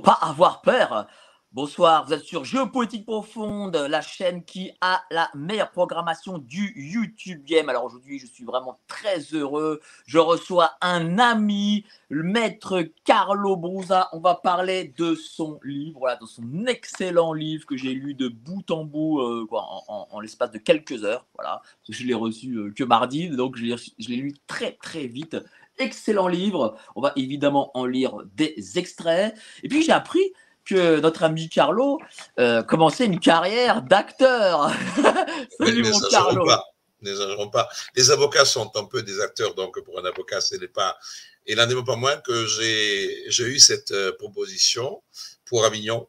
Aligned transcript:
Pas 0.00 0.18
avoir 0.20 0.62
peur. 0.62 1.06
Bonsoir, 1.52 2.06
vous 2.06 2.12
êtes 2.12 2.22
sur 2.22 2.44
Géopolitique 2.44 3.04
Profonde, 3.04 3.74
la 3.74 4.00
chaîne 4.02 4.44
qui 4.44 4.70
a 4.80 5.02
la 5.10 5.28
meilleure 5.34 5.72
programmation 5.72 6.38
du 6.38 6.72
YouTube 6.76 7.42
Game. 7.44 7.68
Alors 7.68 7.84
aujourd'hui, 7.84 8.20
je 8.20 8.26
suis 8.26 8.44
vraiment 8.44 8.78
très 8.86 9.18
heureux. 9.32 9.80
Je 10.06 10.18
reçois 10.18 10.74
un 10.80 11.18
ami, 11.18 11.84
le 12.08 12.22
maître 12.22 12.82
Carlo 13.04 13.56
Brusa. 13.56 14.08
On 14.12 14.20
va 14.20 14.36
parler 14.36 14.94
de 14.96 15.16
son 15.16 15.58
livre, 15.64 15.98
voilà, 15.98 16.14
de 16.14 16.26
son 16.26 16.66
excellent 16.66 17.32
livre 17.32 17.66
que 17.66 17.76
j'ai 17.76 17.94
lu 17.94 18.14
de 18.14 18.28
bout 18.28 18.70
en 18.70 18.84
bout 18.84 19.20
euh, 19.20 19.44
quoi, 19.48 19.66
en, 19.88 20.20
l'espace 20.20 20.52
de 20.52 20.58
quelques 20.58 21.02
heures. 21.02 21.26
Voilà, 21.34 21.62
je 21.88 22.04
l'ai 22.04 22.14
reçu 22.14 22.54
euh, 22.54 22.72
que 22.72 22.84
mardi, 22.84 23.28
donc 23.28 23.56
je 23.56 23.64
l'ai 24.08 24.16
lu 24.16 24.34
très 24.46 24.78
très 24.80 25.08
vite. 25.08 25.36
Excellent 25.80 26.28
livre. 26.28 26.76
On 26.94 27.00
va 27.00 27.12
évidemment 27.16 27.70
en 27.74 27.86
lire 27.86 28.18
des 28.34 28.54
extraits. 28.76 29.34
Et 29.62 29.68
puis 29.68 29.82
j'ai 29.82 29.92
appris 29.92 30.32
que 30.64 31.00
notre 31.00 31.24
ami 31.24 31.48
Carlo 31.48 31.98
euh, 32.38 32.62
commençait 32.62 33.06
une 33.06 33.18
carrière 33.18 33.82
d'acteur. 33.82 34.70
Salut 35.58 35.82
mon 35.82 36.00
Carlo. 36.10 36.46
pas. 36.46 36.64
N'exagérons 37.00 37.48
pas. 37.48 37.68
Les 37.96 38.10
avocats 38.10 38.44
sont 38.44 38.70
un 38.76 38.84
peu 38.84 39.02
des 39.02 39.20
acteurs, 39.20 39.54
donc 39.54 39.82
pour 39.84 39.98
un 39.98 40.04
avocat, 40.04 40.42
ce 40.42 40.56
n'est 40.56 40.68
pas. 40.68 40.98
Il 41.46 41.56
n'en 41.56 41.68
est 41.68 41.84
pas 41.84 41.96
moins 41.96 42.18
que 42.18 42.46
j'ai 42.46 43.24
j'ai 43.28 43.44
eu 43.44 43.58
cette 43.58 43.92
euh, 43.92 44.12
proposition 44.12 45.02
pour 45.46 45.64
Avignon 45.64 46.06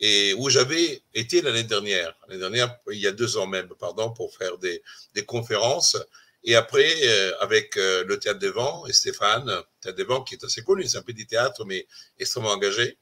et 0.00 0.34
où 0.34 0.50
j'avais 0.50 1.02
été 1.14 1.40
l'année 1.40 1.62
dernière, 1.62 2.14
l'année 2.28 2.40
dernière, 2.40 2.76
il 2.90 2.98
y 2.98 3.06
a 3.06 3.12
deux 3.12 3.38
ans 3.38 3.46
même, 3.46 3.68
pardon, 3.78 4.12
pour 4.12 4.36
faire 4.36 4.58
des, 4.58 4.82
des 5.14 5.24
conférences. 5.24 5.96
Et 6.44 6.54
après, 6.56 6.94
euh, 7.04 7.32
avec 7.40 7.76
euh, 7.78 8.04
le 8.04 8.18
Théâtre 8.18 8.38
des 8.38 8.50
Vents 8.50 8.86
et 8.86 8.92
Stéphane, 8.92 9.50
Théâtre 9.80 9.96
des 9.96 10.04
Vents 10.04 10.22
qui 10.22 10.34
est 10.34 10.44
assez 10.44 10.62
connu, 10.62 10.86
c'est 10.86 10.98
un 10.98 11.02
petit 11.02 11.26
théâtre, 11.26 11.64
mais 11.64 11.86
extrêmement 12.18 12.50
engagé, 12.50 12.98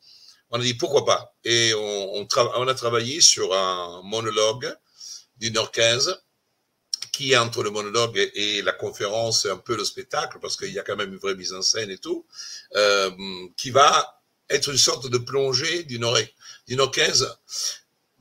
on 0.51 0.61
a 0.61 0.63
dit 0.63 0.75
pourquoi 0.75 1.05
pas. 1.05 1.35
Et 1.45 1.73
on, 1.75 2.25
a 2.25 2.75
travaillé 2.75 3.21
sur 3.21 3.53
un 3.53 4.01
monologue 4.05 4.73
d'une 5.39 5.57
heure 5.59 5.73
quinze 5.73 6.23
qui 7.13 7.33
est 7.33 7.37
entre 7.37 7.63
le 7.63 7.71
monologue 7.71 8.17
et, 8.35 8.63
la 8.63 8.73
conférence, 8.73 9.47
un 9.47 9.57
peu 9.57 9.77
le 9.77 9.85
spectacle, 9.85 10.39
parce 10.41 10.57
qu'il 10.57 10.73
y 10.73 10.79
a 10.79 10.83
quand 10.83 10.97
même 10.97 11.13
une 11.13 11.19
vraie 11.19 11.35
mise 11.35 11.53
en 11.53 11.63
scène 11.63 11.91
et 11.91 11.99
tout, 11.99 12.27
euh, 12.77 13.11
qui 13.57 13.71
va 13.71 14.23
être 14.49 14.71
une 14.71 14.79
sorte 14.79 15.09
de 15.09 15.19
plongée 15.19 15.83
d'une 15.83 16.05
heure, 16.05 16.17
d'une 16.69 16.81
heure 16.81 16.91
quinze 16.91 17.37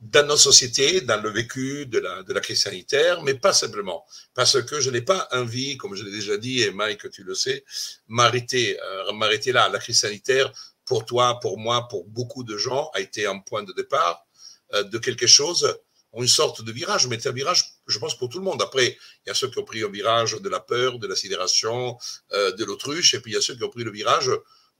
dans 0.02 0.26
nos 0.26 0.36
sociétés, 0.36 1.00
dans 1.00 1.22
le 1.22 1.30
vécu 1.30 1.86
de 1.86 2.00
la, 2.00 2.24
de 2.24 2.32
la 2.32 2.40
crise 2.40 2.62
sanitaire, 2.62 3.22
mais 3.22 3.34
pas 3.34 3.52
simplement. 3.52 4.04
Parce 4.34 4.60
que 4.62 4.80
je 4.80 4.90
n'ai 4.90 5.02
pas 5.02 5.28
envie, 5.30 5.76
comme 5.76 5.94
je 5.94 6.02
l'ai 6.04 6.10
déjà 6.10 6.36
dit, 6.36 6.62
et 6.62 6.72
Mike, 6.72 7.08
tu 7.10 7.22
le 7.22 7.34
sais, 7.36 7.64
m'arrêter, 8.08 8.80
euh, 8.82 9.12
m'arrêter 9.12 9.52
là. 9.52 9.68
La 9.68 9.78
crise 9.78 10.00
sanitaire, 10.00 10.52
pour 10.84 11.06
toi, 11.06 11.38
pour 11.40 11.56
moi, 11.56 11.86
pour 11.88 12.04
beaucoup 12.04 12.42
de 12.42 12.56
gens, 12.56 12.90
a 12.94 13.00
été 13.00 13.26
un 13.26 13.38
point 13.38 13.62
de 13.62 13.72
départ 13.72 14.26
euh, 14.74 14.82
de 14.82 14.98
quelque 14.98 15.28
chose 15.28 15.78
une 16.14 16.28
sorte 16.28 16.62
de 16.62 16.72
virage, 16.72 17.06
mais 17.06 17.18
c'est 17.18 17.30
un 17.30 17.32
virage, 17.32 17.64
je 17.86 17.98
pense, 17.98 18.16
pour 18.18 18.28
tout 18.28 18.38
le 18.38 18.44
monde. 18.44 18.60
Après, 18.60 18.98
il 19.24 19.28
y 19.28 19.30
a 19.30 19.34
ceux 19.34 19.48
qui 19.48 19.58
ont 19.58 19.64
pris 19.64 19.82
un 19.82 19.88
virage 19.88 20.34
de 20.38 20.48
la 20.48 20.60
peur, 20.60 20.98
de 20.98 21.06
la 21.06 21.16
sidération, 21.16 21.96
euh, 22.32 22.52
de 22.52 22.64
l'autruche, 22.64 23.14
et 23.14 23.20
puis 23.20 23.32
il 23.32 23.34
y 23.34 23.38
a 23.38 23.40
ceux 23.40 23.56
qui 23.56 23.64
ont 23.64 23.70
pris 23.70 23.82
le 23.82 23.90
virage 23.90 24.30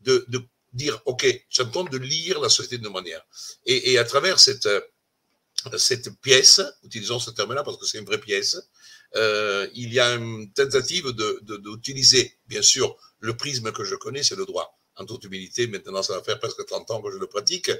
de, 0.00 0.26
de 0.28 0.42
dire, 0.74 1.00
OK, 1.06 1.24
temps 1.72 1.84
de 1.84 1.96
lire 1.96 2.38
la 2.40 2.50
société 2.50 2.76
de 2.76 2.88
manière. 2.88 3.22
Et, 3.64 3.92
et 3.92 3.98
à 3.98 4.04
travers 4.04 4.38
cette, 4.40 4.66
euh, 4.66 4.80
cette 5.78 6.10
pièce, 6.20 6.60
utilisons 6.84 7.18
ce 7.18 7.30
terme-là 7.30 7.62
parce 7.62 7.78
que 7.78 7.86
c'est 7.86 7.98
une 7.98 8.04
vraie 8.04 8.20
pièce, 8.20 8.56
euh, 9.16 9.68
il 9.74 9.92
y 9.92 10.00
a 10.00 10.14
une 10.14 10.52
tentative 10.52 11.08
de, 11.10 11.40
de, 11.42 11.56
d'utiliser, 11.56 12.38
bien 12.46 12.62
sûr, 12.62 12.96
le 13.20 13.36
prisme 13.36 13.72
que 13.72 13.84
je 13.84 13.94
connais, 13.94 14.22
c'est 14.22 14.36
le 14.36 14.46
droit. 14.46 14.78
En 14.96 15.06
toute 15.06 15.24
humilité, 15.24 15.66
maintenant, 15.68 16.02
ça 16.02 16.14
va 16.14 16.22
faire 16.22 16.38
presque 16.38 16.66
30 16.66 16.90
ans 16.90 17.00
que 17.00 17.10
je 17.10 17.16
le 17.16 17.26
pratique. 17.26 17.70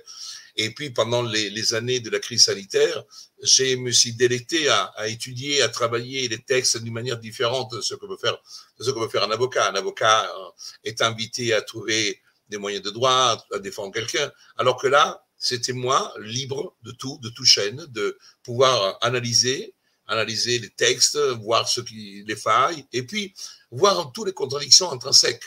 Et 0.57 0.71
puis, 0.71 0.91
pendant 0.91 1.23
les, 1.23 1.75
années 1.75 2.01
de 2.01 2.09
la 2.09 2.19
crise 2.19 2.45
sanitaire, 2.45 3.05
je 3.43 3.77
me 3.77 3.91
suis 3.91 4.15
délecté 4.15 4.69
à, 4.69 4.85
à, 4.97 5.09
étudier, 5.09 5.61
à 5.61 5.69
travailler 5.69 6.27
les 6.29 6.43
textes 6.43 6.79
d'une 6.79 6.93
manière 6.93 7.19
différente 7.19 7.71
de 7.73 7.83
ce 7.83 7.95
que 7.95 8.07
peut 8.07 8.17
faire, 8.17 8.39
de 8.79 8.85
ce 8.85 8.91
que 8.91 8.99
peut 8.99 9.09
faire 9.09 9.25
un 9.25 9.31
avocat. 9.31 9.69
Un 9.69 9.75
avocat 9.75 10.25
euh, 10.25 10.51
est 10.85 11.03
invité 11.03 11.53
à 11.53 11.61
trouver 11.61 12.19
des 12.49 12.57
moyens 12.59 12.83
de 12.83 12.91
droit, 12.91 13.45
à 13.53 13.59
défendre 13.59 13.93
quelqu'un, 13.93 14.31
alors 14.57 14.81
que 14.81 14.87
là, 14.87 15.23
c'était 15.43 15.73
moi 15.73 16.15
libre 16.21 16.77
de 16.85 16.93
tout, 16.93 17.19
de 17.21 17.29
tout 17.29 17.45
chaîne, 17.45 17.85
de 17.89 18.17
pouvoir 18.45 18.97
analyser, 19.01 19.75
analyser 20.07 20.61
les 20.61 20.71
textes, 20.71 21.19
voir 21.19 21.69
ce 21.69 21.81
qui 21.81 22.23
les 22.25 22.37
failles, 22.37 22.87
et 22.93 23.03
puis 23.03 23.35
voir 23.73 24.13
toutes 24.13 24.29
les 24.29 24.33
contradictions 24.33 24.93
intrinsèques. 24.93 25.43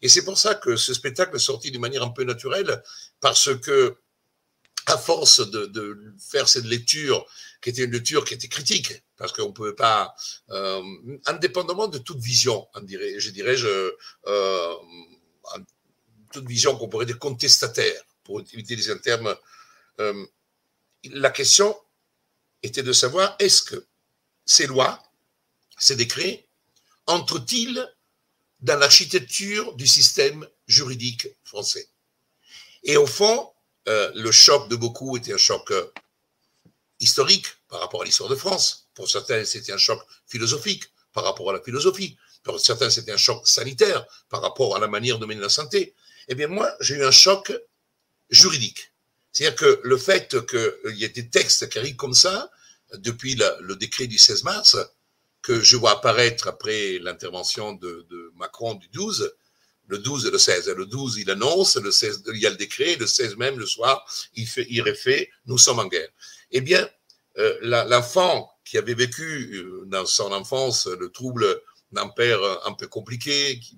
Et 0.00 0.08
c'est 0.08 0.24
pour 0.24 0.38
ça 0.38 0.54
que 0.54 0.76
ce 0.76 0.94
spectacle 0.94 1.36
est 1.36 1.40
sorti 1.40 1.70
d'une 1.70 1.82
manière 1.82 2.02
un 2.02 2.08
peu 2.08 2.24
naturelle, 2.24 2.82
parce 3.20 3.54
que 3.60 3.98
à 4.86 4.96
force 4.96 5.40
de, 5.50 6.14
faire 6.18 6.48
cette 6.48 6.64
lecture, 6.64 7.26
qui 7.60 7.68
était 7.68 7.84
une 7.84 7.92
lecture 7.92 8.24
qui 8.24 8.34
était 8.34 8.48
critique, 8.48 9.02
parce 9.18 9.32
qu'on 9.32 9.48
ne 9.48 9.52
pouvait 9.52 9.74
pas, 9.74 10.14
euh, 10.50 10.82
indépendamment 11.26 11.88
de 11.88 11.98
toute 11.98 12.18
vision, 12.18 12.66
je 12.76 13.30
dirais, 13.30 13.56
je, 13.56 13.92
euh, 14.26 14.74
toute 16.32 16.48
vision 16.48 16.76
qu'on 16.76 16.88
pourrait 16.88 17.06
dire 17.06 17.18
contestataire, 17.18 18.02
pour 18.24 18.40
utiliser 18.40 18.92
un 18.92 18.98
terme, 18.98 19.36
euh, 20.00 20.26
la 21.04 21.30
question 21.30 21.76
était 22.62 22.82
de 22.82 22.92
savoir 22.92 23.36
est-ce 23.38 23.62
que 23.62 23.86
ces 24.46 24.66
lois, 24.66 25.02
ces 25.78 25.96
décrets, 25.96 26.46
entrent-ils 27.06 27.86
dans 28.60 28.78
l'architecture 28.78 29.74
du 29.74 29.86
système 29.86 30.48
juridique 30.66 31.28
français? 31.44 31.88
Et 32.82 32.96
au 32.96 33.06
fond, 33.06 33.52
euh, 33.88 34.10
le 34.14 34.32
choc 34.32 34.68
de 34.68 34.76
beaucoup 34.76 35.16
était 35.16 35.34
un 35.34 35.38
choc 35.38 35.70
euh, 35.70 35.92
historique 37.00 37.46
par 37.68 37.80
rapport 37.80 38.02
à 38.02 38.04
l'histoire 38.04 38.30
de 38.30 38.36
France. 38.36 38.88
Pour 38.94 39.10
certains, 39.10 39.44
c'était 39.44 39.72
un 39.72 39.78
choc 39.78 40.00
philosophique 40.26 40.84
par 41.12 41.24
rapport 41.24 41.50
à 41.50 41.52
la 41.52 41.60
philosophie. 41.60 42.16
Pour 42.42 42.60
certains, 42.60 42.90
c'était 42.90 43.12
un 43.12 43.18
choc 43.18 43.46
sanitaire 43.46 44.06
par 44.28 44.42
rapport 44.42 44.76
à 44.76 44.78
la 44.78 44.88
manière 44.88 45.18
de 45.18 45.26
mener 45.26 45.40
la 45.40 45.48
santé. 45.48 45.94
Eh 46.28 46.34
bien, 46.34 46.48
moi, 46.48 46.70
j'ai 46.80 46.96
eu 46.96 47.04
un 47.04 47.10
choc 47.10 47.52
juridique. 48.30 48.92
C'est-à-dire 49.32 49.56
que 49.56 49.80
le 49.82 49.98
fait 49.98 50.36
qu'il 50.46 50.96
y 50.96 51.04
ait 51.04 51.08
des 51.08 51.28
textes 51.28 51.68
qui 51.68 51.78
arrivent 51.78 51.96
comme 51.96 52.14
ça, 52.14 52.50
depuis 52.98 53.34
le 53.34 53.74
décret 53.74 54.06
du 54.06 54.18
16 54.18 54.44
mars, 54.44 54.76
que 55.44 55.60
je 55.60 55.76
vois 55.76 55.92
apparaître 55.92 56.48
après 56.48 56.98
l'intervention 57.00 57.74
de, 57.74 58.32
Macron 58.36 58.74
du 58.74 58.88
12, 58.88 59.34
le 59.88 59.98
12 59.98 60.26
et 60.26 60.30
le 60.30 60.38
16. 60.38 60.68
Le 60.70 60.86
12, 60.86 61.18
il 61.18 61.30
annonce, 61.30 61.76
le 61.76 61.92
16, 61.92 62.24
il 62.32 62.40
y 62.40 62.46
a 62.46 62.50
le 62.50 62.56
décret, 62.56 62.96
le 62.96 63.06
16 63.06 63.36
même, 63.36 63.58
le 63.58 63.66
soir, 63.66 64.06
il, 64.34 64.46
fait, 64.46 64.66
refait, 64.80 65.30
nous 65.46 65.58
sommes 65.58 65.80
en 65.80 65.86
guerre. 65.86 66.08
Eh 66.50 66.62
bien, 66.62 66.88
euh, 67.38 67.58
l'enfant 67.60 68.50
qui 68.64 68.78
avait 68.78 68.94
vécu 68.94 69.54
euh, 69.54 69.84
dans 69.86 70.06
son 70.06 70.32
enfance 70.32 70.86
le 70.86 71.10
trouble 71.10 71.60
d'un 71.94 72.08
père 72.08 72.40
un 72.66 72.72
peu 72.72 72.86
compliqué, 72.86 73.58
qui, 73.58 73.76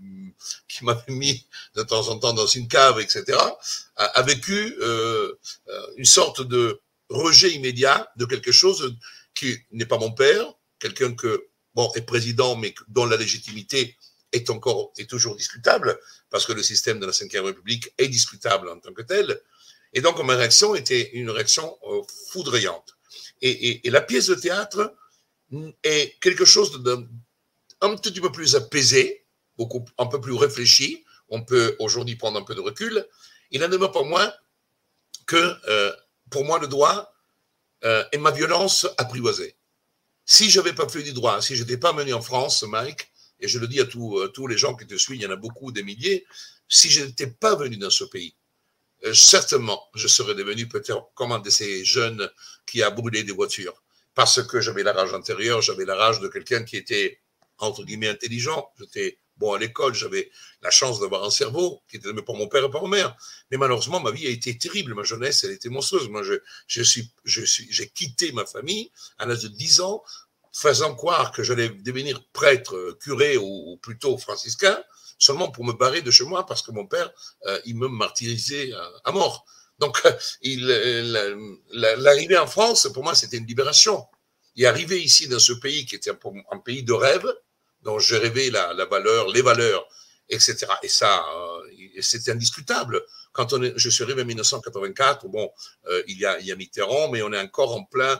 qui 0.68 0.84
m'avait 0.84 1.12
mis 1.12 1.46
de 1.74 1.82
temps 1.82 2.08
en 2.08 2.18
temps 2.18 2.32
dans 2.32 2.46
une 2.46 2.68
cave, 2.68 3.00
etc., 3.00 3.38
a, 3.96 4.22
vécu 4.22 4.76
euh, 4.80 5.34
une 5.96 6.04
sorte 6.04 6.42
de 6.42 6.80
rejet 7.08 7.52
immédiat 7.52 8.10
de 8.16 8.24
quelque 8.26 8.52
chose 8.52 8.96
qui 9.34 9.56
n'est 9.72 9.86
pas 9.86 9.98
mon 9.98 10.12
père, 10.12 10.52
quelqu'un 10.78 11.14
que, 11.14 11.48
bon, 11.74 11.90
est 11.94 12.02
président, 12.02 12.56
mais 12.56 12.74
dont 12.88 13.06
la 13.06 13.16
légitimité 13.16 13.96
est 14.32 14.50
encore, 14.50 14.92
est 14.98 15.08
toujours 15.08 15.36
discutable, 15.36 15.98
parce 16.30 16.46
que 16.46 16.52
le 16.52 16.62
système 16.62 16.98
de 16.98 17.06
la 17.06 17.12
Ve 17.12 17.44
République 17.44 17.92
est 17.98 18.08
discutable 18.08 18.68
en 18.68 18.78
tant 18.78 18.92
que 18.92 19.02
tel. 19.02 19.40
Et 19.92 20.00
donc, 20.00 20.22
ma 20.22 20.36
réaction 20.36 20.74
était 20.74 21.10
une 21.12 21.30
réaction 21.30 21.78
euh, 21.84 22.02
foudroyante. 22.30 22.96
Et, 23.40 23.80
la 23.84 24.00
pièce 24.00 24.26
de 24.26 24.34
théâtre 24.34 24.94
est 25.82 26.18
quelque 26.20 26.44
chose 26.44 26.82
d'un 26.82 27.06
un 27.86 27.96
petit 27.96 28.20
peu 28.20 28.30
plus 28.32 28.54
apaisé, 28.56 29.24
un 29.98 30.06
peu 30.06 30.20
plus 30.20 30.34
réfléchi, 30.34 31.04
on 31.28 31.42
peut 31.42 31.76
aujourd'hui 31.78 32.16
prendre 32.16 32.38
un 32.38 32.42
peu 32.42 32.54
de 32.54 32.60
recul. 32.60 33.06
Il 33.50 33.60
n'en 33.60 33.68
demeure 33.68 33.92
pas 33.92 34.02
moins 34.02 34.32
que, 35.26 35.56
euh, 35.68 35.92
pour 36.30 36.44
moi, 36.44 36.58
le 36.58 36.68
droit 36.68 37.12
euh, 37.84 38.04
est 38.12 38.18
ma 38.18 38.30
violence 38.30 38.86
apprivoisée. 38.98 39.56
Si 40.24 40.50
je 40.50 40.60
n'avais 40.60 40.72
pas 40.72 40.88
fait 40.88 41.02
du 41.02 41.12
droit, 41.12 41.40
si 41.40 41.56
je 41.56 41.62
n'étais 41.62 41.76
pas 41.76 41.92
mené 41.92 42.12
en 42.12 42.22
France, 42.22 42.62
Mike, 42.62 43.10
et 43.40 43.48
je 43.48 43.58
le 43.58 43.68
dis 43.68 43.80
à 43.80 43.84
tous, 43.84 44.18
euh, 44.18 44.28
tous 44.28 44.46
les 44.46 44.56
gens 44.56 44.74
qui 44.74 44.86
te 44.86 44.96
suivent, 44.96 45.20
il 45.20 45.22
y 45.22 45.26
en 45.26 45.30
a 45.30 45.36
beaucoup, 45.36 45.72
des 45.72 45.82
milliers, 45.82 46.24
si 46.68 46.90
je 46.90 47.04
n'étais 47.04 47.28
pas 47.28 47.54
venu 47.54 47.76
dans 47.76 47.90
ce 47.90 48.04
pays, 48.04 48.34
certainement, 49.12 49.80
je 49.94 50.08
serais 50.08 50.34
devenu 50.34 50.66
peut-être 50.66 51.10
comme 51.14 51.30
un 51.30 51.38
de 51.38 51.50
ces 51.50 51.84
jeunes 51.84 52.28
qui 52.66 52.82
a 52.82 52.90
brûlé 52.90 53.22
des 53.22 53.30
voitures. 53.30 53.82
Parce 54.14 54.42
que 54.42 54.60
j'avais 54.60 54.82
la 54.82 54.92
rage 54.92 55.14
intérieure, 55.14 55.60
j'avais 55.60 55.84
la 55.84 55.94
rage 55.94 56.18
de 56.20 56.26
quelqu'un 56.26 56.64
qui 56.64 56.76
était, 56.76 57.20
entre 57.58 57.84
guillemets, 57.84 58.08
intelligent. 58.08 58.70
J'étais 58.78 59.18
bon 59.36 59.52
à 59.52 59.58
l'école, 59.58 59.94
j'avais 59.94 60.30
la 60.62 60.70
chance 60.70 61.00
d'avoir 61.00 61.24
un 61.24 61.30
cerveau 61.30 61.82
qui 61.88 61.96
était 61.96 62.12
par 62.22 62.34
mon 62.34 62.48
père 62.48 62.64
et 62.64 62.70
par 62.70 62.82
ma 62.82 62.96
mère. 62.96 63.16
Mais 63.50 63.56
malheureusement, 63.56 64.00
ma 64.00 64.10
vie 64.10 64.26
a 64.26 64.30
été 64.30 64.56
terrible. 64.56 64.94
Ma 64.94 65.02
jeunesse, 65.02 65.44
elle 65.44 65.52
était 65.52 65.68
monstrueuse. 65.68 66.08
Moi, 66.08 66.22
je, 66.22 66.34
je 66.66 66.82
suis, 66.82 67.10
je 67.24 67.44
suis, 67.44 67.66
j'ai 67.70 67.88
quitté 67.88 68.32
ma 68.32 68.46
famille 68.46 68.90
à 69.18 69.26
l'âge 69.26 69.42
de 69.42 69.48
10 69.48 69.80
ans, 69.80 70.02
faisant 70.52 70.94
croire 70.94 71.32
que 71.32 71.42
j'allais 71.42 71.68
devenir 71.68 72.24
prêtre, 72.32 72.96
curé 73.00 73.36
ou, 73.36 73.78
plutôt 73.82 74.16
franciscain, 74.16 74.82
seulement 75.18 75.50
pour 75.50 75.64
me 75.64 75.72
barrer 75.72 76.02
de 76.02 76.10
chez 76.10 76.24
moi 76.24 76.46
parce 76.46 76.62
que 76.62 76.70
mon 76.70 76.86
père, 76.86 77.10
euh, 77.46 77.60
il 77.66 77.76
me 77.76 77.88
martyrisait 77.88 78.72
à, 79.04 79.12
mort. 79.12 79.44
Donc, 79.78 80.02
il, 80.42 80.66
l'arrivée 81.72 82.38
en 82.38 82.46
France, 82.46 82.88
pour 82.92 83.04
moi, 83.04 83.14
c'était 83.14 83.36
une 83.36 83.46
libération. 83.46 84.06
Et 84.58 84.64
arriver 84.64 85.02
ici 85.02 85.28
dans 85.28 85.38
ce 85.38 85.52
pays 85.52 85.84
qui 85.84 85.96
était 85.96 86.10
un 86.10 86.58
pays 86.58 86.82
de 86.82 86.94
rêve, 86.94 87.26
dont 87.86 87.98
j'ai 87.98 88.18
rêvé 88.18 88.50
la, 88.50 88.84
valeur, 88.84 89.28
les 89.28 89.42
valeurs, 89.42 89.88
etc. 90.28 90.66
Et 90.82 90.88
ça, 90.88 91.24
euh, 91.34 91.56
c'était 92.00 92.32
indiscutable. 92.32 93.02
Quand 93.36 93.54
je 93.76 93.90
suis 93.90 94.02
arrivé 94.02 94.22
en 94.22 94.24
1984, 94.24 95.28
bon, 95.28 95.50
euh, 95.88 96.02
il, 96.08 96.18
y 96.18 96.24
a, 96.24 96.56
Mitterrand, 96.56 97.10
mais 97.10 97.20
on 97.20 97.32
est 97.34 97.38
encore 97.38 97.76
en 97.76 97.84
plein 97.84 98.18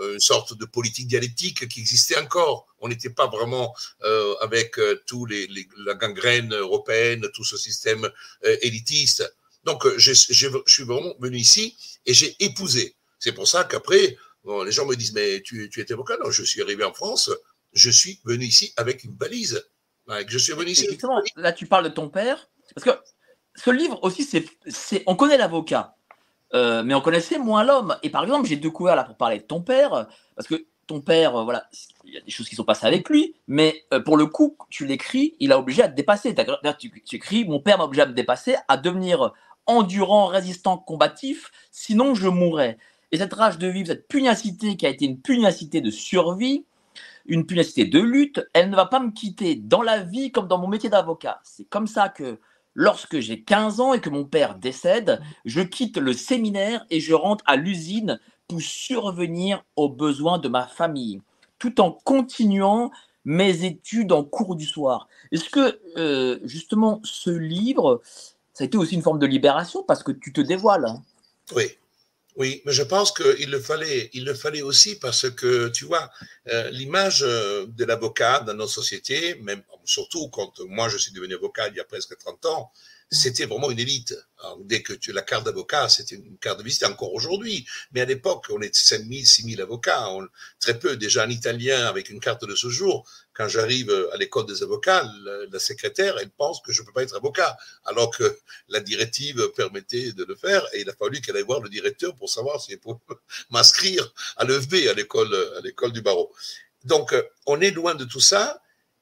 euh, 0.00 0.14
une 0.14 0.20
sorte 0.20 0.56
de 0.56 0.64
politique 0.64 1.06
dialectique 1.06 1.68
qui 1.68 1.80
existait 1.80 2.16
encore. 2.16 2.66
On 2.80 2.88
n'était 2.88 3.10
pas 3.10 3.26
vraiment 3.26 3.74
euh, 4.04 4.34
avec 4.40 4.80
tous 5.06 5.26
la 5.26 5.94
gangrène 5.94 6.54
européenne, 6.54 7.28
tout 7.34 7.44
ce 7.44 7.58
système 7.58 8.10
élitiste. 8.62 9.30
Donc, 9.64 9.86
je, 9.98 10.12
suis 10.12 10.84
vraiment 10.84 11.14
venu 11.20 11.36
ici 11.36 11.76
et 12.06 12.14
j'ai 12.14 12.34
épousé. 12.40 12.96
C'est 13.18 13.32
pour 13.32 13.46
ça 13.46 13.64
qu'après, 13.64 14.16
les 14.64 14.72
gens 14.72 14.86
me 14.86 14.94
disent, 14.94 15.12
mais 15.12 15.42
tu, 15.42 15.68
tu 15.70 15.80
étais 15.80 15.92
avocat? 15.92 16.16
Non, 16.22 16.30
je 16.30 16.42
suis 16.42 16.62
arrivé 16.62 16.84
en 16.84 16.92
France, 16.92 17.30
je 17.74 17.90
suis 17.90 18.20
venu 18.24 18.44
ici 18.44 18.72
avec 18.76 19.04
une 19.04 19.12
balise. 19.12 19.64
Je 20.26 20.38
suis 20.38 20.52
venu 20.52 20.70
ici. 20.70 20.86
Là, 21.36 21.52
tu 21.52 21.66
parles 21.66 21.84
de 21.84 21.88
ton 21.90 22.08
père. 22.08 22.48
Parce 22.74 22.84
que 22.84 23.02
ce 23.54 23.70
livre 23.70 23.98
aussi, 24.02 24.24
c'est, 24.24 25.02
on 25.06 25.16
connaît 25.16 25.36
l'avocat. 25.36 25.96
Euh, 26.54 26.82
mais 26.84 26.94
on 26.94 27.00
connaissait 27.00 27.38
moins 27.38 27.64
l'homme. 27.64 27.96
Et 28.02 28.10
par 28.10 28.22
exemple, 28.22 28.48
j'ai 28.48 28.56
découvert 28.56 28.94
là 28.94 29.04
pour 29.04 29.16
parler 29.16 29.38
de 29.38 29.44
ton 29.44 29.60
père, 29.60 30.06
parce 30.36 30.46
que 30.46 30.66
ton 30.86 31.00
père, 31.00 31.34
euh, 31.36 31.44
voilà, 31.44 31.68
il 32.04 32.14
y 32.14 32.16
a 32.16 32.20
des 32.20 32.30
choses 32.30 32.48
qui 32.48 32.54
sont 32.54 32.64
passées 32.64 32.86
avec 32.86 33.08
lui, 33.08 33.34
mais 33.48 33.84
euh, 33.92 34.00
pour 34.00 34.16
le 34.16 34.26
coup, 34.26 34.56
tu 34.70 34.86
l'écris, 34.86 35.34
il 35.40 35.50
a 35.50 35.58
obligé 35.58 35.82
à 35.82 35.88
te 35.88 35.96
dépasser. 35.96 36.34
Tu, 36.78 37.02
tu 37.02 37.16
écris, 37.16 37.44
mon 37.44 37.58
père 37.58 37.78
m'a 37.78 37.84
obligé 37.84 38.02
à 38.02 38.06
me 38.06 38.12
dépasser, 38.12 38.56
à 38.68 38.76
devenir 38.76 39.32
endurant, 39.66 40.26
résistant, 40.26 40.78
combatif, 40.78 41.50
sinon 41.72 42.14
je 42.14 42.28
mourrais. 42.28 42.78
Et 43.10 43.18
cette 43.18 43.32
rage 43.32 43.58
de 43.58 43.66
vivre, 43.66 43.88
cette 43.88 44.06
pugnacité 44.06 44.76
qui 44.76 44.86
a 44.86 44.90
été 44.90 45.06
une 45.06 45.20
pugnacité 45.20 45.80
de 45.80 45.90
survie, 45.90 46.66
une 47.26 47.46
pugnacité 47.46 47.84
de 47.84 48.00
lutte, 48.00 48.46
elle 48.52 48.70
ne 48.70 48.76
va 48.76 48.86
pas 48.86 49.00
me 49.00 49.10
quitter 49.10 49.54
dans 49.54 49.82
la 49.82 50.00
vie 50.00 50.32
comme 50.32 50.48
dans 50.48 50.58
mon 50.58 50.68
métier 50.68 50.90
d'avocat. 50.90 51.40
C'est 51.44 51.64
comme 51.64 51.86
ça 51.86 52.08
que 52.08 52.38
Lorsque 52.74 53.20
j'ai 53.20 53.40
15 53.42 53.80
ans 53.80 53.94
et 53.94 54.00
que 54.00 54.10
mon 54.10 54.24
père 54.24 54.56
décède, 54.56 55.20
je 55.44 55.60
quitte 55.60 55.96
le 55.96 56.12
séminaire 56.12 56.84
et 56.90 56.98
je 56.98 57.14
rentre 57.14 57.44
à 57.46 57.54
l'usine 57.54 58.18
pour 58.48 58.60
survenir 58.60 59.64
aux 59.76 59.88
besoins 59.88 60.38
de 60.38 60.48
ma 60.48 60.66
famille, 60.66 61.22
tout 61.58 61.80
en 61.80 61.92
continuant 61.92 62.90
mes 63.24 63.64
études 63.64 64.12
en 64.12 64.24
cours 64.24 64.56
du 64.56 64.66
soir. 64.66 65.08
Est-ce 65.30 65.48
que 65.48 65.80
euh, 65.96 66.40
justement 66.42 67.00
ce 67.04 67.30
livre, 67.30 68.02
ça 68.52 68.64
a 68.64 68.66
été 68.66 68.76
aussi 68.76 68.96
une 68.96 69.02
forme 69.02 69.20
de 69.20 69.26
libération 69.26 69.84
parce 69.84 70.02
que 70.02 70.12
tu 70.12 70.32
te 70.32 70.40
dévoiles 70.40 70.84
hein? 70.84 71.02
Oui, 71.54 71.64
oui, 72.36 72.62
mais 72.64 72.72
je 72.72 72.82
pense 72.82 73.12
qu'il 73.12 73.50
le 73.50 73.60
fallait, 73.60 74.10
il 74.12 74.24
le 74.24 74.34
fallait 74.34 74.62
aussi 74.62 74.96
parce 74.96 75.30
que, 75.30 75.68
tu 75.68 75.84
vois, 75.84 76.10
euh, 76.48 76.68
l'image 76.70 77.22
euh, 77.22 77.66
de 77.68 77.84
l'avocat 77.84 78.40
dans 78.40 78.54
nos 78.54 78.66
sociétés, 78.66 79.36
même 79.36 79.62
surtout 79.84 80.28
quand 80.28 80.58
moi 80.66 80.88
je 80.88 80.96
suis 80.98 81.12
devenu 81.12 81.34
avocat 81.34 81.68
il 81.68 81.76
y 81.76 81.80
a 81.80 81.84
presque 81.84 82.16
30 82.18 82.46
ans, 82.46 82.72
c'était 83.10 83.46
vraiment 83.46 83.70
une 83.70 83.78
élite. 83.78 84.14
dès 84.60 84.82
que 84.82 84.92
tu 84.92 85.12
la 85.12 85.22
carte 85.22 85.44
d'avocat, 85.44 85.88
c'était 85.88 86.16
une 86.16 86.36
carte 86.38 86.58
de 86.58 86.64
visite 86.64 86.84
encore 86.84 87.14
aujourd'hui. 87.14 87.66
Mais 87.92 88.00
à 88.00 88.04
l'époque, 88.04 88.46
on 88.50 88.60
était 88.60 88.78
5000, 88.78 89.26
6000 89.26 89.62
avocats, 89.62 90.10
on, 90.10 90.26
très 90.60 90.78
peu. 90.78 90.96
Déjà 90.96 91.24
un 91.24 91.30
Italien 91.30 91.86
avec 91.86 92.10
une 92.10 92.20
carte 92.20 92.44
de 92.44 92.54
ce 92.54 92.68
jour. 92.68 93.08
Quand 93.32 93.48
j'arrive 93.48 93.90
à 94.12 94.16
l'école 94.16 94.46
des 94.46 94.62
avocats, 94.62 95.10
la, 95.50 95.58
secrétaire, 95.58 96.18
elle 96.18 96.30
pense 96.30 96.60
que 96.60 96.72
je 96.72 96.82
ne 96.82 96.86
peux 96.86 96.92
pas 96.92 97.02
être 97.02 97.16
avocat, 97.16 97.56
alors 97.84 98.10
que 98.10 98.38
la 98.68 98.80
directive 98.80 99.48
permettait 99.56 100.12
de 100.12 100.24
le 100.24 100.34
faire. 100.34 100.66
Et 100.72 100.82
il 100.82 100.90
a 100.90 100.94
fallu 100.94 101.20
qu'elle 101.20 101.36
aille 101.36 101.42
voir 101.42 101.60
le 101.60 101.68
directeur 101.68 102.14
pour 102.14 102.28
savoir 102.28 102.60
si 102.60 102.72
elle 102.72 102.80
pouvait 102.80 102.98
m'inscrire 103.50 104.12
à 104.36 104.44
l'EFB, 104.44 104.88
à 104.90 104.94
l'école, 104.94 105.34
à 105.56 105.60
l'école 105.62 105.92
du 105.92 106.02
barreau. 106.02 106.32
Donc, 106.84 107.14
on 107.46 107.60
est 107.60 107.70
loin 107.70 107.94
de 107.94 108.04
tout 108.04 108.20
ça. 108.20 108.60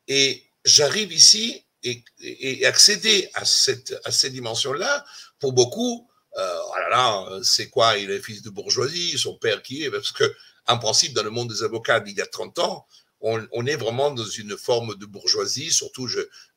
Et 0.08 0.44
j'arrive 0.64 1.12
ici 1.12 1.61
et, 1.84 2.66
accéder 2.66 3.28
à 3.34 3.44
cette, 3.44 3.98
à 4.04 4.12
cette 4.12 4.32
dimension-là, 4.32 5.04
pour 5.38 5.52
beaucoup, 5.52 6.08
euh, 6.38 6.58
oh 6.68 6.74
là 6.78 6.88
là, 6.88 7.40
c'est 7.42 7.68
quoi 7.68 7.98
Il 7.98 8.10
est 8.10 8.20
fils 8.20 8.42
de 8.42 8.50
bourgeoisie, 8.50 9.18
son 9.18 9.36
père 9.36 9.62
qui 9.62 9.84
est 9.84 9.90
Parce 9.90 10.12
que, 10.12 10.24
en 10.66 10.78
principe, 10.78 11.12
dans 11.14 11.24
le 11.24 11.30
monde 11.30 11.50
des 11.50 11.62
avocats 11.62 12.00
d'il 12.00 12.16
y 12.16 12.20
a 12.20 12.26
30 12.26 12.58
ans, 12.60 12.86
on, 13.20 13.46
on, 13.52 13.66
est 13.66 13.76
vraiment 13.76 14.10
dans 14.10 14.24
une 14.24 14.56
forme 14.56 14.96
de 14.96 15.06
bourgeoisie. 15.06 15.70
Surtout, 15.70 16.08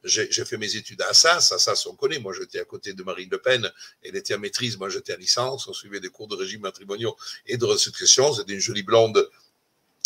j'ai 0.04 0.46
fait 0.46 0.58
mes 0.58 0.76
études 0.76 1.02
à 1.04 1.10
Assas. 1.10 1.52
Assas, 1.52 1.86
on 1.86 1.96
connaît. 1.96 2.18
Moi, 2.18 2.34
j'étais 2.34 2.60
à 2.60 2.66
côté 2.66 2.94
de 2.94 3.04
Marine 3.04 3.30
Le 3.32 3.40
Pen. 3.40 3.72
Elle 4.02 4.16
était 4.16 4.34
en 4.34 4.40
maîtrise. 4.40 4.78
Moi, 4.78 4.90
j'étais 4.90 5.14
à 5.14 5.18
licence. 5.18 5.68
On 5.68 5.74
suivait 5.74 6.00
des 6.00 6.10
cours 6.10 6.28
de 6.28 6.36
régime 6.36 6.62
matrimoniaux 6.62 7.16
et 7.46 7.58
de 7.58 7.78
succession. 7.78 8.34
C'était 8.34 8.54
une 8.54 8.60
jolie 8.60 8.82
blonde 8.82 9.30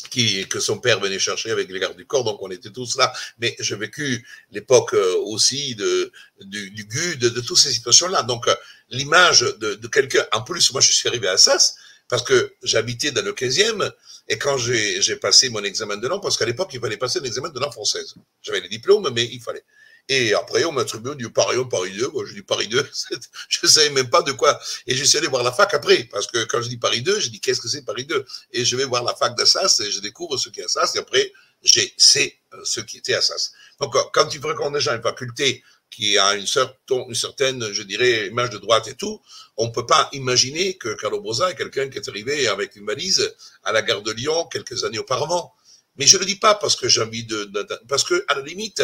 qui, 0.10 0.48
que 0.48 0.60
son 0.60 0.80
père 0.80 1.00
venait 1.00 1.20
chercher 1.20 1.52
avec 1.52 1.70
les 1.70 1.80
gardes 1.80 1.98
du 1.98 2.06
corps, 2.06 2.24
donc 2.24 2.42
on 2.42 2.52
était 2.52 2.72
tous 2.72 2.98
là. 2.98 3.14
Mais 3.40 3.56
j'ai 3.60 3.76
vécu 3.76 4.26
l'époque 4.52 4.94
euh, 4.94 5.16
aussi 5.26 5.76
de, 5.76 6.12
du, 6.42 6.72
du 6.72 6.86
GUD, 6.86 7.20
de, 7.20 7.30
de 7.30 7.42
toutes 7.42 7.58
ces 7.58 7.72
situations-là. 7.72 8.24
Donc 8.24 8.48
euh, 8.48 8.56
l'image 8.90 9.42
de, 9.42 9.76
de 9.76 9.88
quelqu'un, 9.88 10.26
en 10.32 10.42
plus, 10.42 10.72
moi 10.74 10.82
je 10.82 10.92
suis 10.92 11.08
arrivé 11.08 11.28
à 11.28 11.34
Assas, 11.34 11.76
parce 12.10 12.24
que 12.24 12.54
j'habitais 12.64 13.12
dans 13.12 13.24
le 13.24 13.34
15e, 13.34 13.92
et 14.28 14.38
quand 14.38 14.58
j'ai 14.58 15.16
passé 15.16 15.50
mon 15.50 15.64
examen 15.64 15.98
de 15.98 16.08
langue, 16.08 16.22
parce 16.22 16.38
qu'à 16.38 16.46
l'époque, 16.46 16.70
il 16.74 16.80
fallait 16.80 16.98
passer 16.98 17.20
l'examen 17.20 17.50
de 17.50 17.60
langue 17.60 17.72
française. 17.72 18.16
J'avais 18.42 18.62
les 18.62 18.70
diplômes, 18.70 19.10
mais 19.14 19.26
il 19.26 19.42
fallait. 19.42 19.64
Et 20.12 20.34
après, 20.34 20.66
on 20.66 20.72
m'a 20.72 20.82
attribué 20.82 21.14
du 21.16 21.32
Paris 21.32 21.56
1, 21.56 21.66
Paris 21.66 21.94
2. 21.96 22.08
Moi, 22.10 22.24
je 22.26 22.34
dis 22.34 22.42
Paris 22.42 22.68
2. 22.68 22.90
je 23.48 23.60
ne 23.62 23.68
savais 23.68 23.92
même 23.92 24.10
pas 24.10 24.24
de 24.24 24.32
quoi. 24.32 24.60
Et 24.88 24.96
je 24.96 25.04
suis 25.04 25.20
allé 25.20 25.28
voir 25.28 25.44
la 25.44 25.52
fac 25.52 25.72
après. 25.76 26.06
Parce 26.06 26.26
que 26.26 26.46
quand 26.46 26.64
je 26.64 26.68
dis 26.68 26.78
Paris 26.78 27.04
2, 27.04 27.20
je 27.20 27.30
dis 27.30 27.40
qu'est-ce 27.40 27.62
que 27.62 27.68
c'est 27.68 27.86
Paris 27.86 28.06
2 28.06 28.26
Et 28.54 28.66
je 28.66 28.76
vais 28.76 28.86
voir 28.86 29.04
la 29.04 29.14
fac 29.14 29.38
d'Assas 29.38 29.82
et 29.86 29.92
je 29.92 30.00
découvre 30.00 30.36
ce 30.38 30.50
qu'est 30.50 30.64
Assas. 30.64 30.96
Et 30.96 30.98
après, 30.98 31.32
j'ai 31.62 31.94
c'est 31.96 32.40
euh, 32.56 32.62
ce 32.64 32.80
qui 32.80 32.98
était 32.98 33.14
Assas. 33.14 33.52
Donc, 33.80 33.96
euh, 33.96 34.00
quand 34.12 34.26
tu 34.26 34.40
fréquentes 34.40 34.74
déjà 34.74 34.96
une 34.96 35.04
faculté 35.04 35.64
qui 35.92 36.18
a 36.18 36.34
une, 36.36 36.48
certaine, 36.48 37.06
une 37.08 37.14
certaine, 37.14 37.72
je 37.72 37.84
dirais, 37.84 38.28
image 38.28 38.50
de 38.50 38.58
droite 38.58 38.88
et 38.88 38.96
tout, 38.96 39.22
on 39.58 39.68
ne 39.68 39.72
peut 39.72 39.86
pas 39.86 40.10
imaginer 40.14 40.76
que 40.78 40.90
Carlo 40.96 41.22
Brosa 41.22 41.52
est 41.52 41.56
quelqu'un 41.56 41.88
qui 41.88 42.00
est 42.00 42.10
arrivé 42.10 42.48
avec 42.48 42.76
une 42.76 42.86
valise 42.86 43.32
à 43.64 43.72
la 43.72 43.84
gare 43.84 44.02
de 44.02 44.12
Lyon 44.12 44.48
quelques 44.52 44.84
années 44.86 45.00
auparavant. 45.00 45.54
Mais 45.98 46.08
je 46.08 46.16
ne 46.18 46.22
le 46.22 46.26
dis 46.26 46.38
pas 46.38 46.56
parce 46.56 46.76
que 46.76 46.88
j'ai 46.88 47.02
envie 47.02 47.26
de, 47.26 47.44
de, 47.44 47.68
parce 47.88 48.04
que 48.04 48.24
à 48.28 48.36
la 48.36 48.42
limite, 48.42 48.82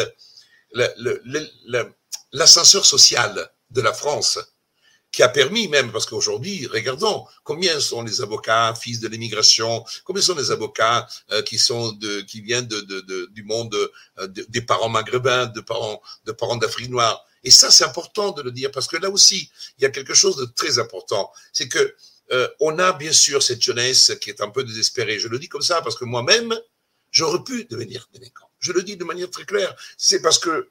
l'ascenseur 2.32 2.84
social 2.84 3.50
de 3.70 3.80
la 3.80 3.92
France, 3.92 4.38
qui 5.12 5.22
a 5.22 5.28
permis 5.28 5.66
même, 5.68 5.92
parce 5.92 6.04
qu'aujourd'hui, 6.04 6.66
regardons, 6.66 7.24
combien 7.42 7.80
sont 7.80 8.02
les 8.02 8.20
avocats 8.20 8.74
fils 8.74 9.00
de 9.00 9.08
l'immigration, 9.08 9.84
combien 10.04 10.22
sont 10.22 10.34
les 10.34 10.50
avocats 10.50 11.08
euh, 11.32 11.42
qui 11.42 11.58
sont 11.58 11.92
de, 11.92 12.20
qui 12.20 12.42
viennent 12.42 12.66
de, 12.66 13.26
du 13.32 13.42
monde 13.42 13.74
euh, 14.18 14.26
des 14.26 14.60
parents 14.60 14.90
maghrébins, 14.90 15.46
de 15.46 15.60
parents, 15.60 16.02
de 16.26 16.32
parents 16.32 16.56
d'Afrique 16.56 16.90
noire. 16.90 17.24
Et 17.44 17.50
ça, 17.50 17.70
c'est 17.70 17.84
important 17.84 18.32
de 18.32 18.42
le 18.42 18.50
dire, 18.50 18.70
parce 18.70 18.88
que 18.88 18.96
là 18.96 19.08
aussi, 19.08 19.50
il 19.78 19.82
y 19.82 19.86
a 19.86 19.90
quelque 19.90 20.14
chose 20.14 20.36
de 20.36 20.44
très 20.44 20.78
important. 20.78 21.32
C'est 21.52 21.68
que 21.68 21.94
euh, 22.32 22.48
on 22.60 22.78
a 22.78 22.92
bien 22.92 23.12
sûr 23.12 23.42
cette 23.42 23.62
jeunesse 23.62 24.12
qui 24.20 24.30
est 24.30 24.40
un 24.40 24.50
peu 24.50 24.64
désespérée. 24.64 25.18
Je 25.18 25.28
le 25.28 25.38
dis 25.38 25.48
comme 25.48 25.62
ça 25.62 25.80
parce 25.80 25.96
que 25.96 26.04
moi-même, 26.04 26.54
j'aurais 27.10 27.42
pu 27.44 27.64
devenir 27.64 28.08
délinquant. 28.12 28.45
Je 28.66 28.72
le 28.72 28.82
dis 28.82 28.96
de 28.96 29.04
manière 29.04 29.30
très 29.30 29.44
claire. 29.44 29.76
C'est 29.96 30.20
parce 30.20 30.40
que 30.40 30.70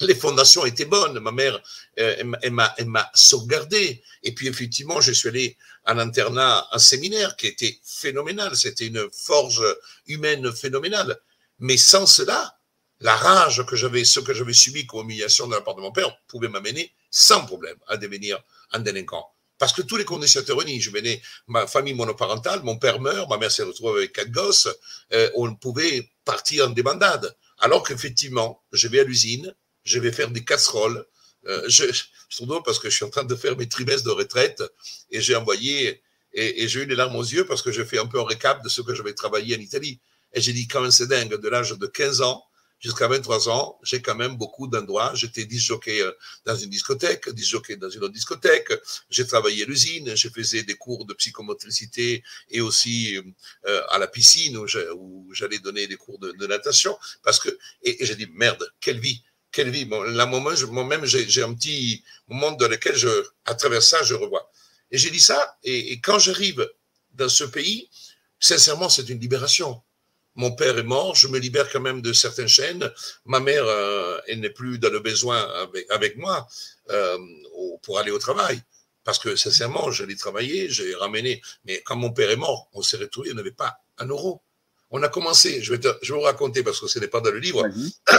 les 0.00 0.16
fondations 0.16 0.66
étaient 0.66 0.86
bonnes. 0.86 1.20
Ma 1.20 1.30
mère, 1.30 1.62
euh, 2.00 2.34
elle, 2.42 2.86
m'a 2.86 3.10
sauvegardé. 3.14 4.02
Et 4.24 4.34
puis, 4.34 4.48
effectivement, 4.48 5.00
je 5.00 5.12
suis 5.12 5.28
allé 5.28 5.56
en 5.86 5.98
internat, 5.98 6.66
un 6.72 6.80
séminaire 6.80 7.36
qui 7.36 7.46
était 7.46 7.78
phénoménal. 7.84 8.56
C'était 8.56 8.88
une 8.88 9.08
forge 9.12 9.62
humaine 10.06 10.50
phénoménale. 10.52 11.16
Mais 11.60 11.76
sans 11.76 12.06
cela, 12.06 12.58
la 12.98 13.14
rage 13.14 13.64
que 13.66 13.76
j'avais, 13.76 14.04
ce 14.04 14.18
que 14.18 14.34
j'avais 14.34 14.52
subi 14.52 14.84
comme 14.84 15.04
humiliation 15.04 15.46
de 15.46 15.54
la 15.54 15.60
part 15.60 15.76
de 15.76 15.80
mon 15.80 15.92
père, 15.92 16.10
pouvait 16.26 16.48
m'amener 16.48 16.92
sans 17.08 17.46
problème 17.46 17.76
à 17.86 17.96
devenir 17.96 18.42
un 18.72 18.80
délinquant. 18.80 19.28
Parce 19.58 19.72
que 19.72 19.82
tous 19.82 19.96
les 19.96 20.04
conditions 20.04 20.40
étaient 20.40 20.52
réunies. 20.52 20.80
Je 20.80 20.90
venais, 20.90 21.22
ma 21.46 21.68
famille 21.68 21.94
monoparentale, 21.94 22.62
mon 22.64 22.78
père 22.78 22.98
meurt, 22.98 23.30
ma 23.30 23.38
mère 23.38 23.52
s'est 23.52 23.62
retrouvée 23.62 24.00
avec 24.00 24.12
quatre 24.12 24.32
gosses, 24.32 24.68
euh, 25.12 25.30
on 25.36 25.54
pouvait 25.54 26.10
partir 26.24 26.66
en 26.66 26.70
débandade. 26.70 27.36
Alors 27.58 27.86
qu'effectivement, 27.86 28.62
je 28.72 28.88
vais 28.88 29.00
à 29.00 29.04
l'usine, 29.04 29.54
je 29.84 29.98
vais 29.98 30.12
faire 30.12 30.30
des 30.30 30.44
casseroles. 30.44 31.04
Euh, 31.46 31.62
je, 31.68 31.84
parce 32.64 32.78
que 32.78 32.88
je 32.88 32.96
suis 32.96 33.04
en 33.04 33.10
train 33.10 33.24
de 33.24 33.34
faire 33.34 33.56
mes 33.56 33.68
trimestres 33.68 34.04
de 34.04 34.12
retraite 34.12 34.62
et 35.10 35.20
j'ai 35.20 35.34
envoyé, 35.34 36.02
et, 36.32 36.62
et 36.62 36.68
j'ai 36.68 36.82
eu 36.82 36.86
les 36.86 36.94
larmes 36.94 37.16
aux 37.16 37.22
yeux 37.22 37.46
parce 37.46 37.62
que 37.62 37.72
je 37.72 37.82
fais 37.82 37.98
un 37.98 38.06
peu 38.06 38.20
un 38.20 38.24
récap 38.24 38.62
de 38.62 38.68
ce 38.68 38.80
que 38.80 38.94
j'avais 38.94 39.12
travaillé 39.12 39.56
en 39.56 39.60
Italie. 39.60 40.00
Et 40.32 40.40
j'ai 40.40 40.52
dit, 40.52 40.66
quand 40.66 40.80
même, 40.80 40.90
c'est 40.90 41.08
dingue, 41.08 41.34
de 41.34 41.48
l'âge 41.48 41.72
de 41.72 41.86
15 41.86 42.22
ans 42.22 42.42
jusqu'à 42.82 43.06
23 43.06 43.48
ans, 43.48 43.78
j'ai 43.82 44.02
quand 44.02 44.16
même 44.16 44.36
beaucoup 44.36 44.66
d'endroits. 44.66 45.12
J'étais 45.14 45.44
disjockey 45.44 46.02
euh, 46.02 46.12
dans 46.44 46.56
une 46.56 46.68
discothèque, 46.68 47.30
disjockey 47.30 47.76
dans 47.76 47.88
une 47.88 48.02
autre 48.02 48.12
discothèque. 48.12 48.72
J'ai 49.08 49.26
travaillé 49.26 49.62
à 49.62 49.66
l'usine, 49.66 50.14
je 50.16 50.28
faisais 50.28 50.64
des 50.64 50.74
cours 50.74 51.06
de 51.06 51.14
psychomotricité 51.14 52.22
et 52.50 52.60
aussi 52.60 53.16
euh, 53.66 53.82
à 53.90 53.98
la 53.98 54.08
piscine 54.08 54.58
où 54.58 54.66
j'allais 55.32 55.60
donner 55.60 55.86
des 55.86 55.96
cours 55.96 56.18
de, 56.18 56.46
natation. 56.46 56.98
Parce 57.22 57.38
que, 57.38 57.56
et, 57.82 58.04
j'ai 58.04 58.16
dit, 58.16 58.28
merde, 58.34 58.68
quelle 58.80 58.98
vie 58.98 59.22
quelle 59.52 59.68
vie. 59.68 59.84
Bon, 59.84 60.00
là, 60.02 60.24
moi-même, 60.24 61.04
j'ai 61.04 61.42
un 61.42 61.52
petit 61.52 62.02
moment 62.26 62.52
dans 62.52 62.68
lequel, 62.68 62.96
je, 62.96 63.10
à 63.44 63.54
travers 63.54 63.82
ça, 63.82 64.02
je 64.02 64.14
revois. 64.14 64.50
Et 64.90 64.96
j'ai 64.96 65.10
dit 65.10 65.20
ça, 65.20 65.58
et 65.62 66.00
quand 66.00 66.18
j'arrive 66.18 66.66
dans 67.12 67.28
ce 67.28 67.44
pays, 67.44 67.90
sincèrement, 68.40 68.88
c'est 68.88 69.10
une 69.10 69.20
libération 69.20 69.82
mon 70.34 70.52
père 70.52 70.78
est 70.78 70.82
mort, 70.82 71.14
je 71.14 71.28
me 71.28 71.38
libère 71.38 71.70
quand 71.70 71.80
même 71.80 72.00
de 72.00 72.12
certaines 72.12 72.48
chaînes. 72.48 72.90
Ma 73.26 73.40
mère, 73.40 73.64
euh, 73.66 74.18
elle 74.28 74.40
n'est 74.40 74.50
plus 74.50 74.78
dans 74.78 74.90
le 74.90 75.00
besoin 75.00 75.38
avec, 75.62 75.90
avec 75.90 76.16
moi 76.16 76.46
euh, 76.90 77.18
pour 77.82 77.98
aller 77.98 78.10
au 78.10 78.18
travail. 78.18 78.62
Parce 79.04 79.18
que 79.18 79.36
sincèrement, 79.36 79.90
j'allais 79.90 80.14
travailler, 80.14 80.70
j'ai 80.70 80.94
ramené. 80.94 81.42
Mais 81.64 81.82
quand 81.84 81.96
mon 81.96 82.12
père 82.12 82.30
est 82.30 82.36
mort, 82.36 82.68
on 82.72 82.82
s'est 82.82 82.96
retrouvé, 82.96 83.30
on 83.32 83.34
n'avait 83.34 83.50
pas 83.50 83.78
un 83.98 84.06
euro. 84.06 84.42
On 84.90 85.02
a 85.02 85.08
commencé, 85.08 85.62
je 85.62 85.72
vais, 85.72 85.80
te, 85.80 85.88
je 86.02 86.12
vais 86.12 86.18
vous 86.18 86.24
raconter 86.24 86.62
parce 86.62 86.80
que 86.80 86.86
ce 86.86 86.98
n'est 86.98 87.08
pas 87.08 87.20
dans 87.20 87.30
le 87.30 87.38
livre. 87.38 87.66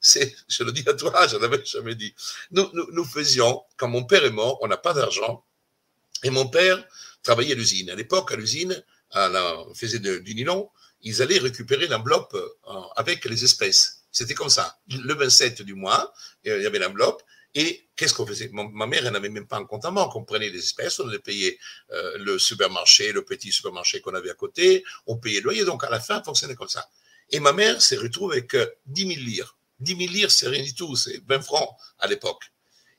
C'est, 0.00 0.36
je 0.46 0.62
le 0.62 0.70
dis 0.70 0.84
à 0.86 0.94
toi, 0.94 1.26
je 1.26 1.36
l'avais 1.38 1.64
jamais 1.64 1.96
dit. 1.96 2.14
Nous, 2.52 2.70
nous, 2.72 2.86
nous 2.92 3.04
faisions, 3.04 3.62
quand 3.76 3.88
mon 3.88 4.04
père 4.04 4.24
est 4.24 4.30
mort, 4.30 4.58
on 4.62 4.68
n'a 4.68 4.76
pas 4.76 4.94
d'argent. 4.94 5.44
Et 6.22 6.30
mon 6.30 6.46
père 6.46 6.86
travaillait 7.22 7.52
à 7.52 7.56
l'usine. 7.56 7.90
À 7.90 7.96
l'époque, 7.96 8.30
à 8.30 8.36
l'usine, 8.36 8.80
on 9.14 9.74
faisait 9.74 9.98
de, 9.98 10.18
du 10.18 10.34
nylon 10.36 10.70
ils 11.00 11.22
allaient 11.22 11.38
récupérer 11.38 11.86
l'enveloppe 11.86 12.34
euh, 12.34 12.80
avec 12.96 13.24
les 13.24 13.44
espèces. 13.44 14.04
C'était 14.10 14.34
comme 14.34 14.48
ça. 14.48 14.78
Le 14.88 15.14
27 15.14 15.62
du 15.62 15.74
mois, 15.74 16.12
il 16.44 16.62
y 16.62 16.66
avait 16.66 16.78
l'enveloppe. 16.78 17.22
Et 17.54 17.88
qu'est-ce 17.96 18.14
qu'on 18.14 18.26
faisait? 18.26 18.50
Ma 18.52 18.86
mère, 18.86 19.06
elle 19.06 19.12
n'avait 19.12 19.28
même 19.28 19.46
pas 19.46 19.56
un 19.56 19.64
compte 19.64 19.84
en 19.84 19.92
banque. 19.92 20.14
On 20.16 20.24
prenait 20.24 20.48
les 20.48 20.58
espèces, 20.58 21.00
on 21.00 21.08
allait 21.08 21.18
payer 21.18 21.58
euh, 21.92 22.18
le 22.18 22.38
supermarché, 22.38 23.12
le 23.12 23.24
petit 23.24 23.50
supermarché 23.52 24.00
qu'on 24.00 24.14
avait 24.14 24.30
à 24.30 24.34
côté, 24.34 24.84
on 25.06 25.16
payait 25.16 25.38
le 25.38 25.44
loyer. 25.44 25.64
Donc 25.64 25.84
à 25.84 25.90
la 25.90 26.00
fin, 26.00 26.22
fonctionnait 26.22 26.54
comme 26.54 26.68
ça. 26.68 26.88
Et 27.30 27.40
ma 27.40 27.52
mère 27.52 27.80
s'est 27.80 27.96
retrouvée 27.96 28.38
avec 28.38 28.56
10 28.86 29.14
000 29.14 29.20
lires. 29.20 29.56
10 29.80 29.96
000 29.96 30.12
lires, 30.12 30.30
c'est 30.30 30.48
rien 30.48 30.62
du 30.62 30.74
tout, 30.74 30.96
c'est 30.96 31.22
20 31.26 31.40
francs 31.40 31.70
à 31.98 32.06
l'époque. 32.06 32.42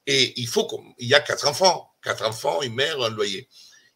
Et 0.06 0.40
il 0.40 0.48
faut 0.48 0.68
qu'il 0.68 1.08
y 1.08 1.14
a 1.14 1.20
quatre 1.20 1.48
enfants, 1.48 1.94
quatre 2.02 2.26
enfants, 2.26 2.62
une 2.62 2.74
mère, 2.74 3.02
un 3.02 3.10
loyer. 3.10 3.48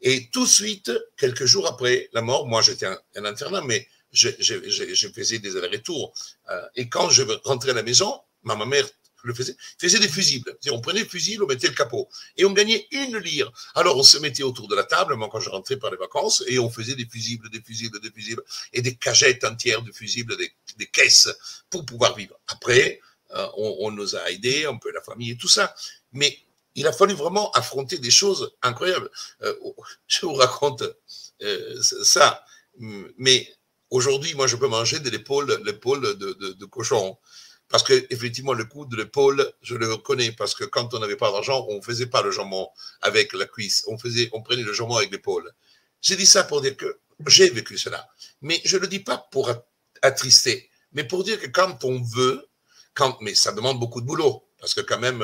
Et 0.03 0.29
tout 0.31 0.43
de 0.43 0.49
suite, 0.49 0.91
quelques 1.17 1.45
jours 1.45 1.65
après 1.65 2.09
la 2.11 2.21
mort, 2.21 2.45
moi 2.45 2.61
j'étais 2.61 2.85
un, 2.85 2.99
internat, 3.15 3.61
mais 3.61 3.87
je, 4.11 4.29
faisais 5.15 5.39
des 5.39 5.55
allers-retours. 5.55 6.13
Euh, 6.51 6.61
et 6.75 6.89
quand 6.89 7.09
je 7.09 7.23
rentrais 7.45 7.71
à 7.71 7.73
la 7.73 7.83
maison, 7.83 8.19
ma, 8.43 8.55
ma 8.55 8.65
mère 8.65 8.85
le 9.23 9.33
faisait, 9.33 9.55
faisait 9.79 9.99
des 9.99 10.09
fusibles. 10.09 10.57
On 10.69 10.81
prenait 10.81 10.99
le 10.99 11.07
fusible, 11.07 11.45
on 11.45 11.47
mettait 11.47 11.69
le 11.69 11.73
capot. 11.73 12.09
Et 12.35 12.43
on 12.43 12.51
gagnait 12.51 12.85
une 12.91 13.17
lire. 13.17 13.49
Alors 13.75 13.95
on 13.97 14.03
se 14.03 14.17
mettait 14.17 14.43
autour 14.43 14.67
de 14.67 14.75
la 14.75 14.83
table, 14.83 15.15
moi 15.15 15.29
quand 15.31 15.39
je 15.39 15.49
rentrais 15.49 15.77
par 15.77 15.89
les 15.89 15.97
vacances, 15.97 16.43
et 16.47 16.59
on 16.59 16.69
faisait 16.69 16.95
des 16.95 17.05
fusibles, 17.05 17.49
des 17.49 17.61
fusibles, 17.61 18.01
des 18.01 18.11
fusibles, 18.11 18.43
et 18.73 18.81
des 18.81 18.95
cagettes 18.95 19.45
entières 19.45 19.81
de 19.81 19.93
fusibles, 19.93 20.35
des, 20.35 20.51
des 20.77 20.87
caisses, 20.87 21.29
pour 21.69 21.85
pouvoir 21.85 22.13
vivre. 22.17 22.37
Après, 22.47 22.99
euh, 23.31 23.47
on, 23.55 23.77
on, 23.87 23.91
nous 23.91 24.17
a 24.17 24.29
aidés, 24.29 24.65
un 24.65 24.75
peu 24.75 24.91
la 24.91 25.01
famille 25.01 25.31
et 25.31 25.37
tout 25.37 25.47
ça. 25.47 25.73
Mais 26.11 26.37
il 26.75 26.87
a 26.87 26.93
fallu 26.93 27.13
vraiment 27.13 27.51
affronter 27.51 27.97
des 27.97 28.11
choses 28.11 28.55
incroyables. 28.61 29.09
Euh, 29.41 29.53
je 30.07 30.25
vous 30.25 30.33
raconte 30.33 30.83
euh, 31.41 31.81
ça. 31.81 32.43
Mais 33.17 33.47
Aujourd'hui, 33.93 34.33
moi, 34.33 34.47
je 34.47 34.55
peux 34.55 34.67
manger 34.67 34.99
de 34.99 35.09
l'épaule, 35.11 35.61
l'épaule 35.65 36.17
de, 36.17 36.33
de, 36.33 36.65
cochon. 36.65 37.15
Parce 37.69 37.83
que, 37.83 38.07
effectivement, 38.09 38.53
le 38.53 38.65
coup 38.65 38.87
de 38.87 38.97
l'épaule, 38.97 39.53
je 39.61 39.75
le 39.75 39.87
reconnais. 39.93 40.31
Parce 40.31 40.55
que 40.55 40.63
quand 40.63 40.95
on 40.95 40.99
n'avait 40.99 41.15
pas 41.15 41.31
d'argent, 41.31 41.63
on 41.69 41.79
faisait 41.79 42.07
pas 42.07 42.23
le 42.23 42.31
jambon 42.31 42.67
avec 43.03 43.33
la 43.33 43.45
cuisse. 43.45 43.83
On, 43.85 43.99
faisait, 43.99 44.31
on 44.33 44.41
prenait 44.41 44.63
le 44.63 44.73
jambon 44.73 44.95
avec 44.95 45.11
l'épaule. 45.11 45.53
J'ai 46.01 46.15
dit 46.15 46.25
ça 46.25 46.43
pour 46.43 46.61
dire 46.61 46.75
que 46.75 47.01
j'ai 47.27 47.51
vécu 47.51 47.77
cela. 47.77 48.09
Mais 48.41 48.59
je 48.65 48.77
ne 48.77 48.81
le 48.81 48.87
dis 48.87 48.99
pas 48.99 49.27
pour 49.31 49.51
attrister. 50.01 50.71
Mais 50.93 51.03
pour 51.03 51.23
dire 51.23 51.39
que 51.39 51.45
quand 51.45 51.83
on 51.83 52.01
veut, 52.01 52.49
quand, 52.95 53.21
mais 53.21 53.35
ça 53.35 53.51
demande 53.51 53.79
beaucoup 53.79 54.01
de 54.01 54.07
boulot. 54.07 54.43
Parce 54.59 54.73
que 54.73 54.81
quand 54.81 54.99
même, 54.99 55.23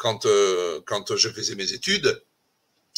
quand, 0.00 0.24
euh, 0.24 0.80
quand 0.86 1.14
je 1.14 1.28
faisais 1.28 1.54
mes 1.56 1.74
études, 1.74 2.22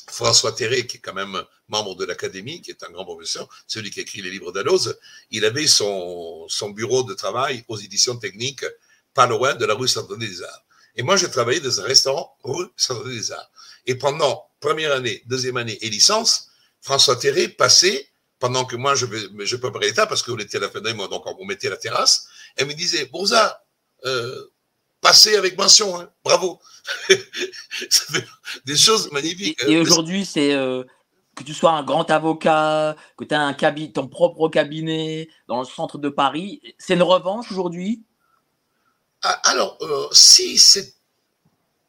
François 0.09 0.53
Terré, 0.53 0.87
qui 0.87 0.99
est 0.99 1.01
quand 1.01 1.13
même 1.13 1.43
membre 1.67 1.97
de 1.97 2.05
l'Académie, 2.05 2.63
qui 2.63 2.71
est 2.71 2.85
un 2.85 2.91
grand 2.91 3.05
professeur, 3.05 3.49
celui 3.67 3.91
qui 3.91 3.99
a 3.99 4.03
écrit 4.03 4.23
les 4.23 4.31
livres 4.31 4.53
d'Alloz, 4.53 4.97
il 5.33 5.45
avait 5.45 5.67
son, 5.67 6.47
son 6.49 6.71
bureau 6.71 7.03
de 7.03 7.15
travail 7.15 7.65
aux 7.67 7.77
éditions 7.77 8.17
techniques, 8.17 8.65
pas 9.15 9.27
loin 9.27 9.55
de 9.57 9.65
la 9.65 9.75
rue 9.75 9.89
Saint-Denis 9.89 10.29
des 10.29 10.43
Arts. 10.45 10.65
Et 10.95 11.03
moi, 11.03 11.17
j'ai 11.17 11.29
travaillé 11.29 11.59
dans 11.59 11.81
un 11.81 11.85
restaurant 11.85 12.37
rue 12.45 12.69
Saint-Denis 12.77 13.17
des 13.17 13.33
Arts. 13.33 13.51
Et 13.87 13.97
pendant 13.97 14.49
première 14.61 14.93
année, 14.93 15.25
deuxième 15.27 15.57
année 15.57 15.79
et 15.81 15.91
licence, 15.91 16.51
François 16.83 17.17
Terré 17.17 17.49
passait, 17.49 18.11
pendant 18.39 18.65
que 18.65 18.77
moi, 18.77 18.95
je, 18.95 19.07
je 19.41 19.57
préparais 19.57 19.87
l'état, 19.87 20.07
parce 20.07 20.23
qu'on 20.23 20.39
était 20.39 20.59
à 20.59 20.61
la 20.61 20.71
fin 20.71 20.81
d'année, 20.81 20.99
donc 21.09 21.25
on 21.27 21.45
mettait 21.47 21.69
la 21.69 21.77
terrasse, 21.77 22.29
elle 22.55 22.69
me 22.69 22.75
disait, 22.75 23.07
Bourza, 23.07 23.65
euh, 24.05 24.47
passez 25.03 25.37
avec 25.37 25.59
mention, 25.59 26.01
hein, 26.01 26.09
bravo. 26.25 26.59
ça 27.91 28.05
fait 28.11 28.25
des 28.65 28.77
choses 28.77 29.13
magnifiques. 29.13 29.63
Et, 29.67 29.73
et 29.73 29.79
aujourd'hui, 29.79 30.25
c'est 30.25 30.55
euh, 30.55 30.85
que 31.35 31.45
tu 31.45 31.53
sois 31.53 31.73
un 31.73 31.83
grand 31.83 32.11
avocat, 32.11 32.97
que 33.19 33.25
tu 33.25 33.35
as 33.35 33.43
un 33.43 33.53
cabinet, 33.53 33.93
ton 33.93 34.09
propre 34.09 34.49
cabinet 34.49 35.29
dans 35.49 35.61
le 35.61 35.67
centre 35.67 35.99
de 35.99 36.09
Paris. 36.09 36.63
C'est 36.79 36.95
une 36.95 37.03
revanche 37.03 37.51
aujourd'hui? 37.51 38.03
Ah, 39.23 39.41
Alors, 39.45 39.77
euh, 39.83 40.09
si 40.13 40.57
c'est. 40.57 40.95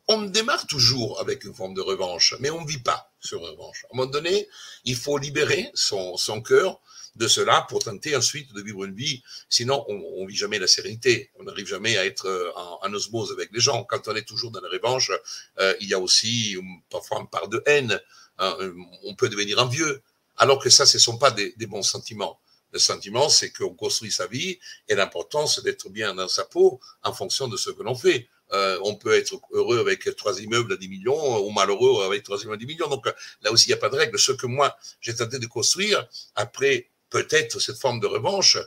On 0.10 0.24
démarre 0.24 0.68
toujours 0.68 1.22
avec 1.22 1.46
une 1.46 1.54
forme 1.54 1.74
de 1.74 1.80
revanche, 1.82 2.36
mais 2.42 2.50
on 2.50 2.62
ne 2.62 2.68
vit 2.68 2.82
pas 2.82 3.14
sur 3.22 3.40
revanche. 3.40 3.86
À 3.86 3.94
un 3.94 3.98
moment 3.98 4.12
donné, 4.12 4.50
il 4.84 4.98
faut 4.98 5.18
libérer 5.18 5.72
son, 5.76 6.18
son 6.18 6.42
cœur 6.42 6.82
de 7.16 7.28
cela 7.28 7.66
pour 7.70 7.84
tenter 7.84 8.16
ensuite 8.16 8.54
de 8.54 8.62
vivre 8.62 8.86
une 8.86 8.96
vie. 8.96 9.24
Sinon, 9.50 9.86
on 9.88 10.24
ne 10.24 10.28
vit 10.28 10.36
jamais 10.36 10.60
la 10.60 10.68
sérénité. 10.68 11.32
On 11.36 11.44
n'arrive 11.44 11.68
jamais 11.68 11.98
à 11.98 12.06
être 12.06 12.26
euh, 12.26 12.52
en, 12.56 12.94
osmose 12.94 13.32
avec 13.32 13.50
les 13.52 13.60
gens. 13.60 13.84
Quand 13.84 14.08
on 14.08 14.16
est 14.16 14.28
toujours 14.28 14.52
dans 14.52 14.62
la 14.62 14.70
revanche, 14.70 15.12
euh, 15.60 15.74
il 15.80 15.88
y 15.90 15.94
a 15.94 16.00
aussi 16.00 16.58
parfois 16.90 17.20
une 17.20 17.28
part 17.28 17.48
de 17.48 17.62
haine. 17.66 18.00
Hein, 18.40 18.58
on 19.04 19.16
peut 19.16 19.30
devenir 19.30 19.60
envieux. 19.60 20.02
Alors 20.38 20.60
que 20.60 20.70
ça, 20.70 20.86
ce 20.86 20.98
ne 20.98 21.02
sont 21.02 21.18
pas 21.18 21.32
des, 21.32 21.54
des 21.58 21.68
bons 21.68 21.84
sentiments. 21.84 22.40
Le 22.72 22.80
sentiment, 22.80 23.30
c'est 23.30 23.52
qu'on 23.52 23.76
construit 23.76 24.12
sa 24.12 24.26
vie 24.26 24.58
et 24.88 24.96
l'important, 24.96 25.46
c'est 25.46 25.64
d'être 25.64 25.90
bien 25.90 26.16
dans 26.16 26.28
sa 26.28 26.44
peau 26.44 26.80
en 27.04 27.14
fonction 27.14 27.48
de 27.48 27.56
ce 27.56 27.70
que 27.70 27.84
l'on 27.84 27.94
fait. 27.94 28.28
Euh, 28.52 28.80
on 28.84 28.96
peut 28.96 29.14
être 29.16 29.40
heureux 29.52 29.80
avec 29.80 30.16
trois 30.16 30.40
immeubles 30.42 30.74
à 30.74 30.78
10 30.78 30.88
millions 30.88 31.46
ou 31.46 31.52
malheureux 31.52 32.04
avec 32.04 32.24
trois 32.24 32.40
immeubles 32.42 32.56
à 32.56 32.58
10 32.58 32.66
millions. 32.66 32.88
Donc 32.88 33.06
là 33.42 33.52
aussi, 33.52 33.68
il 33.68 33.70
n'y 33.70 33.76
a 33.76 33.78
pas 33.78 33.90
de 33.90 33.96
règle. 33.96 34.18
Ce 34.18 34.32
que 34.32 34.48
moi, 34.48 34.76
j'ai 35.02 35.16
tenté 35.16 35.38
de 35.40 35.46
construire, 35.48 36.08
après 36.36 36.90
peut-être 37.16 37.60
cette 37.60 37.80
forme 37.80 38.00
de 38.00 38.08
revanche, 38.08 38.58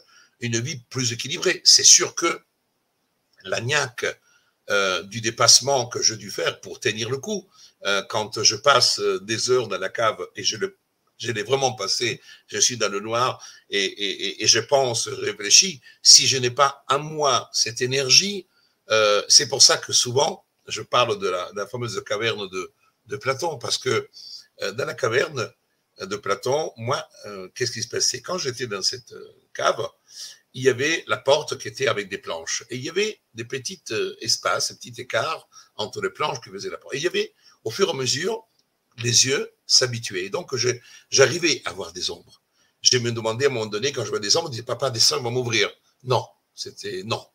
une 0.41 0.59
vie 0.61 0.81
plus 0.89 1.13
équilibrée. 1.13 1.61
C'est 1.65 1.91
sûr 1.99 2.15
que 2.15 2.31
la 3.45 3.61
niaque 3.61 4.07
euh, 4.71 5.03
du 5.03 5.21
dépassement 5.21 5.87
que 5.87 6.01
je 6.01 6.15
dû 6.15 6.31
faire 6.31 6.61
pour 6.61 6.81
tenir 6.81 7.11
le 7.11 7.19
coup, 7.19 7.49
euh, 7.85 8.03
quand 8.09 8.43
je 8.43 8.57
passe 8.57 9.01
des 9.31 9.51
heures 9.51 9.69
dans 9.69 9.79
la 9.79 9.91
cave 9.91 10.21
et 10.37 10.45
je 10.45 10.57
je 11.19 11.33
l'ai 11.33 11.43
vraiment 11.43 11.73
passé, 11.73 12.21
je 12.47 12.59
suis 12.59 12.77
dans 12.77 12.91
le 12.91 13.01
noir 13.01 13.43
et, 13.71 14.47
je 14.47 14.61
pense, 14.61 15.09
réfléchis, 15.09 15.81
si 16.03 16.27
je 16.27 16.37
n'ai 16.37 16.51
pas 16.51 16.85
en 16.89 16.99
moi 16.99 17.49
cette 17.53 17.81
énergie, 17.81 18.47
euh, 18.91 19.23
c'est 19.29 19.49
pour 19.49 19.63
ça 19.63 19.79
que 19.79 19.93
souvent, 19.93 20.45
je 20.69 20.83
parle 20.83 21.19
de 21.19 21.29
la, 21.29 21.67
fameuse 21.67 22.03
caverne 22.05 22.49
de, 23.07 23.17
Platon, 23.17 23.57
parce 23.57 23.79
que 23.79 24.09
euh, 24.63 24.73
dans 24.73 24.85
la 24.85 24.95
caverne, 24.95 25.51
de 26.01 26.17
Platon, 26.17 26.73
moi, 26.77 27.07
euh, 27.27 27.49
qu'est-ce 27.55 27.73
qui 27.73 27.83
se 27.83 27.89
passait? 27.89 28.21
Quand 28.21 28.39
j'étais 28.39 28.67
dans 28.67 28.83
cette 28.83 29.13
euh, 29.13 29.33
cave, 29.55 29.89
il 30.53 30.63
y 30.63 30.69
avait 30.69 31.05
la 31.07 31.17
porte 31.17 31.59
qui 31.59 31.69
était 31.69 31.89
avec 31.89 32.09
des 32.09 32.19
planches. 32.19 32.65
Et 32.71 32.77
il 32.77 32.83
y 32.83 32.89
avait 32.89 33.21
des 33.35 33.45
petits 33.45 33.83
euh, 33.91 34.17
espaces, 34.21 34.73
des 34.73 34.77
petits 34.77 35.01
écarts 35.01 35.49
entre 35.77 36.01
les 36.03 36.11
planches 36.11 36.41
qui 36.41 36.51
faisaient 36.51 36.71
la 36.71 36.79
porte. 36.79 36.95
Et 36.95 36.99
il 36.99 37.05
y 37.05 37.07
avait, 37.07 37.35
au 37.65 37.71
fur 37.71 37.89
et 37.89 37.91
à 37.91 37.95
mesure, 37.95 38.47
les 38.99 39.27
yeux 39.27 39.53
s'habituaient. 39.67 40.29
Donc, 40.31 40.55
j'arrivais 41.11 41.63
à 41.65 41.73
voir 41.73 41.93
des 41.93 42.11
ombres. 42.11 42.43
Je 42.83 42.99
me 42.99 43.11
demandais 43.13 43.47
à 43.47 43.49
un 43.49 43.53
moment 43.53 43.67
donné, 43.67 43.93
quand 43.93 44.05
je 44.05 44.11
vois 44.11 44.21
des 44.21 44.37
ombres, 44.37 44.47
je 44.49 44.53
disais, 44.53 44.63
papa, 44.63 44.91
descends, 44.91 45.23
va 45.23 45.31
m'ouvrir. 45.31 45.71
Non, 46.05 46.27
c'était 46.55 47.03
non. 47.05 47.27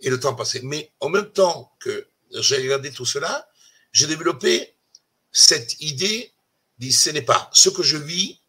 et 0.00 0.10
le 0.10 0.18
temps 0.18 0.34
passait. 0.34 0.60
Mais 0.62 0.92
en 1.00 1.08
même 1.08 1.30
temps 1.30 1.72
que 1.80 2.08
j'ai 2.32 2.56
regardé 2.56 2.90
tout 2.90 3.06
cela, 3.06 3.48
j'ai 3.92 4.06
développé 4.06 4.74
cette 5.32 5.80
idée, 5.80 6.32
dit 6.78 6.92
ce 6.92 7.10
n'est 7.10 7.22
pas 7.22 7.50
ce 7.52 7.68
que 7.68 7.82
je 7.82 7.96
vis, 7.96 8.40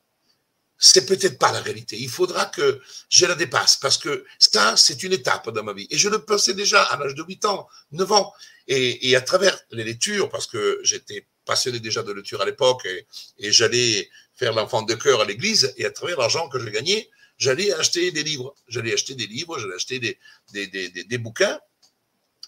c'est 0.79 1.05
peut-être 1.05 1.37
pas 1.37 1.51
la 1.51 1.59
réalité. 1.59 1.97
Il 1.99 2.09
faudra 2.09 2.45
que 2.45 2.81
je 3.09 3.25
la 3.25 3.35
dépasse 3.35 3.75
parce 3.75 3.97
que 3.97 4.25
ça, 4.39 4.77
c'est 4.77 5.03
une 5.03 5.11
étape 5.11 5.49
dans 5.49 5.63
ma 5.63 5.73
vie. 5.73 5.87
Et 5.91 5.97
je 5.97 6.07
le 6.07 6.23
pensais 6.23 6.53
déjà 6.53 6.81
à 6.83 6.97
l'âge 6.97 7.15
de 7.15 7.23
8 7.23 7.45
ans, 7.45 7.67
9 7.91 8.11
ans. 8.13 8.33
Et, 8.67 9.15
à 9.15 9.21
travers 9.21 9.59
les 9.71 9.83
lectures, 9.83 10.29
parce 10.29 10.45
que 10.45 10.79
j'étais 10.83 11.25
passionné 11.43 11.79
déjà 11.79 12.03
de 12.03 12.13
lecture 12.13 12.39
à 12.39 12.45
l'époque 12.45 12.85
et, 12.85 13.51
j'allais 13.51 14.09
faire 14.35 14.53
l'enfant 14.53 14.83
de 14.83 14.93
cœur 14.93 15.21
à 15.21 15.25
l'église 15.25 15.73
et 15.77 15.85
à 15.85 15.91
travers 15.91 16.17
l'argent 16.17 16.47
que 16.49 16.59
je 16.59 16.69
gagnais, 16.69 17.09
j'allais 17.37 17.73
acheter 17.73 18.11
des 18.11 18.23
livres. 18.23 18.55
J'allais 18.67 18.93
acheter 18.93 19.15
des 19.15 19.27
livres, 19.27 19.59
j'allais 19.59 19.75
acheter 19.75 19.99
des, 19.99 21.17
bouquins 21.17 21.59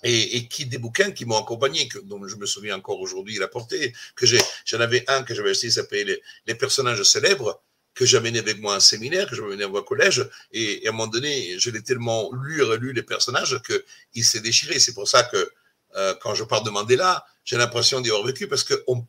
et, 0.04 0.48
qui 0.48 0.66
des 0.66 0.78
bouquins 0.78 1.12
qui 1.12 1.26
m'ont 1.26 1.40
accompagné, 1.40 1.88
que, 1.88 2.00
dont 2.00 2.26
je 2.28 2.36
me 2.36 2.46
souviens 2.46 2.78
encore 2.78 3.00
aujourd'hui 3.00 3.38
la 3.38 3.48
portée, 3.48 3.94
que 4.16 4.26
j'ai, 4.26 4.40
j'en 4.66 4.80
avais 4.80 5.04
un 5.08 5.24
que 5.24 5.34
j'avais 5.34 5.52
acheté, 5.52 5.68
il 5.68 5.72
s'appelait 5.72 6.04
les, 6.04 6.22
les, 6.48 6.56
personnages 6.56 7.04
célèbres, 7.04 7.62
que 7.94 8.06
j'amenais 8.06 8.40
avec 8.40 8.60
moi 8.60 8.76
en 8.76 8.80
séminaire, 8.80 9.30
que 9.30 9.36
j'amenais 9.36 9.66
au 9.66 9.84
collège, 9.84 10.28
et, 10.52 10.86
à 10.86 10.90
un 10.90 10.92
moment 10.92 11.08
donné, 11.08 11.60
je 11.60 11.70
l'ai 11.70 11.84
tellement 11.84 12.32
lu 12.34 12.60
et 12.60 12.64
relu 12.64 12.94
les 12.94 13.04
personnages 13.04 13.62
qu'il 13.62 14.26
s'est 14.26 14.40
déchiré. 14.40 14.80
C'est 14.80 14.94
pour 14.94 15.08
ça 15.08 15.24
que 15.24 15.52
euh, 15.96 16.16
quand 16.22 16.34
je 16.34 16.44
parle 16.44 16.64
de 16.64 16.70
Mandela, 16.70 17.26
j'ai 17.44 17.58
l'impression 17.58 18.00
d'y 18.02 18.10
avoir 18.10 18.26
vécu 18.26 18.48
parce 18.48 18.64
qu'on 18.64 18.78
on 18.88 19.02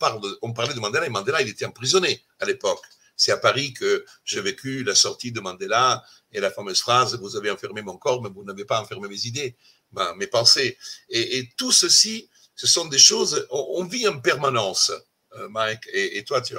parlait 0.53 0.75
de 0.75 0.81
Mandela 0.81 1.07
et 1.07 1.11
Mandela, 1.11 1.43
il 1.43 1.49
était 1.49 1.65
emprisonné 1.65 2.23
à 2.41 2.45
l'époque. 2.45 2.83
C'est 3.17 3.33
à 3.33 3.37
Paris 3.37 3.73
que 3.73 4.05
j'ai 4.25 4.41
vécu 4.41 4.83
la 4.85 4.95
sortie 4.95 5.33
de 5.33 5.41
Mandela 5.41 6.03
et 6.33 6.41
la 6.41 6.51
fameuse 6.51 6.81
phrase 6.81 7.19
Vous 7.19 7.37
avez 7.37 7.51
enfermé 7.51 7.83
mon 7.83 7.97
corps, 7.97 8.23
mais 8.23 8.31
vous 8.31 8.45
n'avez 8.45 8.65
pas 8.65 8.81
enfermé 8.81 9.09
mes 9.09 9.27
idées, 9.27 9.57
ben, 9.93 10.15
mes 10.17 10.27
pensées. 10.27 10.79
Et, 11.09 11.49
tout 11.57 11.73
ceci, 11.73 12.29
ce 12.55 12.67
sont 12.67 12.87
des 12.87 12.99
choses, 12.99 13.47
on, 13.51 13.85
vit 13.85 14.09
en 14.09 14.21
permanence, 14.21 14.93
euh, 15.37 15.49
Mike, 15.49 15.89
et, 15.93 16.23
toi, 16.25 16.41
tu, 16.41 16.55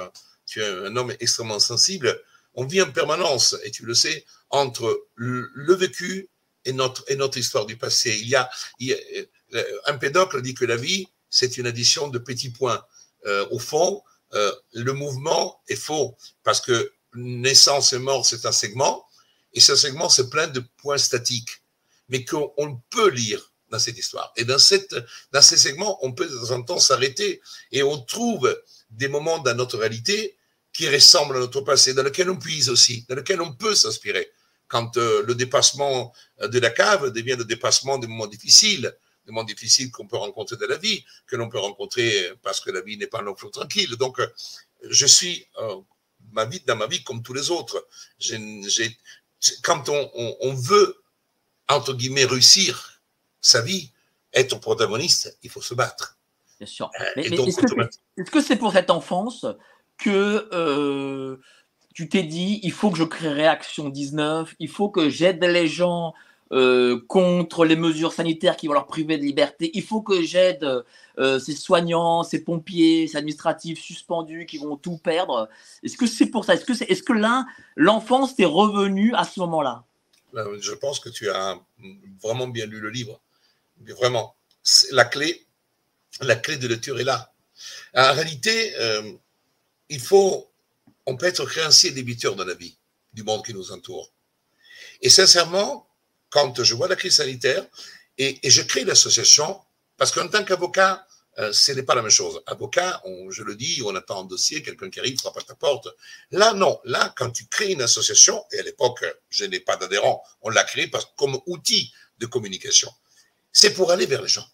tu 0.46 0.60
es 0.60 0.66
un 0.66 0.96
homme 0.96 1.14
extrêmement 1.20 1.60
sensible. 1.60 2.20
On 2.54 2.66
vit 2.66 2.82
en 2.82 2.90
permanence, 2.90 3.56
et 3.64 3.70
tu 3.70 3.84
le 3.84 3.94
sais, 3.94 4.24
entre 4.50 5.08
le, 5.14 5.74
vécu 5.74 6.28
et 6.64 6.72
notre, 6.72 7.04
et 7.08 7.16
notre 7.16 7.38
histoire 7.38 7.66
du 7.66 7.76
passé. 7.76 8.16
Il 8.20 8.28
y 8.28 8.36
a, 8.36 8.48
il 8.78 8.96
un 9.86 9.98
pédocle 9.98 10.42
dit 10.42 10.54
que 10.54 10.64
la 10.64 10.76
vie, 10.76 11.08
c'est 11.30 11.58
une 11.58 11.66
addition 11.66 12.08
de 12.08 12.18
petits 12.18 12.50
points. 12.50 12.84
Euh, 13.26 13.46
au 13.50 13.58
fond, 13.58 14.02
euh, 14.34 14.52
le 14.72 14.92
mouvement 14.92 15.60
est 15.68 15.76
faux 15.76 16.16
parce 16.42 16.60
que 16.60 16.92
naissance 17.14 17.92
et 17.92 17.98
mort, 17.98 18.26
c'est 18.26 18.46
un 18.46 18.52
segment, 18.52 19.06
et 19.52 19.60
ce 19.60 19.76
segment, 19.76 20.08
c'est 20.08 20.28
plein 20.30 20.48
de 20.48 20.60
points 20.78 20.98
statiques, 20.98 21.62
mais 22.08 22.24
qu'on 22.24 22.82
peut 22.90 23.10
lire 23.10 23.52
dans 23.70 23.78
cette 23.78 23.96
histoire. 23.96 24.32
Et 24.36 24.44
dans, 24.44 24.58
cette, 24.58 24.94
dans 25.32 25.42
ces 25.42 25.56
segments, 25.56 26.04
on 26.04 26.12
peut 26.12 26.26
de 26.26 26.36
temps 26.36 26.50
en 26.50 26.62
temps 26.62 26.78
s'arrêter 26.80 27.40
et 27.70 27.82
on 27.82 27.98
trouve 28.00 28.60
des 28.90 29.08
moments 29.08 29.38
dans 29.38 29.54
notre 29.54 29.78
réalité 29.78 30.36
qui 30.72 30.88
ressemblent 30.88 31.36
à 31.36 31.40
notre 31.40 31.60
passé, 31.60 31.94
dans 31.94 32.02
lequel 32.02 32.28
on 32.30 32.36
puise 32.36 32.68
aussi, 32.68 33.06
dans 33.08 33.14
lequel 33.14 33.40
on 33.40 33.52
peut 33.52 33.74
s'inspirer. 33.74 34.28
Quand 34.66 34.96
euh, 34.96 35.22
le 35.24 35.34
dépassement 35.34 36.12
de 36.42 36.58
la 36.58 36.70
cave 36.70 37.12
devient 37.12 37.36
le 37.38 37.44
dépassement 37.44 37.98
des 37.98 38.08
moments 38.08 38.26
difficiles, 38.26 38.92
des 39.26 39.32
moments 39.32 39.44
difficiles 39.44 39.90
qu'on 39.90 40.06
peut 40.06 40.16
rencontrer 40.16 40.56
dans 40.56 40.66
la 40.66 40.76
vie, 40.76 41.04
que 41.26 41.36
l'on 41.36 41.48
peut 41.48 41.58
rencontrer 41.58 42.32
parce 42.42 42.60
que 42.60 42.70
la 42.70 42.80
vie 42.80 42.96
n'est 42.96 43.06
pas 43.06 43.20
un 43.20 43.22
long 43.22 43.34
flot 43.34 43.50
tranquille. 43.50 43.96
Donc, 43.96 44.20
euh, 44.20 44.26
je 44.88 45.06
suis 45.06 45.46
euh, 45.58 45.76
ma 46.32 46.44
vie, 46.44 46.60
dans 46.66 46.76
ma 46.76 46.86
vie 46.86 47.02
comme 47.02 47.22
tous 47.22 47.32
les 47.32 47.50
autres. 47.50 47.86
quand 49.62 49.88
on, 49.88 50.36
on, 50.40 50.54
veut, 50.54 51.02
entre 51.68 51.94
guillemets, 51.94 52.24
réussir 52.24 53.00
sa 53.40 53.60
vie, 53.62 53.90
être 54.32 54.58
protagoniste, 54.60 55.38
il 55.42 55.50
faut 55.50 55.62
se 55.62 55.74
battre. 55.74 56.18
Bien 56.58 56.66
sûr. 56.66 56.90
Euh, 57.00 57.04
mais, 57.16 57.26
est-ce 57.26 58.30
que 58.30 58.40
c'est 58.40 58.56
pour 58.56 58.72
cette 58.72 58.90
enfance 58.90 59.46
que 59.98 61.38
tu 61.94 62.08
t'es 62.08 62.24
dit, 62.24 62.60
il 62.62 62.72
faut 62.72 62.90
que 62.90 62.98
je 62.98 63.04
crée 63.04 63.28
Réaction 63.28 63.88
19, 63.88 64.54
il 64.58 64.68
faut 64.68 64.90
que 64.90 65.08
j'aide 65.08 65.42
les 65.42 65.68
gens 65.68 66.12
euh, 66.54 67.00
contre 67.08 67.64
les 67.64 67.74
mesures 67.74 68.12
sanitaires 68.12 68.56
qui 68.56 68.68
vont 68.68 68.74
leur 68.74 68.86
priver 68.86 69.18
de 69.18 69.24
liberté. 69.24 69.72
Il 69.74 69.82
faut 69.82 70.02
que 70.02 70.22
j'aide 70.22 70.64
euh, 71.18 71.40
ces 71.40 71.56
soignants, 71.56 72.22
ces 72.22 72.44
pompiers, 72.44 73.08
ces 73.08 73.16
administratifs 73.16 73.80
suspendus 73.80 74.46
qui 74.46 74.58
vont 74.58 74.76
tout 74.76 74.96
perdre. 74.98 75.48
Est-ce 75.82 75.96
que 75.96 76.06
c'est 76.06 76.26
pour 76.26 76.44
ça? 76.44 76.54
Est-ce 76.54 77.02
que, 77.02 77.12
l'un, 77.12 77.44
l'enfance 77.74 78.36
t'est 78.36 78.44
revenu 78.44 79.12
à 79.16 79.24
ce 79.24 79.40
moment-là? 79.40 79.84
Je 80.60 80.72
pense 80.74 81.00
que 81.00 81.08
tu 81.08 81.28
as 81.28 81.58
vraiment 82.22 82.46
bien 82.46 82.66
lu 82.66 82.78
le 82.78 82.90
livre. 82.90 83.20
Vraiment, 83.80 84.36
la 84.92 85.04
clé, 85.04 85.44
la 86.20 86.36
clé 86.36 86.56
de 86.56 86.68
lecture 86.68 87.00
est 87.00 87.04
là. 87.04 87.32
En 87.96 88.12
réalité, 88.12 88.74
euh, 88.78 89.12
il 89.88 90.00
faut, 90.00 90.48
on 91.06 91.16
peut 91.16 91.26
être 91.26 91.44
créancier 91.46 91.90
et 91.90 91.92
débiteur 91.92 92.36
dans 92.36 92.44
la 92.44 92.54
vie 92.54 92.76
du 93.12 93.24
monde 93.24 93.44
qui 93.44 93.54
nous 93.54 93.72
entoure. 93.72 94.12
Et 95.02 95.08
sincèrement, 95.08 95.88
quand 96.34 96.64
je 96.64 96.74
vois 96.74 96.88
la 96.88 96.96
crise 96.96 97.14
sanitaire 97.14 97.64
et, 98.18 98.40
je 98.42 98.62
crée 98.62 98.82
l'association 98.82 99.60
parce 99.96 100.10
qu'en 100.10 100.26
tant 100.26 100.42
qu'avocat, 100.42 101.06
euh, 101.38 101.52
ce 101.52 101.70
n'est 101.70 101.84
pas 101.84 101.94
la 101.94 102.02
même 102.02 102.10
chose. 102.10 102.42
Avocat, 102.46 103.00
je 103.30 103.44
le 103.44 103.54
dis, 103.54 103.82
on 103.86 103.94
attend 103.94 104.22
un 104.22 104.24
dossier, 104.24 104.60
quelqu'un 104.60 104.90
qui 104.90 104.98
arrive, 104.98 105.16
frappe 105.20 105.38
à 105.38 105.42
ta 105.42 105.54
porte. 105.54 105.86
Là, 106.32 106.52
non. 106.52 106.80
Là, 106.84 107.14
quand 107.16 107.30
tu 107.30 107.46
crées 107.46 107.70
une 107.70 107.82
association, 107.82 108.44
et 108.50 108.58
à 108.58 108.62
l'époque, 108.64 109.04
je 109.30 109.44
n'ai 109.44 109.60
pas 109.60 109.76
d'adhérents, 109.76 110.24
on 110.42 110.50
l'a 110.50 110.64
créé 110.64 110.88
parce, 110.88 111.06
comme 111.16 111.38
outil 111.46 111.92
de 112.18 112.26
communication. 112.26 112.90
C'est 113.52 113.72
pour 113.72 113.92
aller 113.92 114.06
vers 114.06 114.22
les 114.22 114.28
gens. 114.28 114.46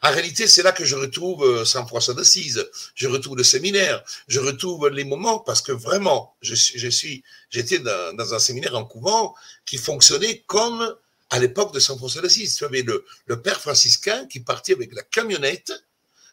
En 0.00 0.10
réalité, 0.10 0.46
c'est 0.46 0.62
là 0.62 0.72
que 0.72 0.86
je 0.86 0.96
retrouve 0.96 1.44
euh, 1.44 1.64
Saint 1.66 1.86
François 1.86 2.14
d'Assise, 2.14 2.70
je 2.94 3.06
retrouve 3.06 3.36
le 3.36 3.44
séminaire, 3.44 4.02
je 4.28 4.40
retrouve 4.40 4.88
les 4.88 5.04
moments 5.04 5.40
parce 5.40 5.60
que 5.60 5.72
vraiment, 5.72 6.36
je 6.40 6.54
suis, 6.54 7.22
j'étais 7.50 7.80
dans, 7.80 8.16
dans, 8.16 8.32
un 8.32 8.38
séminaire 8.38 8.76
en 8.76 8.86
couvent 8.86 9.34
qui 9.66 9.76
fonctionnait 9.76 10.44
comme 10.46 10.96
à 11.30 11.38
l'époque 11.38 11.74
de 11.74 11.80
Saint 11.80 11.96
François 11.96 12.22
d'Assise. 12.22 12.56
Tu 12.56 12.64
avais 12.64 12.82
le, 12.82 13.04
le, 13.26 13.42
père 13.42 13.60
franciscain 13.60 14.26
qui 14.26 14.40
partait 14.40 14.74
avec 14.74 14.94
la 14.94 15.02
camionnette 15.02 15.72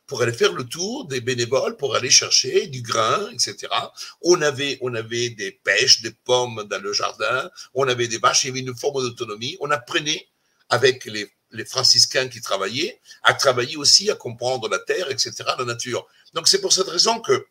pour 0.08 0.21
aller 0.21 0.34
faire 0.34 0.53
le 0.53 0.63
tour 0.63 1.08
des 1.08 1.21
bénévoles, 1.21 1.77
pour 1.77 1.95
aller 1.95 2.12
chercher 2.12 2.67
du 2.67 2.81
grain, 2.81 3.29
etc. 3.31 3.58
On 4.21 4.41
avait, 4.41 4.77
on 4.81 4.93
avait 4.93 5.29
des 5.29 5.51
pêches, 5.51 6.01
des 6.01 6.12
pommes 6.12 6.63
dans 6.69 6.81
le 6.81 6.93
jardin, 6.93 7.49
on 7.73 7.88
avait 7.88 8.08
des 8.08 8.19
vaches, 8.19 8.43
il 8.43 8.47
y 8.47 8.49
avait 8.51 8.60
une 8.60 8.75
forme 8.75 9.01
d'autonomie. 9.01 9.58
On 9.60 9.71
apprenait 9.71 10.27
avec 10.69 11.05
les, 11.05 11.31
les 11.51 11.65
franciscains 11.65 12.27
qui 12.27 12.41
travaillaient, 12.41 12.99
à 13.23 13.34
travailler 13.34 13.77
aussi, 13.77 14.12
à 14.12 14.15
comprendre 14.15 14.69
la 14.69 14.79
terre, 14.79 15.10
etc., 15.10 15.34
la 15.58 15.65
nature. 15.65 16.05
Donc 16.34 16.47
c'est 16.47 16.62
pour 16.62 16.73
cette 16.73 16.88
raison 16.88 17.19
que 17.19 17.47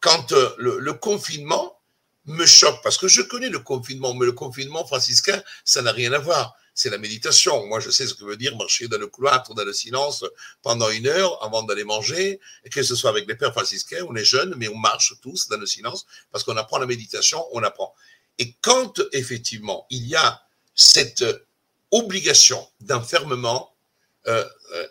quand 0.00 0.32
euh, 0.32 0.50
le, 0.58 0.78
le 0.78 0.92
confinement, 0.94 1.79
me 2.26 2.46
choque 2.46 2.82
parce 2.82 2.98
que 2.98 3.08
je 3.08 3.22
connais 3.22 3.48
le 3.48 3.60
confinement, 3.60 4.14
mais 4.14 4.26
le 4.26 4.32
confinement 4.32 4.86
franciscain, 4.86 5.42
ça 5.64 5.82
n'a 5.82 5.92
rien 5.92 6.12
à 6.12 6.18
voir. 6.18 6.54
C'est 6.74 6.90
la 6.90 6.98
méditation. 6.98 7.66
Moi, 7.66 7.80
je 7.80 7.90
sais 7.90 8.06
ce 8.06 8.14
que 8.14 8.24
veut 8.24 8.36
dire 8.36 8.56
marcher 8.56 8.88
dans 8.88 8.98
le 8.98 9.06
cloître, 9.06 9.54
dans 9.54 9.64
le 9.64 9.72
silence 9.72 10.24
pendant 10.62 10.88
une 10.90 11.06
heure 11.06 11.42
avant 11.44 11.62
d'aller 11.62 11.84
manger, 11.84 12.40
que 12.70 12.82
ce 12.82 12.94
soit 12.94 13.10
avec 13.10 13.26
les 13.26 13.34
pères 13.34 13.52
franciscains, 13.52 14.04
on 14.08 14.14
est 14.14 14.24
jeunes, 14.24 14.54
mais 14.56 14.68
on 14.68 14.76
marche 14.76 15.14
tous 15.20 15.48
dans 15.48 15.58
le 15.58 15.66
silence 15.66 16.06
parce 16.30 16.44
qu'on 16.44 16.56
apprend 16.56 16.78
la 16.78 16.86
méditation, 16.86 17.44
on 17.52 17.62
apprend. 17.62 17.94
Et 18.38 18.54
quand 18.60 19.00
effectivement 19.12 19.86
il 19.90 20.06
y 20.06 20.16
a 20.16 20.42
cette 20.74 21.24
obligation 21.90 22.66
d'enfermement, 22.80 23.74
euh, 24.26 24.44
euh, 24.74 24.86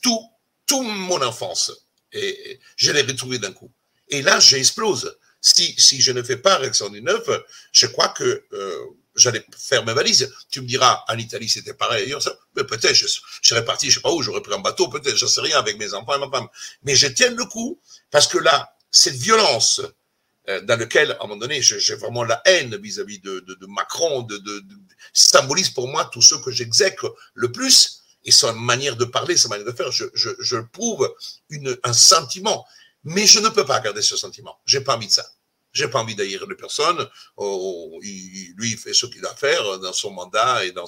tout, 0.00 0.20
tout 0.66 0.82
mon 0.82 1.20
enfance, 1.22 1.72
je 2.12 2.92
l'ai 2.92 3.02
retrouvé 3.02 3.38
d'un 3.38 3.52
coup. 3.52 3.70
Et 4.08 4.22
là, 4.22 4.38
j'explose 4.38 5.18
si, 5.44 5.74
si 5.78 6.00
je 6.00 6.10
ne 6.10 6.22
fais 6.22 6.38
pas 6.38 6.56
Réaction 6.56 6.88
19, 6.88 7.28
je 7.70 7.86
crois 7.86 8.08
que 8.08 8.44
euh, 8.54 8.84
j'allais 9.14 9.44
faire 9.58 9.84
mes 9.84 9.92
valises. 9.92 10.32
Tu 10.50 10.62
me 10.62 10.66
diras, 10.66 11.04
en 11.06 11.18
Italie, 11.18 11.50
c'était 11.50 11.74
pareil. 11.74 12.14
Mais 12.56 12.64
peut-être, 12.64 12.94
je, 12.94 13.06
serais 13.42 13.64
parti, 13.64 13.90
je 13.90 13.96
sais 13.96 14.00
pas 14.00 14.10
où, 14.10 14.22
j'aurais 14.22 14.40
pris 14.40 14.54
un 14.54 14.60
bateau, 14.60 14.88
peut-être, 14.88 15.16
je 15.16 15.26
sais 15.26 15.42
rien, 15.42 15.58
avec 15.58 15.78
mes 15.78 15.92
enfants 15.92 16.14
et 16.14 16.18
ma 16.18 16.30
femme. 16.30 16.48
Mais 16.82 16.96
je 16.96 17.08
tiens 17.08 17.30
le 17.30 17.44
coup, 17.44 17.78
parce 18.10 18.26
que 18.26 18.38
là, 18.38 18.74
cette 18.90 19.16
violence 19.16 19.82
euh, 20.48 20.62
dans 20.62 20.80
laquelle, 20.80 21.12
à 21.12 21.16
un 21.24 21.26
moment 21.26 21.36
donné, 21.36 21.60
j'ai 21.60 21.94
vraiment 21.96 22.24
la 22.24 22.40
haine 22.46 22.76
vis-à-vis 22.76 23.18
de, 23.18 23.40
de, 23.40 23.54
de, 23.54 23.66
Macron, 23.66 24.22
de, 24.22 24.38
de, 24.38 24.62
symbolise 25.12 25.68
pour 25.68 25.88
moi 25.88 26.06
tout 26.06 26.22
ce 26.22 26.36
que 26.36 26.50
j'exècre 26.50 27.14
le 27.34 27.52
plus, 27.52 28.00
et 28.24 28.32
sa 28.32 28.54
manière 28.54 28.96
de 28.96 29.04
parler, 29.04 29.36
sa 29.36 29.48
manière 29.48 29.66
de 29.66 29.76
faire, 29.76 29.92
je, 29.92 30.06
je, 30.14 30.30
je 30.38 30.56
prouve 30.56 31.14
une, 31.50 31.76
un 31.84 31.92
sentiment. 31.92 32.66
Mais 33.04 33.26
je 33.26 33.40
ne 33.40 33.48
peux 33.48 33.64
pas 33.64 33.80
garder 33.80 34.02
ce 34.02 34.16
sentiment. 34.16 34.58
J'ai 34.66 34.80
pas 34.80 34.96
envie 34.96 35.06
de 35.06 35.12
ça. 35.12 35.26
J'ai 35.72 35.88
pas 35.88 36.00
envie 36.00 36.14
d'haïr 36.14 36.46
les 36.46 36.54
personnes. 36.54 37.08
Oh, 37.36 37.98
il, 38.02 38.54
lui, 38.56 38.72
il 38.72 38.78
fait 38.78 38.94
ce 38.94 39.06
qu'il 39.06 39.24
a 39.26 39.30
à 39.30 39.34
faire 39.34 39.78
dans 39.80 39.92
son 39.92 40.12
mandat 40.12 40.64
et 40.64 40.70
dans, 40.72 40.86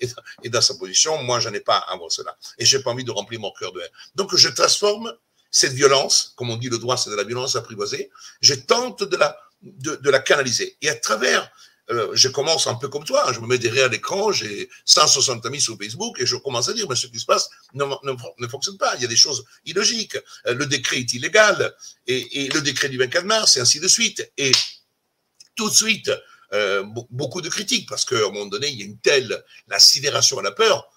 et 0.42 0.48
dans 0.48 0.60
sa 0.60 0.74
position. 0.74 1.22
Moi, 1.22 1.38
je 1.40 1.48
n'ai 1.48 1.60
pas 1.60 1.78
à 1.78 1.96
voir 1.96 2.10
cela. 2.10 2.36
Et 2.58 2.64
j'ai 2.64 2.80
pas 2.80 2.90
envie 2.90 3.04
de 3.04 3.12
remplir 3.12 3.40
mon 3.40 3.52
cœur 3.52 3.72
de 3.72 3.80
haine. 3.80 3.90
Donc, 4.16 4.34
je 4.34 4.48
transforme 4.48 5.14
cette 5.50 5.72
violence, 5.72 6.34
comme 6.36 6.50
on 6.50 6.56
dit, 6.56 6.68
le 6.68 6.78
droit, 6.78 6.96
c'est 6.96 7.10
de 7.10 7.14
la 7.14 7.24
violence 7.24 7.54
apprivoisée. 7.54 8.10
Je 8.40 8.54
tente 8.54 9.04
de 9.04 9.16
la, 9.16 9.38
de 9.62 10.10
la 10.10 10.18
canaliser. 10.18 10.76
Et 10.82 10.88
à 10.90 10.96
travers 10.96 11.50
euh, 11.90 12.10
je 12.14 12.28
commence 12.28 12.66
un 12.66 12.74
peu 12.74 12.88
comme 12.88 13.04
toi, 13.04 13.32
je 13.32 13.40
me 13.40 13.46
mets 13.46 13.58
derrière 13.58 13.88
l'écran, 13.88 14.32
j'ai 14.32 14.68
160 14.84 15.46
amis 15.46 15.60
sur 15.60 15.76
Facebook 15.78 16.20
et 16.20 16.26
je 16.26 16.36
commence 16.36 16.68
à 16.68 16.72
dire, 16.72 16.86
mais 16.88 16.96
ce 16.96 17.06
qui 17.06 17.20
se 17.20 17.26
passe 17.26 17.48
ne, 17.74 17.84
ne, 17.84 18.48
fonctionne 18.48 18.76
pas. 18.76 18.94
Il 18.96 19.02
y 19.02 19.04
a 19.04 19.08
des 19.08 19.16
choses 19.16 19.44
illogiques. 19.64 20.16
Euh, 20.46 20.54
le 20.54 20.66
décret 20.66 20.98
est 20.98 21.12
illégal 21.14 21.74
et, 22.06 22.48
le 22.48 22.60
décret 22.60 22.88
du 22.88 22.98
24 22.98 23.24
mars 23.24 23.56
et 23.56 23.60
ainsi 23.60 23.78
de 23.78 23.86
suite. 23.86 24.32
Et 24.36 24.52
tout 25.54 25.70
de 25.70 25.74
suite, 25.74 26.10
euh, 26.52 26.84
beaucoup 27.10 27.40
de 27.40 27.48
critiques 27.48 27.88
parce 27.88 28.04
qu'à 28.04 28.16
un 28.16 28.30
moment 28.32 28.46
donné, 28.46 28.68
il 28.68 28.80
y 28.80 28.82
a 28.82 28.86
une 28.86 28.98
telle, 28.98 29.44
la 29.68 29.78
sidération 29.78 30.40
et 30.40 30.42
la 30.42 30.52
peur 30.52 30.88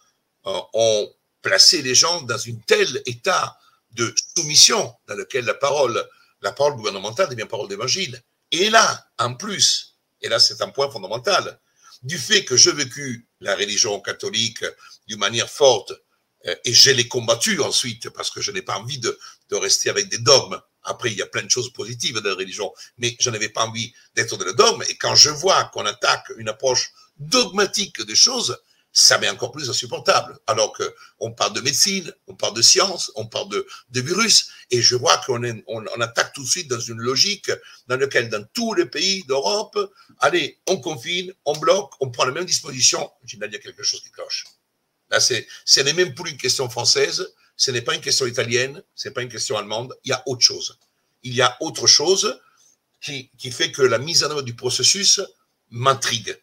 ont 0.46 1.14
placé 1.42 1.82
les 1.84 1.94
gens 1.94 2.22
dans 2.24 2.40
un 2.40 2.56
tel 2.66 3.04
état 3.06 3.58
de 3.92 4.14
soumission 4.36 4.96
dans 5.08 5.16
lequel 5.16 5.46
la 5.46 5.54
parole, 5.54 6.04
la 6.42 6.52
parole 6.52 6.74
gouvernementale 6.74 7.30
devient 7.30 7.46
parole 7.46 7.68
d'évangile. 7.68 8.22
Et 8.52 8.70
là, 8.70 9.08
en 9.20 9.36
plus, 9.36 9.89
et 10.22 10.30
là 10.30 10.40
c'est 10.40 10.62
un 10.62 10.70
point 10.70 10.90
fondamental, 10.90 11.60
du 12.04 12.18
fait 12.18 12.46
que 12.46 12.56
j'ai 12.56 12.72
vécu 12.72 13.28
la 13.42 13.56
religion 13.56 14.00
catholique 14.00 14.64
d'une 15.08 15.20
manière 15.20 15.50
forte, 15.50 15.94
euh, 16.46 16.56
et 16.64 16.74
je 16.74 16.92
l'ai 16.92 17.08
combattu 17.08 17.60
ensuite 17.62 18.10
parce 18.10 18.32
que 18.32 18.42
je 18.42 18.52
n'ai 18.52 18.62
pas 18.62 18.78
envie 18.78 19.00
de, 19.00 19.18
de 19.50 19.56
rester 19.56 19.90
avec 19.90 20.10
des 20.10 20.20
dogmes. 20.20 20.60
Après, 20.84 21.12
il 21.12 21.18
y 21.18 21.22
a 21.22 21.28
plein 21.28 21.44
de 21.44 21.50
choses 21.50 21.74
positives 21.74 22.20
dans 22.20 22.30
la 22.30 22.36
religion, 22.36 22.72
mais 22.98 23.16
je 23.20 23.30
n'avais 23.30 23.50
pas 23.50 23.66
envie 23.66 23.94
d'être 24.16 24.38
dans 24.38 24.46
le 24.46 24.54
dogme. 24.54 24.82
Et 24.88 24.96
quand 24.96 25.16
je 25.16 25.30
vois 25.30 25.66
qu'on 25.66 25.86
attaque 25.86 26.32
une 26.38 26.48
approche 26.48 26.92
dogmatique 27.18 28.02
des 28.04 28.16
choses, 28.16 28.58
ça 28.92 29.18
m'est 29.18 29.30
encore 29.30 29.52
plus 29.52 29.70
insupportable. 29.70 30.38
Alors 30.48 30.74
que 30.74 30.96
on 31.20 31.32
parle 31.32 31.54
de 31.54 31.62
médecine, 31.62 32.12
on 32.28 32.36
parle 32.36 32.56
de 32.56 32.62
science, 32.62 33.12
on 33.16 33.28
parle 33.28 33.50
de, 33.50 34.02
virus, 34.02 34.50
et 34.72 34.82
je 34.82 34.96
vois 34.96 35.18
qu'on 35.18 35.42
on, 35.68 35.86
attaque 36.02 36.34
tout 36.34 36.44
de 36.44 36.50
suite 36.50 36.68
dans 36.68 36.80
une 36.80 36.98
logique 36.98 37.52
dans 37.88 37.98
laquelle, 37.98 38.30
dans 38.30 38.44
tous 38.54 38.74
les 38.74 38.86
pays 38.86 39.24
d'Europe, 39.26 39.78
allez, 40.20 40.60
on 40.68 40.78
confine, 40.78 41.34
on 41.46 41.54
bloque, 41.58 41.92
on 42.00 42.10
prend 42.10 42.26
la 42.26 42.32
même 42.32 42.46
disposition. 42.46 43.12
Je 43.26 43.36
il 43.36 43.52
y 43.52 43.56
a 43.56 43.60
quelque 43.60 43.84
chose 43.84 44.02
qui 44.02 44.12
cloche. 44.12 44.46
Là, 45.10 45.20
c'est, 45.20 45.48
ce 45.66 45.80
n'est 45.82 45.94
même 45.94 46.14
plus 46.14 46.32
une 46.32 46.38
question 46.38 46.70
française, 46.70 47.34
ce 47.58 47.72
n'est 47.72 47.82
pas 47.82 47.96
une 47.96 48.02
question 48.02 48.26
italienne, 48.26 48.84
ce 48.96 49.08
n'est 49.08 49.14
pas 49.14 49.22
une 49.22 49.30
question 49.30 49.58
allemande, 49.58 49.96
il 50.04 50.10
y 50.10 50.14
a 50.14 50.24
autre 50.26 50.42
chose. 50.42 50.78
Il 51.24 51.34
y 51.34 51.42
a 51.42 51.58
autre 51.62 51.88
chose 51.88 52.40
qui 53.02 53.52
fait 53.52 53.72
que 53.72 53.82
la 53.82 53.98
mise 53.98 54.24
en 54.24 54.30
œuvre 54.30 54.42
du 54.42 54.56
processus 54.56 55.22
m'intrigue. 55.70 56.38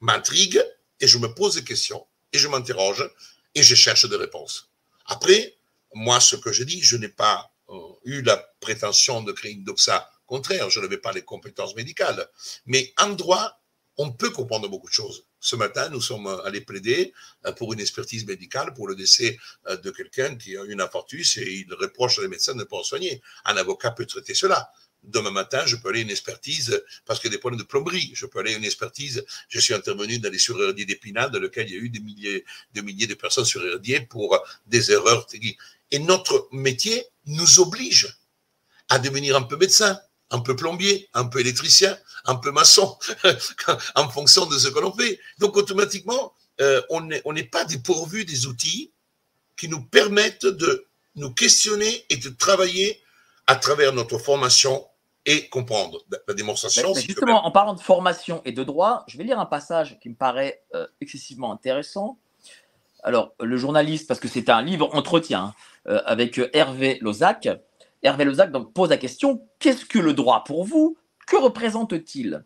M'intrigue 0.00 0.62
et 1.02 1.06
je 1.06 1.18
me 1.18 1.28
pose 1.34 1.56
des 1.56 1.64
questions 1.64 2.06
et 2.32 2.38
je 2.38 2.48
m'interroge 2.48 3.06
et 3.54 3.62
je 3.62 3.74
cherche 3.74 4.08
des 4.08 4.16
réponses. 4.16 4.70
Après, 5.04 5.58
moi, 5.94 6.20
ce 6.20 6.36
que 6.36 6.52
je 6.52 6.64
dis, 6.64 6.80
je 6.80 6.96
n'ai 6.96 7.08
pas 7.10 7.52
euh, 7.68 7.78
eu 8.04 8.22
la 8.22 8.36
prétention 8.60 9.20
de 9.20 9.32
créer 9.32 9.52
une 9.52 9.64
doxa. 9.64 10.08
Contraire, 10.26 10.70
je 10.70 10.80
n'avais 10.80 10.96
pas 10.96 11.12
les 11.12 11.22
compétences 11.22 11.74
médicales. 11.74 12.26
Mais 12.64 12.94
en 12.96 13.10
droit, 13.10 13.60
on 13.98 14.10
peut 14.12 14.30
comprendre 14.30 14.68
beaucoup 14.68 14.88
de 14.88 14.94
choses. 14.94 15.26
Ce 15.38 15.56
matin, 15.56 15.90
nous 15.90 16.00
sommes 16.00 16.28
allés 16.44 16.62
plaider 16.62 17.12
euh, 17.44 17.52
pour 17.52 17.72
une 17.74 17.80
expertise 17.80 18.24
médicale 18.24 18.72
pour 18.72 18.86
le 18.88 18.94
décès 18.94 19.36
euh, 19.66 19.76
de 19.76 19.90
quelqu'un 19.90 20.36
qui 20.36 20.56
a 20.56 20.62
eu 20.64 20.72
une 20.72 20.80
infarctus 20.80 21.36
et 21.36 21.52
il 21.52 21.74
reproche 21.74 22.18
les 22.20 22.28
médecins 22.28 22.54
de 22.54 22.60
ne 22.60 22.64
pas 22.64 22.76
en 22.76 22.84
soigner. 22.84 23.20
Un 23.44 23.56
avocat 23.56 23.90
peut 23.90 24.06
traiter 24.06 24.34
cela 24.34 24.70
demain 25.02 25.30
matin, 25.30 25.62
je 25.66 25.76
peux 25.76 25.88
aller 25.88 26.00
à 26.00 26.02
une 26.02 26.10
expertise 26.10 26.82
parce 27.04 27.20
qu'il 27.20 27.30
y 27.30 27.32
a 27.32 27.36
des 27.36 27.40
problèmes 27.40 27.60
de 27.60 27.66
plomberie. 27.66 28.12
Je 28.14 28.26
peux 28.26 28.38
aller 28.38 28.54
à 28.54 28.56
une 28.56 28.64
expertise. 28.64 29.24
Je 29.48 29.60
suis 29.60 29.74
intervenu 29.74 30.18
dans 30.18 30.30
les 30.30 30.38
suréradiers 30.38 30.84
d'Épinal, 30.84 31.30
dans 31.30 31.38
lequel 31.38 31.68
il 31.68 31.74
y 31.74 31.78
a 31.78 31.80
eu 31.80 31.88
des 31.88 32.00
milliers, 32.00 32.44
de 32.74 32.80
milliers 32.80 33.06
de 33.06 33.14
personnes 33.14 33.44
suréradiées 33.44 34.00
pour 34.02 34.38
des 34.66 34.92
erreurs. 34.92 35.26
Et 35.90 35.98
notre 35.98 36.48
métier 36.52 37.04
nous 37.26 37.60
oblige 37.60 38.16
à 38.88 38.98
devenir 38.98 39.36
un 39.36 39.42
peu 39.42 39.56
médecin, 39.56 39.98
un 40.30 40.40
peu 40.40 40.56
plombier, 40.56 41.08
un 41.14 41.24
peu 41.24 41.40
électricien, 41.40 41.96
un 42.24 42.36
peu 42.36 42.50
maçon, 42.50 42.96
en 43.94 44.08
fonction 44.08 44.46
de 44.46 44.58
ce 44.58 44.68
que 44.68 44.78
l'on 44.78 44.92
fait. 44.92 45.18
Donc 45.38 45.56
automatiquement, 45.56 46.34
euh, 46.60 46.80
on 46.90 47.02
n'est 47.32 47.44
pas 47.44 47.64
dépourvu 47.64 48.24
des 48.24 48.46
outils 48.46 48.92
qui 49.56 49.68
nous 49.68 49.82
permettent 49.82 50.46
de 50.46 50.86
nous 51.16 51.32
questionner 51.32 52.04
et 52.08 52.16
de 52.16 52.30
travailler 52.30 53.02
à 53.46 53.56
travers 53.56 53.92
notre 53.92 54.18
formation 54.18 54.86
et 55.24 55.48
comprendre 55.48 55.98
la 56.26 56.34
démonstration. 56.34 56.92
justement, 56.94 57.46
en 57.46 57.50
parlant 57.50 57.74
de 57.74 57.80
formation 57.80 58.42
et 58.44 58.52
de 58.52 58.64
droit, 58.64 59.04
je 59.06 59.18
vais 59.18 59.24
lire 59.24 59.38
un 59.38 59.46
passage 59.46 59.98
qui 60.00 60.08
me 60.08 60.14
paraît 60.14 60.62
euh, 60.74 60.86
excessivement 61.00 61.52
intéressant. 61.52 62.18
Alors, 63.04 63.32
le 63.40 63.56
journaliste, 63.56 64.06
parce 64.06 64.20
que 64.20 64.28
c'est 64.28 64.48
un 64.48 64.62
livre 64.62 64.90
entretien 64.94 65.44
hein, 65.44 65.54
euh, 65.88 66.02
avec 66.06 66.38
euh, 66.38 66.50
Hervé 66.52 66.98
Lozac, 67.00 67.48
Hervé 68.02 68.24
Lozac 68.24 68.50
donc, 68.50 68.72
pose 68.72 68.90
la 68.90 68.96
question 68.96 69.46
qu'est-ce 69.58 69.84
que 69.84 69.98
le 69.98 70.12
droit 70.12 70.44
pour 70.44 70.64
vous? 70.64 70.96
Que 71.26 71.36
représente-t-il? 71.36 72.44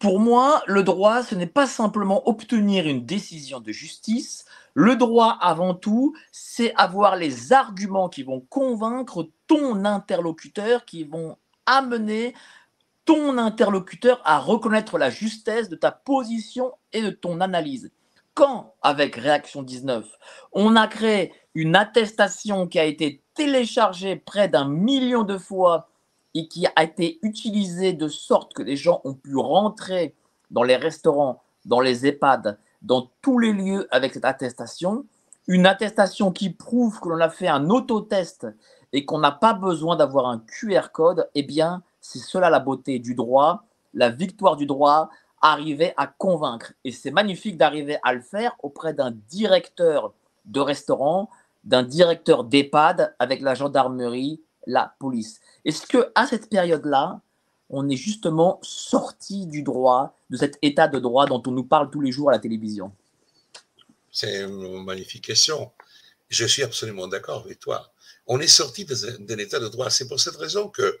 Pour 0.00 0.18
moi, 0.18 0.62
le 0.66 0.82
droit, 0.82 1.22
ce 1.22 1.36
n'est 1.36 1.46
pas 1.46 1.68
simplement 1.68 2.28
obtenir 2.28 2.88
une 2.88 3.06
décision 3.06 3.60
de 3.60 3.70
justice. 3.70 4.44
Le 4.74 4.96
droit, 4.96 5.38
avant 5.40 5.74
tout, 5.74 6.14
c'est 6.32 6.74
avoir 6.74 7.14
les 7.14 7.52
arguments 7.52 8.08
qui 8.08 8.24
vont 8.24 8.40
convaincre 8.40 9.28
ton 9.46 9.84
interlocuteur, 9.84 10.84
qui 10.84 11.04
vont 11.04 11.36
amener 11.66 12.34
ton 13.04 13.38
interlocuteur 13.38 14.20
à 14.24 14.38
reconnaître 14.38 14.98
la 14.98 15.10
justesse 15.10 15.68
de 15.68 15.76
ta 15.76 15.90
position 15.90 16.72
et 16.92 17.02
de 17.02 17.10
ton 17.10 17.40
analyse. 17.40 17.90
Quand, 18.34 18.74
avec 18.80 19.16
Réaction 19.16 19.62
19, 19.62 20.06
on 20.52 20.76
a 20.76 20.86
créé 20.86 21.34
une 21.54 21.76
attestation 21.76 22.66
qui 22.66 22.78
a 22.78 22.84
été 22.84 23.22
téléchargée 23.34 24.16
près 24.16 24.48
d'un 24.48 24.66
million 24.66 25.22
de 25.22 25.36
fois 25.36 25.88
et 26.34 26.48
qui 26.48 26.66
a 26.74 26.82
été 26.82 27.18
utilisée 27.22 27.92
de 27.92 28.08
sorte 28.08 28.54
que 28.54 28.62
les 28.62 28.76
gens 28.76 29.02
ont 29.04 29.14
pu 29.14 29.36
rentrer 29.36 30.14
dans 30.50 30.62
les 30.62 30.76
restaurants, 30.76 31.42
dans 31.66 31.80
les 31.80 32.06
EHPAD, 32.06 32.58
dans 32.80 33.10
tous 33.20 33.38
les 33.38 33.52
lieux 33.52 33.86
avec 33.90 34.14
cette 34.14 34.24
attestation, 34.24 35.04
une 35.46 35.66
attestation 35.66 36.32
qui 36.32 36.50
prouve 36.50 37.00
que 37.00 37.08
l'on 37.08 37.20
a 37.20 37.28
fait 37.28 37.48
un 37.48 37.68
autotest 37.68 38.46
et 38.92 39.04
qu'on 39.04 39.18
n'a 39.18 39.32
pas 39.32 39.54
besoin 39.54 39.96
d'avoir 39.96 40.26
un 40.26 40.38
QR 40.38 40.88
code, 40.92 41.28
eh 41.34 41.42
bien, 41.42 41.82
c'est 42.00 42.18
cela 42.18 42.50
la 42.50 42.60
beauté 42.60 42.98
du 42.98 43.14
droit, 43.14 43.64
la 43.94 44.10
victoire 44.10 44.56
du 44.56 44.66
droit, 44.66 45.10
arriver 45.40 45.92
à 45.96 46.06
convaincre. 46.06 46.72
Et 46.84 46.92
c'est 46.92 47.10
magnifique 47.10 47.56
d'arriver 47.56 47.98
à 48.02 48.12
le 48.12 48.20
faire 48.20 48.54
auprès 48.62 48.94
d'un 48.94 49.12
directeur 49.28 50.12
de 50.44 50.60
restaurant, 50.60 51.30
d'un 51.64 51.82
directeur 51.82 52.44
d'EHPAD 52.44 53.14
avec 53.18 53.40
la 53.40 53.54
gendarmerie, 53.54 54.40
la 54.66 54.94
police. 54.98 55.40
Est-ce 55.64 55.86
que 55.86 56.12
à 56.14 56.26
cette 56.26 56.48
période-là, 56.48 57.20
on 57.70 57.88
est 57.88 57.96
justement 57.96 58.58
sorti 58.62 59.46
du 59.46 59.62
droit, 59.62 60.14
de 60.30 60.36
cet 60.36 60.58
état 60.62 60.88
de 60.88 60.98
droit 60.98 61.26
dont 61.26 61.42
on 61.46 61.50
nous 61.50 61.64
parle 61.64 61.90
tous 61.90 62.00
les 62.00 62.12
jours 62.12 62.28
à 62.28 62.32
la 62.32 62.38
télévision? 62.38 62.92
C'est 64.10 64.42
une 64.42 64.84
magnifique 64.84 65.24
question. 65.24 65.72
Je 66.28 66.44
suis 66.44 66.62
absolument 66.62 67.08
d'accord 67.08 67.42
avec 67.44 67.58
toi 67.60 67.92
on 68.32 68.40
est 68.40 68.48
sorti 68.48 68.86
d'un 68.86 69.36
état 69.36 69.60
de 69.60 69.68
droit. 69.68 69.90
C'est 69.90 70.08
pour 70.08 70.18
cette 70.18 70.36
raison 70.36 70.68
que 70.68 70.98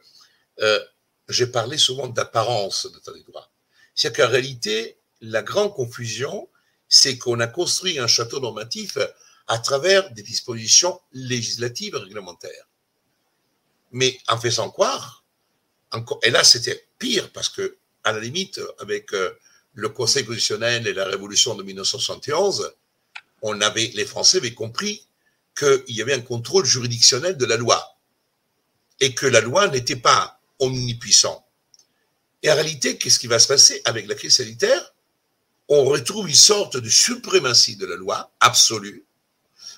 euh, 0.60 0.80
j'ai 1.30 1.46
parlé 1.46 1.78
souvent 1.78 2.06
d'apparence 2.06 2.86
d'état 2.92 3.12
de 3.12 3.22
droit. 3.22 3.50
C'est-à-dire 3.94 4.26
qu'en 4.26 4.30
réalité, 4.30 4.98
la 5.22 5.42
grande 5.42 5.72
confusion, 5.72 6.50
c'est 6.90 7.16
qu'on 7.16 7.40
a 7.40 7.46
construit 7.46 7.98
un 7.98 8.06
château 8.06 8.38
normatif 8.38 8.98
à 9.46 9.58
travers 9.58 10.12
des 10.12 10.22
dispositions 10.22 11.00
législatives 11.12 11.94
et 11.94 11.98
réglementaires. 12.00 12.68
Mais 13.92 14.18
en 14.28 14.38
faisant 14.38 14.68
croire, 14.68 15.24
et 16.22 16.30
là 16.30 16.44
c'était 16.44 16.86
pire 16.98 17.32
parce 17.32 17.48
que, 17.48 17.78
à 18.04 18.12
la 18.12 18.20
limite, 18.20 18.60
avec 18.78 19.14
euh, 19.14 19.32
le 19.72 19.88
Conseil 19.88 20.26
constitutionnel 20.26 20.86
et 20.86 20.92
la 20.92 21.06
révolution 21.06 21.54
de 21.54 21.62
1971, 21.62 22.74
on 23.40 23.58
avait, 23.62 23.90
les 23.94 24.04
Français 24.04 24.36
avaient 24.36 24.52
compris 24.52 25.06
qu'il 25.56 25.96
y 25.96 26.02
avait 26.02 26.14
un 26.14 26.20
contrôle 26.20 26.64
juridictionnel 26.64 27.36
de 27.36 27.44
la 27.44 27.56
loi 27.56 27.98
et 29.00 29.14
que 29.14 29.26
la 29.26 29.40
loi 29.40 29.68
n'était 29.68 29.96
pas 29.96 30.40
omnipuissant. 30.58 31.44
Et 32.42 32.50
en 32.50 32.54
réalité, 32.54 32.98
qu'est-ce 32.98 33.18
qui 33.18 33.26
va 33.26 33.38
se 33.38 33.48
passer 33.48 33.80
avec 33.84 34.06
la 34.08 34.14
crise 34.14 34.36
sanitaire? 34.36 34.94
On 35.68 35.84
retrouve 35.84 36.28
une 36.28 36.34
sorte 36.34 36.76
de 36.76 36.88
suprématie 36.88 37.76
de 37.76 37.86
la 37.86 37.96
loi 37.96 38.30
absolue, 38.40 39.04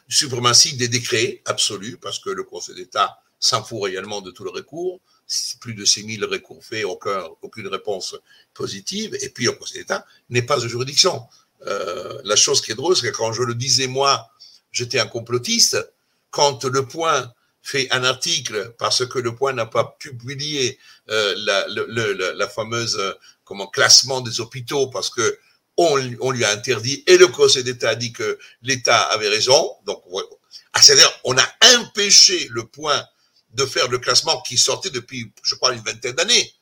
suprématie 0.09 0.77
des 0.77 0.89
décrets 0.89 1.43
absolus, 1.45 1.99
parce 1.99 2.19
que 2.19 2.31
le 2.31 2.43
Conseil 2.43 2.75
d'État 2.75 3.19
s'en 3.39 3.63
fout 3.63 3.83
réellement 3.83 4.23
de 4.23 4.31
tout 4.31 4.45
le 4.45 4.51
recours, 4.51 5.01
plus 5.61 5.75
de 5.75 5.85
6000 5.85 6.25
recours 6.25 6.65
faits, 6.65 6.85
aucun, 6.85 7.25
aucune 7.43 7.69
réponse 7.69 8.17
positive, 8.53 9.17
et 9.21 9.29
puis 9.29 9.45
le 9.47 9.53
Conseil 9.53 9.79
d'État 9.79 10.07
n'est 10.31 10.43
pas 10.43 10.59
une 10.61 10.69
juridiction. 10.69 11.23
Euh, 11.67 12.21
la 12.25 12.37
chose 12.37 12.61
qui 12.61 12.73
est 12.73 12.75
drôle, 12.75 12.97
c'est 12.97 13.11
que 13.11 13.17
quand 13.17 13.33
je 13.33 13.43
le 13.43 13.55
disais 13.55 13.87
moi 13.87 14.31
j'étais 14.75 14.99
un 14.99 15.07
complotiste. 15.07 15.79
Quand 16.31 16.65
Le 16.65 16.87
Point 16.87 17.33
fait 17.63 17.91
un 17.93 18.05
article 18.05 18.75
parce 18.79 19.07
que 19.07 19.19
Le 19.19 19.35
Point 19.35 19.55
n'a 19.55 19.65
pas 19.65 19.97
publié 19.99 20.79
euh, 21.09 21.35
la, 22.37 22.49
fameuse 22.49 22.97
euh, 22.99 23.15
comment 23.45 23.67
classement 23.69 24.21
des 24.21 24.41
hôpitaux 24.41 24.89
parce 24.89 25.09
que 25.09 25.39
on, 25.77 25.97
lui 25.97 26.45
a 26.45 26.51
interdit 26.51 27.03
et 27.07 27.17
le 27.17 27.27
Conseil 27.29 27.65
d'État 27.65 27.91
a 27.91 27.95
dit 27.95 28.13
que 28.13 28.39
l'État 28.63 29.03
avait 29.03 29.29
raison. 29.29 29.73
Donc, 29.87 30.05
c'est-à-dire, 30.81 31.11
on 31.25 31.37
a 31.37 31.47
empêché 31.77 32.47
Le 32.51 32.67
Point 32.67 33.05
de 33.55 33.67
faire 33.67 33.89
le 33.89 33.99
classement 33.99 34.41
qui 34.43 34.59
sortait 34.59 34.91
depuis, 34.91 35.33
je 35.43 35.55
crois, 35.55 35.73
une 35.73 35.83
vingtaine 35.83 36.15
d'années. 36.15 36.53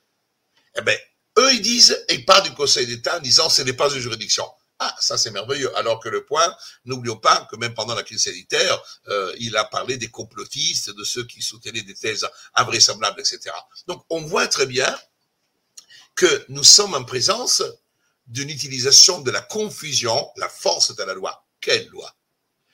Eh 0.78 0.82
ben, 0.82 0.96
eux, 1.38 1.52
ils 1.52 1.60
disent, 1.60 2.04
et 2.08 2.14
ils 2.14 2.24
parlent 2.24 2.44
du 2.44 2.54
Conseil 2.54 2.86
d'État 2.86 3.16
en 3.16 3.20
disant 3.20 3.50
ce 3.50 3.62
n'est 3.62 3.72
pas 3.72 3.90
une 3.90 4.00
juridiction. 4.00 4.46
Ah, 4.84 4.96
ça 4.98 5.16
c'est 5.16 5.30
merveilleux. 5.30 5.72
Alors 5.76 6.00
que 6.00 6.08
le 6.08 6.24
point, 6.24 6.56
n'oublions 6.86 7.16
pas 7.16 7.46
que 7.48 7.54
même 7.54 7.72
pendant 7.72 7.94
la 7.94 8.02
crise 8.02 8.24
sanitaire, 8.24 8.82
euh, 9.06 9.32
il 9.38 9.56
a 9.56 9.64
parlé 9.64 9.96
des 9.96 10.10
complotistes, 10.10 10.90
de 10.90 11.04
ceux 11.04 11.24
qui 11.24 11.40
soutenaient 11.40 11.82
des 11.82 11.94
thèses 11.94 12.26
invraisemblables, 12.56 13.20
etc. 13.20 13.54
Donc 13.86 14.04
on 14.10 14.22
voit 14.22 14.48
très 14.48 14.66
bien 14.66 14.92
que 16.16 16.44
nous 16.48 16.64
sommes 16.64 16.94
en 16.94 17.04
présence 17.04 17.62
d'une 18.26 18.50
utilisation 18.50 19.20
de 19.20 19.30
la 19.30 19.40
confusion, 19.40 20.32
la 20.36 20.48
force 20.48 20.96
de 20.96 21.02
la 21.04 21.14
loi. 21.14 21.46
Quelle 21.60 21.86
loi? 21.90 22.12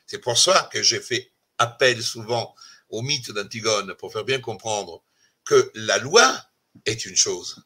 C'est 0.07 0.19
pour 0.19 0.39
ça 0.39 0.71
que 0.73 0.83
j'ai 0.83 1.01
fait 1.01 1.31
appel 1.59 2.03
souvent 2.03 2.55
au 2.89 3.03
mythe 3.03 3.33
d'Antigone 3.33 3.95
pour 3.97 4.15
faire 4.15 4.25
bien 4.25 4.41
comprendre 4.41 5.03
que 5.45 5.71
la 5.75 5.99
loi 5.99 6.43
est 6.87 7.05
une 7.05 7.17
chose, 7.17 7.63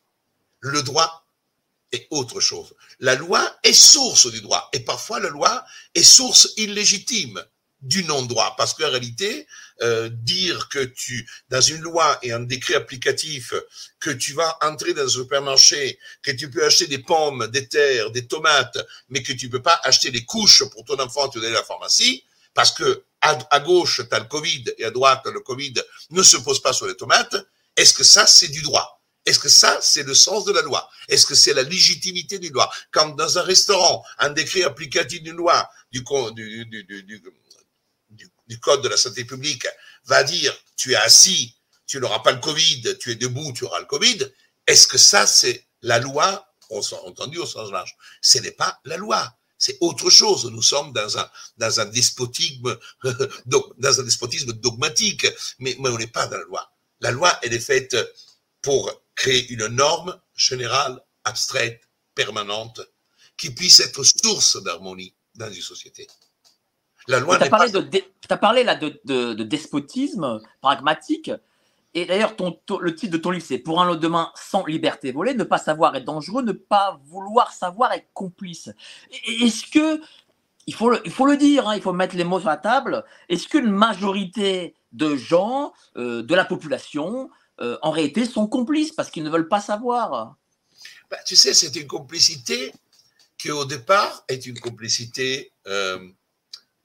le 0.59 0.83
droit 0.83 1.29
est 1.93 2.07
autre 2.11 2.41
chose. 2.41 2.75
La 3.01 3.15
loi 3.15 3.57
est 3.63 3.73
source 3.73 4.31
du 4.31 4.41
droit. 4.41 4.69
Et 4.73 4.81
parfois 4.81 5.21
la 5.21 5.29
loi 5.29 5.65
est 5.95 6.03
source 6.03 6.53
illégitime 6.57 7.43
du 7.83 8.05
non-droit. 8.05 8.55
Parce 8.57 8.75
qu'en 8.75 8.91
réalité, 8.91 9.47
euh, 9.83 10.09
dire 10.09 10.69
que 10.69 10.85
tu, 10.85 11.29
dans 11.51 11.61
une 11.61 11.81
loi 11.81 12.19
et 12.23 12.33
un 12.33 12.41
décret 12.41 12.75
applicatif, 12.75 13.53
que 13.99 14.11
tu 14.11 14.33
vas 14.33 14.57
entrer 14.63 14.95
dans 14.95 15.05
un 15.05 15.09
supermarché, 15.09 15.99
que 16.23 16.31
tu 16.31 16.51
peux 16.51 16.65
acheter 16.65 16.87
des 16.87 16.99
pommes, 16.99 17.49
des 17.49 17.69
terres, 17.69 18.11
des 18.13 18.27
tomates, 18.27 18.79
mais 19.09 19.23
que 19.23 19.33
tu 19.33 19.51
peux 19.51 19.63
pas 19.63 19.81
acheter 19.83 20.11
des 20.11 20.25
couches 20.25 20.65
pour 20.71 20.85
ton 20.85 20.99
enfant, 21.01 21.29
tu 21.29 21.39
aller 21.39 21.49
à 21.49 21.51
la 21.53 21.65
pharmacie, 21.65 22.25
parce 22.55 22.71
que 22.71 23.05
à, 23.21 23.61
gauche, 23.61 24.01
tu 24.09 24.15
as 24.15 24.19
le 24.19 24.25
Covid 24.25 24.65
et 24.79 24.85
à 24.85 24.91
droite, 24.91 25.27
le 25.27 25.41
Covid 25.41 25.75
ne 26.11 26.23
se 26.23 26.37
pose 26.39 26.61
pas 26.61 26.73
sur 26.73 26.87
les 26.87 26.97
tomates, 26.97 27.37
est-ce 27.77 27.95
que 27.95 28.05
ça, 28.05 28.27
c'est 28.27 28.49
du 28.49 28.63
droit? 28.63 29.02
Est-ce 29.25 29.39
que 29.39 29.49
ça, 29.49 29.79
c'est 29.81 30.03
le 30.03 30.15
sens 30.15 30.45
de 30.45 30.53
la 30.53 30.63
loi? 30.63 30.89
Est-ce 31.09 31.27
que 31.27 31.35
c'est 31.35 31.55
la 31.55 31.63
légitimité 31.63 32.39
du 32.39 32.49
loi? 32.51 32.71
Quand 32.91 33.11
dans 33.11 33.39
un 33.39 33.43
restaurant, 33.43 34.05
un 34.19 34.31
décret 34.31 34.65
applicatif 34.65 35.23
d'une 35.23 35.37
loi 35.37 35.71
du, 35.93 36.03
du, 38.47 38.61
code 38.61 38.83
de 38.83 38.89
la 38.89 38.97
santé 38.97 39.25
publique 39.25 39.67
va 40.07 40.25
dire 40.25 40.57
tu 40.77 40.93
es 40.93 40.97
assis, 40.97 41.55
tu 41.87 42.01
n'auras 42.01 42.21
pas 42.21 42.33
le 42.33 42.41
Covid, 42.41 42.99
tu 42.99 43.13
es 43.13 43.15
debout, 43.15 43.53
tu 43.53 43.65
auras 43.65 43.81
le 43.81 43.87
Covid, 43.87 44.19
est-ce 44.67 44.87
que 44.87 44.99
ça, 44.99 45.27
c'est 45.27 45.67
la 45.83 45.99
loi? 45.99 46.49
Entendu 47.05 47.39
au 47.39 47.45
sens 47.45 47.71
large. 47.71 47.95
Ce 48.23 48.39
n'est 48.39 48.53
pas 48.53 48.81
la 48.87 48.97
loi. 48.97 49.37
C'est 49.59 49.77
autre 49.81 50.09
chose. 50.09 50.47
Nous 50.47 50.63
sommes 50.63 50.93
dans 50.95 51.19
un, 51.19 51.31
dans 51.59 51.81
un 51.81 51.85
despotisme, 51.85 52.79
dans 53.47 54.01
un 54.01 54.03
despotisme 54.03 54.55
dogmatique, 54.55 55.27
mais, 55.59 55.77
mais 55.81 55.91
on 55.91 55.99
n'est 55.99 56.07
pas 56.07 56.27
dans 56.29 56.39
la 56.39 56.45
loi. 56.45 56.73
La 57.01 57.11
loi, 57.11 57.39
elle 57.43 57.53
est 57.53 57.61
faite 57.61 57.95
pour 58.63 59.02
créer 59.23 59.53
une 59.53 59.69
norme 59.69 60.21
générale, 60.35 61.01
abstraite, 61.25 61.89
permanente, 62.13 62.81
qui 63.37 63.55
puisse 63.55 63.79
être 63.79 64.03
source 64.03 64.61
d'harmonie 64.65 65.15
dans 65.37 65.51
une 65.51 65.63
société. 65.63 66.09
La 67.07 67.21
loi 67.21 67.39
tu 67.39 67.45
as, 67.45 67.49
parlé, 67.49 67.71
de, 67.71 68.03
as 68.29 68.37
parlé 68.37 68.65
là 68.65 68.75
de, 68.75 69.01
de, 69.05 69.43
despotisme 69.45 70.41
pragmatique. 70.61 71.31
Et 71.95 72.05
d'ailleurs, 72.05 72.35
le 72.81 72.95
titre 72.97 73.13
de 73.13 73.19
ton 73.19 73.31
livre, 73.31 73.45
c'est 73.47 73.59
Pour 73.59 73.81
un 73.81 73.85
lendemain 73.85 74.33
sans 74.35 74.67
liberté 74.67 75.13
volée, 75.13 75.35
ne 75.35 75.45
pas 75.45 75.59
savoir 75.59 75.95
est 75.95 76.01
dangereux, 76.01 76.43
ne 76.43 76.53
pas 76.53 77.01
vouloir 77.05 77.53
savoir 77.53 77.93
est 77.93 78.09
complice. 78.15 78.71
Est-ce 79.41 79.71
que, 79.71 80.01
il 80.67 80.75
faut 80.75 80.91
le, 80.91 81.01
il 81.05 81.13
faut 81.13 81.27
le 81.27 81.37
dire, 81.37 81.69
hein, 81.69 81.77
il 81.77 81.83
faut 81.83 81.93
mettre 81.93 82.17
les 82.17 82.25
mots 82.25 82.41
sur 82.41 82.49
la 82.49 82.57
table, 82.57 83.05
est-ce 83.29 83.47
qu'une 83.47 83.71
majorité 83.71 84.75
de 84.93 85.15
gens, 85.15 85.73
euh, 85.97 86.23
de 86.23 86.35
la 86.35 86.45
population, 86.45 87.31
euh, 87.61 87.79
en 87.83 87.91
réalité, 87.91 88.25
sont 88.25 88.47
complices 88.47 88.93
parce 88.93 89.11
qu'ils 89.11 89.25
ne 89.25 89.31
veulent 89.31 89.49
pas 89.49 89.61
savoir 89.61 90.37
bah, 91.11 91.19
Tu 91.27 91.37
sais, 91.37 91.55
c'est 91.55 91.75
une 91.77 91.87
complicité 91.87 92.73
qui, 93.39 93.51
au 93.51 93.65
départ, 93.65 94.25
est 94.29 94.47
une 94.47 94.59
complicité 94.59 95.53
euh, 95.67 95.99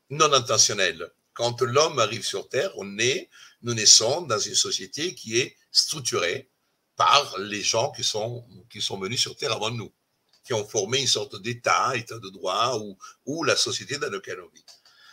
non 0.09 0.31
intentionnelle. 0.33 1.09
Quand 1.33 1.61
l'homme 1.61 1.99
arrive 1.99 2.25
sur 2.25 2.49
Terre, 2.49 2.71
on 2.77 2.97
est 2.99 3.29
nous 3.63 3.73
naissons 3.73 4.21
dans 4.21 4.39
une 4.39 4.55
société 4.55 5.15
qui 5.15 5.39
est 5.39 5.57
structurée 5.71 6.49
par 6.95 7.37
les 7.39 7.61
gens 7.61 7.91
qui 7.91 8.03
sont, 8.03 8.45
qui 8.69 8.81
sont 8.81 8.99
venus 8.99 9.19
sur 9.19 9.35
Terre 9.35 9.51
avant 9.51 9.71
nous, 9.71 9.91
qui 10.43 10.53
ont 10.53 10.67
formé 10.67 10.99
une 10.99 11.07
sorte 11.07 11.41
d'État, 11.41 11.95
État 11.95 12.17
de 12.19 12.29
droit, 12.29 12.77
ou, 12.79 12.97
ou 13.25 13.43
la 13.43 13.55
société 13.55 13.97
dans 13.97 14.09
laquelle 14.09 14.41
on 14.41 14.49
vit. 14.49 14.65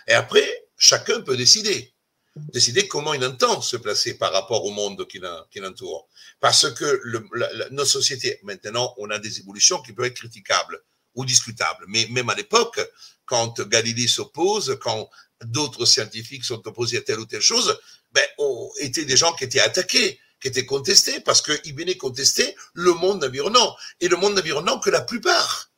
Et 0.07 0.13
après, 0.13 0.67
chacun 0.77 1.21
peut 1.23 1.37
décider 1.37 1.94
décider 2.37 2.89
comment 2.89 3.15
il 3.15 3.25
entend 3.25 3.61
se 3.61 3.77
placer 3.77 4.15
par 4.15 4.33
rapport 4.33 4.65
au 4.65 4.71
monde 4.71 5.07
qui 5.07 5.19
l'entoure. 5.61 6.09
Parce 6.41 6.71
que 6.73 7.01
le, 7.05 7.25
notre 7.71 7.91
société, 7.91 8.41
maintenant, 8.43 8.95
on 8.99 9.11
a 9.11 9.19
des 9.19 9.41
évolutions 9.41 9.81
qui 9.83 9.93
peuvent 9.93 10.07
être 10.07 10.17
critiquables 10.17 10.83
ou 11.15 11.25
discutables. 11.25 11.85
Mais 11.89 12.07
même 12.11 12.29
à 12.29 12.35
l'époque, 12.35 12.81
quand 13.25 13.61
Galilée 13.63 14.09
s'oppose, 14.09 14.79
quand 14.81 15.09
d'autres 15.45 15.85
scientifiques 15.85 16.45
sont 16.45 16.67
opposés 16.67 16.99
à 16.99 17.03
telle 17.03 17.21
ou 17.21 17.27
telle 17.27 17.41
chose, 17.41 17.79
ben, 18.13 18.25
on, 18.39 18.71
étaient 18.81 19.05
des 19.05 19.17
gens 19.17 19.33
qui 19.33 19.45
étaient 19.45 19.61
attaqués, 19.61 20.19
qui 20.41 20.49
étaient 20.49 20.67
contestés, 20.67 21.21
parce 21.21 21.41
qu'ils 21.41 21.75
venaient 21.75 21.97
contester 21.97 22.55
le 22.75 22.93
monde 22.93 23.25
environnant. 23.25 23.77
Et 24.01 24.09
le 24.09 24.17
monde 24.17 24.39
environnant 24.39 24.79
que 24.79 24.91
la 24.91 25.01
plupart 25.01 25.71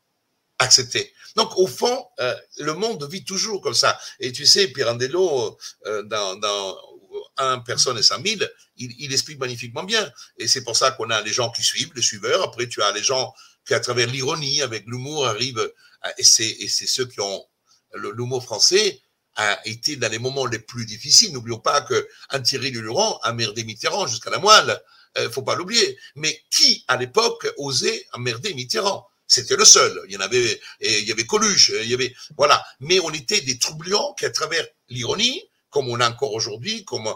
acceptaient. 0.59 1.12
Donc, 1.37 1.57
au 1.59 1.66
fond, 1.66 2.07
euh, 2.21 2.35
le 2.59 2.75
monde 2.75 3.07
vit 3.11 3.25
toujours 3.25 3.61
comme 3.61 3.75
ça. 3.75 3.99
Et 4.21 4.33
tu 4.33 4.47
sais, 4.47 4.69
Pirandello, 4.69 5.59
euh, 5.87 6.03
dans, 6.05 6.37
dans 6.37 6.79
un 7.37 7.59
personne 7.59 7.99
et 7.99 8.03
100 8.03 8.23
000, 8.25 8.40
il, 8.79 8.95
il 8.99 9.12
explique 9.12 9.38
magnifiquement 9.38 9.85
bien. 9.85 10.11
Et 10.38 10.49
c'est 10.49 10.64
pour 10.64 10.77
ça 10.77 10.92
qu'on 10.92 11.11
a 11.11 11.21
les 11.21 11.33
gens 11.33 11.51
qui 11.51 11.62
suivent, 11.62 11.92
les 11.95 12.03
suiveurs. 12.03 12.42
Après, 12.42 12.69
tu 12.69 12.83
as 12.83 12.92
les 12.92 13.03
gens 13.03 13.35
qui, 13.66 13.75
à 13.75 13.81
travers 13.81 14.07
l'ironie, 14.07 14.62
avec 14.62 14.85
l'humour, 14.87 15.27
arrivent. 15.27 15.73
et 16.19 16.25
c'est 16.25 16.69
ceux 16.69 17.07
qui 17.07 17.21
ont 17.21 17.45
l'humour 17.95 18.42
français 18.42 19.01
a 19.37 19.59
été 19.66 19.97
dans 19.97 20.11
les 20.11 20.19
moments 20.19 20.47
les 20.47 20.59
plus 20.59 20.87
difficiles. 20.87 21.33
N'oublions 21.33 21.59
pas 21.59 21.83
que 21.83 22.09
Thierry 22.42 22.71
Luron 22.71 23.19
a 23.23 23.33
merdé 23.33 23.64
Mitterrand 23.64 24.07
jusqu'à 24.07 24.31
la 24.31 24.38
moelle. 24.38 24.81
Euh, 25.19 25.31
faut 25.31 25.42
pas 25.42 25.55
l'oublier. 25.55 25.99
Mais 26.14 26.42
qui, 26.51 26.85
à 26.88 26.97
l'époque, 26.97 27.47
osait 27.59 28.07
emmerder 28.12 28.55
Mitterrand 28.55 29.07
C'était 29.27 29.57
le 29.57 29.65
seul. 29.65 30.01
Il 30.07 30.15
y 30.15 30.17
en 30.17 30.21
avait, 30.21 30.61
il 30.81 31.05
y 31.05 31.12
avait 31.12 31.27
Coluche, 31.27 31.73
il 31.83 31.89
y 31.89 31.95
avait, 31.95 32.15
voilà. 32.37 32.65
Mais 32.81 33.01
on 33.01 33.11
était 33.11 33.41
des 33.41 33.59
troublions 33.59 34.15
qui, 34.15 34.25
à 34.25 34.31
travers 34.31 34.67
l'ironie, 34.89 35.43
comme 35.71 35.91
on 35.91 36.01
a 36.01 36.09
encore 36.09 36.33
aujourd'hui, 36.33 36.85
comme, 36.85 37.12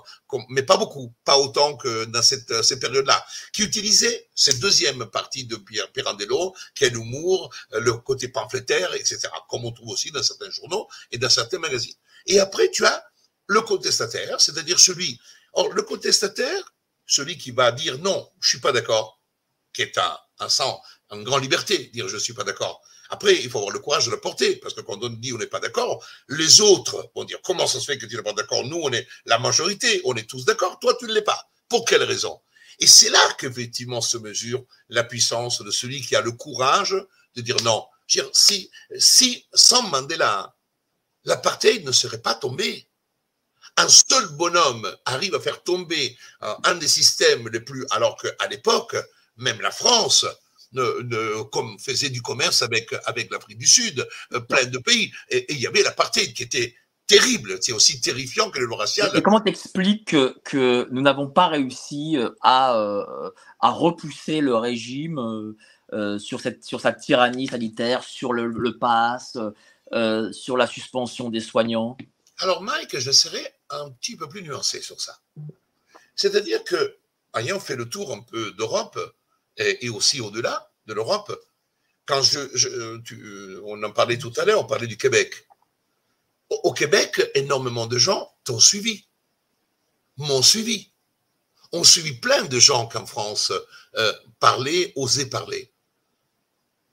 mais 0.50 0.62
pas 0.62 0.76
beaucoup, 0.76 1.14
pas 1.24 1.38
autant 1.38 1.76
que 1.76 2.04
dans 2.04 2.20
cette, 2.20 2.62
cette 2.62 2.80
période-là, 2.80 3.24
qui 3.54 3.62
utilisait 3.62 4.28
cette 4.34 4.58
deuxième 4.58 5.06
partie 5.06 5.44
de 5.44 5.56
Pierre 5.56 5.90
Pirandello, 5.92 6.54
qui 6.74 6.84
est 6.84 6.90
l'humour, 6.90 7.50
le 7.72 7.94
côté 7.94 8.28
pamphlétaire, 8.28 8.92
etc., 8.94 9.28
comme 9.48 9.64
on 9.64 9.72
trouve 9.72 9.88
aussi 9.88 10.10
dans 10.10 10.22
certains 10.22 10.50
journaux 10.50 10.88
et 11.10 11.16
dans 11.16 11.30
certains 11.30 11.58
magazines. 11.58 11.94
Et 12.26 12.38
après, 12.38 12.70
tu 12.70 12.84
as 12.84 13.02
le 13.46 13.62
contestataire, 13.62 14.40
c'est-à-dire 14.40 14.78
celui. 14.78 15.18
Or, 15.54 15.72
le 15.72 15.82
contestataire, 15.82 16.74
celui 17.06 17.38
qui 17.38 17.52
va 17.52 17.72
dire 17.72 17.98
non, 17.98 18.28
je 18.40 18.50
suis 18.50 18.60
pas 18.60 18.72
d'accord, 18.72 19.20
qui 19.72 19.82
est 19.82 19.96
un, 19.96 20.18
un 20.38 20.48
sang, 20.48 20.82
en 21.10 21.22
grande 21.22 21.42
liberté, 21.42 21.90
dire 21.92 22.08
je 22.08 22.16
suis 22.16 22.32
pas 22.32 22.44
d'accord. 22.44 22.80
Après, 23.10 23.34
il 23.34 23.50
faut 23.50 23.58
avoir 23.58 23.72
le 23.72 23.80
courage 23.80 24.06
de 24.06 24.12
le 24.12 24.20
porter, 24.20 24.56
parce 24.56 24.74
que 24.74 24.80
quand 24.80 25.02
on 25.02 25.08
dit 25.08 25.32
on 25.32 25.38
n'est 25.38 25.46
pas 25.46 25.60
d'accord, 25.60 26.04
les 26.28 26.60
autres 26.60 27.10
vont 27.14 27.24
dire 27.24 27.40
comment 27.42 27.66
ça 27.66 27.80
se 27.80 27.84
fait 27.84 27.98
que 27.98 28.06
tu 28.06 28.16
n'es 28.16 28.22
pas 28.22 28.32
d'accord? 28.32 28.64
Nous, 28.64 28.80
on 28.80 28.92
est 28.92 29.06
la 29.26 29.38
majorité, 29.38 30.00
on 30.04 30.14
est 30.14 30.28
tous 30.28 30.44
d'accord, 30.44 30.78
toi, 30.78 30.94
tu 30.98 31.06
ne 31.06 31.12
l'es 31.12 31.22
pas. 31.22 31.50
Pour 31.68 31.84
quelle 31.84 32.04
raison? 32.04 32.40
Et 32.78 32.86
c'est 32.86 33.10
là 33.10 33.20
qu'effectivement 33.38 34.00
se 34.00 34.16
mesure 34.16 34.64
la 34.88 35.04
puissance 35.04 35.60
de 35.60 35.70
celui 35.70 36.00
qui 36.00 36.16
a 36.16 36.20
le 36.20 36.32
courage 36.32 36.94
de 37.34 37.42
dire 37.42 37.60
non. 37.62 37.84
si, 38.32 38.70
si 38.96 39.46
sans 39.52 39.82
Mandela, 39.82 40.54
l'apartheid 41.24 41.84
ne 41.84 41.92
serait 41.92 42.22
pas 42.22 42.34
tombé. 42.34 42.88
Un 43.76 43.88
seul 43.88 44.26
bonhomme 44.36 44.96
arrive 45.04 45.34
à 45.34 45.40
faire 45.40 45.62
tomber 45.62 46.16
euh, 46.42 46.54
un 46.64 46.74
des 46.74 46.88
systèmes 46.88 47.48
les 47.48 47.60
plus, 47.60 47.86
alors 47.90 48.16
qu'à 48.16 48.46
l'époque, 48.48 48.96
même 49.36 49.60
la 49.60 49.70
France 49.70 50.26
ne, 50.72 51.42
comme 51.44 51.78
faisait 51.78 52.10
du 52.10 52.22
commerce 52.22 52.62
avec, 52.62 52.94
avec 53.06 53.30
l'Afrique 53.32 53.58
du 53.58 53.66
Sud, 53.66 54.06
euh, 54.32 54.40
plein 54.40 54.64
de 54.64 54.78
pays, 54.78 55.12
et, 55.28 55.52
il 55.52 55.60
y 55.60 55.66
avait 55.66 55.82
l'apartheid 55.82 56.32
qui 56.32 56.42
était 56.42 56.74
terrible, 57.06 57.58
c'est 57.60 57.72
aussi 57.72 58.00
terrifiant 58.00 58.50
que 58.50 58.60
le 58.60 58.72
racial. 58.72 59.10
Et 59.16 59.22
comment 59.22 59.40
t'expliques 59.40 60.10
que, 60.10 60.36
que 60.44 60.88
nous 60.92 61.02
n'avons 61.02 61.28
pas 61.28 61.48
réussi 61.48 62.16
euh, 62.16 62.30
à, 62.42 63.04
à 63.60 63.70
repousser 63.70 64.40
le 64.40 64.54
régime 64.54 65.54
sur, 66.18 66.40
cette, 66.40 66.62
sur 66.62 66.80
sa 66.80 66.92
tyrannie 66.92 67.48
sanitaire, 67.48 68.04
sur 68.04 68.32
le, 68.32 68.46
le 68.46 68.78
pass, 68.78 69.36
euh, 69.92 70.30
sur 70.30 70.56
la 70.56 70.68
suspension 70.68 71.30
des 71.30 71.40
soignants? 71.40 71.96
Alors, 72.38 72.62
Mike, 72.62 72.96
je 72.96 73.10
serais 73.10 73.56
un 73.70 73.90
petit 73.90 74.16
peu 74.16 74.28
plus 74.28 74.42
nuancé 74.42 74.80
sur 74.80 75.00
ça. 75.00 75.18
C'est-à-dire 76.14 76.62
que, 76.62 76.96
ayant 77.34 77.58
fait 77.58 77.74
le 77.74 77.88
tour 77.88 78.12
un 78.12 78.20
peu 78.20 78.52
d'Europe 78.52 78.98
et, 79.60 79.88
aussi 79.88 80.20
au-delà 80.20 80.70
de 80.86 80.94
l'Europe, 80.94 81.38
quand 82.06 82.22
je, 82.22 83.60
on 83.64 83.82
en 83.82 83.92
parlait 83.92 84.18
tout 84.18 84.32
à 84.36 84.44
l'heure, 84.44 84.60
on 84.60 84.66
parlait 84.66 84.86
du 84.86 84.96
Québec. 84.96 85.46
Au, 86.48 86.72
Québec, 86.72 87.30
énormément 87.34 87.86
de 87.86 87.98
gens 87.98 88.32
t'ont 88.44 88.58
suivi, 88.58 89.06
m'ont 90.16 90.42
suivi. 90.42 90.90
On 91.72 91.84
suivi 91.84 92.14
plein 92.14 92.44
de 92.44 92.58
gens 92.58 92.88
qu'en 92.88 93.06
France 93.06 93.52
euh, 93.96 94.12
parlaient, 94.40 94.92
osaient 94.96 95.30
parler. 95.30 95.72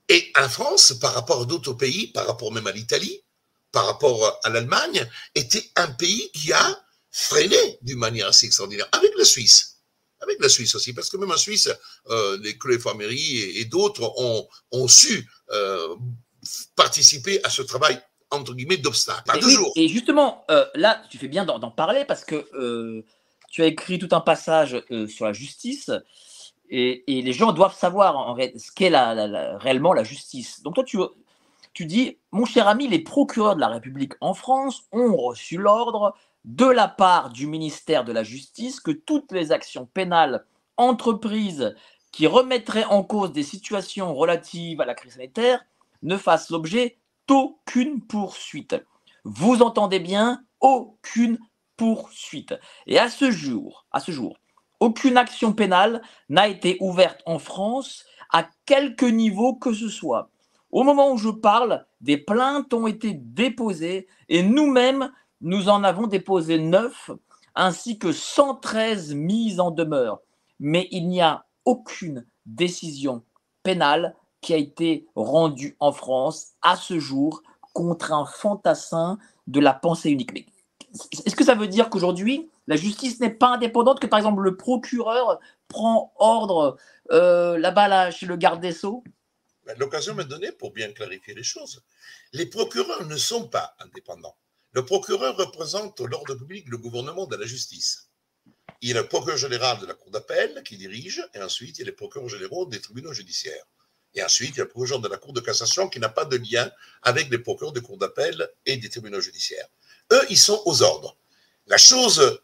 Et 0.08 0.32
en 0.38 0.48
France, 0.48 0.92
par 1.00 1.14
rapport 1.14 1.42
à 1.42 1.44
d'autres 1.44 1.72
pays, 1.72 2.08
par 2.08 2.26
rapport 2.26 2.52
même 2.52 2.68
à 2.68 2.72
l'Italie, 2.72 3.24
par 3.72 3.86
rapport 3.86 4.40
à 4.44 4.50
l'Allemagne, 4.50 5.10
était 5.34 5.68
un 5.76 5.88
pays 5.88 6.30
qui 6.32 6.52
a 6.52 6.84
freiné 7.10 7.78
d'une 7.82 7.98
manière 7.98 8.28
assez 8.28 8.46
extraordinaire, 8.46 8.88
avec 8.92 9.10
la 9.18 9.24
Suisse. 9.24 9.77
Avec 10.20 10.40
la 10.40 10.48
Suisse 10.48 10.74
aussi, 10.74 10.92
parce 10.92 11.10
que 11.10 11.16
même 11.16 11.30
en 11.30 11.36
Suisse, 11.36 11.70
euh, 12.10 12.38
les 12.42 12.58
Chloé 12.58 12.78
et, 13.10 13.60
et 13.60 13.64
d'autres 13.66 14.12
ont, 14.18 14.48
ont, 14.72 14.88
su 14.88 15.28
euh, 15.52 15.94
participer 16.74 17.42
à 17.44 17.50
ce 17.50 17.62
travail 17.62 18.00
entre 18.30 18.54
guillemets. 18.54 18.80
Pas 19.26 19.38
toujours. 19.38 19.72
et 19.76 19.88
justement, 19.88 20.44
euh, 20.50 20.66
là, 20.74 21.02
tu 21.08 21.18
fais 21.18 21.28
bien 21.28 21.44
d'en 21.44 21.70
parler 21.70 22.04
parce 22.04 22.24
que 22.24 22.46
euh, 22.54 23.04
tu 23.50 23.62
as 23.62 23.66
écrit 23.66 23.98
tout 23.98 24.08
un 24.12 24.20
passage 24.20 24.82
sur 25.08 25.24
la 25.24 25.32
justice 25.32 25.90
et, 26.68 27.18
et, 27.18 27.22
les 27.22 27.32
gens 27.32 27.52
doivent 27.52 27.76
savoir 27.76 28.16
en 28.16 28.36
ce 28.36 28.70
qu'est 28.72 28.90
la, 28.90 29.56
réellement 29.58 29.94
la 29.94 30.04
justice. 30.04 30.62
Donc 30.62 30.74
toi, 30.74 30.84
tu, 30.84 30.98
tu 31.72 31.86
dis, 31.86 32.18
mon 32.30 32.44
cher 32.44 32.68
ami, 32.68 32.88
les 32.88 32.98
procureurs 32.98 33.56
de 33.56 33.60
la 33.60 33.68
République 33.68 34.12
en 34.20 34.34
France 34.34 34.82
ont 34.92 35.16
reçu 35.16 35.56
l'ordre 35.56 36.14
de 36.44 36.66
la 36.66 36.88
part 36.88 37.30
du 37.30 37.46
ministère 37.46 38.04
de 38.04 38.12
la 38.12 38.22
Justice 38.22 38.80
que 38.80 38.90
toutes 38.90 39.32
les 39.32 39.52
actions 39.52 39.86
pénales 39.86 40.44
entreprises 40.76 41.74
qui 42.12 42.26
remettraient 42.26 42.84
en 42.84 43.02
cause 43.02 43.32
des 43.32 43.42
situations 43.42 44.14
relatives 44.14 44.80
à 44.80 44.86
la 44.86 44.94
crise 44.94 45.14
sanitaire 45.14 45.64
ne 46.02 46.16
fassent 46.16 46.50
l'objet 46.50 46.98
d'aucune 47.26 48.00
poursuite. 48.00 48.76
Vous 49.24 49.62
entendez 49.62 50.00
bien, 50.00 50.42
aucune 50.60 51.38
poursuite. 51.76 52.54
Et 52.86 52.98
à 52.98 53.08
ce 53.08 53.30
jour, 53.30 53.86
à 53.92 54.00
aucune 54.80 55.16
action 55.16 55.52
pénale 55.52 56.02
n'a 56.28 56.48
été 56.48 56.76
ouverte 56.80 57.20
en 57.26 57.38
France 57.38 58.04
à 58.30 58.48
quelque 58.64 59.06
niveau 59.06 59.54
que 59.54 59.72
ce 59.72 59.88
soit. 59.88 60.30
Au 60.70 60.82
moment 60.82 61.12
où 61.12 61.16
je 61.16 61.30
parle, 61.30 61.86
des 62.00 62.18
plaintes 62.18 62.74
ont 62.74 62.86
été 62.86 63.14
déposées 63.14 64.06
et 64.28 64.42
nous-mêmes, 64.42 65.10
nous 65.40 65.68
en 65.68 65.84
avons 65.84 66.06
déposé 66.06 66.58
neuf, 66.58 67.10
ainsi 67.54 67.98
que 67.98 68.12
113 68.12 69.14
mises 69.14 69.60
en 69.60 69.70
demeure. 69.70 70.20
Mais 70.60 70.88
il 70.90 71.08
n'y 71.08 71.20
a 71.20 71.44
aucune 71.64 72.26
décision 72.46 73.22
pénale 73.62 74.14
qui 74.40 74.54
a 74.54 74.56
été 74.56 75.06
rendue 75.14 75.76
en 75.80 75.92
France 75.92 76.52
à 76.62 76.76
ce 76.76 76.98
jour 76.98 77.42
contre 77.72 78.12
un 78.12 78.24
fantassin 78.24 79.18
de 79.46 79.60
la 79.60 79.72
pensée 79.72 80.10
unique. 80.10 80.32
Est-ce 81.26 81.36
que 81.36 81.44
ça 81.44 81.54
veut 81.54 81.68
dire 81.68 81.90
qu'aujourd'hui, 81.90 82.50
la 82.66 82.76
justice 82.76 83.20
n'est 83.20 83.30
pas 83.30 83.48
indépendante, 83.48 84.00
que 84.00 84.06
par 84.06 84.18
exemple 84.18 84.42
le 84.42 84.56
procureur 84.56 85.38
prend 85.68 86.12
ordre 86.16 86.76
euh, 87.10 87.58
là-bas 87.58 88.10
chez 88.10 88.26
le 88.26 88.36
garde 88.36 88.60
des 88.60 88.72
Sceaux? 88.72 89.04
Ben, 89.66 89.76
L'occasion 89.78 90.14
m'est 90.14 90.24
donnée 90.24 90.52
pour 90.52 90.72
bien 90.72 90.90
clarifier 90.92 91.34
les 91.34 91.42
choses. 91.42 91.82
Les 92.32 92.46
procureurs 92.46 93.06
ne 93.06 93.16
sont 93.16 93.48
pas 93.48 93.74
indépendants. 93.80 94.36
Le 94.72 94.84
procureur 94.84 95.36
représente 95.36 96.00
l'ordre 96.00 96.34
public, 96.34 96.66
le 96.68 96.78
gouvernement 96.78 97.26
de 97.26 97.36
la 97.36 97.46
justice. 97.46 98.08
Il 98.80 98.94
le 98.94 99.08
procureur 99.08 99.38
général 99.38 99.80
de 99.80 99.86
la 99.86 99.94
Cour 99.94 100.10
d'appel 100.10 100.62
qui 100.64 100.76
dirige, 100.76 101.26
et 101.34 101.42
ensuite 101.42 101.78
il 101.78 101.86
les 101.86 101.92
procureurs 101.92 102.28
généraux 102.28 102.66
des 102.66 102.80
tribunaux 102.80 103.12
judiciaires. 103.12 103.64
Et 104.14 104.22
ensuite, 104.22 104.50
il 104.50 104.58
y 104.58 104.60
a 104.60 104.64
le 104.64 104.70
procureur 104.70 105.00
de 105.00 105.08
la 105.08 105.16
Cour 105.16 105.32
de 105.32 105.40
cassation 105.40 105.88
qui 105.88 106.00
n'a 106.00 106.08
pas 106.08 106.24
de 106.24 106.36
lien 106.36 106.70
avec 107.02 107.28
les 107.30 107.38
procureurs 107.38 107.72
des 107.72 107.80
cours 107.80 107.98
d'appel 107.98 108.48
et 108.66 108.76
des 108.76 108.88
tribunaux 108.88 109.20
judiciaires. 109.20 109.68
Eux, 110.12 110.22
ils 110.30 110.38
sont 110.38 110.62
aux 110.64 110.82
ordres. 110.82 111.16
La 111.66 111.76
chose, 111.76 112.40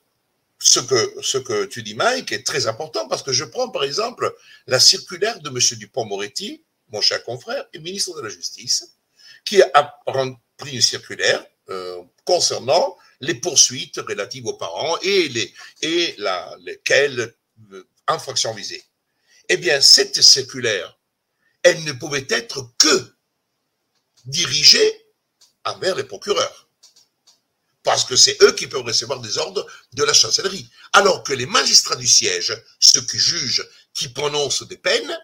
ce 0.58 0.80
que, 0.80 1.22
ce 1.22 1.38
que 1.38 1.64
tu 1.66 1.82
dis, 1.82 1.94
Mike, 1.94 2.32
est 2.32 2.44
très 2.44 2.66
important 2.66 3.08
parce 3.08 3.22
que 3.22 3.32
je 3.32 3.44
prends 3.44 3.70
par 3.70 3.84
exemple 3.84 4.34
la 4.66 4.80
circulaire 4.80 5.40
de 5.40 5.48
M. 5.48 5.58
Dupont-Moretti, 5.78 6.62
mon 6.88 7.00
cher 7.00 7.22
confrère 7.24 7.66
et 7.72 7.78
ministre 7.78 8.16
de 8.16 8.22
la 8.22 8.28
Justice, 8.28 8.94
qui 9.44 9.62
a 9.62 10.02
pris 10.56 10.74
une 10.74 10.82
circulaire 10.82 11.44
euh, 11.70 12.02
concernant 12.24 12.96
les 13.20 13.34
poursuites 13.34 13.98
relatives 13.98 14.46
aux 14.46 14.54
parents 14.54 14.98
et, 15.02 15.28
les, 15.28 15.54
et 15.82 16.16
lesquelles 16.60 17.34
euh, 17.72 17.88
infractions 18.06 18.54
visées. 18.54 18.84
Eh 19.48 19.56
bien, 19.56 19.80
cette 19.80 20.20
circulaire 20.20 20.98
elle 21.64 21.82
ne 21.84 21.92
pouvait 21.92 22.26
être 22.28 22.70
que 22.78 23.14
dirigée 24.26 25.06
envers 25.64 25.96
les 25.96 26.04
procureurs. 26.04 26.68
Parce 27.82 28.04
que 28.04 28.16
c'est 28.16 28.40
eux 28.42 28.52
qui 28.52 28.66
peuvent 28.66 28.84
recevoir 28.84 29.20
des 29.20 29.36
ordres 29.38 29.66
de 29.92 30.04
la 30.04 30.12
chancellerie. 30.12 30.70
Alors 30.92 31.22
que 31.24 31.32
les 31.32 31.46
magistrats 31.46 31.96
du 31.96 32.06
siège, 32.06 32.54
ceux 32.78 33.02
qui 33.02 33.18
jugent, 33.18 33.66
qui 33.92 34.08
prononcent 34.08 34.62
des 34.62 34.76
peines, 34.76 35.18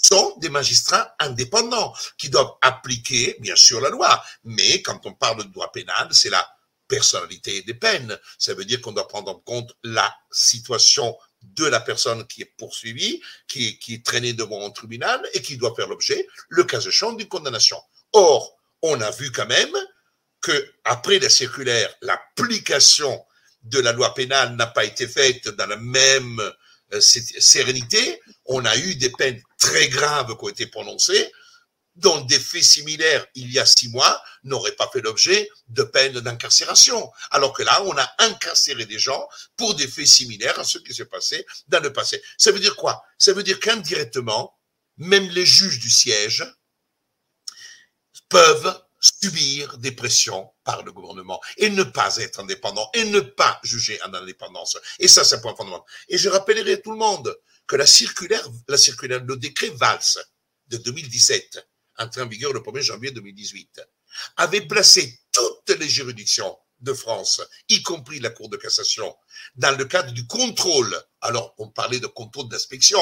sont 0.00 0.36
des 0.38 0.48
magistrats 0.48 1.14
indépendants, 1.18 1.94
qui 2.18 2.28
doivent 2.28 2.52
appliquer, 2.60 3.36
bien 3.40 3.56
sûr, 3.56 3.80
la 3.80 3.90
loi. 3.90 4.22
Mais 4.44 4.82
quand 4.82 5.06
on 5.06 5.12
parle 5.12 5.44
de 5.44 5.52
droit 5.52 5.70
pénal, 5.72 6.08
c'est 6.10 6.30
la 6.30 6.46
personnalité 6.88 7.62
des 7.62 7.74
peines. 7.74 8.18
Ça 8.38 8.54
veut 8.54 8.64
dire 8.64 8.80
qu'on 8.80 8.92
doit 8.92 9.08
prendre 9.08 9.30
en 9.30 9.38
compte 9.40 9.74
la 9.82 10.14
situation 10.30 11.16
de 11.42 11.64
la 11.64 11.80
personne 11.80 12.26
qui 12.26 12.42
est 12.42 12.52
poursuivie, 12.58 13.20
qui, 13.48 13.78
est 13.88 14.04
traînée 14.04 14.32
devant 14.32 14.64
un 14.66 14.70
tribunal 14.70 15.20
et 15.34 15.42
qui 15.42 15.56
doit 15.56 15.74
faire 15.74 15.88
l'objet, 15.88 16.26
le 16.48 16.64
cas 16.64 16.80
échéant, 16.80 17.12
d'une 17.12 17.28
condamnation. 17.28 17.80
Or, 18.12 18.56
on 18.82 19.00
a 19.00 19.10
vu 19.10 19.32
quand 19.32 19.46
même 19.46 19.74
que 20.40 20.74
après 20.84 21.18
la 21.18 21.28
circulaire, 21.28 21.92
l'application 22.02 23.24
de 23.62 23.80
la 23.80 23.92
loi 23.92 24.12
pénale 24.14 24.54
n'a 24.56 24.66
pas 24.66 24.84
été 24.84 25.06
faite 25.06 25.48
dans 25.48 25.66
la 25.66 25.76
même 25.76 26.42
euh, 26.92 27.00
sérénité. 27.00 28.20
On 28.46 28.64
a 28.64 28.76
eu 28.76 28.94
des 28.96 29.10
peines 29.10 29.42
très 29.58 29.88
graves 29.88 30.36
qui 30.36 30.44
ont 30.44 30.48
été 30.48 30.66
prononcées, 30.66 31.32
dont 31.96 32.20
des 32.22 32.38
faits 32.38 32.62
similaires 32.62 33.26
il 33.34 33.52
y 33.52 33.58
a 33.58 33.66
six 33.66 33.88
mois 33.88 34.22
n'auraient 34.44 34.76
pas 34.76 34.88
fait 34.92 35.00
l'objet 35.00 35.48
de 35.68 35.82
peine 35.82 36.20
d'incarcération. 36.20 37.10
Alors 37.30 37.52
que 37.52 37.62
là, 37.62 37.82
on 37.84 37.96
a 37.96 38.10
incarcéré 38.18 38.86
des 38.86 38.98
gens 38.98 39.28
pour 39.56 39.74
des 39.74 39.86
faits 39.86 40.06
similaires 40.06 40.58
à 40.58 40.64
ce 40.64 40.78
qui 40.78 40.94
s'est 40.94 41.04
passé 41.04 41.46
dans 41.68 41.80
le 41.80 41.92
passé. 41.92 42.22
Ça 42.38 42.50
veut 42.50 42.60
dire 42.60 42.76
quoi? 42.76 43.02
Ça 43.18 43.32
veut 43.32 43.42
dire 43.42 43.60
qu'indirectement, 43.60 44.58
même 44.96 45.28
les 45.28 45.46
juges 45.46 45.78
du 45.78 45.90
siège 45.90 46.44
peuvent 48.28 48.81
subir 49.02 49.76
des 49.78 49.92
pressions 49.92 50.50
par 50.64 50.82
le 50.82 50.92
gouvernement 50.92 51.40
et 51.58 51.68
ne 51.68 51.82
pas 51.82 52.16
être 52.16 52.40
indépendants 52.40 52.88
et 52.94 53.04
ne 53.04 53.20
pas 53.20 53.60
juger 53.62 54.00
en 54.04 54.14
indépendance. 54.14 54.78
Et 54.98 55.08
ça, 55.08 55.24
c'est 55.24 55.34
un 55.34 55.40
point 55.40 55.54
fondamental. 55.54 55.84
Et 56.08 56.16
je 56.16 56.30
rappellerai 56.30 56.74
à 56.74 56.76
tout 56.78 56.92
le 56.92 56.98
monde 56.98 57.36
que 57.66 57.76
la 57.76 57.86
circulaire, 57.86 58.46
la 58.68 58.78
circulaire, 58.78 59.22
le 59.24 59.36
décret 59.36 59.70
Valls 59.70 60.18
de 60.68 60.76
2017 60.78 61.66
entré 61.98 62.22
en 62.22 62.26
vigueur 62.26 62.52
le 62.52 62.60
1er 62.60 62.82
janvier 62.82 63.10
2018, 63.10 63.80
avait 64.36 64.62
placé 64.62 65.20
toutes 65.30 65.78
les 65.78 65.88
juridictions 65.88 66.56
de 66.80 66.92
France, 66.92 67.40
y 67.68 67.82
compris 67.82 68.18
la 68.18 68.30
Cour 68.30 68.48
de 68.48 68.56
cassation, 68.56 69.14
dans 69.54 69.76
le 69.76 69.84
cadre 69.84 70.12
du 70.12 70.26
contrôle. 70.26 71.00
Alors, 71.20 71.54
on 71.58 71.68
parlait 71.68 72.00
de 72.00 72.08
contrôle 72.08 72.48
d'inspection, 72.48 73.00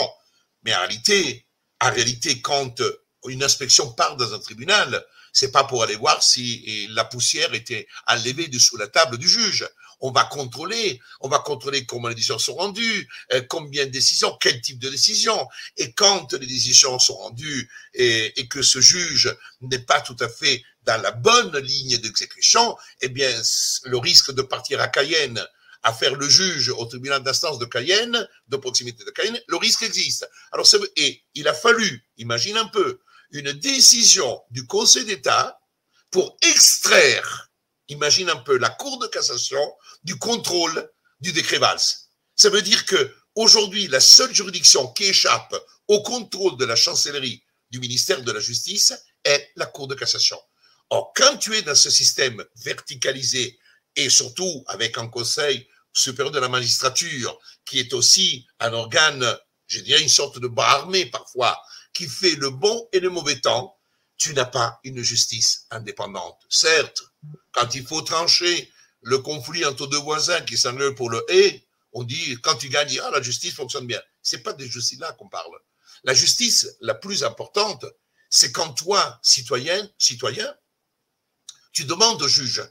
mais 0.62 0.74
en 0.74 0.80
réalité, 0.80 1.46
en 1.80 1.90
réalité, 1.90 2.42
quand 2.42 2.82
une 3.26 3.42
inspection 3.42 3.92
part 3.92 4.16
dans 4.16 4.34
un 4.34 4.38
tribunal, 4.38 5.04
c'est 5.32 5.52
pas 5.52 5.64
pour 5.64 5.82
aller 5.82 5.96
voir 5.96 6.22
si 6.22 6.88
la 6.90 7.04
poussière 7.04 7.54
était 7.54 7.86
enlevée 8.06 8.48
de 8.48 8.58
sous 8.58 8.76
la 8.76 8.88
table 8.88 9.18
du 9.18 9.28
juge 9.28 9.68
on 10.00 10.10
va 10.10 10.24
contrôler, 10.24 11.00
on 11.20 11.28
va 11.28 11.38
contrôler 11.40 11.84
comment 11.84 12.08
les 12.08 12.14
décisions 12.14 12.38
sont 12.38 12.54
rendues, 12.54 13.08
euh, 13.32 13.42
combien 13.48 13.84
de 13.86 13.90
décisions, 13.90 14.36
quel 14.40 14.60
type 14.60 14.78
de 14.78 14.88
décision. 14.88 15.46
Et 15.76 15.92
quand 15.92 16.32
les 16.32 16.46
décisions 16.46 16.98
sont 16.98 17.16
rendues 17.16 17.70
et, 17.94 18.32
que 18.48 18.62
ce 18.62 18.80
juge 18.80 19.34
n'est 19.60 19.80
pas 19.80 20.00
tout 20.00 20.16
à 20.20 20.28
fait 20.28 20.62
dans 20.84 21.00
la 21.02 21.10
bonne 21.10 21.56
ligne 21.58 21.98
d'exécution, 21.98 22.76
eh 23.02 23.08
bien, 23.08 23.30
le 23.84 23.98
risque 23.98 24.32
de 24.32 24.42
partir 24.42 24.80
à 24.80 24.88
Cayenne 24.88 25.44
à 25.82 25.94
faire 25.94 26.14
le 26.14 26.28
juge 26.28 26.68
au 26.70 26.84
tribunal 26.84 27.22
d'instance 27.22 27.58
de 27.58 27.64
Cayenne, 27.64 28.28
de 28.48 28.56
proximité 28.58 29.02
de 29.02 29.10
Cayenne, 29.10 29.40
le 29.48 29.56
risque 29.56 29.82
existe. 29.82 30.28
Alors, 30.52 30.66
et 30.96 31.22
il 31.34 31.48
a 31.48 31.54
fallu, 31.54 32.04
imagine 32.18 32.58
un 32.58 32.66
peu, 32.66 33.00
une 33.30 33.52
décision 33.52 34.42
du 34.50 34.66
Conseil 34.66 35.04
d'État 35.04 35.60
pour 36.10 36.36
extraire 36.42 37.50
imagine 37.90 38.30
un 38.30 38.36
peu 38.36 38.56
la 38.58 38.70
Cour 38.70 38.98
de 38.98 39.06
cassation 39.06 39.60
du 40.02 40.16
contrôle 40.16 40.90
du 41.20 41.32
décret 41.32 41.58
Valls. 41.58 41.80
Ça 42.36 42.48
veut 42.48 42.62
dire 42.62 42.86
que 42.86 43.14
aujourd'hui, 43.34 43.88
la 43.88 44.00
seule 44.00 44.34
juridiction 44.34 44.92
qui 44.92 45.04
échappe 45.04 45.54
au 45.88 46.02
contrôle 46.02 46.56
de 46.56 46.64
la 46.64 46.76
chancellerie 46.76 47.42
du 47.70 47.80
ministère 47.80 48.22
de 48.22 48.32
la 48.32 48.40
Justice 48.40 48.94
est 49.24 49.50
la 49.56 49.66
Cour 49.66 49.88
de 49.88 49.94
cassation. 49.94 50.40
Or, 50.90 51.12
quand 51.14 51.36
tu 51.36 51.54
es 51.54 51.62
dans 51.62 51.74
ce 51.74 51.90
système 51.90 52.44
verticalisé 52.56 53.58
et 53.96 54.08
surtout 54.08 54.64
avec 54.66 54.98
un 54.98 55.08
conseil 55.08 55.68
supérieur 55.92 56.32
de 56.32 56.38
la 56.38 56.48
magistrature 56.48 57.38
qui 57.64 57.80
est 57.80 57.92
aussi 57.92 58.46
un 58.60 58.72
organe, 58.72 59.36
je 59.66 59.80
dirais 59.80 60.02
une 60.02 60.08
sorte 60.08 60.38
de 60.38 60.48
bras 60.48 60.70
armé 60.76 61.06
parfois, 61.06 61.60
qui 61.92 62.08
fait 62.08 62.36
le 62.36 62.50
bon 62.50 62.88
et 62.92 63.00
le 63.00 63.10
mauvais 63.10 63.40
temps, 63.40 63.76
tu 64.16 64.34
n'as 64.34 64.44
pas 64.44 64.80
une 64.84 65.02
justice 65.02 65.66
indépendante. 65.70 66.40
Certes, 66.48 67.02
quand 67.52 67.74
il 67.74 67.86
faut 67.86 68.02
trancher 68.02 68.70
le 69.02 69.18
conflit 69.18 69.64
entre 69.64 69.86
deux 69.86 69.98
voisins 69.98 70.40
qui 70.42 70.58
s'engueulent 70.58 70.94
pour 70.94 71.10
le 71.10 71.24
et, 71.30 71.66
on 71.92 72.04
dit, 72.04 72.36
quand 72.42 72.56
tu 72.56 72.68
gagnes, 72.68 73.00
ah, 73.02 73.10
la 73.10 73.22
justice 73.22 73.54
fonctionne 73.54 73.86
bien. 73.86 74.00
C'est 74.22 74.42
pas 74.42 74.52
de 74.52 74.64
justice 74.64 75.00
là 75.00 75.12
qu'on 75.12 75.28
parle. 75.28 75.58
La 76.04 76.14
justice 76.14 76.68
la 76.80 76.94
plus 76.94 77.24
importante, 77.24 77.84
c'est 78.28 78.52
quand 78.52 78.72
toi, 78.74 79.18
citoyen, 79.22 79.90
citoyen, 79.98 80.54
tu 81.72 81.84
demandes 81.84 82.22
au 82.22 82.28
juge 82.28 82.62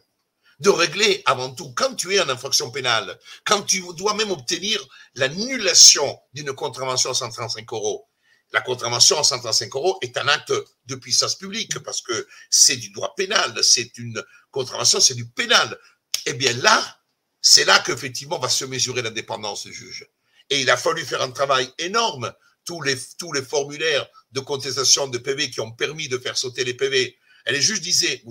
de 0.60 0.70
régler 0.70 1.22
avant 1.26 1.54
tout, 1.54 1.72
quand 1.74 1.96
tu 1.96 2.14
es 2.14 2.20
en 2.20 2.30
infraction 2.30 2.70
pénale, 2.70 3.18
quand 3.46 3.62
tu 3.62 3.82
dois 3.96 4.14
même 4.14 4.32
obtenir 4.32 4.86
l'annulation 5.16 6.20
d'une 6.34 6.54
contravention 6.54 7.12
à 7.12 7.14
135 7.14 7.72
euros, 7.72 8.09
la 8.52 8.62
contravention 8.62 9.20
à 9.20 9.24
135 9.24 9.76
euros 9.76 9.98
est 10.02 10.18
un 10.18 10.28
acte 10.28 10.54
de 10.86 10.96
puissance 10.96 11.36
publique 11.36 11.80
parce 11.80 12.02
que 12.02 12.28
c'est 12.50 12.78
du 12.78 12.90
droit 12.92 13.14
pénal, 13.16 13.64
c'est 13.64 13.98
une 13.98 14.24
contravention, 14.52 15.00
c'est 15.00 15.14
du 15.14 15.28
pénal. 15.28 15.78
Eh 16.26 16.34
bien 16.34 16.54
là, 16.54 17.00
c'est 17.42 17.66
là 17.66 17.80
qu'effectivement 17.80 18.40
va 18.40 18.50
se 18.50 18.66
mesurer 18.66 19.02
l'indépendance 19.02 19.66
du 19.66 19.74
juge. 19.74 20.08
Et 20.50 20.62
il 20.62 20.70
a 20.70 20.78
fallu 20.78 21.06
faire 21.06 21.22
un 21.22 21.32
travail 21.32 21.72
énorme. 21.78 22.34
Tous 22.66 22.82
les, 22.82 22.98
formulaires 23.42 24.08
de 24.32 24.40
contestation 24.42 25.08
de 25.08 25.18
PV 25.18 25.50
qui 25.50 25.60
ont 25.60 25.72
permis 25.72 26.08
de 26.08 26.18
faire 26.20 26.38
sauter 26.38 26.64
les 26.64 26.76
PV. 26.76 27.18
Et 27.48 27.52
les 27.52 27.62
juges 27.62 27.82
disaient, 27.82 28.24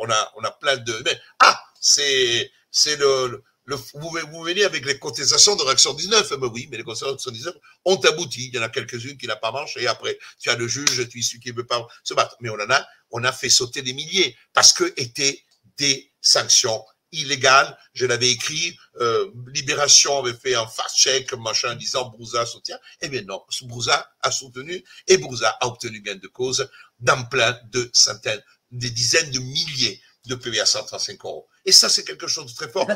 on 0.00 0.10
a 0.10 0.50
plein 0.60 0.76
de... 0.78 1.04
ah, 1.38 1.62
c'est 1.80 2.50
le, 2.86 3.42
vous, 3.76 4.42
venez 4.42 4.64
avec 4.64 4.84
les 4.84 4.98
contestations 4.98 5.56
de 5.56 5.62
réaction 5.62 5.94
19. 5.94 6.32
Mais 6.40 6.46
oui, 6.46 6.68
mais 6.70 6.78
les 6.78 6.84
contestations 6.84 7.30
19 7.30 7.54
ont 7.84 7.96
abouti. 7.96 8.48
Il 8.48 8.54
y 8.54 8.58
en 8.58 8.62
a 8.62 8.68
quelques-unes 8.68 9.16
qui 9.16 9.26
n'ont 9.26 9.34
pas 9.40 9.52
marché. 9.52 9.82
Et 9.82 9.86
après, 9.86 10.18
tu 10.38 10.50
as 10.50 10.56
le 10.56 10.68
juge, 10.68 11.08
tu 11.08 11.18
es 11.18 11.22
celui 11.22 11.40
qui 11.40 11.50
ne 11.50 11.56
veut 11.56 11.66
pas 11.66 11.86
se 12.04 12.14
battre. 12.14 12.36
Mais 12.40 12.50
on 12.50 12.54
en 12.54 12.70
a, 12.70 12.86
on 13.10 13.24
a 13.24 13.32
fait 13.32 13.50
sauter 13.50 13.82
des 13.82 13.92
milliers 13.92 14.36
parce 14.52 14.72
que 14.72 14.92
étaient 14.96 15.44
des 15.76 16.12
sanctions 16.20 16.84
illégal. 17.12 17.76
Je 17.92 18.06
l'avais 18.06 18.30
écrit, 18.30 18.76
euh, 19.00 19.30
Libération 19.48 20.18
avait 20.18 20.34
fait 20.36 20.54
un 20.54 20.66
fast-check, 20.66 21.32
machin, 21.34 21.74
disant 21.74 22.08
Brouza 22.08 22.46
soutient. 22.46 22.78
Eh 23.00 23.08
bien 23.08 23.22
non, 23.22 23.42
Brouza 23.62 24.10
a 24.22 24.30
soutenu 24.30 24.82
et 25.06 25.16
Brouza 25.18 25.56
a 25.60 25.66
obtenu 25.66 26.00
gain 26.00 26.16
de 26.16 26.28
cause 26.28 26.68
dans 27.00 27.24
plein 27.24 27.58
de 27.72 27.90
centaines, 27.92 28.42
des 28.70 28.90
dizaines 28.90 29.30
de 29.30 29.38
milliers 29.40 30.00
de 30.26 30.34
PV 30.34 30.60
à 30.60 30.66
135 30.66 31.24
euros. 31.24 31.48
Et 31.64 31.72
ça, 31.72 31.88
c'est 31.88 32.04
quelque 32.04 32.26
chose 32.26 32.52
de 32.52 32.54
très 32.54 32.68
fort. 32.68 32.86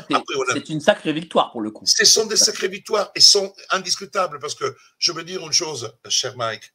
C'est 0.53 0.69
une 0.69 0.81
sacrée 0.81 1.13
victoire 1.13 1.51
pour 1.51 1.61
le 1.61 1.71
coup. 1.71 1.85
Ce 1.85 2.05
sont 2.05 2.25
des 2.25 2.37
sacrées 2.37 2.67
victoires 2.67 3.11
et 3.15 3.21
sont 3.21 3.53
indiscutables 3.71 4.39
parce 4.39 4.55
que 4.55 4.75
je 4.97 5.11
veux 5.11 5.23
dire 5.23 5.45
une 5.45 5.53
chose, 5.53 5.91
cher 6.09 6.37
Mike. 6.37 6.73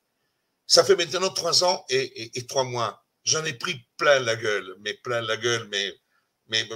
Ça 0.67 0.85
fait 0.85 0.97
maintenant 0.97 1.31
trois 1.31 1.65
ans 1.65 1.85
et, 1.89 2.39
et 2.39 2.47
trois 2.47 2.65
mois. 2.65 3.05
J'en 3.25 3.45
ai 3.45 3.53
pris 3.53 3.87
plein 3.97 4.21
la 4.21 4.37
gueule, 4.37 4.77
mais 4.81 4.95
plein 4.95 5.21
la 5.21 5.37
gueule, 5.37 5.69
mais, 5.71 5.93
mais 6.49 6.69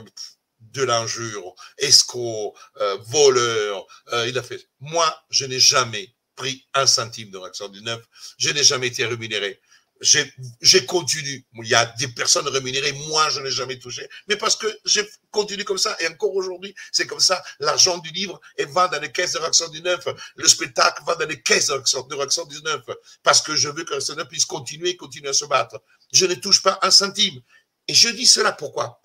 de 0.60 0.82
l'injure, 0.82 1.54
escroc, 1.78 2.54
euh, 2.80 2.96
voleur, 3.06 3.86
euh, 4.12 4.28
il 4.28 4.38
a 4.38 4.42
fait. 4.42 4.68
Moi, 4.80 5.06
je 5.30 5.46
n'ai 5.46 5.60
jamais 5.60 6.14
pris 6.36 6.66
un 6.74 6.86
centime 6.86 7.30
de 7.30 7.38
l'action 7.38 7.68
du 7.68 7.82
neuf, 7.82 8.02
je 8.38 8.50
n'ai 8.50 8.64
jamais 8.64 8.88
été 8.88 9.04
rémunéré. 9.04 9.60
J'ai 10.04 10.86
continué. 10.86 11.44
Il 11.54 11.68
y 11.68 11.74
a 11.74 11.86
des 11.98 12.08
personnes 12.08 12.46
rémunérées, 12.48 12.92
moi 13.08 13.28
je 13.30 13.40
n'ai 13.40 13.50
jamais 13.50 13.78
touché, 13.78 14.08
mais 14.28 14.36
parce 14.36 14.56
que 14.56 14.66
j'ai 14.84 15.08
continué 15.30 15.64
comme 15.64 15.78
ça 15.78 15.96
et 16.00 16.06
encore 16.08 16.34
aujourd'hui 16.34 16.74
c'est 16.92 17.06
comme 17.06 17.20
ça. 17.20 17.42
L'argent 17.58 17.98
du 17.98 18.10
livre 18.10 18.40
va 18.68 18.88
dans 18.88 19.00
les 19.00 19.10
caisses 19.10 19.32
de 19.32 19.70
du 19.70 19.80
neuf, 19.80 20.06
le 20.36 20.48
spectacle 20.48 21.02
va 21.06 21.14
dans 21.14 21.26
les 21.26 21.40
caisses 21.42 21.68
de 21.68 22.48
du 22.48 22.62
neuf 22.62 22.82
parce 23.22 23.40
que 23.40 23.56
je 23.56 23.68
veux 23.68 23.84
que 23.84 23.94
l'action 23.94 24.14
neuf 24.14 24.28
puisse 24.28 24.44
continuer, 24.44 24.96
continuer 24.96 25.30
à 25.30 25.32
se 25.32 25.46
battre. 25.46 25.82
Je 26.12 26.26
ne 26.26 26.34
touche 26.34 26.62
pas 26.62 26.78
un 26.82 26.90
centime. 26.90 27.40
Et 27.88 27.94
je 27.94 28.08
dis 28.08 28.26
cela 28.26 28.52
pourquoi? 28.52 29.00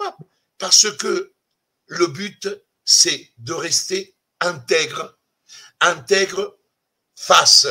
Parce 0.57 0.91
que 0.91 1.33
le 1.87 2.07
but, 2.07 2.49
c'est 2.85 3.31
de 3.37 3.53
rester 3.53 4.15
intègre, 4.39 5.17
intègre 5.81 6.57
face 7.15 7.67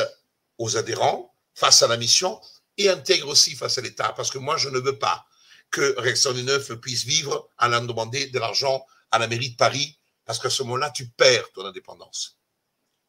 aux 0.57 0.77
adhérents, 0.77 1.35
face 1.55 1.83
à 1.83 1.87
la 1.87 1.97
mission, 1.97 2.39
et 2.79 2.89
intègre 2.89 3.27
aussi 3.27 3.55
face 3.55 3.77
à 3.77 3.81
l'État, 3.81 4.13
parce 4.13 4.31
que 4.31 4.39
moi, 4.39 4.57
je 4.57 4.69
ne 4.69 4.79
veux 4.79 4.97
pas 4.97 5.25
que 5.69 6.33
du 6.33 6.43
Neuf 6.43 6.73
puisse 6.75 7.03
vivre 7.03 7.49
en 7.59 7.71
allant 7.71 7.85
demander 7.85 8.27
de 8.27 8.39
l'argent 8.39 8.83
à 9.11 9.19
la 9.19 9.27
mairie 9.27 9.51
de 9.51 9.55
Paris, 9.55 9.99
parce 10.25 10.39
qu'à 10.39 10.49
ce 10.49 10.63
moment-là, 10.63 10.89
tu 10.89 11.07
perds 11.09 11.51
ton 11.51 11.65
indépendance. 11.65 12.37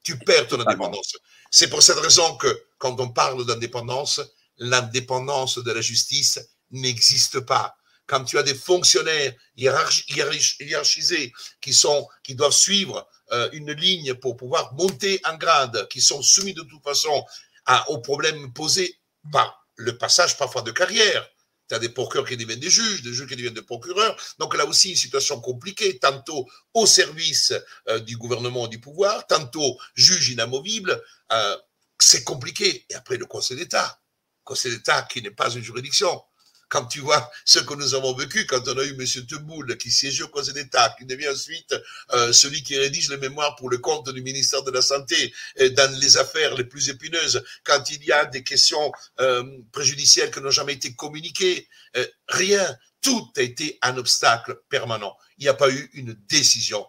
Tu 0.02 0.18
perds 0.18 0.48
ton 0.48 0.60
indépendance. 0.60 1.16
C'est 1.50 1.70
pour 1.70 1.82
cette 1.82 1.98
raison 1.98 2.36
que 2.36 2.64
quand 2.78 2.98
on 3.00 3.10
parle 3.10 3.46
d'indépendance, 3.46 4.20
l'indépendance 4.58 5.58
de 5.58 5.72
la 5.72 5.80
justice 5.80 6.38
n'existe 6.70 7.40
pas 7.40 7.76
quand 8.06 8.24
tu 8.24 8.38
as 8.38 8.42
des 8.42 8.56
fonctionnaires 8.56 9.32
hiérarchisés 9.56 11.32
qui, 11.60 11.72
sont, 11.72 12.08
qui 12.24 12.34
doivent 12.34 12.50
suivre 12.50 13.08
euh, 13.30 13.48
une 13.52 13.70
ligne 13.70 14.14
pour 14.14 14.36
pouvoir 14.36 14.74
monter 14.74 15.20
en 15.24 15.36
grade, 15.36 15.86
qui 15.88 16.00
sont 16.00 16.20
soumis 16.20 16.52
de 16.52 16.62
toute 16.62 16.82
façon 16.82 17.24
à, 17.66 17.88
aux 17.90 18.00
problèmes 18.00 18.52
posés 18.52 18.98
par 19.30 19.59
le 19.80 19.96
passage 19.96 20.36
parfois 20.36 20.62
de 20.62 20.70
carrière. 20.70 21.28
Tu 21.68 21.74
as 21.74 21.78
des 21.78 21.88
procureurs 21.88 22.28
qui 22.28 22.36
deviennent 22.36 22.60
des 22.60 22.70
juges, 22.70 23.02
des 23.02 23.12
juges 23.12 23.28
qui 23.28 23.36
deviennent 23.36 23.54
des 23.54 23.62
procureurs. 23.62 24.16
Donc 24.38 24.56
là 24.56 24.66
aussi, 24.66 24.90
une 24.90 24.96
situation 24.96 25.40
compliquée, 25.40 25.98
tantôt 25.98 26.48
au 26.74 26.84
service 26.84 27.54
euh, 27.88 28.00
du 28.00 28.16
gouvernement 28.16 28.66
du 28.66 28.80
pouvoir, 28.80 29.26
tantôt 29.26 29.78
juge 29.94 30.30
inamovible. 30.30 31.00
Euh, 31.32 31.56
c'est 31.98 32.24
compliqué. 32.24 32.86
Et 32.90 32.94
après, 32.94 33.16
le 33.16 33.26
Conseil 33.26 33.56
d'État. 33.56 34.00
Conseil 34.44 34.72
d'État 34.72 35.02
qui 35.02 35.22
n'est 35.22 35.30
pas 35.30 35.50
une 35.50 35.62
juridiction 35.62 36.22
quand 36.70 36.86
tu 36.86 37.00
vois 37.00 37.30
ce 37.44 37.58
que 37.58 37.74
nous 37.74 37.94
avons 37.94 38.14
vécu, 38.14 38.46
quand 38.46 38.66
on 38.66 38.78
a 38.78 38.84
eu 38.84 38.94
M. 38.98 39.26
Teboul 39.26 39.76
qui 39.76 39.90
siège 39.90 40.22
au 40.22 40.28
Conseil 40.28 40.54
d'État, 40.54 40.94
qui 40.98 41.04
devient 41.04 41.28
ensuite 41.28 41.74
euh, 42.12 42.32
celui 42.32 42.62
qui 42.62 42.78
rédige 42.78 43.10
les 43.10 43.18
mémoires 43.18 43.56
pour 43.56 43.68
le 43.68 43.78
compte 43.78 44.08
du 44.08 44.22
ministère 44.22 44.62
de 44.62 44.70
la 44.70 44.80
Santé 44.80 45.34
dans 45.58 46.00
les 46.00 46.16
affaires 46.16 46.54
les 46.54 46.64
plus 46.64 46.88
épineuses, 46.88 47.42
quand 47.64 47.90
il 47.90 48.04
y 48.04 48.12
a 48.12 48.24
des 48.24 48.42
questions 48.42 48.92
euh, 49.20 49.44
préjudicielles 49.72 50.30
qui 50.30 50.40
n'ont 50.40 50.50
jamais 50.50 50.74
été 50.74 50.94
communiquées, 50.94 51.68
euh, 51.96 52.06
rien, 52.28 52.78
tout 53.02 53.30
a 53.36 53.42
été 53.42 53.78
un 53.82 53.96
obstacle 53.96 54.60
permanent. 54.68 55.16
Il 55.38 55.42
n'y 55.42 55.48
a 55.48 55.54
pas 55.54 55.70
eu 55.70 55.90
une 55.94 56.14
décision 56.28 56.86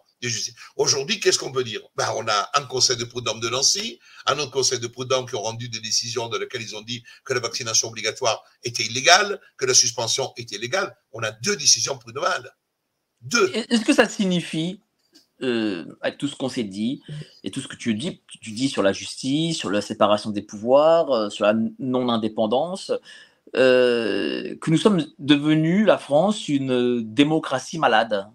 Aujourd'hui, 0.76 1.20
qu'est-ce 1.20 1.40
qu'on 1.40 1.52
peut 1.52 1.64
dire? 1.64 1.82
Ben, 1.96 2.08
On 2.16 2.28
a 2.28 2.50
un 2.54 2.64
conseil 2.66 2.98
de 2.98 3.06
prud'homme 3.06 3.40
de 3.40 3.50
Nancy, 3.50 4.00
un 4.26 4.38
autre 4.40 4.52
conseil 4.52 4.80
de 4.80 4.88
prud'homme 4.88 5.28
qui 5.28 5.36
ont 5.36 5.42
rendu 5.42 5.70
des 5.70 5.80
décisions 5.80 6.28
dans 6.28 6.38
lesquelles 6.38 6.62
ils 6.62 6.76
ont 6.76 6.82
dit 6.82 7.04
que 7.24 7.34
la 7.34 7.40
vaccination 7.40 7.88
obligatoire 7.88 8.44
était 8.64 8.84
illégale, 8.84 9.40
que 9.58 9.66
la 9.66 9.74
suspension 9.74 10.32
était 10.38 10.56
illégale. 10.56 10.96
On 11.12 11.24
a 11.24 11.32
deux 11.32 11.56
décisions 11.56 11.98
prud'homales. 11.98 12.52
Deux. 13.22 13.52
Est-ce 13.54 13.86
que 13.86 13.94
ça 13.94 14.08
signifie, 14.08 14.80
euh, 15.42 15.86
avec 16.02 16.18
tout 16.18 16.28
ce 16.28 16.36
qu'on 16.36 16.50
s'est 16.50 16.64
dit, 16.64 17.02
et 17.44 17.52
tout 17.52 17.62
ce 17.62 17.68
que 17.68 17.76
tu 17.76 17.94
dis, 17.94 18.22
tu 18.42 18.52
dis 18.52 18.70
sur 18.70 18.84
la 18.84 18.94
justice, 18.94 19.58
sur 19.58 19.70
la 19.70 19.82
séparation 19.82 20.32
des 20.32 20.42
pouvoirs, 20.42 21.12
euh, 21.12 21.30
sur 21.30 21.46
la 21.46 21.56
non-indépendance, 21.80 22.92
euh, 23.56 24.56
que 24.62 24.72
nous 24.72 24.78
sommes 24.78 25.06
devenus, 25.20 25.86
la 25.86 25.98
France, 25.98 26.48
une 26.48 27.02
démocratie 27.02 27.80
malade? 27.80 28.28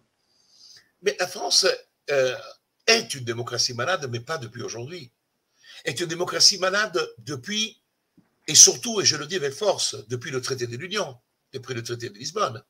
Mais 1.06 1.16
la 1.20 1.28
France 1.28 1.66
euh, 2.10 2.36
est 2.86 3.14
une 3.14 3.24
démocratie 3.24 3.74
malade, 3.74 4.08
mais 4.10 4.20
pas 4.20 4.38
depuis 4.38 4.62
aujourd'hui. 4.62 5.12
Est 5.84 6.00
une 6.00 6.06
démocratie 6.06 6.58
malade 6.58 7.00
depuis, 7.18 7.80
et 8.48 8.56
surtout, 8.56 9.00
et 9.00 9.04
je 9.04 9.16
le 9.16 9.26
dis 9.26 9.36
avec 9.36 9.52
force, 9.52 9.96
depuis 10.08 10.32
le 10.32 10.42
traité 10.42 10.66
de 10.66 10.76
l'Union, 10.76 11.16
depuis 11.52 11.74
le 11.74 11.82
traité 11.84 12.10
de 12.10 12.18
Lisbonne. 12.18 12.60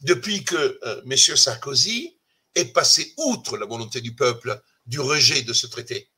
Depuis 0.00 0.44
que 0.44 0.80
euh, 0.82 1.02
M. 1.08 1.16
Sarkozy 1.16 2.18
est 2.56 2.72
passé 2.72 3.14
outre 3.16 3.56
la 3.56 3.66
volonté 3.66 4.00
du 4.00 4.16
peuple 4.16 4.60
du 4.86 4.98
rejet 4.98 5.42
de 5.42 5.52
ce 5.52 5.68
traité. 5.68 6.10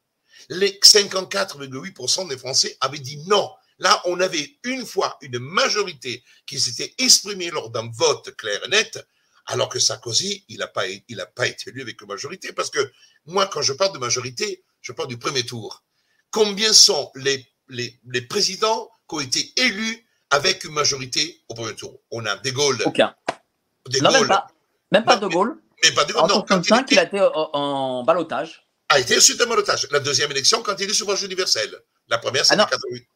Les 0.48 0.80
54,8% 0.82 2.28
des 2.28 2.38
Français 2.38 2.78
avaient 2.80 2.98
dit 2.98 3.18
non. 3.26 3.52
Là, 3.78 4.00
on 4.06 4.20
avait 4.20 4.58
une 4.64 4.86
fois 4.86 5.18
une 5.20 5.38
majorité 5.38 6.24
qui 6.46 6.58
s'était 6.58 6.94
exprimée 6.96 7.50
lors 7.50 7.68
d'un 7.68 7.90
vote 7.90 8.34
clair 8.36 8.64
et 8.64 8.68
net 8.68 9.06
alors 9.46 9.68
que 9.68 9.78
Sarkozy, 9.78 10.44
il 10.48 10.58
n'a 10.58 10.66
pas, 10.66 10.86
il 10.86 11.26
pas 11.34 11.46
été 11.46 11.70
élu 11.70 11.82
avec 11.82 12.00
une 12.00 12.08
majorité. 12.08 12.52
Parce 12.52 12.70
que 12.70 12.92
moi, 13.26 13.46
quand 13.46 13.62
je 13.62 13.72
parle 13.72 13.92
de 13.92 13.98
majorité, 13.98 14.64
je 14.80 14.92
parle 14.92 15.08
du 15.08 15.18
premier 15.18 15.44
tour. 15.44 15.82
Combien 16.30 16.72
sont 16.72 17.10
les, 17.16 17.46
les, 17.68 17.98
les 18.10 18.22
présidents 18.22 18.90
qui 19.08 19.16
ont 19.16 19.20
été 19.20 19.52
élus 19.56 20.06
avec 20.30 20.64
une 20.64 20.72
majorité 20.72 21.42
au 21.48 21.54
premier 21.54 21.74
tour? 21.74 22.00
On 22.10 22.24
a 22.24 22.36
De 22.36 22.50
Gaulle. 22.50 22.82
Aucun. 22.84 23.14
De 23.88 23.98
non, 23.98 24.12
même 24.12 24.28
pas. 24.28 24.46
Même 24.90 25.04
pas 25.04 25.16
De 25.16 25.26
Gaulle. 25.26 25.60
Mais 25.82 25.92
pas 25.92 26.04
De 26.04 26.12
Gaulle. 26.12 26.22
En 26.22 26.26
1965, 26.26 26.90
il, 26.90 26.94
il, 26.94 26.98
a 26.98 27.02
été 27.04 27.20
en, 27.20 27.50
en 27.52 28.04
balotage. 28.04 28.66
A 28.88 29.00
été 29.00 29.16
ensuite 29.16 29.40
en 29.42 29.48
balotage. 29.48 29.88
La 29.90 30.00
deuxième 30.00 30.30
élection, 30.30 30.62
quand 30.62 30.76
il 30.78 30.88
est 30.88 30.94
suffrage 30.94 31.22
universel. 31.22 31.74
La 32.08 32.18
première, 32.18 32.44
c'était 32.44 32.60
ah 32.60 32.68
88. 32.70 33.06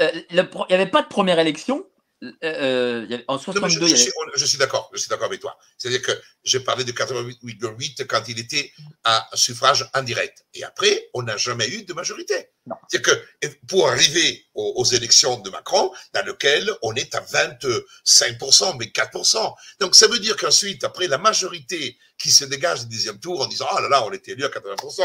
Euh, 0.00 0.10
il 0.30 0.36
n'y 0.36 0.74
avait 0.74 0.90
pas 0.90 1.02
de 1.02 1.08
première 1.08 1.38
élection, 1.38 1.86
euh, 2.22 2.32
euh 2.44 3.18
en 3.28 3.38
62, 3.38 3.86
je, 3.86 3.94
je, 4.36 4.46
suis, 4.46 4.58
d'accord, 4.58 4.90
je 4.92 4.98
suis 4.98 5.08
d'accord 5.08 5.26
avec 5.26 5.40
toi. 5.40 5.56
C'est-à-dire 5.76 6.02
que 6.02 6.12
j'ai 6.44 6.60
parlé 6.60 6.84
de 6.84 6.92
88,8 6.92 8.06
quand 8.06 8.22
il 8.28 8.38
était 8.38 8.72
à 9.04 9.28
suffrage 9.34 9.88
indirect. 9.94 10.44
Et 10.54 10.64
après, 10.64 11.08
on 11.14 11.22
n'a 11.22 11.36
jamais 11.36 11.68
eu 11.68 11.84
de 11.84 11.92
majorité. 11.92 12.50
C'est-à-dire 12.88 13.14
que 13.40 13.48
pour 13.66 13.88
arriver 13.88 14.46
aux, 14.54 14.84
élections 14.84 15.40
de 15.40 15.50
Macron, 15.50 15.90
dans 16.14 16.24
lequel 16.24 16.70
on 16.82 16.94
est 16.94 17.14
à 17.14 17.20
25%, 17.20 18.76
mais 18.78 18.86
4%. 18.86 19.54
Donc 19.80 19.96
ça 19.96 20.06
veut 20.06 20.20
dire 20.20 20.36
qu'ensuite, 20.36 20.84
après 20.84 21.08
la 21.08 21.18
majorité 21.18 21.98
qui 22.18 22.30
se 22.30 22.44
dégage 22.44 22.86
du 22.86 22.96
deuxième 22.96 23.18
tour 23.18 23.40
en 23.40 23.46
disant, 23.46 23.66
ah 23.68 23.76
oh 23.78 23.80
là 23.82 23.88
là, 23.88 24.06
on 24.06 24.12
était 24.12 24.32
élu 24.32 24.44
à 24.44 24.48
80%, 24.48 25.02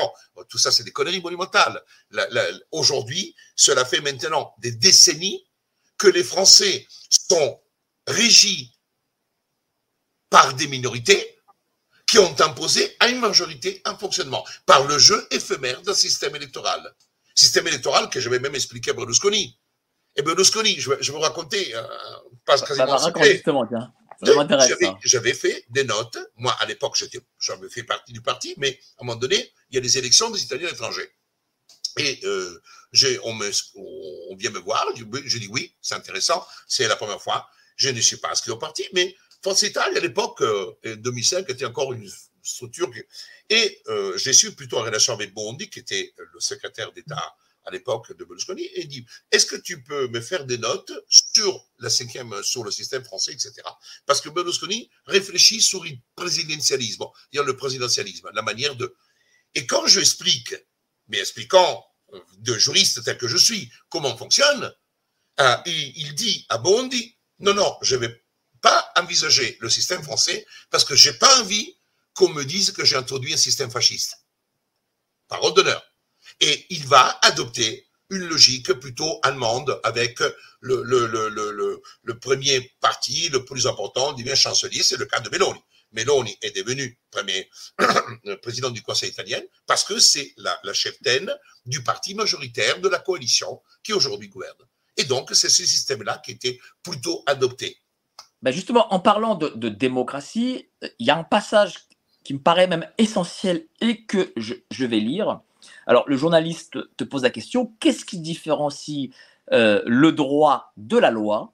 tout 0.47 0.59
ça 0.59 0.71
c'est 0.71 0.83
des 0.83 0.91
conneries 0.91 1.21
monumentales. 1.21 1.81
Aujourd'hui, 2.71 3.35
cela 3.55 3.85
fait 3.85 4.01
maintenant 4.01 4.53
des 4.59 4.71
décennies 4.71 5.46
que 5.97 6.07
les 6.07 6.23
Français 6.23 6.87
sont 7.09 7.59
régis 8.05 8.69
par 10.29 10.53
des 10.53 10.67
minorités 10.67 11.37
qui 12.05 12.19
ont 12.19 12.39
imposé 12.39 12.95
à 12.99 13.09
une 13.09 13.19
majorité 13.19 13.81
un 13.85 13.97
fonctionnement 13.97 14.45
par 14.65 14.87
le 14.87 14.97
jeu 14.97 15.27
éphémère 15.31 15.81
d'un 15.81 15.93
système 15.93 16.35
électoral. 16.35 16.81
Système 17.35 17.67
électoral 17.67 18.09
que 18.09 18.19
je 18.19 18.29
vais 18.29 18.39
même 18.39 18.55
expliquer 18.55 18.91
à 18.91 18.93
Berlusconi. 18.93 19.59
Et 20.15 20.21
Berlusconi, 20.21 20.79
je 20.79 20.89
vais, 20.89 20.97
je 21.01 21.11
vais 21.11 21.17
vous 21.17 21.23
raconter, 21.23 21.75
euh, 21.75 21.83
pas 22.45 22.57
quasiment 22.59 22.87
Bah, 22.87 22.97
raconte 22.97 23.23
justement, 23.25 23.67
tiens. 23.67 23.93
Ça 24.23 24.33
m'intéresse. 24.33 24.73
j'avais, 25.03 25.33
fait 25.33 25.65
des 25.69 25.83
notes. 25.83 26.17
Moi, 26.37 26.55
à 26.59 26.65
l'époque, 26.65 26.97
j'avais 27.39 27.69
fait 27.69 27.83
partie 27.83 28.13
du 28.13 28.21
parti, 28.21 28.55
mais 28.57 28.79
à 28.97 29.03
un 29.03 29.05
moment 29.05 29.19
donné, 29.19 29.53
il 29.69 29.75
y 29.75 29.77
a 29.77 29.81
des 29.81 29.97
élections 29.97 30.31
des 30.31 30.41
Italiens 30.41 30.69
étrangers. 30.69 31.11
Et 31.97 32.19
euh, 32.23 32.61
on, 33.23 34.35
vient 34.35 34.51
me 34.51 34.59
voir, 34.59 34.85
je, 34.95 35.03
je 35.25 35.37
dis 35.37 35.47
oui, 35.47 35.75
c'est 35.81 35.95
intéressant, 35.95 36.45
c'est 36.67 36.87
la 36.87 36.95
première 36.95 37.21
fois. 37.21 37.47
Je 37.75 37.89
ne 37.89 38.01
suis 38.01 38.17
pas 38.17 38.31
inscrit 38.31 38.51
au 38.51 38.57
parti, 38.57 38.85
mais 38.93 39.15
Forza 39.43 39.67
Italia, 39.67 39.97
à 39.97 40.01
l'époque, 40.01 40.41
euh, 40.41 40.73
2005, 40.83 41.49
était 41.49 41.65
encore 41.65 41.93
une 41.93 42.09
structure. 42.43 42.89
et 43.49 43.81
euh, 43.87 44.17
j'ai 44.17 44.33
su 44.33 44.55
plutôt 44.55 44.77
en 44.77 44.83
relation 44.83 45.13
avec 45.13 45.33
Bondi, 45.33 45.69
qui 45.69 45.79
était 45.79 46.13
le 46.17 46.39
secrétaire 46.39 46.91
d'État 46.93 47.35
à 47.65 47.71
l'époque 47.71 48.15
de 48.17 48.23
Berlusconi, 48.23 48.63
et 48.63 48.81
il 48.81 48.87
dit 48.87 49.05
Est-ce 49.31 49.45
que 49.45 49.57
tu 49.57 49.83
peux 49.83 50.07
me 50.07 50.21
faire 50.21 50.45
des 50.45 50.57
notes 50.57 50.91
sur 51.09 51.67
la 51.79 51.89
cinquième, 51.89 52.41
sur 52.41 52.63
le 52.63 52.71
système 52.71 53.03
français, 53.03 53.33
etc. 53.33 53.53
Parce 54.05 54.21
que 54.21 54.29
Berlusconi 54.29 54.89
réfléchit 55.05 55.61
sur 55.61 55.83
le 55.83 55.91
présidentialisme, 56.15 57.03
c'est-à-dire 57.31 57.45
le 57.45 57.57
présidentialisme, 57.57 58.29
la 58.33 58.41
manière 58.41 58.75
de. 58.75 58.95
Et 59.53 59.67
quand 59.67 59.85
je 59.85 59.99
explique, 59.99 60.55
mais 61.07 61.19
expliquant 61.19 61.85
de 62.37 62.57
juriste 62.57 63.03
tel 63.03 63.17
que 63.17 63.27
je 63.27 63.37
suis, 63.37 63.71
comment 63.89 64.13
on 64.13 64.17
fonctionne, 64.17 64.73
euh, 65.39 65.57
il, 65.65 66.15
dit 66.15 66.45
à 66.49 66.57
Bondi 66.57 67.17
Non, 67.39 67.53
non, 67.53 67.77
je 67.81 67.95
ne 67.95 68.01
vais 68.01 68.23
pas 68.61 68.91
envisager 68.95 69.57
le 69.59 69.69
système 69.69 70.03
français 70.03 70.45
parce 70.69 70.85
que 70.85 70.95
j'ai 70.95 71.13
pas 71.13 71.41
envie 71.41 71.77
qu'on 72.15 72.29
me 72.29 72.43
dise 72.43 72.71
que 72.71 72.85
j'ai 72.85 72.95
introduit 72.95 73.33
un 73.33 73.37
système 73.37 73.69
fasciste. 73.69 74.25
Parole 75.27 75.53
d'honneur. 75.53 75.83
Et 76.39 76.65
il 76.69 76.85
va 76.87 77.19
adopter 77.21 77.87
une 78.09 78.25
logique 78.25 78.73
plutôt 78.73 79.19
allemande 79.23 79.79
avec 79.83 80.19
le, 80.61 81.81
premier 82.19 82.71
parti 82.79 83.29
le 83.29 83.45
plus 83.45 83.67
important, 83.67 84.13
du 84.13 84.23
bien 84.23 84.35
chancelier, 84.35 84.81
c'est 84.81 84.97
le 84.97 85.05
cas 85.05 85.19
de 85.19 85.29
Meloni. 85.29 85.59
Meloni 85.91 86.37
est 86.41 86.55
devenu 86.55 86.99
premier 87.11 87.49
président 88.41 88.69
du 88.69 88.81
Conseil 88.81 89.09
italien 89.09 89.41
parce 89.65 89.83
que 89.83 89.99
c'est 89.99 90.33
la, 90.37 90.59
la 90.63 90.73
cheftaine 90.73 91.31
du 91.65 91.83
parti 91.83 92.15
majoritaire 92.15 92.79
de 92.81 92.89
la 92.89 92.99
coalition 92.99 93.61
qui 93.83 93.93
aujourd'hui 93.93 94.29
gouverne. 94.29 94.57
Et 94.97 95.03
donc, 95.03 95.29
c'est 95.33 95.49
ce 95.49 95.65
système-là 95.65 96.21
qui 96.25 96.31
était 96.31 96.59
plutôt 96.83 97.23
adopté. 97.27 97.77
Ben 98.41 98.51
justement, 98.51 98.93
en 98.93 98.99
parlant 98.99 99.35
de, 99.35 99.69
démocratie, 99.69 100.69
euh, 100.83 100.89
il 100.99 101.07
y 101.07 101.09
a 101.09 101.17
un 101.17 101.23
passage 101.23 101.75
qui 102.23 102.33
me 102.33 102.39
paraît 102.39 102.67
même 102.67 102.87
essentiel 102.97 103.65
et 103.81 104.03
que 104.05 104.33
je, 104.35 104.53
je 104.71 104.85
vais 104.85 104.99
lire. 104.99 105.39
Alors, 105.85 106.03
le 106.07 106.17
journaliste 106.17 106.77
te 106.97 107.03
pose 107.03 107.23
la 107.23 107.29
question 107.29 107.73
qu'est-ce 107.79 108.05
qui 108.05 108.19
différencie 108.19 109.11
euh, 109.53 109.81
le 109.85 110.11
droit 110.11 110.73
de 110.77 110.97
la 110.97 111.09
loi 111.09 111.53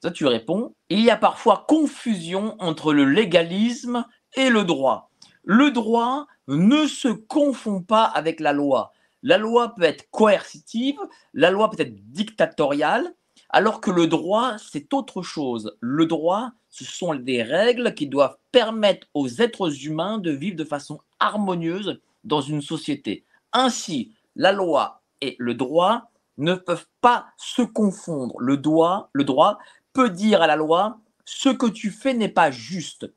Toi, 0.00 0.10
tu 0.10 0.26
réponds 0.26 0.74
il 0.88 1.00
y 1.00 1.10
a 1.10 1.16
parfois 1.16 1.64
confusion 1.68 2.56
entre 2.58 2.92
le 2.92 3.04
légalisme 3.04 4.04
et 4.34 4.50
le 4.50 4.64
droit. 4.64 5.10
Le 5.44 5.70
droit 5.70 6.26
ne 6.46 6.86
se 6.86 7.08
confond 7.08 7.82
pas 7.82 8.04
avec 8.04 8.40
la 8.40 8.52
loi. 8.52 8.92
La 9.22 9.38
loi 9.38 9.74
peut 9.74 9.82
être 9.82 10.08
coercitive, 10.10 10.98
la 11.34 11.50
loi 11.50 11.70
peut 11.70 11.82
être 11.82 11.96
dictatoriale, 12.12 13.14
alors 13.50 13.80
que 13.80 13.90
le 13.90 14.06
droit, 14.06 14.56
c'est 14.58 14.92
autre 14.92 15.22
chose. 15.22 15.76
Le 15.80 16.06
droit, 16.06 16.52
ce 16.70 16.84
sont 16.84 17.14
des 17.14 17.42
règles 17.42 17.94
qui 17.94 18.06
doivent 18.06 18.36
permettre 18.52 19.06
aux 19.14 19.28
êtres 19.28 19.86
humains 19.86 20.18
de 20.18 20.30
vivre 20.30 20.56
de 20.56 20.64
façon 20.64 21.00
harmonieuse 21.18 22.00
dans 22.24 22.40
une 22.40 22.62
société. 22.62 23.24
Ainsi, 23.52 24.12
la 24.36 24.52
loi 24.52 25.02
et 25.20 25.34
le 25.38 25.54
droit 25.54 26.10
ne 26.38 26.54
peuvent 26.54 26.86
pas 27.00 27.26
se 27.36 27.62
confondre. 27.62 28.34
Le 28.38 28.56
droit, 28.56 29.10
le 29.12 29.24
droit 29.24 29.58
peut 29.92 30.10
dire 30.10 30.42
à 30.42 30.46
la 30.46 30.56
loi 30.56 30.98
ce 31.24 31.48
que 31.48 31.66
tu 31.66 31.90
fais 31.90 32.14
n'est 32.14 32.28
pas 32.28 32.50
juste. 32.50 33.12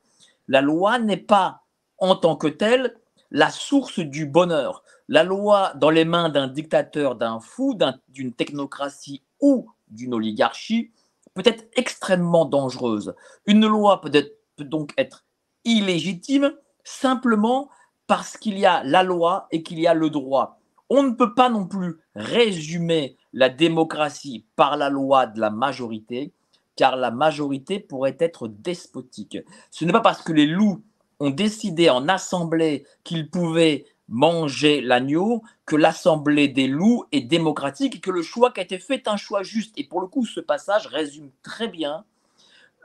La 0.48 0.60
loi 0.60 0.98
n'est 0.98 1.16
pas 1.16 1.62
en 1.98 2.16
tant 2.16 2.36
que 2.36 2.48
telle 2.48 2.96
la 3.30 3.50
source 3.50 4.00
du 4.00 4.26
bonheur. 4.26 4.82
La 5.08 5.24
loi 5.24 5.72
dans 5.76 5.90
les 5.90 6.04
mains 6.04 6.28
d'un 6.28 6.48
dictateur, 6.48 7.16
d'un 7.16 7.40
fou, 7.40 7.74
d'un- 7.74 7.98
d'une 8.08 8.32
technocratie 8.32 9.22
ou 9.40 9.70
d'une 9.88 10.14
oligarchie 10.14 10.90
peut 11.34 11.42
être 11.44 11.64
extrêmement 11.74 12.44
dangereuse. 12.44 13.14
Une 13.46 13.66
loi 13.66 14.00
peut 14.00 14.10
donc 14.58 14.92
être 14.98 15.24
illégitime 15.64 16.52
simplement 16.84 17.70
parce 18.06 18.36
qu'il 18.36 18.58
y 18.58 18.66
a 18.66 18.82
la 18.84 19.02
loi 19.02 19.46
et 19.50 19.62
qu'il 19.62 19.78
y 19.80 19.86
a 19.86 19.94
le 19.94 20.10
droit. 20.10 20.60
On 20.94 21.04
ne 21.04 21.12
peut 21.12 21.32
pas 21.32 21.48
non 21.48 21.66
plus 21.66 21.96
résumer 22.14 23.16
la 23.32 23.48
démocratie 23.48 24.44
par 24.56 24.76
la 24.76 24.90
loi 24.90 25.24
de 25.24 25.40
la 25.40 25.48
majorité, 25.48 26.34
car 26.76 26.96
la 26.96 27.10
majorité 27.10 27.80
pourrait 27.80 28.18
être 28.20 28.46
despotique. 28.46 29.38
Ce 29.70 29.86
n'est 29.86 29.92
pas 29.92 30.02
parce 30.02 30.20
que 30.20 30.34
les 30.34 30.44
loups 30.44 30.82
ont 31.18 31.30
décidé 31.30 31.88
en 31.88 32.08
assemblée 32.08 32.84
qu'ils 33.04 33.30
pouvaient 33.30 33.86
manger 34.10 34.82
l'agneau 34.82 35.42
que 35.64 35.76
l'assemblée 35.76 36.48
des 36.48 36.66
loups 36.66 37.06
est 37.10 37.22
démocratique 37.22 37.96
et 37.96 38.00
que 38.00 38.10
le 38.10 38.20
choix 38.20 38.50
qui 38.50 38.60
a 38.60 38.64
été 38.64 38.78
fait 38.78 38.96
est 38.96 39.08
un 39.08 39.16
choix 39.16 39.42
juste. 39.42 39.72
Et 39.78 39.84
pour 39.84 40.02
le 40.02 40.08
coup, 40.08 40.26
ce 40.26 40.40
passage 40.40 40.88
résume 40.88 41.30
très 41.42 41.68
bien 41.68 42.04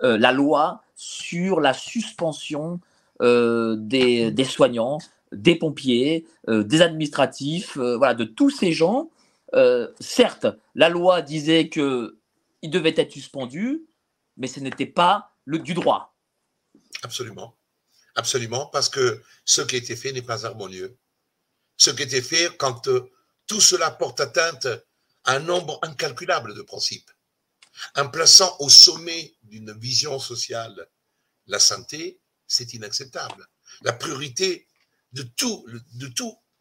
euh, 0.03 0.18
la 0.18 0.32
loi 0.32 0.82
sur 0.95 1.60
la 1.60 1.74
suspension 1.74 2.80
euh, 3.22 3.76
des, 3.78 4.32
des 4.32 4.45
soignants, 4.45 4.99
des 5.32 5.56
pompiers, 5.56 6.26
euh, 6.48 6.64
des 6.64 6.82
administratifs, 6.82 7.78
euh, 7.78 7.98
voilà, 7.98 8.14
de 8.14 8.24
tous 8.24 8.50
ces 8.50 8.72
gens. 8.72 9.10
Euh, 9.54 9.88
certes, 10.00 10.48
la 10.76 10.90
loi 10.90 11.22
disait 11.22 11.70
que 11.70 12.18
il 12.62 12.70
devait 12.70 12.94
être 12.98 13.12
suspendu, 13.12 13.86
mais 14.36 14.48
ce 14.48 14.60
n'était 14.60 14.86
pas 14.86 15.32
le 15.46 15.60
du 15.60 15.74
droit. 15.74 16.16
Absolument. 17.04 17.56
Absolument, 18.16 18.66
parce 18.68 18.90
que 18.90 19.22
ce 19.46 19.62
qui 19.62 19.76
a 19.76 19.78
été 19.78 19.96
fait 19.96 20.12
n'est 20.12 20.24
pas 20.24 20.46
harmonieux. 20.46 20.98
Ce 21.78 21.92
qui 21.92 22.02
a 22.02 22.06
été 22.06 22.22
fait 22.22 22.50
quand 22.58 22.90
tout 23.46 23.62
cela 23.62 23.92
porte 23.92 24.20
atteinte 24.20 24.66
à 25.24 25.36
un 25.36 25.40
nombre 25.40 25.80
incalculable 25.84 26.56
de 26.56 26.64
principes. 26.64 27.12
En 27.96 28.10
plaçant 28.10 28.56
au 28.60 28.70
sommet 28.70 29.36
d'une 29.44 29.72
vision 29.78 30.18
sociale 30.18 30.88
la 31.46 31.60
santé, 31.60 32.20
c'est 32.48 32.74
inacceptable. 32.74 33.48
La 33.82 33.94
priorité 33.94 34.68
de 35.14 35.24
tout, 35.24 35.66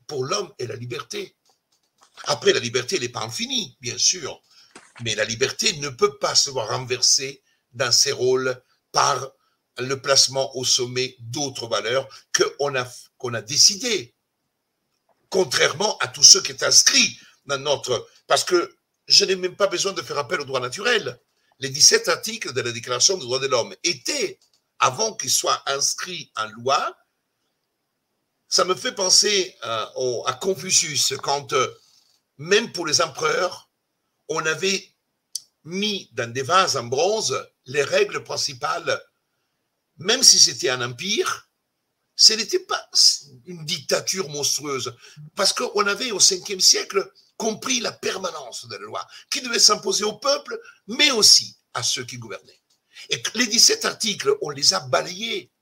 pour 0.07 0.24
l'homme 0.24 0.53
est 0.59 0.66
la 0.66 0.76
liberté. 0.76 1.36
Après, 2.24 2.53
la 2.53 2.61
liberté 2.61 2.99
n'est 2.99 3.09
pas 3.09 3.22
infinie, 3.22 3.76
bien 3.80 3.99
sûr, 3.99 4.40
mais 5.03 5.14
la 5.14 5.24
liberté 5.24 5.76
ne 5.78 5.88
peut 5.88 6.18
pas 6.18 6.34
se 6.34 6.51
voir 6.51 6.68
renversée 6.68 7.42
dans 7.72 7.92
ses 7.92 8.12
rôles 8.12 8.61
par 8.92 9.30
le 9.78 10.01
placement 10.01 10.57
au 10.57 10.64
sommet 10.64 11.16
d'autres 11.18 11.66
valeurs 11.66 12.09
qu'on 12.34 12.74
a, 12.74 12.86
qu'on 13.18 13.34
a 13.34 13.42
décidé, 13.42 14.14
contrairement 15.28 15.99
à 15.99 16.09
tout 16.09 16.22
ce 16.22 16.38
qui 16.38 16.53
est 16.53 16.62
inscrit 16.62 17.18
dans 17.44 17.59
notre... 17.59 18.09
Parce 18.26 18.44
que 18.44 18.76
je 19.07 19.24
n'ai 19.24 19.36
même 19.36 19.57
pas 19.57 19.66
besoin 19.66 19.92
de 19.92 20.03
faire 20.03 20.18
appel 20.18 20.40
au 20.40 20.44
droit 20.44 20.61
naturel. 20.61 21.20
Les 21.59 21.68
17 21.68 22.09
articles 22.09 22.53
de 22.53 22.61
la 22.61 22.72
Déclaration 22.72 23.16
des 23.16 23.24
droits 23.24 23.38
de 23.38 23.47
l'homme 23.47 23.74
étaient, 23.84 24.38
avant 24.78 25.14
qu'ils 25.14 25.30
soient 25.30 25.62
inscrits 25.66 26.32
en 26.36 26.47
loi, 26.49 26.97
ça 28.49 28.64
me 28.64 28.74
fait 28.74 28.92
penser 28.92 29.57
euh, 29.64 30.22
à 30.26 30.32
Confucius, 30.34 31.14
quand 31.22 31.53
euh, 31.53 31.74
même 32.38 32.72
pour 32.72 32.86
les 32.86 33.01
empereurs, 33.01 33.70
on 34.28 34.44
avait 34.47 34.92
mis 35.64 36.09
dans 36.12 36.32
des 36.32 36.42
vases 36.42 36.76
en 36.76 36.84
bronze 36.84 37.36
les 37.66 37.82
règles 37.82 38.22
principales. 38.22 39.03
Même 39.99 40.22
si 40.22 40.38
c'était 40.38 40.68
un 40.68 40.82
empire, 40.82 41.49
ce 42.14 42.32
n'était 42.34 42.61
pas 42.61 42.88
une 43.47 43.64
dictature 43.64 44.28
monstrueuse, 44.28 44.97
parce 45.34 45.53
qu'on 45.53 45.86
avait 45.86 46.12
au 46.12 46.18
5e 46.18 46.61
siècle 46.61 47.11
compris 47.36 47.80
la 47.80 47.92
permanence 47.92 48.66
de 48.68 48.76
la 48.76 48.86
loi, 48.86 49.07
qui 49.30 49.42
devait 49.42 49.59
s'imposer 49.59 50.05
au 50.05 50.14
peuple, 50.14 50.59
mais 50.86 51.11
aussi 51.11 51.59
à 51.74 51.82
ceux 51.82 52.05
qui 52.05 52.16
gouvernaient. 52.16 52.62
Et 53.11 53.22
les 53.34 53.47
17 53.47 53.84
articles, 53.84 54.34
on 54.40 54.51
les 54.51 54.72
a 54.72 54.80
balayés, 54.80 55.53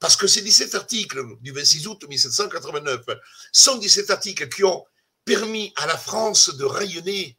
parce 0.00 0.16
que 0.16 0.26
ces 0.26 0.42
17 0.42 0.74
articles 0.74 1.22
du 1.40 1.52
26 1.52 1.86
août 1.86 2.04
1789 2.08 3.04
sont 3.52 3.76
17 3.76 4.10
articles 4.10 4.48
qui 4.48 4.64
ont 4.64 4.84
permis 5.24 5.72
à 5.76 5.86
la 5.86 5.96
France 5.96 6.56
de 6.56 6.64
rayonner, 6.64 7.38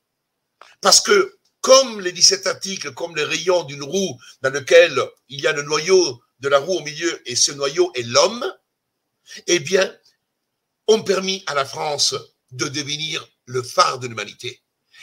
parce 0.80 1.02
que 1.02 1.38
comme 1.60 2.02
les 2.02 2.12
17 2.12 2.48
articles, 2.48 2.94
comme 2.94 3.16
les 3.16 3.24
rayons 3.24 3.64
d'une 3.64 3.84
roue 3.84 4.18
dans 4.42 4.52
lequel 4.52 5.00
il 5.30 5.42
y 5.42 5.48
a 5.48 5.54
le 5.54 5.64
noyau 5.64 6.22
de 6.40 6.50
la 6.50 6.60
roue 6.60 6.78
au 6.78 6.82
milieu 6.82 7.22
et 7.30 7.36
ce 7.36 7.52
noyau 7.52 7.92
est 7.96 8.04
l'homme, 8.04 8.46
eh 9.48 9.60
bien, 9.60 9.96
ont 10.88 11.04
permis 11.04 11.44
à 11.48 11.54
la 11.54 11.66
France 11.66 12.16
de 12.52 12.68
devenir 12.68 13.28
le 13.46 13.64
phare 13.64 14.00
de 14.00 14.08
l'humanité. 14.08 14.62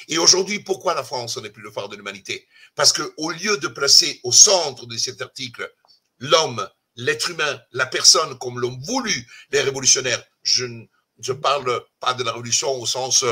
Et 0.08 0.18
aujourd'hui, 0.18 0.60
pourquoi 0.60 0.94
la 0.94 1.04
France 1.04 1.36
n'est 1.38 1.50
plus 1.50 1.62
le 1.62 1.70
phare 1.70 1.88
de 1.88 1.96
l'humanité? 1.96 2.46
Parce 2.74 2.92
que 2.92 3.02
au 3.16 3.30
lieu 3.30 3.56
de 3.58 3.68
placer 3.68 4.20
au 4.22 4.32
centre 4.32 4.86
de 4.86 4.96
cet 4.96 5.22
article 5.22 5.72
l'homme, 6.18 6.68
l'être 6.98 7.30
humain, 7.30 7.60
la 7.72 7.86
personne 7.86 8.36
comme 8.38 8.60
l'ont 8.60 8.78
voulu 8.82 9.26
les 9.50 9.60
révolutionnaires, 9.60 10.22
je 10.42 10.64
ne 10.64 11.32
parle 11.32 11.82
pas 12.00 12.12
de 12.14 12.22
la 12.22 12.32
révolution 12.32 12.70
au 12.72 12.86
sens 12.86 13.24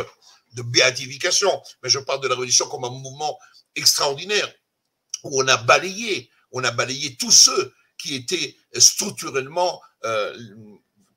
de 0.55 0.63
béatification, 0.63 1.51
mais 1.83 1.91
je 1.91 1.99
parle 1.99 2.23
de 2.23 2.29
la 2.29 2.35
révolution 2.35 2.67
comme 2.69 2.85
un 2.85 2.91
mouvement 2.91 3.39
extraordinaire 3.75 4.51
où 5.25 5.43
on 5.43 5.49
a 5.49 5.57
balayé, 5.57 6.31
on 6.53 6.65
a 6.65 6.71
balayé 6.71 7.17
tous 7.17 7.33
ceux 7.33 7.75
qui 7.99 8.15
étaient 8.15 8.57
structurellement 8.75 9.83
euh, 10.05 10.37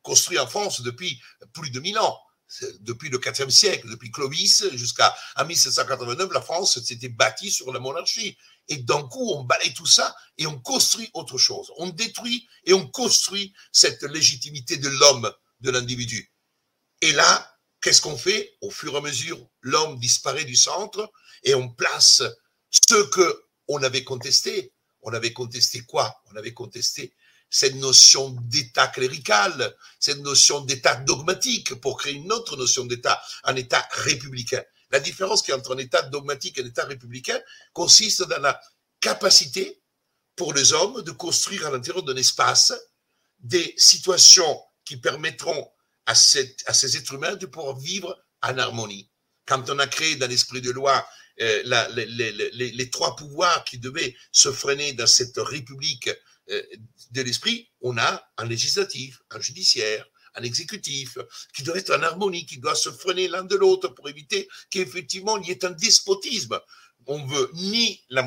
construits 0.02 0.40
en 0.40 0.48
France 0.48 0.82
depuis 0.82 1.22
plus 1.54 1.70
de 1.70 1.80
mille 1.80 2.00
ans 2.00 2.20
depuis 2.82 3.10
le 3.10 3.20
IVe 3.24 3.50
siècle, 3.50 3.90
depuis 3.90 4.12
Clovis 4.12 4.66
jusqu'à 4.74 5.16
1789, 5.46 6.32
la 6.34 6.42
France 6.42 6.84
s'était 6.84 7.10
bâtie 7.10 7.52
sur 7.52 7.72
la 7.72 7.80
monarchie. 7.80 8.38
Et 8.70 8.78
d'un 8.78 9.02
coup, 9.04 9.34
on 9.34 9.44
balaye 9.44 9.74
tout 9.74 9.86
ça 9.86 10.16
et 10.38 10.48
on 10.48 10.60
construit 10.60 11.10
autre 11.14 11.38
chose. 11.38 11.72
On 11.78 11.90
détruit 11.90 12.48
et 12.66 12.74
on 12.74 12.88
construit 12.88 13.54
cette 13.72 14.04
légitimité 14.04 14.78
de 14.78 14.90
l'homme, 14.90 15.32
de 15.60 15.72
l'individu. 15.72 16.32
Et 17.02 17.12
là, 17.12 17.58
qu'est-ce 17.82 18.02
qu'on 18.02 18.18
fait? 18.18 18.58
Au 18.62 18.70
fur 18.70 18.94
et 18.94 18.98
à 18.98 19.02
mesure, 19.02 19.40
l'homme 19.62 20.00
disparaît 20.00 20.46
du 20.46 20.56
centre 20.56 21.12
et 21.44 21.56
on 21.56 21.68
place 21.70 22.24
ce 22.70 23.04
que 23.10 23.44
on 23.68 23.82
avait 23.84 24.04
contesté. 24.04 24.74
On 25.02 25.14
avait 25.14 25.34
contesté 25.34 25.82
quoi? 25.82 26.22
On 26.32 26.36
avait 26.36 26.54
contesté 26.54 27.14
cette 27.50 27.76
notion 27.76 28.30
d'État 28.42 28.88
clérical, 28.88 29.76
cette 30.00 30.20
notion 30.20 30.62
d'État 30.62 30.96
dogmatique 30.96 31.74
pour 31.76 31.98
créer 31.98 32.14
une 32.14 32.32
autre 32.32 32.56
notion 32.58 32.86
d'État, 32.86 33.20
un 33.44 33.56
État 33.56 33.88
républicain. 33.92 34.64
La 34.92 35.00
différence 35.00 35.42
qui 35.42 35.54
entre 35.54 35.76
un 35.76 35.78
État 35.78 36.02
dogmatique 36.04 36.58
et 36.58 36.64
un 36.64 36.68
État 36.68 36.86
républicain 36.86 37.40
consiste 37.74 38.24
dans 38.24 38.40
la 38.40 38.60
capacité 39.00 39.82
pour 40.36 40.54
les 40.54 40.74
hommes 40.74 41.02
de 41.02 41.12
construire 41.12 41.68
à 41.68 41.72
l'intérieur 41.72 42.04
d'un 42.04 42.16
espace 42.16 42.74
des 43.40 43.74
situations 43.78 44.62
qui 44.86 44.98
permettront 44.98 45.70
à, 46.06 46.16
ces 46.16 46.98
êtres 46.98 47.14
humains 47.14 47.36
de 47.36 47.46
pouvoir 47.46 47.78
vivre 47.78 48.18
en 48.42 48.58
harmonie. 48.58 49.12
Quand 49.46 49.70
on 49.70 49.80
a 49.80 49.88
créé 49.88 50.16
dans 50.16 50.28
l'esprit 50.28 50.62
de 50.62 50.72
loi 50.72 51.08
euh, 51.42 51.64
les, 51.96 52.90
trois 52.90 53.16
pouvoirs 53.16 53.64
qui 53.64 53.78
devaient 53.78 54.16
se 54.32 54.52
freiner 54.52 54.94
dans 54.94 55.08
cette 55.08 55.38
république 55.38 56.10
euh, 56.50 56.62
de 57.12 57.22
l'esprit, 57.22 57.70
on 57.82 57.98
a 57.98 58.28
un 58.38 58.46
législatif, 58.46 59.22
un 59.30 59.40
judiciaire, 59.40 60.06
un 60.36 60.44
exécutif, 60.44 61.18
qui 61.54 61.64
doit 61.64 61.78
être 61.78 61.96
en 61.96 62.02
harmonie, 62.02 62.46
qui 62.46 62.58
doit 62.58 62.76
se 62.76 62.92
freiner 62.92 63.28
l'un 63.28 63.44
de 63.44 63.56
l'autre 63.56 63.90
pour 63.90 64.10
éviter 64.10 64.48
qu'effectivement 64.70 65.38
il 65.38 65.48
y 65.48 65.52
ait 65.52 65.66
un 65.66 65.72
despotisme. 65.72 66.60
On 67.08 67.26
veut 67.26 67.50
ni 67.54 68.04
la, 68.10 68.22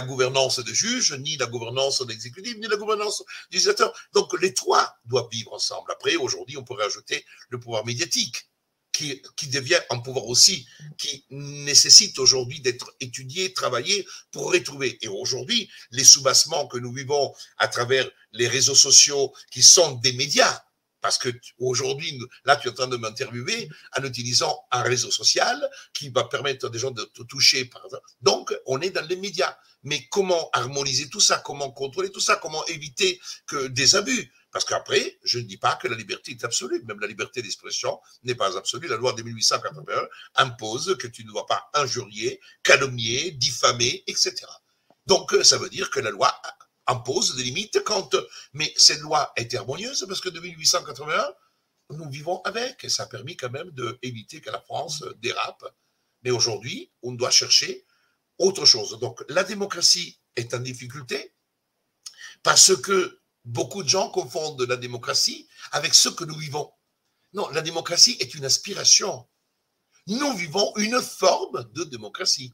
gouvernance 0.00 0.58
de 0.60 0.72
juge, 0.72 1.12
ni 1.12 1.36
la 1.36 1.46
gouvernance 1.46 2.00
de 2.00 2.08
l'exécutif, 2.08 2.56
ni 2.56 2.66
la 2.66 2.76
gouvernance 2.76 3.22
du 3.50 3.56
législateur. 3.56 3.92
Donc 4.14 4.32
les 4.40 4.54
trois 4.54 4.96
doivent 5.04 5.28
vivre 5.30 5.52
ensemble. 5.52 5.90
Après, 5.92 6.16
aujourd'hui, 6.16 6.56
on 6.56 6.64
pourrait 6.64 6.86
ajouter 6.86 7.26
le 7.50 7.60
pouvoir 7.60 7.84
médiatique 7.84 8.48
qui, 8.96 9.48
devient 9.48 9.78
un 9.90 9.98
pouvoir 9.98 10.26
aussi 10.26 10.66
qui 10.96 11.24
nécessite 11.30 12.18
aujourd'hui 12.18 12.60
d'être 12.60 12.94
étudié, 13.00 13.52
travaillé 13.52 14.06
pour 14.30 14.52
retrouver. 14.52 14.98
Et 15.02 15.08
aujourd'hui, 15.08 15.68
les 15.90 16.04
soubassements 16.04 16.66
que 16.66 16.78
nous 16.78 16.92
vivons 16.92 17.34
à 17.58 17.68
travers 17.68 18.08
les 18.32 18.48
réseaux 18.48 18.74
sociaux 18.74 19.34
qui 19.50 19.62
sont 19.62 19.92
des 19.92 20.12
médias, 20.12 20.62
parce 21.02 21.18
que 21.18 21.28
aujourd'hui, 21.58 22.18
là, 22.44 22.56
tu 22.56 22.68
es 22.68 22.70
en 22.70 22.74
train 22.74 22.88
de 22.88 22.96
m'interviewer 22.96 23.68
en 23.96 24.02
utilisant 24.02 24.58
un 24.72 24.82
réseau 24.82 25.10
social 25.10 25.56
qui 25.92 26.08
va 26.08 26.24
permettre 26.24 26.66
à 26.66 26.70
des 26.70 26.78
gens 26.78 26.90
de 26.90 27.04
te 27.04 27.22
toucher. 27.22 27.70
Donc, 28.22 28.54
on 28.66 28.80
est 28.80 28.90
dans 28.90 29.06
les 29.06 29.16
médias. 29.16 29.56
Mais 29.82 30.06
comment 30.10 30.50
harmoniser 30.52 31.08
tout 31.08 31.20
ça? 31.20 31.38
Comment 31.44 31.70
contrôler 31.70 32.10
tout 32.10 32.20
ça? 32.20 32.36
Comment 32.36 32.64
éviter 32.66 33.20
que 33.46 33.68
des 33.68 33.94
abus? 33.94 34.32
Parce 34.52 34.64
qu'après, 34.64 35.18
je 35.24 35.38
ne 35.38 35.44
dis 35.44 35.58
pas 35.58 35.76
que 35.76 35.88
la 35.88 35.96
liberté 35.96 36.32
est 36.32 36.44
absolue, 36.44 36.82
même 36.84 37.00
la 37.00 37.06
liberté 37.06 37.42
d'expression 37.42 38.00
n'est 38.22 38.34
pas 38.34 38.56
absolue. 38.56 38.88
La 38.88 38.96
loi 38.96 39.12
de 39.12 39.22
1881 39.22 40.08
impose 40.36 40.96
que 40.98 41.06
tu 41.06 41.24
ne 41.24 41.30
dois 41.30 41.46
pas 41.46 41.68
injurier, 41.74 42.40
calomnier, 42.62 43.32
diffamer, 43.32 44.02
etc. 44.06 44.46
Donc, 45.06 45.34
euh, 45.34 45.44
ça 45.44 45.58
veut 45.58 45.68
dire 45.68 45.90
que 45.90 46.00
la 46.00 46.10
loi 46.10 46.40
impose 46.86 47.36
des 47.36 47.42
limites 47.42 47.82
quand. 47.84 48.16
Mais 48.52 48.72
cette 48.76 49.00
loi 49.00 49.32
est 49.36 49.54
harmonieuse 49.54 50.06
parce 50.08 50.20
que 50.20 50.28
de 50.28 50.40
1881, 50.40 51.34
nous 51.90 52.08
vivons 52.10 52.40
avec 52.42 52.84
et 52.84 52.88
ça 52.88 53.04
a 53.04 53.06
permis 53.06 53.36
quand 53.36 53.50
même 53.50 53.70
d'éviter 54.02 54.40
que 54.40 54.50
la 54.50 54.60
France 54.60 55.04
dérape. 55.18 55.64
Mais 56.22 56.30
aujourd'hui, 56.30 56.90
on 57.02 57.12
doit 57.12 57.30
chercher 57.30 57.84
autre 58.38 58.64
chose. 58.64 58.98
Donc, 59.00 59.22
la 59.28 59.44
démocratie 59.44 60.18
est 60.34 60.54
en 60.54 60.58
difficulté 60.58 61.34
parce 62.42 62.76
que 62.76 63.20
Beaucoup 63.46 63.84
de 63.84 63.88
gens 63.88 64.10
confondent 64.10 64.60
la 64.62 64.76
démocratie 64.76 65.48
avec 65.70 65.94
ce 65.94 66.08
que 66.08 66.24
nous 66.24 66.34
vivons. 66.36 66.68
Non, 67.32 67.48
la 67.50 67.62
démocratie 67.62 68.16
est 68.18 68.34
une 68.34 68.44
aspiration. 68.44 69.28
Nous 70.08 70.36
vivons 70.36 70.72
une 70.76 71.00
forme 71.00 71.64
de 71.72 71.84
démocratie, 71.84 72.52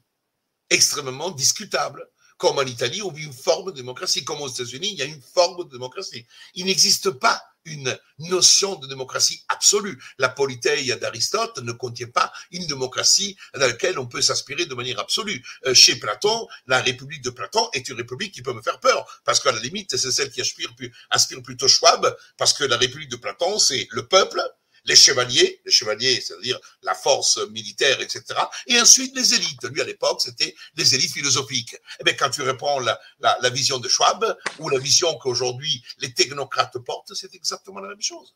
extrêmement 0.69 1.31
discutable. 1.31 2.07
Comme 2.37 2.59
en 2.59 2.63
Italie, 2.63 3.01
on 3.01 3.11
vit 3.11 3.25
une 3.25 3.33
forme 3.33 3.71
de 3.71 3.77
démocratie. 3.77 4.23
Comme 4.23 4.41
aux 4.41 4.47
États-Unis, 4.47 4.89
il 4.91 4.97
y 4.97 5.01
a 5.01 5.05
une 5.05 5.21
forme 5.21 5.63
de 5.63 5.69
démocratie. 5.71 6.27
Il 6.53 6.65
n'existe 6.65 7.09
pas 7.09 7.41
une 7.65 7.97
notion 8.19 8.75
de 8.75 8.85
démocratie 8.85 9.43
absolue. 9.63 9.97
La 10.17 10.27
politeia 10.27 10.97
d'Aristote 10.97 11.59
ne 11.59 11.71
contient 11.71 12.09
pas 12.09 12.33
une 12.51 12.67
démocratie 12.67 13.37
dans 13.53 13.61
laquelle 13.61 13.97
on 13.97 14.07
peut 14.07 14.21
s'aspirer 14.21 14.65
de 14.65 14.75
manière 14.75 14.99
absolue. 14.99 15.41
Euh, 15.65 15.73
chez 15.73 15.95
Platon, 15.95 16.47
la 16.67 16.81
république 16.81 17.21
de 17.21 17.29
Platon 17.29 17.69
est 17.71 17.87
une 17.87 17.95
république 17.95 18.33
qui 18.33 18.41
peut 18.41 18.53
me 18.53 18.61
faire 18.61 18.81
peur, 18.81 19.21
parce 19.23 19.39
qu'à 19.39 19.53
la 19.53 19.61
limite, 19.61 19.95
c'est 19.95 20.11
celle 20.11 20.31
qui 20.31 20.41
aspire, 20.41 20.69
aspire 21.11 21.41
plutôt 21.41 21.69
Schwab, 21.69 22.13
parce 22.37 22.51
que 22.51 22.65
la 22.65 22.75
république 22.75 23.09
de 23.09 23.15
Platon, 23.15 23.57
c'est 23.57 23.87
le 23.91 24.05
peuple, 24.05 24.41
les 24.83 24.97
chevaliers, 24.97 25.61
les 25.63 25.71
chevaliers, 25.71 26.19
c'est-à-dire 26.19 26.59
la 26.81 26.93
force 26.93 27.37
militaire, 27.51 28.01
etc. 28.01 28.21
Et 28.67 28.77
ensuite 28.81 29.15
les 29.15 29.33
élites. 29.33 29.63
Lui, 29.71 29.79
à 29.79 29.85
l'époque, 29.85 30.19
c'était 30.19 30.53
les 30.75 30.93
élites 30.93 31.13
philosophiques. 31.13 31.77
Eh 32.01 32.03
bien, 32.03 32.15
quand 32.15 32.31
tu 32.31 32.41
reprends 32.41 32.81
la, 32.81 32.99
la 33.21 33.49
vision 33.49 33.79
de 33.79 33.87
Schwab 33.87 34.37
ou 34.59 34.67
la 34.67 34.79
vision 34.79 35.17
qu'aujourd'hui 35.19 35.81
les 35.99 36.13
technocrates 36.13 36.77
portent, 36.79 37.13
c'est 37.13 37.33
exactement 37.33 37.79
la 37.79 37.87
même 37.87 38.01
chose. 38.01 38.35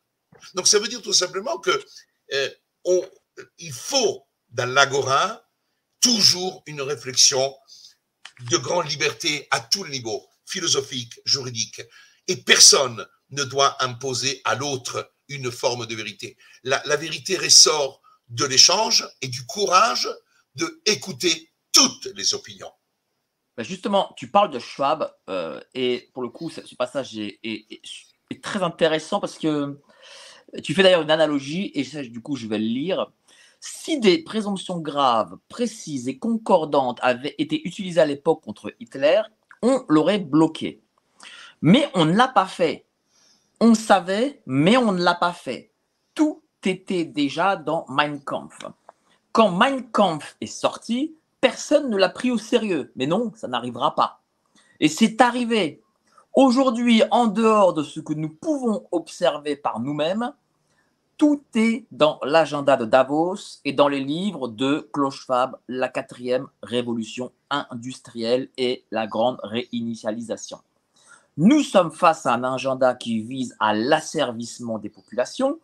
Donc, 0.54 0.68
ça 0.68 0.80
veut 0.80 0.88
dire 0.88 1.02
tout 1.02 1.14
simplement 1.14 1.58
que 1.58 1.86
euh, 2.34 2.50
il 3.58 3.74
faut, 3.74 4.28
dans 4.50 4.72
l'agora, 4.72 5.44
toujours 6.02 6.64
une 6.66 6.82
réflexion 6.82 7.56
de 8.52 8.58
grande 8.58 8.90
liberté 8.90 9.48
à 9.52 9.60
tout 9.60 9.84
le 9.84 9.90
niveau, 9.90 10.28
philosophique, 10.46 11.20
juridique. 11.26 11.82
Et 12.28 12.38
personne 12.38 13.06
ne 13.32 13.44
doit 13.44 13.82
imposer 13.84 14.42
à 14.46 14.56
l'autre 14.56 15.12
une 15.28 15.52
forme 15.52 15.86
de 15.86 15.96
vérité. 15.96 16.38
La, 16.64 16.96
vérité 16.96 17.38
ressort 17.38 18.02
de 18.30 18.46
l'échange 18.46 19.08
et 19.22 19.28
du 19.28 19.46
courage 19.46 20.08
de 20.56 20.82
écouter 20.86 21.52
toutes 21.72 22.06
les 22.16 22.34
opinions. 22.34 22.72
Ben 23.56 23.64
justement, 23.64 24.14
tu 24.18 24.30
parles 24.30 24.52
de 24.52 24.60
Schwab 24.60 25.12
euh, 25.30 25.60
et 25.74 26.10
pour 26.14 26.24
le 26.24 26.30
coup, 26.30 26.50
ce, 26.50 26.76
passage 26.76 27.18
est, 27.18 27.82
très 28.42 28.62
intéressant 28.62 29.20
parce 29.20 29.38
que 29.38 29.80
tu 30.64 30.74
fais 30.74 30.84
d'ailleurs 30.84 31.02
une 31.02 31.12
analogie 31.12 31.72
et 31.76 31.84
du 32.04 32.22
coup, 32.22 32.36
je 32.36 32.48
vais 32.48 32.60
le 32.60 32.66
lire. 32.66 33.12
Si 33.60 34.00
des 34.00 34.20
présomptions 34.20 34.80
graves, 34.80 35.38
précises 35.50 36.08
et 36.08 36.18
concordantes 36.18 37.00
avaient 37.02 37.36
été 37.38 37.68
utilisées 37.68 38.02
à 38.02 38.06
l'époque 38.06 38.44
contre 38.44 38.74
Hitler, 38.80 39.22
on 39.62 39.84
l'aurait 39.90 40.20
bloqué. 40.20 40.82
Mais 41.62 41.90
on 41.96 42.06
ne 42.06 42.16
l'a 42.16 42.28
pas 42.28 42.46
fait. 42.46 42.86
On 43.60 43.74
savait, 43.74 44.42
mais 44.46 44.78
on 44.78 44.92
ne 44.92 45.04
l'a 45.04 45.16
pas 45.16 45.34
fait. 45.34 45.72
Tout 46.14 46.44
était 46.64 47.06
déjà 47.06 47.56
dans 47.56 47.86
Mein 47.90 48.20
Kampf. 48.20 48.60
Quand 49.32 49.52
Mein 49.52 49.90
Kampf 49.90 50.36
est 50.42 50.46
sorti, 50.46 51.16
personne 51.42 51.90
ne 51.90 51.98
l'a 51.98 52.10
pris 52.10 52.30
au 52.30 52.38
sérieux. 52.38 52.92
Mais 52.96 53.08
non, 53.08 53.32
ça 53.36 53.48
n'arrivera 53.48 53.96
pas. 53.96 54.22
Et 54.80 54.90
c'est 54.90 55.22
arrivé. 55.22 55.82
Aujourd'hui, 56.38 57.02
en 57.10 57.26
dehors 57.26 57.74
de 57.74 57.82
ce 57.82 58.00
que 58.00 58.14
nous 58.14 58.30
pouvons 58.30 58.84
observer 58.92 59.56
par 59.56 59.80
nous-mêmes, 59.80 60.34
tout 61.18 61.42
est 61.56 61.88
dans 61.92 62.20
l'agenda 62.22 62.78
de 62.78 62.86
Davos 62.86 63.58
et 63.66 63.74
dans 63.74 63.88
les 63.88 64.02
livres 64.02 64.48
de 64.48 64.88
Schwab, 65.10 65.58
la 65.68 65.90
quatrième 65.90 66.46
révolution 66.62 67.32
industrielle 67.50 68.50
et 68.56 68.84
la 68.92 69.08
grande 69.08 69.40
réinitialisation. 69.42 70.60
Nous 71.38 71.64
sommes 71.64 71.92
face 71.92 72.28
à 72.28 72.36
un 72.36 72.44
agenda 72.44 72.94
qui 72.94 73.20
vise 73.22 73.56
à 73.60 73.74
l'asservissement 73.74 74.78
des 74.78 74.90
populations. 74.90 75.58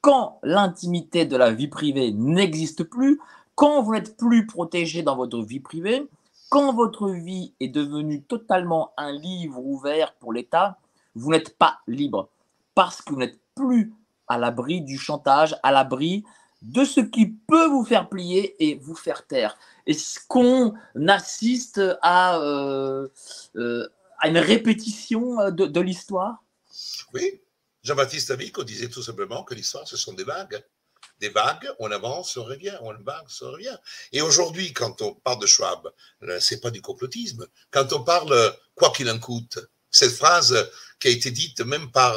Quand 0.00 0.38
l'intimité 0.44 1.24
de 1.24 1.36
la 1.36 1.50
vie 1.50 1.66
privée 1.66 2.12
n'existe 2.12 2.84
plus, 2.84 3.18
quand 3.56 3.82
vous 3.82 3.94
n'êtes 3.94 4.16
plus 4.16 4.46
protégé 4.46 5.02
dans 5.02 5.16
votre 5.16 5.42
vie 5.42 5.58
privée, 5.58 6.06
quand 6.50 6.74
votre 6.74 7.10
vie 7.10 7.54
est 7.60 7.68
devenue 7.68 8.22
totalement 8.22 8.92
un 8.98 9.12
livre 9.12 9.58
ouvert 9.60 10.12
pour 10.14 10.32
l'État, 10.32 10.78
vous 11.14 11.30
n'êtes 11.30 11.56
pas 11.56 11.78
libre 11.86 12.28
parce 12.74 13.00
que 13.00 13.12
vous 13.12 13.20
n'êtes 13.20 13.38
plus 13.54 13.94
à 14.28 14.36
l'abri 14.36 14.82
du 14.82 14.98
chantage, 14.98 15.56
à 15.62 15.70
l'abri 15.70 16.24
de 16.62 16.84
ce 16.84 17.00
qui 17.00 17.28
peut 17.28 17.66
vous 17.68 17.84
faire 17.84 18.08
plier 18.08 18.56
et 18.62 18.74
vous 18.74 18.94
faire 18.94 19.26
taire. 19.26 19.56
Est-ce 19.86 20.20
qu'on 20.28 20.74
assiste 21.08 21.80
à, 22.02 22.38
euh, 22.40 23.08
euh, 23.56 23.88
une 24.24 24.38
répétition 24.38 25.50
de, 25.50 25.66
de 25.66 25.80
l'histoire? 25.80 26.42
Oui, 27.14 27.40
Jean-Baptiste 27.82 28.32
Amico 28.32 28.64
disait 28.64 28.88
tout 28.88 29.02
simplement 29.02 29.44
que 29.44 29.54
l'histoire, 29.54 29.86
ce 29.86 29.96
sont 29.96 30.12
des 30.12 30.24
vagues. 30.24 30.62
Des 31.20 31.28
vagues, 31.28 31.70
on 31.78 31.90
avance, 31.90 32.36
on 32.36 32.44
revient, 32.44 32.76
on 32.80 32.90
avance, 32.90 33.42
on 33.42 33.52
revient. 33.52 33.76
Et 34.12 34.22
aujourd'hui, 34.22 34.72
quand 34.72 35.02
on 35.02 35.14
parle 35.14 35.40
de 35.40 35.46
Schwab, 35.46 35.90
c'est 36.40 36.60
pas 36.60 36.70
du 36.70 36.80
complotisme. 36.80 37.46
Quand 37.70 37.92
on 37.92 38.02
parle 38.02 38.56
quoi 38.74 38.90
qu'il 38.90 39.10
en 39.10 39.18
coûte, 39.18 39.58
cette 39.90 40.12
phrase 40.12 40.70
qui 40.98 41.08
a 41.08 41.10
été 41.10 41.30
dite 41.30 41.60
même 41.60 41.90
par 41.90 42.14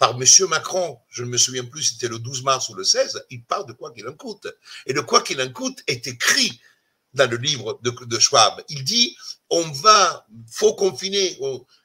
par 0.00 0.16
M. 0.18 0.24
Macron, 0.48 0.98
je 1.10 1.22
ne 1.22 1.28
me 1.28 1.36
souviens 1.36 1.64
plus 1.64 1.82
si 1.82 1.92
c'était 1.92 2.08
le 2.08 2.18
12 2.18 2.42
mars 2.42 2.70
ou 2.70 2.74
le 2.74 2.84
16, 2.84 3.22
il 3.28 3.44
parle 3.44 3.66
de 3.66 3.74
quoi 3.74 3.92
qu'il 3.92 4.08
en 4.08 4.14
coûte. 4.14 4.48
Et 4.86 4.94
de 4.94 5.00
quoi 5.02 5.20
qu'il 5.20 5.40
en 5.42 5.52
coûte 5.52 5.82
est 5.86 6.06
écrit 6.06 6.58
dans 7.12 7.30
le 7.30 7.36
livre 7.36 7.78
de, 7.82 8.18
Schwab. 8.18 8.64
Il 8.70 8.82
dit, 8.82 9.14
on 9.50 9.60
va, 9.60 10.26
faut 10.50 10.74
confiner, 10.74 11.38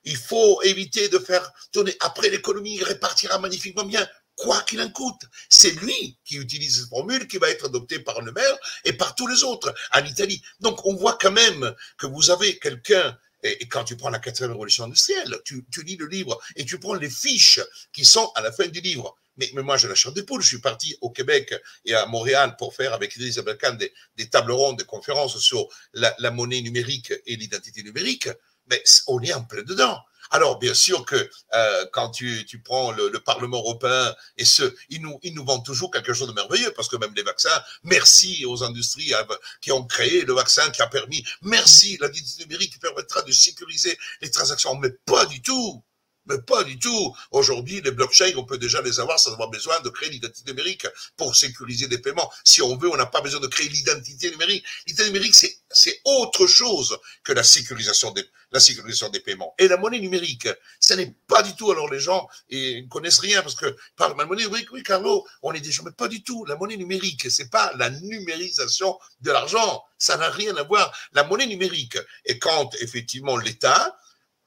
il 0.05 0.16
faut 0.16 0.61
éviter 0.61 1.09
de 1.09 1.20
faire 1.20 1.51
tourner. 1.74 1.93
Après, 1.99 2.30
l'économie 2.30 2.82
répartira 2.82 3.38
magnifiquement 3.39 3.84
bien, 3.84 4.07
quoi 4.36 4.61
qu'il 4.63 4.81
en 4.81 4.89
coûte. 4.89 5.21
C'est 5.49 5.71
lui 5.81 6.17
qui 6.23 6.36
utilise 6.36 6.81
cette 6.81 6.89
formule 6.89 7.27
qui 7.27 7.38
va 7.38 7.49
être 7.49 7.65
adoptée 7.65 7.99
par 7.99 8.21
le 8.21 8.31
maire 8.31 8.57
et 8.83 8.93
par 8.93 9.15
tous 9.15 9.27
les 9.27 9.43
autres 9.43 9.73
en 9.93 10.03
Italie. 10.05 10.41
Donc, 10.59 10.86
on 10.86 10.95
voit 10.95 11.17
quand 11.19 11.31
même 11.31 11.73
que 11.97 12.07
vous 12.07 12.29
avez 12.29 12.57
quelqu'un 12.59 13.17
et, 13.43 13.67
quand 13.67 13.83
tu 13.83 13.95
prends 13.95 14.09
la 14.09 14.19
quatrième 14.19 14.51
révolution 14.51 14.86
industrielle, 14.86 15.38
tu, 15.43 15.63
lis 15.83 15.97
le 15.97 16.07
livre 16.07 16.39
et 16.55 16.65
tu 16.65 16.79
prends 16.79 16.95
les 16.95 17.09
fiches 17.09 17.59
qui 17.93 18.03
sont 18.03 18.31
à 18.36 18.41
la 18.41 18.51
fin 18.51 18.67
du 18.67 18.81
livre. 18.81 19.15
Mais, 19.38 19.51
moi, 19.53 19.77
j'ai 19.77 19.88
la 19.88 19.95
chair 19.95 20.13
des 20.13 20.23
poules. 20.23 20.41
Je 20.41 20.47
suis 20.47 20.61
parti 20.61 20.97
au 21.01 21.11
Québec 21.11 21.53
et 21.86 21.93
à 21.93 22.05
Montréal 22.07 22.55
pour 22.57 22.73
faire 22.73 22.93
avec 22.93 23.15
Elisabeth 23.17 23.59
Kahn 23.59 23.77
des, 23.77 24.29
tables 24.29 24.51
rondes, 24.51 24.79
des 24.79 24.86
conférences 24.86 25.38
sur 25.38 25.67
la 25.93 26.31
monnaie 26.31 26.61
numérique 26.61 27.13
et 27.25 27.36
l'identité 27.36 27.83
numérique. 27.83 28.29
Mais 28.67 28.83
on 29.07 29.21
est 29.21 29.33
en 29.33 29.43
plein 29.43 29.63
dedans. 29.63 29.99
Alors, 30.32 30.59
bien 30.59 30.73
sûr 30.73 31.05
que 31.05 31.30
euh, 31.53 31.86
quand 31.91 32.09
tu, 32.09 32.45
tu 32.45 32.59
prends 32.59 32.91
le, 32.91 33.09
le, 33.09 33.19
Parlement 33.19 33.57
européen 33.57 34.15
et 34.38 34.45
ce, 34.45 34.76
ils 34.89 35.01
nous, 35.01 35.19
ils 35.23 35.34
nous 35.34 35.43
vendent 35.43 35.65
toujours 35.65 35.89
quelque 35.89 36.13
chose 36.13 36.28
de 36.28 36.34
merveilleux 36.34 36.71
parce 36.76 36.88
que 36.88 36.95
même 36.97 37.13
les 37.15 37.23
vaccins, 37.23 37.63
merci 37.84 38.45
aux 38.45 38.63
industries 38.63 39.13
euh, 39.13 39.23
qui 39.61 39.71
ont 39.71 39.84
créé 39.84 40.21
le 40.26 40.34
vaccin 40.34 40.69
qui 40.69 40.82
a 40.82 40.88
permis, 40.88 41.26
merci 41.41 41.97
la 41.99 42.09
numérique 42.39 42.73
qui 42.73 42.80
permettra 42.80 43.21
de 43.23 43.32
sécuriser 43.32 43.97
les 44.21 44.30
transactions, 44.30 44.76
mais 44.76 44.89
pas 45.05 45.26
du 45.26 45.41
tout. 45.41 45.84
Mais 46.28 46.39
pas 46.39 46.63
du 46.63 46.80
tout. 46.80 47.15
Aujourd'hui, 47.32 47.82
les 47.82 47.91
blockchains, 47.91 48.32
on 48.36 48.45
peut 48.45 48.57
déjà 48.57 48.82
les 48.82 48.99
avoir 48.99 49.19
sans 49.19 49.34
avoir 49.34 49.49
besoin 49.49 49.80
de 49.82 49.89
créer 49.89 50.09
l'identité 50.09 50.51
numérique 50.51 50.88
pour 51.17 51.36
sécuriser 51.36 51.88
des 51.88 51.99
paiements. 51.99 52.32
Si 52.43 52.61
on 52.61 52.76
veut, 52.78 52.89
on 52.89 52.97
n'a 52.97 53.05
pas 53.05 53.21
besoin 53.21 53.39
de 53.39 53.47
créer 53.47 53.69
l'identité 53.69 54.32
numérique. 54.32 54.65
L'identité 54.88 55.11
numérique, 55.11 55.36
c'est, 55.36 56.01
autre 56.05 56.47
chose 56.47 56.97
que 57.23 57.34
la 57.34 57.43
sécurisation 57.43 58.11
des, 58.11 58.23
la 58.51 58.59
sécurisation 58.59 59.09
des 59.09 59.19
paiements. 59.19 59.53
Et 59.59 59.67
la 59.67 59.78
monnaie 59.78 59.99
numérique, 59.99 60.47
ce 60.80 60.93
n'est 60.93 61.13
pas 61.28 61.43
du 61.43 61.55
tout, 61.55 61.71
alors 61.71 61.91
les 61.91 61.99
gens 61.99 62.28
ils 62.49 62.84
ne 62.84 62.88
connaissent 62.88 63.19
rien 63.19 63.41
parce 63.41 63.55
que 63.55 63.76
par 63.95 64.15
la 64.15 64.26
monnaie 64.26 64.43
numérique, 64.43 64.71
oui, 64.71 64.84
Carlo, 64.84 65.26
on 65.41 65.53
est 65.53 65.59
déjà, 65.59 65.84
mais 65.84 65.91
pas 65.91 66.07
du 66.07 66.23
tout. 66.23 66.45
La 66.45 66.55
monnaie 66.55 66.78
numérique, 66.78 67.30
c'est 67.30 67.49
pas 67.49 67.71
la 67.76 67.89
numérisation 67.89 68.97
de 69.21 69.32
l'argent. 69.32 69.84
Ça 69.97 70.17
n'a 70.17 70.30
rien 70.30 70.55
à 70.55 70.63
voir. 70.63 70.95
La 71.13 71.23
monnaie 71.23 71.47
numérique, 71.47 71.97
et 72.26 72.39
quand 72.39 72.73
effectivement 72.82 73.38
l'État, 73.38 73.97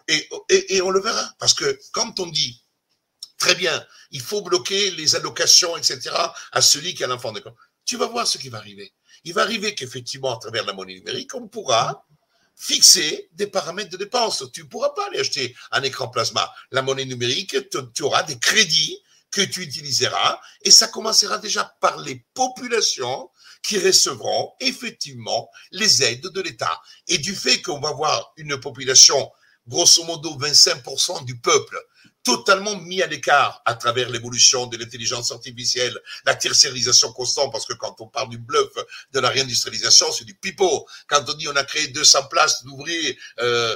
et, 0.08 0.80
on 0.82 0.90
le 0.90 1.00
verra. 1.00 1.34
Parce 1.38 1.54
que 1.54 1.78
quand 1.92 2.18
on 2.20 2.26
dit, 2.26 2.64
très 3.38 3.54
bien, 3.54 3.86
il 4.10 4.20
faut 4.20 4.42
bloquer 4.42 4.90
les 4.92 5.16
allocations, 5.16 5.76
etc., 5.76 6.10
à 6.52 6.60
celui 6.60 6.94
qui 6.94 7.04
a 7.04 7.06
l'enfant 7.06 7.32
d'école, 7.32 7.54
tu 7.84 7.96
vas 7.96 8.06
voir 8.06 8.26
ce 8.26 8.38
qui 8.38 8.48
va 8.48 8.58
arriver. 8.58 8.92
Il 9.24 9.34
va 9.34 9.42
arriver 9.42 9.74
qu'effectivement, 9.74 10.34
à 10.34 10.38
travers 10.38 10.64
la 10.64 10.72
monnaie 10.72 10.94
numérique, 10.94 11.34
on 11.34 11.48
pourra 11.48 12.06
fixer 12.56 13.28
des 13.32 13.46
paramètres 13.46 13.90
de 13.90 13.96
dépenses. 13.96 14.44
Tu 14.52 14.62
ne 14.62 14.68
pourras 14.68 14.90
pas 14.90 15.06
aller 15.06 15.20
acheter 15.20 15.54
un 15.70 15.82
écran 15.82 16.08
plasma. 16.08 16.52
La 16.70 16.82
monnaie 16.82 17.04
numérique, 17.04 17.56
tu 17.94 18.02
auras 18.02 18.24
des 18.24 18.38
crédits 18.38 19.00
que 19.30 19.42
tu 19.42 19.62
utiliseras 19.62 20.40
et 20.62 20.70
ça 20.70 20.88
commencera 20.88 21.38
déjà 21.38 21.76
par 21.80 21.98
les 21.98 22.24
populations 22.34 23.30
qui 23.62 23.78
recevront 23.78 24.52
effectivement 24.60 25.50
les 25.72 26.02
aides 26.02 26.28
de 26.28 26.40
l'État. 26.40 26.80
Et 27.08 27.18
du 27.18 27.34
fait 27.34 27.60
qu'on 27.60 27.80
va 27.80 27.90
avoir 27.90 28.32
une 28.36 28.58
population 28.58 29.30
grosso 29.68 30.02
modo 30.04 30.36
25% 30.38 31.24
du 31.24 31.38
peuple 31.38 31.78
totalement 32.28 32.76
mis 32.76 33.00
à 33.00 33.06
l'écart 33.06 33.62
à 33.64 33.74
travers 33.74 34.10
l'évolution 34.10 34.66
de 34.66 34.76
l'intelligence 34.76 35.32
artificielle, 35.32 35.98
la 36.26 36.34
tertiarisation 36.34 37.10
constante, 37.12 37.50
parce 37.50 37.64
que 37.64 37.72
quand 37.72 37.96
on 38.00 38.06
parle 38.06 38.28
du 38.28 38.36
bluff 38.36 38.70
de 39.12 39.20
la 39.20 39.30
réindustrialisation, 39.30 40.12
c'est 40.12 40.26
du 40.26 40.34
pipeau. 40.34 40.86
Quand 41.06 41.24
on 41.26 41.34
dit 41.34 41.48
on 41.48 41.56
a 41.56 41.64
créé 41.64 41.88
200 41.88 42.24
places 42.28 42.64
d'ouvriers, 42.64 43.18
euh, 43.40 43.74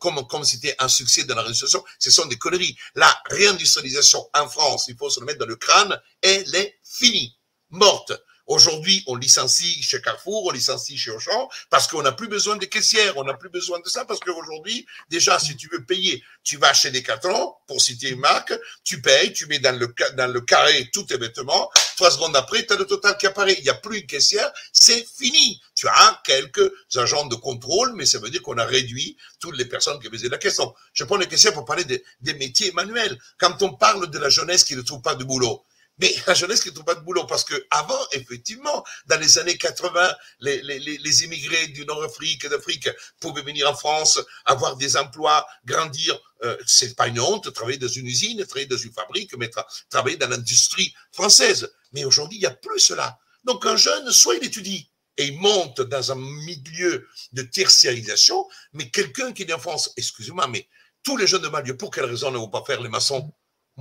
comme 0.00 0.26
comme 0.26 0.44
c'était 0.44 0.74
un 0.80 0.88
succès 0.88 1.22
de 1.22 1.32
la 1.32 1.42
réindustrialisation, 1.42 1.84
ce 2.00 2.10
sont 2.10 2.26
des 2.26 2.38
conneries. 2.38 2.76
La 2.96 3.16
réindustrialisation 3.30 4.28
en 4.34 4.48
France, 4.48 4.86
il 4.88 4.96
faut 4.96 5.10
se 5.10 5.20
le 5.20 5.26
mettre 5.26 5.38
dans 5.38 5.46
le 5.46 5.56
crâne, 5.56 5.96
elle 6.22 6.54
est 6.56 6.80
finie, 6.82 7.36
morte. 7.70 8.12
Aujourd'hui, 8.52 9.02
on 9.06 9.16
licencie 9.16 9.82
chez 9.82 10.02
Carrefour, 10.02 10.44
on 10.44 10.50
licencie 10.50 10.98
chez 10.98 11.10
Auchan, 11.10 11.48
parce 11.70 11.86
qu'on 11.86 12.02
n'a 12.02 12.12
plus 12.12 12.28
besoin 12.28 12.56
des 12.56 12.68
caissières, 12.68 13.16
on 13.16 13.24
n'a 13.24 13.32
plus 13.32 13.48
besoin 13.48 13.80
de 13.80 13.88
ça, 13.88 14.04
parce 14.04 14.20
qu'aujourd'hui, 14.20 14.86
déjà, 15.08 15.38
si 15.38 15.56
tu 15.56 15.70
veux 15.72 15.82
payer, 15.86 16.22
tu 16.44 16.58
vas 16.58 16.74
chez 16.74 16.90
Decathlon, 16.90 17.54
pour 17.66 17.80
citer 17.80 18.10
une 18.10 18.20
marque, 18.20 18.52
tu 18.84 19.00
payes, 19.00 19.32
tu 19.32 19.46
mets 19.46 19.58
dans 19.58 19.74
le, 19.74 20.40
carré 20.42 20.90
tous 20.92 21.04
tes 21.04 21.16
vêtements, 21.16 21.70
trois 21.96 22.10
secondes 22.10 22.36
après, 22.36 22.66
tu 22.66 22.74
as 22.74 22.76
le 22.76 22.84
total 22.84 23.16
qui 23.16 23.26
apparaît. 23.26 23.54
Il 23.56 23.62
n'y 23.62 23.70
a 23.70 23.74
plus 23.74 24.00
une 24.00 24.06
caissière, 24.06 24.52
c'est 24.70 25.06
fini. 25.16 25.58
Tu 25.74 25.88
as 25.88 26.20
quelques 26.22 26.70
agents 26.96 27.24
de 27.24 27.36
contrôle, 27.36 27.94
mais 27.94 28.04
ça 28.04 28.18
veut 28.18 28.28
dire 28.28 28.42
qu'on 28.42 28.58
a 28.58 28.66
réduit 28.66 29.16
toutes 29.40 29.56
les 29.56 29.64
personnes 29.64 29.98
qui 29.98 30.10
faisaient 30.10 30.28
la 30.28 30.36
question. 30.36 30.74
Je 30.92 31.04
prends 31.04 31.16
les 31.16 31.26
caissières 31.26 31.54
pour 31.54 31.64
parler 31.64 31.84
des 31.84 32.34
métiers 32.34 32.70
manuels. 32.72 33.18
Quand 33.38 33.62
on 33.62 33.72
parle 33.72 34.10
de 34.10 34.18
la 34.18 34.28
jeunesse 34.28 34.64
qui 34.64 34.76
ne 34.76 34.82
trouve 34.82 35.00
pas 35.00 35.14
de 35.14 35.24
boulot, 35.24 35.64
mais 35.98 36.14
la 36.26 36.34
jeunesse 36.34 36.62
qui 36.62 36.68
ne 36.68 36.74
trouve 36.74 36.86
pas 36.86 36.94
de 36.94 37.00
boulot, 37.00 37.26
parce 37.26 37.44
que 37.44 37.54
avant, 37.70 37.98
effectivement, 38.12 38.84
dans 39.06 39.18
les 39.20 39.38
années 39.38 39.56
80, 39.56 40.14
les, 40.40 40.62
les, 40.62 40.78
les 40.78 41.24
immigrés 41.24 41.68
du 41.68 41.84
Nord-Afrique 41.84 42.44
et 42.44 42.48
d'Afrique 42.48 42.88
pouvaient 43.20 43.42
venir 43.42 43.70
en 43.70 43.74
France, 43.74 44.20
avoir 44.44 44.76
des 44.76 44.96
emplois, 44.96 45.46
grandir. 45.64 46.18
Euh, 46.42 46.56
c'est 46.66 46.96
pas 46.96 47.08
une 47.08 47.20
honte, 47.20 47.52
travailler 47.52 47.78
dans 47.78 47.88
une 47.88 48.06
usine, 48.06 48.44
travailler 48.46 48.66
dans 48.66 48.76
une 48.76 48.92
fabrique, 48.92 49.36
mais 49.36 49.50
travailler 49.90 50.16
dans 50.16 50.28
l'industrie 50.28 50.92
française. 51.12 51.70
Mais 51.92 52.04
aujourd'hui, 52.04 52.38
il 52.38 52.40
n'y 52.40 52.46
a 52.46 52.50
plus 52.50 52.80
cela. 52.80 53.18
Donc 53.44 53.66
un 53.66 53.76
jeune, 53.76 54.10
soit 54.10 54.36
il 54.36 54.44
étudie, 54.44 54.88
et 55.18 55.26
il 55.26 55.38
monte 55.38 55.82
dans 55.82 56.12
un 56.12 56.16
milieu 56.16 57.06
de 57.32 57.42
tertiarisation, 57.42 58.48
mais 58.72 58.88
quelqu'un 58.88 59.32
qui 59.32 59.42
est 59.42 59.52
en 59.52 59.58
France, 59.58 59.92
excusez-moi, 59.96 60.46
mais 60.48 60.68
tous 61.02 61.16
les 61.16 61.26
jeunes 61.26 61.42
de 61.42 61.48
Malieu, 61.48 61.76
pour 61.76 61.90
quelle 61.90 62.06
raison 62.06 62.30
ne 62.30 62.38
vont 62.38 62.48
pas 62.48 62.64
faire 62.64 62.80
les 62.80 62.88
maçons? 62.88 63.32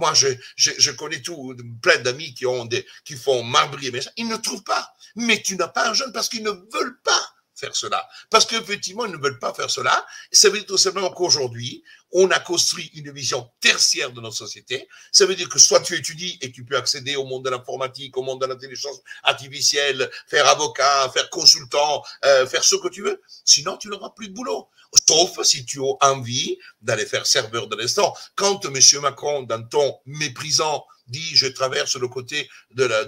Moi, 0.01 0.15
je, 0.15 0.29
je, 0.55 0.89
connais 0.89 1.21
tout, 1.21 1.55
plein 1.79 1.99
d'amis 1.99 2.33
qui 2.33 2.47
ont 2.47 2.65
des, 2.65 2.85
qui 3.05 3.13
font 3.13 3.43
marbrier, 3.43 3.91
mais 3.91 4.01
ils 4.17 4.27
ne 4.27 4.35
trouvent 4.35 4.63
pas. 4.63 4.91
Mais 5.15 5.39
tu 5.43 5.55
n'as 5.55 5.67
pas 5.67 5.89
un 5.89 5.93
jeune 5.93 6.11
parce 6.11 6.27
qu'ils 6.27 6.41
ne 6.41 6.49
veulent 6.49 6.99
pas 7.03 7.30
faire 7.61 7.75
cela. 7.75 8.05
Parce 8.29 8.45
qu'effectivement, 8.45 9.05
ils 9.05 9.11
ne 9.11 9.17
veulent 9.17 9.39
pas 9.39 9.53
faire 9.53 9.69
cela. 9.69 10.05
Ça 10.31 10.49
veut 10.49 10.57
dire 10.57 10.65
tout 10.65 10.77
simplement 10.77 11.11
qu'aujourd'hui, 11.11 11.83
on 12.11 12.29
a 12.31 12.39
construit 12.39 12.91
une 12.95 13.11
vision 13.11 13.49
tertiaire 13.61 14.11
de 14.11 14.19
notre 14.19 14.35
société. 14.35 14.87
Ça 15.11 15.25
veut 15.25 15.35
dire 15.35 15.47
que 15.47 15.59
soit 15.59 15.79
tu 15.79 15.95
étudies 15.95 16.37
et 16.41 16.51
tu 16.51 16.65
peux 16.65 16.75
accéder 16.75 17.15
au 17.15 17.23
monde 17.23 17.45
de 17.45 17.49
l'informatique, 17.49 18.17
au 18.17 18.23
monde 18.23 18.41
de 18.41 18.47
l'intelligence 18.47 18.99
artificielle, 19.23 20.09
faire 20.27 20.47
avocat, 20.47 21.09
faire 21.13 21.29
consultant, 21.29 22.03
euh, 22.25 22.45
faire 22.45 22.63
ce 22.63 22.75
que 22.75 22.89
tu 22.89 23.01
veux. 23.01 23.21
Sinon, 23.45 23.77
tu 23.77 23.87
n'auras 23.87 24.09
plus 24.09 24.27
de 24.27 24.33
boulot. 24.33 24.67
Sauf 25.07 25.41
si 25.43 25.65
tu 25.65 25.79
as 25.79 26.11
envie 26.11 26.57
d'aller 26.81 27.05
faire 27.05 27.25
serveur 27.25 27.67
de 27.67 27.77
l'instant. 27.77 28.13
Quand 28.35 28.65
M. 28.65 28.77
Macron, 29.01 29.43
dans 29.43 29.63
ton 29.63 29.99
méprisant, 30.05 30.85
dit 31.11 31.35
je 31.35 31.47
traverse 31.47 31.95
le 31.95 32.07
côté 32.07 32.49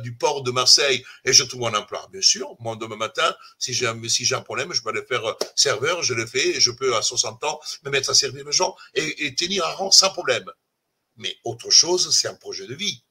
du 0.01 0.16
port 0.16 0.43
de 0.43 0.51
Marseille 0.51 1.04
et 1.26 1.34
je 1.34 1.43
trouve 1.43 1.68
un 1.68 1.74
emploi. 1.74 2.08
Bien 2.12 2.22
sûr, 2.22 2.56
moi 2.60 2.76
demain 2.76 2.95
matin, 2.95 3.36
si 3.58 3.74
j'ai 3.74 3.88
un, 3.88 4.41
problème, 4.41 4.74
je 4.74 4.82
peux 4.82 4.89
aller 4.89 5.04
faire 5.04 5.26
euh, 5.26 5.34
serveur, 5.56 6.04
je 6.04 6.14
le 6.14 6.26
fais 6.26 6.58
et 6.58 6.60
je 6.60 6.72
peux 6.72 6.95
à 6.95 7.01
60 7.01 7.43
ans 7.43 7.60
me 7.84 7.89
mettre 7.89 8.10
à 8.10 8.14
servir 8.14 8.45
les 8.45 8.51
gens 8.51 8.76
et, 8.93 9.34
tenir 9.36 9.66
un 9.66 9.74
rang 9.74 9.91
sans 9.91 10.10
problème. 10.12 10.49
Mais 11.16 11.36
autre 11.43 11.70
chose, 11.70 12.16
c'est 12.16 12.28
un 12.28 12.36
projet 12.36 12.68
de 12.68 12.76
vie. 12.76 13.04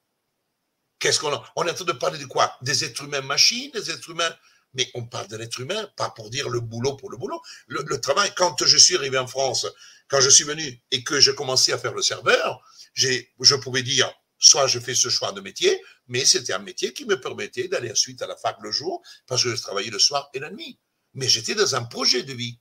Qu'est-ce 0.98 1.18
qu'on 1.18 1.32
a? 1.32 1.52
On 1.56 1.66
est 1.66 1.70
en 1.70 1.74
train 1.74 1.84
de 1.84 1.92
parler 1.92 2.18
de 2.18 2.26
quoi? 2.26 2.56
Des 2.62 2.84
êtres 2.84 3.04
humains 3.04 3.20
machines, 3.22 3.70
des 3.72 3.90
êtres 3.90 4.10
humains 4.10 4.34
mais 4.74 4.90
on 4.94 5.04
parle 5.04 5.28
de 5.28 5.36
l'être 5.36 5.60
humain, 5.60 5.86
pas 5.96 6.08
pour 6.08 6.30
dire 6.30 6.48
le 6.48 6.60
boulot 6.60 6.96
pour 6.96 7.10
le 7.10 7.18
boulot. 7.18 7.42
Le, 7.66 7.84
le, 7.86 8.00
travail, 8.00 8.32
quand 8.34 8.64
je 8.64 8.78
suis 8.78 8.96
arrivé 8.96 9.18
en 9.18 9.26
France, 9.26 9.66
quand 10.08 10.20
je 10.20 10.30
suis 10.30 10.44
venu 10.44 10.80
et 10.90 11.04
que 11.04 11.20
j'ai 11.20 11.34
commencé 11.34 11.72
à 11.72 11.78
faire 11.78 11.92
le 11.94 12.02
serveur, 12.02 12.62
je 12.94 13.54
pouvais 13.56 13.82
dire, 13.82 14.12
soit 14.42 14.66
je 14.66 14.78
fais 14.80 14.94
ce 14.94 15.08
choix 15.08 15.32
de 15.32 15.40
métier, 15.40 15.82
mais 16.08 16.24
c'était 16.26 16.52
un 16.52 16.58
métier 16.58 16.92
qui 16.92 17.06
me 17.06 17.18
permettait 17.18 17.68
d'aller 17.68 17.90
ensuite 17.90 18.20
à 18.20 18.26
la 18.26 18.36
fac 18.36 18.56
le 18.60 18.72
jour, 18.72 19.00
parce 19.26 19.42
que 19.42 19.54
je 19.54 19.62
travaillais 19.62 19.90
le 19.90 19.98
soir 19.98 20.28
et 20.34 20.40
la 20.40 20.50
nuit. 20.50 20.78
Mais 21.14 21.28
j'étais 21.28 21.54
dans 21.54 21.74
un 21.74 21.84
projet 21.84 22.24
de 22.24 22.34
vie. 22.34 22.58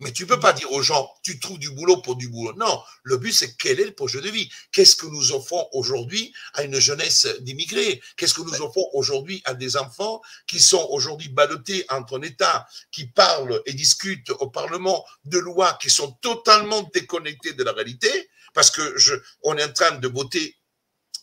Mais 0.00 0.12
tu 0.12 0.22
ne 0.22 0.28
peux 0.28 0.40
pas 0.40 0.54
dire 0.54 0.72
aux 0.72 0.82
gens, 0.82 1.10
tu 1.22 1.38
trouves 1.38 1.58
du 1.58 1.70
boulot 1.70 2.00
pour 2.00 2.16
du 2.16 2.28
boulot. 2.28 2.54
Non, 2.56 2.82
le 3.02 3.18
but, 3.18 3.32
c'est 3.32 3.54
quel 3.56 3.78
est 3.80 3.84
le 3.84 3.94
projet 3.94 4.22
de 4.22 4.30
vie? 4.30 4.50
Qu'est-ce 4.72 4.96
que 4.96 5.06
nous 5.06 5.32
offrons 5.32 5.68
aujourd'hui 5.72 6.32
à 6.54 6.64
une 6.64 6.78
jeunesse 6.78 7.26
d'immigrés? 7.40 8.02
Qu'est-ce 8.16 8.32
que 8.32 8.40
nous 8.40 8.62
offrons 8.62 8.88
aujourd'hui 8.94 9.42
à 9.44 9.52
des 9.52 9.76
enfants 9.76 10.22
qui 10.46 10.58
sont 10.58 10.86
aujourd'hui 10.90 11.28
ballottés 11.28 11.84
entre 11.90 12.18
un 12.18 12.22
État 12.22 12.66
qui 12.90 13.08
parle 13.08 13.60
et 13.66 13.74
discute 13.74 14.30
au 14.30 14.48
Parlement 14.48 15.04
de 15.26 15.38
lois 15.38 15.78
qui 15.80 15.90
sont 15.90 16.12
totalement 16.22 16.82
déconnectées 16.94 17.52
de 17.52 17.62
la 17.62 17.72
réalité? 17.72 18.30
Parce 18.54 18.70
que 18.70 18.98
je, 18.98 19.14
on 19.42 19.56
est 19.58 19.64
en 19.64 19.72
train 19.72 19.92
de 19.98 20.08
voter 20.08 20.56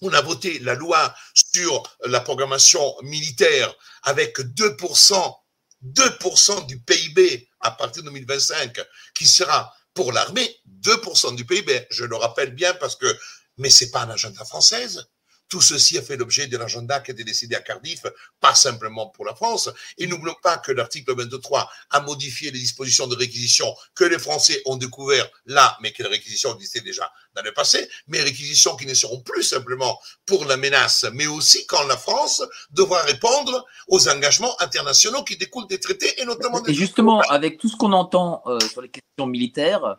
on 0.02 0.14
a 0.14 0.22
voté 0.22 0.60
la 0.60 0.76
loi 0.76 1.14
sur 1.34 1.84
la 2.06 2.20
programmation 2.20 2.96
militaire 3.04 3.74
avec 4.04 4.40
2%, 4.40 5.36
2% 5.84 6.66
du 6.66 6.80
PIB 6.80 7.50
à 7.62 7.72
partir 7.72 8.04
de 8.04 8.10
2025 8.10 8.80
qui 9.16 9.28
sera 9.28 9.74
pour 9.94 10.12
l'armée 10.12 10.56
2% 10.82 11.36
du 11.36 11.46
PIB. 11.46 11.88
Je 11.90 12.06
le 12.06 12.16
rappelle 12.16 12.54
bien 12.54 12.74
parce 12.76 12.96
que, 12.96 13.18
mais 13.58 13.70
c'est 13.70 13.90
pas 13.92 14.02
un 14.02 14.10
agenda 14.12 14.46
française. 14.46 15.08
Tout 15.50 15.62
ceci 15.62 15.98
a 15.98 16.02
fait 16.02 16.18
l'objet 16.18 16.48
de 16.48 16.58
l'agenda 16.58 17.00
qui 17.00 17.12
a 17.12 17.14
été 17.14 17.24
décidé 17.24 17.56
à 17.56 17.62
Cardiff, 17.62 18.04
pas 18.40 18.56
simplement 18.56 19.08
pour 19.08 19.26
la 19.26 19.34
France. 19.34 19.70
Et 19.98 20.08
n'oublions 20.08 20.36
pas 20.44 20.58
que 20.58 20.72
l'article 20.72 21.16
23 21.16 21.70
a 21.92 22.02
modifié 22.02 22.52
les 22.52 22.60
dispositions 22.60 23.08
de 23.08 23.16
réquisition 23.16 23.74
que 23.96 24.04
les 24.04 24.20
Français 24.20 24.62
ont 24.66 24.76
découvert 24.76 25.30
là, 25.46 25.78
mais 25.82 25.92
que 25.92 26.04
les 26.04 26.10
réquisitions 26.10 26.54
existaient 26.56 26.82
déjà 26.82 27.12
dans 27.36 27.44
le 27.44 27.54
passé, 27.54 27.88
mais 28.08 28.22
réquisitions 28.22 28.76
qui 28.76 28.86
ne 28.86 28.94
seront 28.94 29.22
plus 29.22 29.44
simplement 29.44 30.00
pour 30.26 30.46
la 30.46 30.58
menace, 30.58 31.06
mais 31.14 31.28
aussi 31.28 31.66
quand 31.68 31.86
la 31.86 31.98
France 31.98 32.44
devra 32.72 33.04
répondre 33.04 33.66
aux 33.88 34.10
engagements 34.10 34.60
internationaux 34.62 35.24
qui 35.24 35.38
découlent 35.38 35.68
des 35.68 35.80
traités 35.80 36.20
et 36.20 36.26
notamment 36.26 36.60
des... 36.62 36.72
Et 36.72 36.74
justement, 36.74 37.22
avec 37.22 37.58
tout 37.60 37.70
ce 37.70 37.76
qu'on 37.76 37.94
entend 37.94 38.42
euh, 38.48 38.60
sur 38.60 38.82
les 38.82 38.90
questions 38.90 39.28
militaires, 39.28 39.96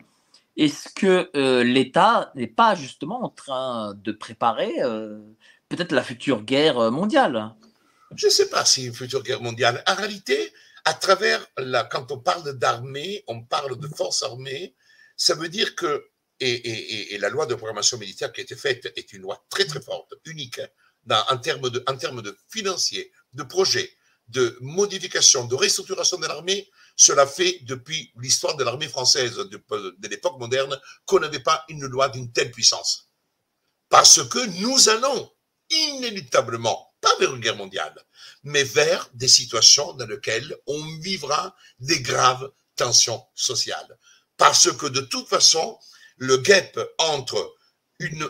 est-ce 0.59 0.89
que 0.93 1.29
euh, 1.35 1.63
l'État 1.63 2.31
n'est 2.35 2.47
pas 2.47 2.75
justement 2.75 3.23
en 3.23 3.29
train 3.29 3.93
de 3.95 4.11
préparer 4.11 4.73
euh, 4.81 5.19
peut-être 5.69 5.93
la 5.93 6.03
future 6.03 6.43
guerre 6.43 6.91
mondiale? 6.91 7.55
Je 8.15 8.27
ne 8.27 8.31
sais 8.31 8.49
pas 8.49 8.65
si 8.65 8.85
une 8.85 8.93
future 8.93 9.23
guerre 9.23 9.41
mondiale. 9.41 9.83
En 9.87 9.95
réalité, 9.95 10.51
à 10.85 10.93
travers 10.93 11.45
la, 11.57 11.83
quand 11.83 12.11
on 12.11 12.19
parle 12.19 12.57
d'armée, 12.57 13.23
on 13.27 13.41
parle 13.41 13.79
de 13.79 13.87
forces 13.87 14.23
armées, 14.23 14.75
ça 15.15 15.35
veut 15.35 15.49
dire 15.49 15.75
que, 15.75 16.09
et, 16.39 17.17
la 17.19 17.29
loi 17.29 17.45
de 17.45 17.55
programmation 17.55 17.97
militaire 17.97 18.31
qui 18.31 18.41
a 18.41 18.43
été 18.43 18.55
faite 18.55 18.91
est 18.95 19.13
une 19.13 19.21
loi 19.21 19.45
très 19.49 19.65
très 19.65 19.81
forte, 19.81 20.13
unique, 20.25 20.59
hein, 20.59 21.23
en, 21.29 21.37
termes 21.37 21.69
de, 21.69 21.83
en 21.87 21.95
termes 21.95 22.21
de 22.21 22.37
financiers, 22.49 23.11
de 23.33 23.43
projets, 23.43 23.91
de 24.29 24.57
modification, 24.61 25.45
de 25.45 25.55
restructuration 25.55 26.17
de 26.17 26.27
l'armée, 26.27 26.69
cela 26.99 27.25
fait 27.25 27.59
depuis 27.61 28.11
l'histoire 28.17 28.57
de 28.57 28.63
l'armée 28.65 28.89
française 28.89 29.35
de, 29.35 30.07
l'époque 30.09 30.37
moderne 30.37 30.77
qu'on 31.05 31.21
n'avait 31.21 31.39
pas 31.39 31.63
une 31.69 31.85
loi 31.85 32.09
d'une 32.09 32.29
telle 32.33 32.51
puissance. 32.51 33.07
Parce 33.87 34.21
que 34.27 34.45
nous 34.59 34.89
allons 34.89 35.31
inéluctablement, 35.69 36.93
pas 36.99 37.15
vers 37.17 37.33
une 37.33 37.39
guerre 37.39 37.55
mondiale, 37.55 37.95
mais 38.43 38.65
vers 38.65 39.09
des 39.13 39.29
situations 39.29 39.93
dans 39.93 40.07
lesquelles 40.07 40.53
on 40.67 40.97
vivra 40.97 41.55
des 41.79 42.01
graves 42.01 42.51
tensions 42.75 43.25
sociales. 43.33 43.97
Parce 44.35 44.69
que 44.69 44.87
de 44.87 44.99
toute 44.99 45.29
façon, 45.29 45.79
le 46.17 46.35
gap 46.35 46.77
entre 46.97 47.55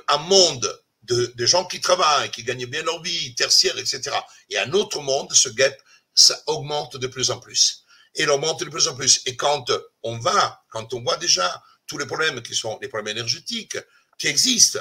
un 0.08 0.18
monde 0.18 0.80
de, 1.02 1.34
de, 1.36 1.46
gens 1.48 1.66
qui 1.66 1.82
travaillent, 1.82 2.30
qui 2.30 2.44
gagnent 2.44 2.68
bien 2.68 2.84
leur 2.84 3.02
vie, 3.02 3.34
tertiaire, 3.34 3.80
etc., 3.80 4.16
et 4.52 4.60
un 4.60 4.74
autre 4.74 5.02
monde, 5.02 5.34
ce 5.34 5.50
gap, 5.50 5.76
ça 6.14 6.40
augmente 6.46 6.98
de 6.98 7.08
plus 7.08 7.32
en 7.32 7.40
plus. 7.40 7.84
Et 8.16 8.24
il 8.24 8.30
augmente 8.30 8.64
de 8.64 8.70
plus 8.70 8.88
en 8.88 8.96
plus. 8.96 9.22
Et 9.26 9.36
quand 9.36 9.72
on 10.04 10.18
va, 10.18 10.64
quand 10.70 10.94
on 10.94 11.02
voit 11.02 11.18
déjà 11.18 11.62
tous 11.88 11.98
les 11.98 12.06
problèmes 12.06 12.42
qui 12.42 12.56
sont 12.56 12.78
les 12.82 12.88
problèmes 12.88 13.16
énergétiques 13.18 13.78
qui 14.18 14.28
existent, 14.28 14.80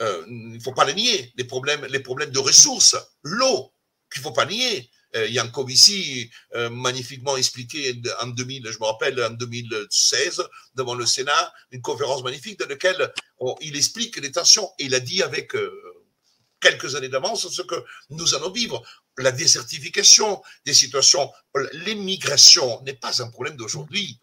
euh, 0.00 0.24
il 0.28 0.52
ne 0.52 0.60
faut 0.60 0.72
pas 0.72 0.84
les 0.84 0.94
nier, 0.94 1.32
les 1.36 1.44
problèmes, 1.44 1.84
les 1.86 2.00
problèmes 2.00 2.30
de 2.30 2.38
ressources, 2.38 2.96
l'eau, 3.22 3.72
qu'il 4.10 4.20
ne 4.22 4.24
faut 4.24 4.32
pas 4.32 4.46
nier. 4.46 4.90
Euh, 5.16 5.26
Yann 5.26 5.50
Covici, 5.50 6.30
euh, 6.54 6.70
magnifiquement 6.70 7.36
expliqué 7.36 8.00
en 8.20 8.28
2000, 8.28 8.70
je 8.70 8.78
me 8.78 8.84
rappelle, 8.84 9.22
en 9.24 9.30
2016, 9.30 10.42
devant 10.74 10.94
le 10.94 11.04
Sénat, 11.04 11.52
une 11.72 11.82
conférence 11.82 12.22
magnifique 12.22 12.60
dans 12.60 12.68
laquelle 12.68 13.12
il 13.60 13.76
explique 13.76 14.16
les 14.18 14.30
tensions. 14.30 14.70
Et 14.78 14.84
il 14.84 14.94
a 14.94 15.00
dit 15.00 15.22
avec 15.22 15.56
euh, 15.56 15.72
quelques 16.60 16.94
années 16.94 17.08
d'avance 17.08 17.48
ce 17.48 17.62
que 17.62 17.74
nous 18.10 18.34
allons 18.34 18.52
vivre. 18.52 18.82
La 19.18 19.32
désertification 19.32 20.42
des 20.64 20.74
situations, 20.74 21.30
l'émigration 21.72 22.82
n'est 22.82 22.94
pas 22.94 23.22
un 23.22 23.28
problème 23.28 23.56
d'aujourd'hui. 23.56 24.20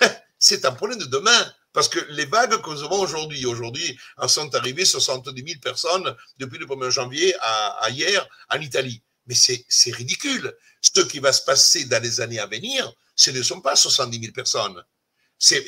C'est 0.38 0.64
un 0.64 0.72
problème 0.72 0.98
de 0.98 1.06
demain. 1.06 1.54
Parce 1.72 1.88
que 1.88 2.00
les 2.10 2.24
vagues 2.24 2.60
que 2.62 2.70
nous 2.70 2.82
avons 2.82 3.00
aujourd'hui, 3.00 3.46
aujourd'hui, 3.46 3.98
en 4.16 4.26
sont 4.26 4.52
arrivées 4.54 4.84
70 4.84 5.40
000 5.40 5.60
personnes 5.60 6.16
depuis 6.38 6.58
le 6.58 6.66
1er 6.66 6.90
janvier 6.90 7.34
à, 7.40 7.88
hier 7.90 8.26
en 8.48 8.60
Italie. 8.60 9.02
Mais 9.26 9.34
c'est 9.34 9.94
ridicule. 9.94 10.52
Ce 10.80 11.00
qui 11.02 11.20
va 11.20 11.32
se 11.32 11.42
passer 11.42 11.84
dans 11.84 12.02
les 12.02 12.20
années 12.20 12.40
à 12.40 12.46
venir, 12.46 12.92
ce 13.14 13.30
ne 13.30 13.42
sont 13.42 13.60
pas 13.60 13.76
70 13.76 14.20
000 14.20 14.32
personnes. 14.32 14.82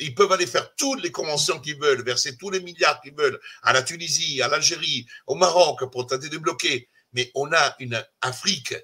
Ils 0.01 0.13
peuvent 0.13 0.31
aller 0.31 0.45
faire 0.45 0.75
toutes 0.75 1.01
les 1.01 1.11
conventions 1.11 1.59
qu'ils 1.59 1.79
veulent, 1.79 2.03
verser 2.03 2.35
tous 2.35 2.49
les 2.49 2.59
milliards 2.59 2.99
qu'ils 3.01 3.15
veulent 3.15 3.39
à 3.61 3.71
la 3.71 3.81
Tunisie, 3.81 4.41
à 4.41 4.47
l'Algérie, 4.49 5.07
au 5.25 5.35
Maroc 5.35 5.89
pour 5.91 6.05
tenter 6.05 6.29
de 6.29 6.37
bloquer. 6.37 6.89
Mais 7.13 7.31
on 7.35 7.51
a 7.53 7.75
une 7.79 8.03
Afrique 8.21 8.75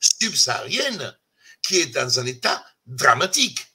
subsaharienne 0.00 1.16
qui 1.62 1.80
est 1.80 1.86
dans 1.86 2.20
un 2.20 2.26
état 2.26 2.64
dramatique. 2.86 3.66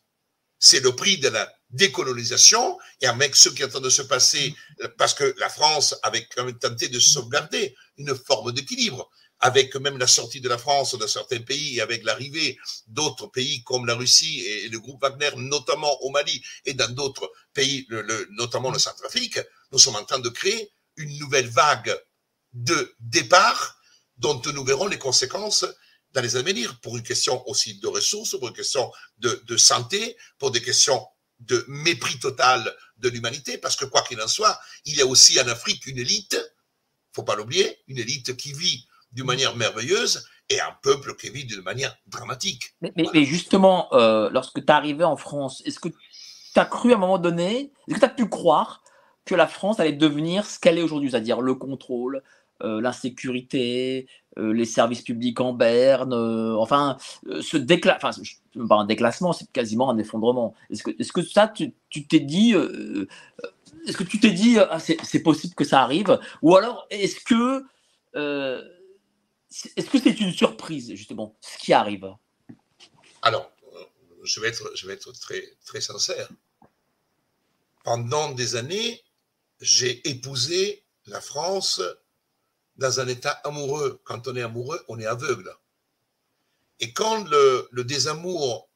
C'est 0.59 0.81
le 0.81 0.95
prix 0.95 1.17
de 1.17 1.29
la 1.29 1.51
décolonisation 1.69 2.77
et 3.01 3.07
avec 3.07 3.35
ce 3.35 3.49
qui 3.49 3.61
est 3.61 3.65
en 3.65 3.69
train 3.69 3.81
de 3.81 3.89
se 3.89 4.01
passer, 4.01 4.55
parce 4.97 5.13
que 5.13 5.35
la 5.37 5.49
France 5.49 5.95
avait 6.03 6.27
quand 6.27 6.45
même 6.45 6.57
tenté 6.57 6.89
de 6.89 6.99
sauvegarder 6.99 7.75
une 7.97 8.15
forme 8.15 8.51
d'équilibre, 8.51 9.09
avec 9.39 9.75
même 9.75 9.97
la 9.97 10.07
sortie 10.07 10.41
de 10.41 10.49
la 10.49 10.57
France 10.57 10.97
de 10.97 11.07
certains 11.07 11.39
pays 11.39 11.77
et 11.77 11.81
avec 11.81 12.03
l'arrivée 12.03 12.57
d'autres 12.87 13.27
pays 13.27 13.63
comme 13.63 13.85
la 13.85 13.95
Russie 13.95 14.41
et 14.41 14.67
le 14.67 14.79
groupe 14.79 15.01
Wagner, 15.01 15.29
notamment 15.37 15.95
au 16.01 16.09
Mali 16.09 16.43
et 16.65 16.73
dans 16.73 16.91
d'autres 16.93 17.31
pays, 17.53 17.85
le, 17.89 18.27
notamment 18.31 18.71
le 18.71 18.79
Centrafrique, 18.79 19.39
nous 19.71 19.79
sommes 19.79 19.95
en 19.95 20.03
train 20.03 20.19
de 20.19 20.29
créer 20.29 20.71
une 20.97 21.17
nouvelle 21.19 21.47
vague 21.47 21.97
de 22.53 22.95
départ 22.99 23.77
dont 24.17 24.41
nous 24.53 24.63
verrons 24.63 24.87
les 24.87 24.97
conséquences 24.97 25.65
dans 26.11 26.21
les 26.21 26.35
années 26.35 26.49
à 26.49 26.53
venir, 26.53 26.79
pour 26.81 26.97
une 26.97 27.03
question 27.03 27.47
aussi 27.47 27.79
de 27.79 27.87
ressources, 27.87 28.31
pour 28.37 28.47
une 28.47 28.53
question 28.53 28.91
de, 29.19 29.41
de 29.45 29.57
santé, 29.57 30.17
pour 30.37 30.51
des 30.51 30.61
questions 30.61 31.05
de 31.39 31.63
mépris 31.67 32.19
total 32.19 32.75
de 32.97 33.09
l'humanité, 33.09 33.57
parce 33.57 33.75
que 33.75 33.85
quoi 33.85 34.01
qu'il 34.01 34.21
en 34.21 34.27
soit, 34.27 34.59
il 34.85 34.97
y 34.97 35.01
a 35.01 35.05
aussi 35.05 35.39
en 35.39 35.47
Afrique 35.47 35.85
une 35.85 35.97
élite, 35.97 36.37
faut 37.13 37.23
pas 37.23 37.35
l'oublier, 37.35 37.77
une 37.87 37.97
élite 37.97 38.35
qui 38.35 38.53
vit 38.53 38.87
d'une 39.11 39.25
manière 39.25 39.55
merveilleuse 39.55 40.25
et 40.49 40.59
un 40.59 40.75
peuple 40.81 41.15
qui 41.15 41.29
vit 41.29 41.45
d'une 41.45 41.61
manière 41.61 41.95
dramatique. 42.07 42.75
Mais, 42.81 42.91
mais, 42.95 43.23
justement, 43.23 43.93
euh, 43.93 44.29
lorsque 44.31 44.55
tu 44.55 44.61
es 44.65 44.71
arrivé 44.71 45.03
en 45.03 45.15
France, 45.15 45.61
est-ce 45.65 45.79
que 45.79 45.89
tu 45.89 46.59
as 46.59 46.65
cru 46.65 46.91
à 46.91 46.95
un 46.95 46.99
moment 46.99 47.19
donné, 47.19 47.71
est-ce 47.87 47.95
que 47.95 47.99
tu 47.99 48.05
as 48.05 48.09
pu 48.09 48.27
croire 48.27 48.83
que 49.25 49.35
la 49.35 49.47
France 49.47 49.79
allait 49.79 49.93
devenir 49.93 50.45
ce 50.45 50.59
qu'elle 50.59 50.77
est 50.77 50.81
aujourd'hui, 50.81 51.11
c'est-à-dire 51.11 51.41
le 51.41 51.53
contrôle, 51.53 52.23
euh, 52.61 52.81
l'insécurité, 52.81 54.07
euh, 54.37 54.53
les 54.53 54.65
services 54.65 55.01
publics 55.01 55.39
en 55.39 55.53
berne, 55.53 56.13
euh, 56.13 56.55
enfin, 56.57 56.97
ce 57.41 57.55
décla 57.55 57.97
enfin, 58.01 58.11
pas 58.67 58.75
un 58.75 58.85
déclassement, 58.85 59.31
c'est 59.31 59.49
quasiment 59.51 59.89
un 59.89 59.97
effondrement. 59.97 60.53
Est-ce 60.69 60.83
que, 60.83 60.91
est-ce 60.99 61.13
que 61.13 61.21
ça, 61.21 61.47
tu, 61.47 61.73
t'es 62.07 62.19
dit, 62.19 62.53
est-ce 63.87 63.95
que 63.95 64.03
tu 64.03 64.19
t'es 64.19 64.31
dit, 64.31 64.57
ah, 64.59 64.79
c'est, 64.79 65.23
possible 65.23 65.55
que 65.55 65.63
ça 65.63 65.81
arrive, 65.81 66.19
ou 66.41 66.55
alors 66.55 66.85
est-ce 66.89 67.21
que, 67.21 67.63
est-ce 68.13 69.89
que 69.89 69.99
c'est 69.99 70.19
une 70.19 70.31
surprise 70.33 70.93
justement 70.95 71.37
ce 71.39 71.57
qui 71.57 71.71
arrive? 71.71 72.13
Alors, 73.21 73.51
je 74.23 74.41
vais 74.41 74.49
être, 74.49 74.71
je 74.75 74.85
vais 74.85 74.93
être 74.93 75.11
très, 75.13 75.43
très 75.65 75.81
sincère. 75.81 76.29
Pendant 77.83 78.31
des 78.31 78.55
années, 78.55 79.01
j'ai 79.61 80.07
épousé 80.09 80.83
la 81.07 81.21
France 81.21 81.81
dans 82.79 82.99
un 82.99 83.07
état 83.07 83.31
amoureux. 83.43 83.99
Quand 84.05 84.27
on 84.27 84.35
est 84.35 84.41
amoureux, 84.41 84.83
on 84.87 84.97
est 84.99 85.05
aveugle. 85.05 85.53
Et 86.79 86.93
quand 86.93 87.25
le, 87.25 87.83
désamour 87.83 88.69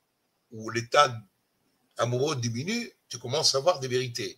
ou 0.52 0.70
l'état 0.70 1.18
amoureux 1.98 2.36
diminue, 2.36 2.92
tu 3.08 3.18
commences 3.18 3.56
à 3.56 3.60
voir 3.60 3.80
des 3.80 3.88
vérités. 3.88 4.38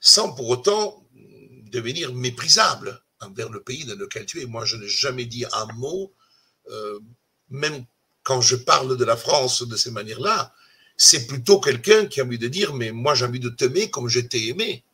Sans 0.00 0.32
pour 0.34 0.48
autant 0.48 1.06
devenir 1.70 2.12
méprisable 2.14 3.00
envers 3.20 3.48
le 3.48 3.62
pays 3.62 3.84
dans 3.84 3.96
lequel 3.96 4.26
tu 4.26 4.42
es. 4.42 4.46
Moi, 4.46 4.64
je 4.64 4.76
n'ai 4.76 4.88
jamais 4.88 5.24
dit 5.24 5.44
un 5.52 5.66
mot, 5.74 6.12
euh, 6.68 6.98
même 7.48 7.86
quand 8.24 8.40
je 8.40 8.56
parle 8.56 8.96
de 8.96 9.04
la 9.04 9.16
France 9.16 9.62
de 9.62 9.76
ces 9.76 9.92
manières-là, 9.92 10.52
c'est 10.96 11.26
plutôt 11.26 11.60
quelqu'un 11.60 12.06
qui 12.06 12.20
a 12.20 12.24
envie 12.24 12.38
de 12.38 12.48
dire, 12.48 12.74
mais 12.74 12.90
moi 12.90 13.14
j'ai 13.14 13.26
envie 13.26 13.40
de 13.40 13.50
t'aimer 13.50 13.90
comme 13.90 14.08
je 14.08 14.20
t'ai 14.20 14.48
aimé 14.48 14.84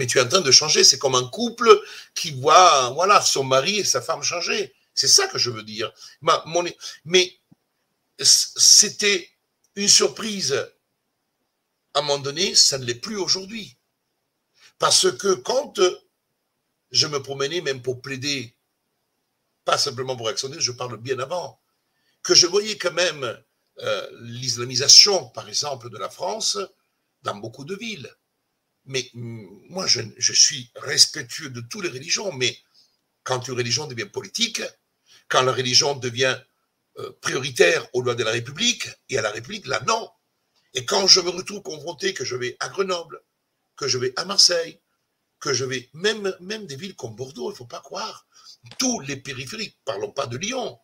mais 0.00 0.06
tu 0.06 0.16
es 0.16 0.22
en 0.22 0.28
train 0.28 0.40
de 0.40 0.50
changer. 0.50 0.82
C'est 0.82 0.98
comme 0.98 1.14
un 1.14 1.28
couple 1.28 1.68
qui 2.14 2.30
voit 2.30 2.88
voilà, 2.94 3.20
son 3.20 3.44
mari 3.44 3.80
et 3.80 3.84
sa 3.84 4.00
femme 4.00 4.22
changer. 4.22 4.74
C'est 4.94 5.08
ça 5.08 5.26
que 5.26 5.36
je 5.36 5.50
veux 5.50 5.62
dire. 5.62 5.92
Mais 7.04 7.38
c'était 8.18 9.28
une 9.76 9.88
surprise 9.88 10.54
à 11.92 11.98
un 11.98 12.02
moment 12.02 12.18
donné, 12.18 12.54
ça 12.54 12.78
ne 12.78 12.84
l'est 12.86 12.94
plus 12.94 13.18
aujourd'hui. 13.18 13.76
Parce 14.78 15.10
que 15.18 15.34
quand 15.34 15.78
je 16.90 17.06
me 17.06 17.22
promenais 17.22 17.60
même 17.60 17.82
pour 17.82 18.00
plaider, 18.00 18.56
pas 19.66 19.76
simplement 19.76 20.16
pour 20.16 20.28
actionner, 20.28 20.58
je 20.60 20.72
parle 20.72 20.96
bien 20.96 21.18
avant, 21.18 21.60
que 22.22 22.34
je 22.34 22.46
voyais 22.46 22.78
quand 22.78 22.94
même 22.94 23.38
euh, 23.80 24.08
l'islamisation, 24.22 25.28
par 25.28 25.46
exemple, 25.46 25.90
de 25.90 25.98
la 25.98 26.08
France 26.08 26.56
dans 27.22 27.36
beaucoup 27.36 27.64
de 27.64 27.76
villes. 27.76 28.10
Mais 28.90 29.08
moi, 29.14 29.86
je, 29.86 30.32
suis 30.32 30.72
respectueux 30.74 31.48
de 31.48 31.60
toutes 31.60 31.84
les 31.84 31.90
religions, 31.90 32.32
mais 32.32 32.58
quand 33.22 33.46
une 33.46 33.54
religion 33.54 33.86
devient 33.86 34.06
politique, 34.06 34.62
quand 35.28 35.42
la 35.42 35.52
religion 35.52 35.94
devient 35.94 36.36
euh, 36.98 37.12
prioritaire 37.20 37.86
aux 37.92 38.02
lois 38.02 38.16
de 38.16 38.24
la 38.24 38.32
République, 38.32 38.88
et 39.08 39.16
à 39.16 39.22
la 39.22 39.30
République, 39.30 39.68
là, 39.68 39.80
non. 39.86 40.10
Et 40.74 40.84
quand 40.84 41.06
je 41.06 41.20
me 41.20 41.30
retrouve 41.30 41.62
confronté 41.62 42.14
que 42.14 42.24
je 42.24 42.34
vais 42.34 42.56
à 42.58 42.68
Grenoble, 42.68 43.22
que 43.76 43.86
je 43.86 43.96
vais 43.96 44.12
à 44.16 44.24
Marseille, 44.24 44.80
que 45.38 45.52
je 45.52 45.64
vais, 45.64 45.88
même, 45.92 46.34
des 46.66 46.74
villes 46.74 46.96
comme 46.96 47.14
Bordeaux, 47.14 47.50
il 47.50 47.52
ne 47.52 47.58
faut 47.58 47.66
pas 47.66 47.78
croire, 47.78 48.26
tous 48.80 48.98
les 49.02 49.18
périphériques, 49.18 49.78
parlons 49.84 50.10
pas 50.10 50.26
de 50.26 50.36
Lyon, 50.36 50.80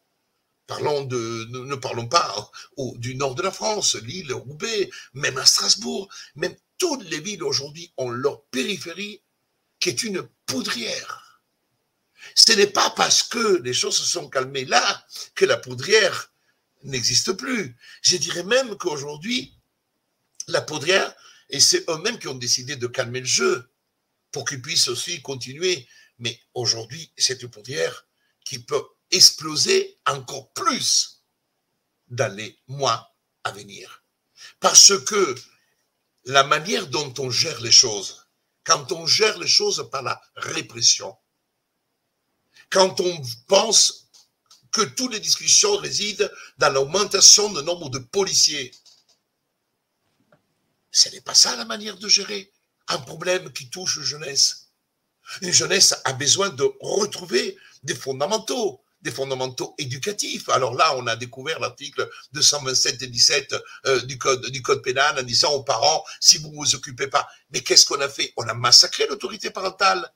parlons 0.69 1.03
de, 1.03 1.49
ne, 1.51 1.75
parlons 1.75 2.07
pas 2.07 2.53
du 2.99 3.17
nord 3.17 3.35
de 3.35 3.43
la 3.43 3.51
France, 3.51 3.97
Lille, 3.97 4.33
Roubaix, 4.33 4.91
même 5.15 5.39
à 5.39 5.45
Strasbourg, 5.45 6.09
même 6.37 6.55
toutes 6.79 7.05
les 7.05 7.21
villes 7.21 7.43
aujourd'hui 7.43 7.93
ont 7.97 8.11
leur 8.11 8.45
périphérie 8.47 9.23
qui 9.81 9.91
est 9.91 10.03
une 10.03 10.29
poudrière. 10.47 11.43
Ce 12.35 12.53
n'est 12.53 12.67
pas 12.67 12.91
parce 12.91 13.23
que 13.23 13.61
les 13.63 13.73
choses 13.73 13.97
se 13.97 14.05
sont 14.05 14.29
calmées 14.29 14.65
là 14.65 15.07
que 15.35 15.45
la 15.45 15.57
poudrière 15.57 16.33
n'existe 16.83 17.33
plus. 17.33 17.77
Je 18.03 18.17
dirais 18.17 18.45
même 18.45 18.77
qu'aujourd'hui, 18.77 19.55
la 20.49 20.63
poudrière, 20.63 21.15
et 21.51 21.61
c'est 21.61 21.89
eux-mêmes 21.89 22.19
qui 22.19 22.29
ont 22.29 22.35
décidé 22.35 22.77
de 22.77 22.87
calmer 22.87 23.21
le 23.21 23.27
jeu 23.27 23.71
pour 24.33 24.45
qu'ils 24.45 24.63
puissent 24.63 24.89
aussi 24.89 25.23
continuer. 25.23 25.87
Mais 26.19 26.39
aujourd'hui, 26.55 27.13
c'est 27.17 27.43
une 27.43 27.51
poudrière 27.51 28.07
qui 28.45 28.59
peut 28.59 28.85
exploser 29.11 29.99
encore 30.07 30.53
plus 30.53 31.23
dans 32.09 32.33
les 32.35 32.59
mois 32.69 33.15
à 33.45 33.53
venir. 33.53 34.05
Parce 34.61 34.99
que 35.05 35.35
la 36.27 36.43
manière 36.43 36.89
dont 36.89 37.15
on 37.19 37.31
gère 37.31 37.61
les 37.61 37.71
choses, 37.71 38.27
quand 38.65 38.91
on 38.93 39.07
gère 39.07 39.39
les 39.39 39.47
choses 39.47 39.89
par 39.91 40.03
la 40.03 40.21
répression, 40.35 41.17
quand 42.69 43.01
on 43.01 43.23
pense 43.47 44.09
que 44.73 44.83
toutes 44.83 45.13
les 45.13 45.21
discussions 45.21 45.77
résident 45.77 46.29
dans 46.59 46.71
l'augmentation 46.71 47.53
du 47.53 47.63
nombre 47.63 47.91
de 47.91 48.01
policiers, 48.01 48.75
ce 50.91 51.09
n'est 51.11 51.21
pas 51.21 51.35
ça 51.35 51.55
la 51.57 51.65
manière 51.65 51.97
de 51.97 52.09
gérer 52.09 52.53
un 52.89 52.99
problème 52.99 53.53
qui 53.53 53.71
touche 53.71 53.99
la 53.99 54.05
jeunesse. 54.05 54.69
Une 55.43 55.53
jeunesse 55.53 55.95
a 56.05 56.13
besoin 56.13 56.51
de 56.51 56.65
retrouver 56.81 57.57
des 57.85 57.95
fondamentaux, 57.95 58.85
des 59.03 59.11
fondamentaux 59.11 59.75
éducatifs. 59.79 60.49
Alors 60.49 60.75
là, 60.75 60.95
on 60.97 61.07
a 61.07 61.17
découvert 61.17 61.61
l'article 61.61 62.09
227 62.33 63.03
et 63.03 63.07
17 63.07 63.55
euh, 63.87 64.01
du, 64.03 64.19
code, 64.19 64.47
du 64.51 64.63
code 64.63 64.83
pénal 64.83 65.19
en 65.19 65.23
disant 65.23 65.53
aux 65.53 65.63
parents, 65.63 66.05
si 66.21 66.39
vous 66.39 66.51
ne 66.51 66.57
vous 66.57 66.75
occupez 66.75 67.07
pas, 67.07 67.27
mais 67.51 67.61
qu'est-ce 67.61 67.87
qu'on 67.87 68.01
a 68.01 68.09
fait? 68.09 68.33
On 68.37 68.49
a 68.49 68.55
massacré 68.55 69.07
l'autorité 69.07 69.51
parentale. 69.51 70.11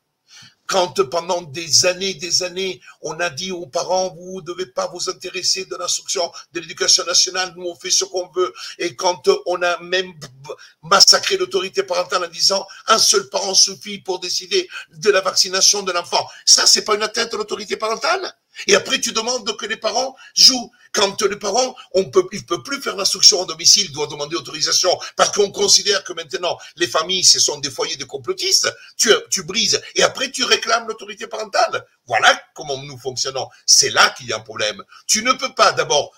Quand 0.66 1.02
pendant 1.10 1.42
des 1.42 1.86
années, 1.86 2.14
des 2.14 2.44
années, 2.44 2.80
on 3.02 3.18
a 3.18 3.28
dit 3.28 3.50
aux 3.50 3.66
parents, 3.66 4.14
vous 4.14 4.40
ne 4.40 4.46
devez 4.46 4.66
pas 4.66 4.86
vous 4.86 5.10
intéresser 5.10 5.64
de 5.64 5.74
l'instruction 5.74 6.30
de 6.52 6.60
l'éducation 6.60 7.04
nationale, 7.04 7.52
nous 7.56 7.66
on 7.66 7.74
fait 7.74 7.90
ce 7.90 8.04
qu'on 8.04 8.28
veut, 8.28 8.54
et 8.78 8.94
quand 8.94 9.28
on 9.46 9.60
a 9.62 9.80
même 9.82 10.12
massacré 10.84 11.36
l'autorité 11.38 11.82
parentale 11.82 12.24
en 12.24 12.28
disant, 12.28 12.64
un 12.86 13.00
seul 13.00 13.28
parent 13.30 13.54
suffit 13.54 13.98
pour 13.98 14.20
décider 14.20 14.68
de 14.92 15.10
la 15.10 15.20
vaccination 15.20 15.82
de 15.82 15.90
l'enfant, 15.90 16.24
ça 16.44 16.64
c'est 16.66 16.84
pas 16.84 16.94
une 16.94 17.02
atteinte 17.02 17.34
à 17.34 17.36
l'autorité 17.36 17.76
parentale? 17.76 18.32
Et 18.66 18.74
après, 18.74 19.00
tu 19.00 19.12
demandes 19.12 19.56
que 19.56 19.66
les 19.66 19.76
parents 19.76 20.16
jouent. 20.34 20.70
Quand 20.92 21.22
les 21.22 21.36
parents, 21.36 21.76
on 21.94 22.10
ils 22.32 22.40
ne 22.40 22.44
peuvent 22.44 22.62
plus 22.64 22.82
faire 22.82 22.96
l'instruction 22.96 23.40
au 23.40 23.46
domicile, 23.46 23.86
ils 23.86 23.92
doivent 23.92 24.10
demander 24.10 24.34
autorisation 24.34 24.90
parce 25.16 25.30
qu'on 25.30 25.50
considère 25.52 26.02
que 26.02 26.12
maintenant, 26.12 26.58
les 26.76 26.88
familles, 26.88 27.24
ce 27.24 27.38
sont 27.38 27.58
des 27.58 27.70
foyers 27.70 27.96
de 27.96 28.04
complotistes. 28.04 28.68
Tu, 28.96 29.10
tu 29.30 29.44
brises 29.44 29.80
et 29.94 30.02
après, 30.02 30.30
tu 30.30 30.42
réclames 30.44 30.88
l'autorité 30.88 31.28
parentale. 31.28 31.86
Voilà 32.06 32.40
comment 32.54 32.76
nous 32.78 32.98
fonctionnons. 32.98 33.48
C'est 33.66 33.90
là 33.90 34.10
qu'il 34.10 34.26
y 34.26 34.32
a 34.32 34.36
un 34.36 34.40
problème. 34.40 34.82
Tu 35.06 35.22
ne 35.22 35.32
peux 35.32 35.54
pas 35.54 35.72
d'abord 35.72 36.12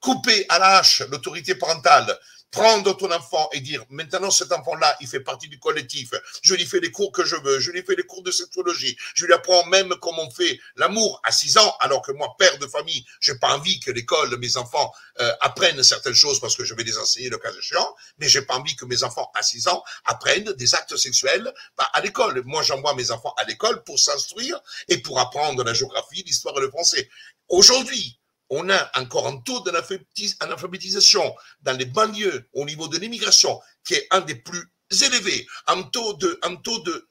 couper 0.00 0.44
à 0.48 0.58
la 0.58 0.78
hache 0.78 1.00
l'autorité 1.10 1.54
parentale 1.54 2.18
prendre 2.52 2.94
ton 2.96 3.10
enfant 3.10 3.48
et 3.52 3.60
dire 3.60 3.84
maintenant 3.88 4.30
cet 4.30 4.52
enfant-là, 4.52 4.96
il 5.00 5.08
fait 5.08 5.20
partie 5.20 5.48
du 5.48 5.58
collectif, 5.58 6.10
je 6.42 6.54
lui 6.54 6.66
fais 6.66 6.80
les 6.80 6.92
cours 6.92 7.10
que 7.10 7.24
je 7.24 7.34
veux, 7.36 7.58
je 7.58 7.70
lui 7.72 7.82
fais 7.82 7.96
les 7.96 8.04
cours 8.04 8.22
de 8.22 8.30
sexologie, 8.30 8.96
je 9.14 9.24
lui 9.24 9.32
apprends 9.32 9.66
même 9.66 9.94
comment 10.00 10.22
on 10.22 10.30
fait 10.30 10.60
l'amour 10.76 11.20
à 11.24 11.32
6 11.32 11.58
ans, 11.58 11.76
alors 11.80 12.02
que 12.02 12.12
moi, 12.12 12.36
père 12.38 12.58
de 12.58 12.66
famille, 12.66 13.04
j'ai 13.20 13.34
pas 13.36 13.56
envie 13.56 13.80
que 13.80 13.90
l'école, 13.90 14.38
mes 14.38 14.56
enfants 14.58 14.92
euh, 15.20 15.32
apprennent 15.40 15.82
certaines 15.82 16.14
choses 16.14 16.40
parce 16.40 16.54
que 16.54 16.64
je 16.64 16.74
vais 16.74 16.84
les 16.84 16.98
enseigner 16.98 17.30
le 17.30 17.38
cas 17.38 17.50
échéant, 17.58 17.94
mais 18.18 18.28
j'ai 18.28 18.42
pas 18.42 18.56
envie 18.56 18.76
que 18.76 18.84
mes 18.84 19.02
enfants 19.02 19.30
à 19.34 19.42
6 19.42 19.68
ans 19.68 19.82
apprennent 20.04 20.52
des 20.52 20.74
actes 20.74 20.96
sexuels 20.96 21.52
bah, 21.78 21.88
à 21.94 22.02
l'école. 22.02 22.42
Moi, 22.44 22.62
j'envoie 22.62 22.94
mes 22.94 23.10
enfants 23.10 23.34
à 23.38 23.44
l'école 23.44 23.82
pour 23.84 23.98
s'instruire 23.98 24.60
et 24.88 24.98
pour 24.98 25.18
apprendre 25.18 25.64
la 25.64 25.72
géographie, 25.72 26.22
l'histoire 26.26 26.56
et 26.58 26.60
le 26.60 26.68
français. 26.68 27.08
Aujourd'hui, 27.48 28.18
on 28.54 28.68
a 28.68 28.90
encore 29.00 29.26
un 29.26 29.38
taux 29.38 29.60
d'analphabétisation 29.60 31.34
dans 31.62 31.72
les 31.72 31.86
banlieues 31.86 32.46
au 32.52 32.66
niveau 32.66 32.86
de 32.86 32.98
l'immigration 32.98 33.58
qui 33.82 33.94
est 33.94 34.06
un 34.10 34.20
des 34.20 34.34
plus 34.34 34.62
élevés, 34.90 35.46
un 35.68 35.82
taux 35.84 36.12
de, 36.12 36.38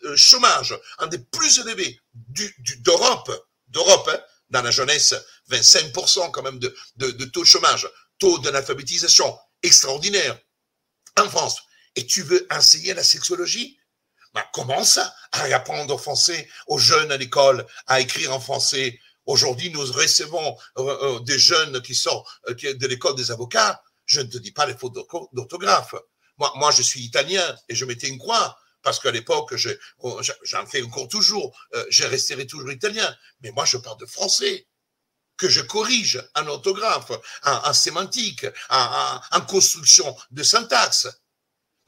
euh, 0.03 0.15
chômage, 0.15 0.79
un 0.99 1.07
des 1.07 1.17
plus 1.17 1.57
élevés 1.57 1.99
d'Europe, 2.83 3.31
d'Europe, 3.69 4.07
hein, 4.13 4.19
dans 4.51 4.61
la 4.61 4.69
jeunesse, 4.69 5.15
25% 5.49 6.29
quand 6.29 6.43
même 6.43 6.59
de, 6.59 6.75
taux 7.25 7.41
de 7.41 7.45
chômage, 7.45 7.89
taux 8.19 8.37
d'analphabétisation 8.37 9.35
extraordinaire 9.63 10.37
en 11.19 11.27
France. 11.27 11.59
Et 11.95 12.05
tu 12.05 12.21
veux 12.21 12.45
enseigner 12.51 12.93
la 12.93 13.03
sexologie? 13.03 13.79
Bah, 14.35 14.47
Commence 14.53 14.99
à 14.99 15.43
apprendre 15.55 15.97
français 15.99 16.47
aux 16.67 16.77
jeunes 16.77 17.11
à 17.11 17.17
l'école, 17.17 17.65
à 17.87 17.99
écrire 17.99 18.31
en 18.31 18.39
français, 18.39 18.99
Aujourd'hui, 19.25 19.69
nous 19.69 19.81
recevons 19.81 20.57
euh, 20.77 20.81
euh, 20.81 21.19
des 21.19 21.37
jeunes 21.37 21.81
qui 21.81 21.93
sortent 21.93 22.27
euh, 22.49 22.53
de 22.53 22.87
l'école 22.87 23.15
des 23.15 23.31
avocats. 23.31 23.81
Je 24.05 24.21
ne 24.21 24.27
te 24.27 24.37
dis 24.37 24.51
pas 24.51 24.65
les 24.65 24.75
fautes 24.75 24.95
d'orthographe. 25.33 25.95
Moi, 26.37 26.51
moi, 26.55 26.71
je 26.71 26.81
suis 26.81 27.01
italien 27.01 27.55
et 27.69 27.75
je 27.75 27.85
mettais 27.85 28.07
une 28.07 28.17
croix 28.17 28.57
parce 28.81 28.99
qu'à 28.99 29.11
l'époque, 29.11 29.53
j'en 29.55 30.65
fais 30.65 30.81
encore 30.81 31.07
toujours, 31.07 31.55
je 31.89 32.03
resterai 32.03 32.47
toujours 32.47 32.71
italien. 32.71 33.15
Mais 33.41 33.51
moi, 33.51 33.63
je 33.63 33.77
parle 33.77 33.99
de 33.99 34.07
français 34.07 34.67
que 35.37 35.47
je 35.47 35.61
corrige 35.61 36.27
en 36.35 36.47
orthographe, 36.47 37.11
en, 37.43 37.73
sémantique, 37.73 38.47
en, 38.69 39.41
construction 39.47 40.17
de 40.31 40.41
syntaxe. 40.41 41.07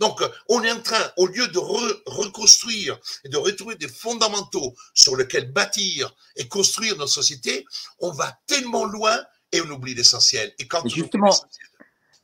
Donc, 0.03 0.21
on 0.49 0.61
est 0.63 0.71
en 0.71 0.81
train, 0.81 1.01
au 1.15 1.27
lieu 1.27 1.47
de 1.47 1.59
reconstruire 1.59 2.99
et 3.23 3.29
de 3.29 3.37
retrouver 3.37 3.75
des 3.75 3.87
fondamentaux 3.87 4.75
sur 4.93 5.15
lesquels 5.15 5.49
bâtir 5.49 6.13
et 6.35 6.49
construire 6.49 6.97
notre 6.97 7.13
société, 7.13 7.65
on 7.99 8.11
va 8.11 8.37
tellement 8.45 8.83
loin 8.83 9.17
et 9.53 9.61
on 9.61 9.69
oublie 9.69 9.93
l'essentiel. 9.93 10.53
Et 10.59 10.67
quand 10.67 10.85
justement, 10.89 11.33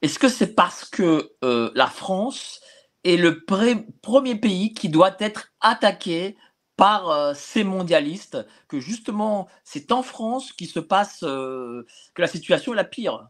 est-ce 0.01 0.19
que 0.19 0.27
c'est 0.27 0.55
parce 0.55 0.83
que 0.83 1.31
euh, 1.45 1.71
la 1.73 1.87
France 1.87 2.59
est 3.05 3.15
le 3.15 3.45
premier 3.45 4.35
pays 4.35 4.73
qui 4.73 4.89
doit 4.89 5.15
être 5.19 5.53
attaqué 5.61 6.35
par 6.75 7.09
euh, 7.09 7.33
ces 7.33 7.63
mondialistes 7.63 8.45
que 8.67 8.81
justement 8.81 9.47
c'est 9.63 9.93
en 9.93 10.03
France 10.03 10.51
qui 10.51 10.65
se 10.65 10.81
passe 10.81 11.23
euh, 11.23 11.85
que 12.13 12.21
la 12.21 12.27
situation 12.27 12.73
est 12.73 12.75
la 12.75 12.83
pire? 12.83 13.29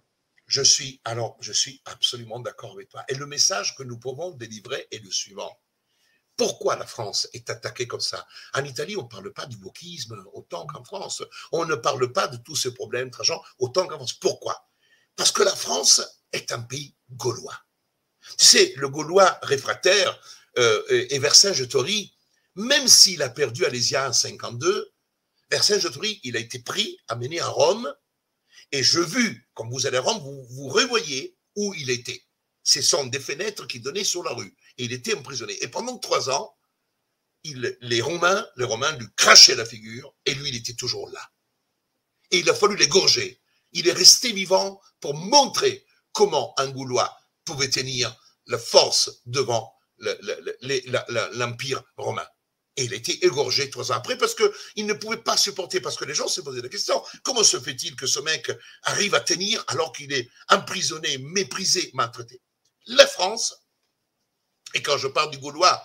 Je 0.49 0.63
suis, 0.63 0.99
alors, 1.05 1.37
je 1.39 1.53
suis 1.53 1.79
absolument 1.85 2.39
d'accord 2.39 2.73
avec 2.73 2.89
toi. 2.89 3.05
Et 3.07 3.13
le 3.13 3.27
message 3.27 3.75
que 3.75 3.83
nous 3.83 3.99
pouvons 3.99 4.31
délivrer 4.31 4.87
est 4.91 5.03
le 5.03 5.11
suivant. 5.11 5.55
Pourquoi 6.35 6.75
la 6.75 6.87
France 6.87 7.29
est 7.33 7.49
attaquée 7.51 7.87
comme 7.87 7.99
ça? 8.01 8.25
En 8.53 8.63
Italie, 8.63 8.97
on 8.97 9.03
ne 9.03 9.07
parle 9.07 9.31
pas 9.31 9.45
du 9.45 9.57
wokisme 9.57 10.25
autant 10.33 10.65
qu'en 10.65 10.83
France. 10.83 11.21
On 11.51 11.65
ne 11.65 11.75
parle 11.75 12.11
pas 12.11 12.27
de 12.27 12.37
tous 12.37 12.55
ces 12.55 12.73
problèmes 12.73 13.11
tragiques 13.11 13.35
autant 13.59 13.85
qu'en 13.87 13.97
France. 13.97 14.13
Pourquoi? 14.13 14.67
Parce 15.15 15.31
que 15.31 15.43
la 15.43 15.55
France 15.55 16.01
est 16.33 16.51
un 16.51 16.61
pays 16.61 16.95
gaulois. 17.11 17.59
Tu 18.39 18.45
sais, 18.45 18.73
le 18.77 18.89
gaulois 18.89 19.37
réfractaire 19.43 20.19
euh, 20.57 20.83
et 20.89 21.19
Vercingétorix, 21.19 22.11
même 22.55 22.87
s'il 22.87 23.21
a 23.21 23.29
perdu 23.29 23.65
Alésia 23.65 24.09
en 24.09 24.13
52, 24.13 24.93
Vercingétorix, 25.51 26.19
il 26.23 26.35
a 26.35 26.39
été 26.39 26.59
pris, 26.59 26.97
amené 27.07 27.39
à 27.39 27.47
Rome, 27.47 27.93
et 28.71 28.83
je 28.83 28.99
vis, 28.99 29.37
quand 29.53 29.67
vous 29.69 29.87
allez 29.87 29.97
Rome, 29.97 30.19
vous, 30.19 30.45
vous 30.49 30.67
revoyez 30.69 31.37
où 31.55 31.73
il 31.75 31.89
était. 31.89 32.23
Ce 32.63 32.81
sont 32.81 33.05
des 33.07 33.19
fenêtres 33.19 33.65
qui 33.65 33.79
donnaient 33.79 34.03
sur 34.03 34.23
la 34.23 34.31
rue. 34.31 34.55
Et 34.77 34.85
il 34.85 34.93
était 34.93 35.15
emprisonné. 35.15 35.61
Et 35.63 35.67
pendant 35.67 35.97
trois 35.97 36.29
ans, 36.29 36.55
les 37.43 38.01
Romains, 38.01 38.45
les 38.57 38.65
Romains 38.65 38.95
lui 38.97 39.07
crachaient 39.15 39.55
la 39.55 39.65
figure 39.65 40.13
et 40.25 40.33
lui, 40.35 40.49
il 40.49 40.55
était 40.55 40.73
toujours 40.73 41.09
là. 41.09 41.31
Et 42.31 42.39
il 42.39 42.49
a 42.49 42.53
fallu 42.53 42.75
l'égorger. 42.75 43.41
Il 43.71 43.87
est 43.87 43.93
resté 43.93 44.31
vivant 44.31 44.79
pour 44.99 45.15
montrer 45.15 45.85
comment 46.11 46.53
un 46.59 46.69
Gaulois 46.69 47.17
pouvait 47.45 47.69
tenir 47.69 48.15
la 48.45 48.59
force 48.59 49.21
devant 49.25 49.73
l'Empire 51.33 51.83
romain. 51.97 52.27
Et 52.79 52.85
il 52.85 52.93
a 52.93 52.95
été 52.95 53.25
égorgé 53.25 53.69
trois 53.69 53.91
ans 53.91 53.95
après 53.95 54.17
parce 54.17 54.33
qu'il 54.33 54.85
ne 54.85 54.93
pouvait 54.93 55.17
pas 55.17 55.35
supporter, 55.35 55.81
parce 55.81 55.97
que 55.97 56.05
les 56.05 56.13
gens 56.13 56.29
se 56.29 56.39
posaient 56.39 56.61
la 56.61 56.69
question, 56.69 57.03
comment 57.23 57.43
se 57.43 57.59
fait-il 57.59 57.93
que 57.97 58.07
ce 58.07 58.21
mec 58.21 58.49
arrive 58.83 59.15
à 59.15 59.19
tenir 59.19 59.61
alors 59.67 59.91
qu'il 59.91 60.13
est 60.13 60.29
emprisonné, 60.47 61.17
méprisé, 61.17 61.91
maltraité? 61.93 62.41
La 62.85 63.05
France, 63.05 63.53
et 64.73 64.81
quand 64.81 64.97
je 64.97 65.09
parle 65.09 65.29
du 65.29 65.39
Gaulois, 65.39 65.83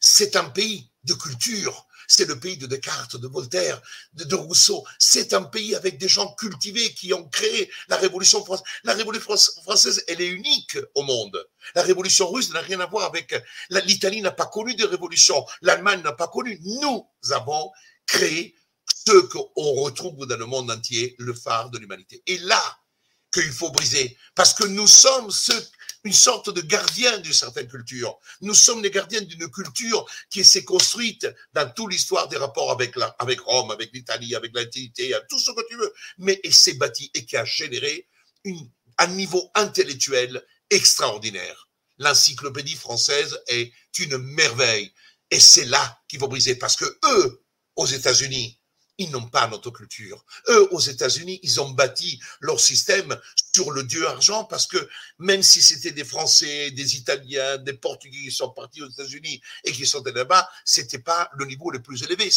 c'est 0.00 0.34
un 0.34 0.50
pays 0.50 0.90
de 1.04 1.14
culture, 1.14 1.86
c'est 2.06 2.26
le 2.26 2.38
pays 2.38 2.56
de 2.56 2.66
Descartes, 2.66 3.16
de 3.16 3.28
Voltaire, 3.28 3.80
de, 4.14 4.34
Rousseau. 4.34 4.84
C'est 4.98 5.32
un 5.34 5.42
pays 5.42 5.74
avec 5.74 5.98
des 5.98 6.08
gens 6.08 6.34
cultivés 6.34 6.92
qui 6.94 7.12
ont 7.12 7.28
créé 7.28 7.70
la 7.88 7.96
Révolution 7.96 8.44
française. 8.44 8.64
La 8.84 8.94
Révolution 8.94 9.36
française, 9.62 10.04
elle 10.08 10.20
est 10.20 10.28
unique 10.28 10.78
au 10.94 11.02
monde. 11.02 11.46
La 11.74 11.82
Révolution 11.82 12.30
russe 12.30 12.52
n'a 12.52 12.60
rien 12.60 12.80
à 12.80 12.86
voir 12.86 13.04
avec... 13.06 13.34
L'Italie 13.70 14.22
n'a 14.22 14.32
pas 14.32 14.46
connu 14.46 14.74
de 14.74 14.84
révolution. 14.84 15.44
L'Allemagne 15.62 16.02
n'a 16.02 16.12
pas 16.12 16.28
connu. 16.28 16.58
Nous 16.62 17.06
avons 17.30 17.70
créé 18.06 18.54
ce 19.06 19.18
qu'on 19.26 19.72
retrouve 19.82 20.26
dans 20.26 20.36
le 20.36 20.46
monde 20.46 20.70
entier, 20.70 21.14
le 21.18 21.34
phare 21.34 21.70
de 21.70 21.78
l'humanité. 21.78 22.22
Et 22.26 22.38
là, 22.38 22.62
qu'il 23.32 23.50
faut 23.50 23.70
briser, 23.70 24.16
parce 24.34 24.52
que 24.52 24.64
nous 24.64 24.86
sommes 24.86 25.30
ceux 25.30 25.66
une 26.04 26.12
sorte 26.12 26.50
de 26.50 26.60
gardien 26.60 27.18
d'une 27.18 27.32
certaine 27.32 27.68
culture. 27.68 28.18
Nous 28.40 28.54
sommes 28.54 28.82
les 28.82 28.90
gardiens 28.90 29.20
d'une 29.20 29.50
culture 29.50 30.04
qui 30.30 30.44
s'est 30.44 30.64
construite 30.64 31.26
dans 31.52 31.70
toute 31.72 31.92
l'histoire 31.92 32.28
des 32.28 32.36
rapports 32.36 32.72
avec, 32.72 32.96
la, 32.96 33.14
avec 33.18 33.40
Rome, 33.40 33.70
avec 33.70 33.90
l'Italie, 33.92 34.34
avec 34.34 34.52
l'Antiquité, 34.54 35.14
tout 35.28 35.38
ce 35.38 35.52
que 35.52 35.68
tu 35.68 35.76
veux, 35.76 35.92
mais 36.18 36.40
elle 36.42 36.54
s'est 36.54 36.74
bâtie 36.74 37.10
et 37.14 37.24
qui 37.24 37.36
a 37.36 37.44
généré 37.44 38.08
une, 38.44 38.68
un 38.98 39.06
niveau 39.08 39.50
intellectuel 39.54 40.44
extraordinaire. 40.70 41.68
L'encyclopédie 41.98 42.74
française 42.74 43.38
est 43.46 43.72
une 43.98 44.18
merveille. 44.18 44.92
Et 45.30 45.40
c'est 45.40 45.64
là 45.64 46.00
qu'il 46.08 46.18
faut 46.18 46.28
briser, 46.28 46.56
parce 46.56 46.76
que 46.76 46.84
eux, 46.84 47.44
aux 47.76 47.86
États-Unis, 47.86 48.58
ils 49.02 49.10
n'ont 49.10 49.28
pas 49.28 49.46
notre 49.48 49.70
culture. 49.70 50.24
Eux, 50.48 50.68
aux 50.72 50.80
États-Unis, 50.80 51.40
ils 51.42 51.60
ont 51.60 51.70
bâti 51.70 52.20
leur 52.40 52.60
système 52.60 53.18
sur 53.54 53.70
le 53.70 53.82
dieu 53.84 54.06
argent 54.06 54.44
parce 54.44 54.66
que 54.66 54.88
même 55.18 55.42
si 55.42 55.62
c'était 55.62 55.90
des 55.90 56.04
Français, 56.04 56.70
des 56.70 56.96
Italiens, 56.96 57.58
des 57.58 57.74
Portugais 57.74 58.22
qui 58.22 58.30
sont 58.30 58.50
partis 58.50 58.82
aux 58.82 58.88
États-Unis 58.88 59.40
et 59.64 59.72
qui 59.72 59.86
sont 59.86 60.02
là-bas, 60.02 60.48
c'était 60.64 60.98
pas 60.98 61.30
le 61.34 61.44
niveau 61.46 61.70
le 61.70 61.82
plus 61.82 62.02
élevé. 62.02 62.30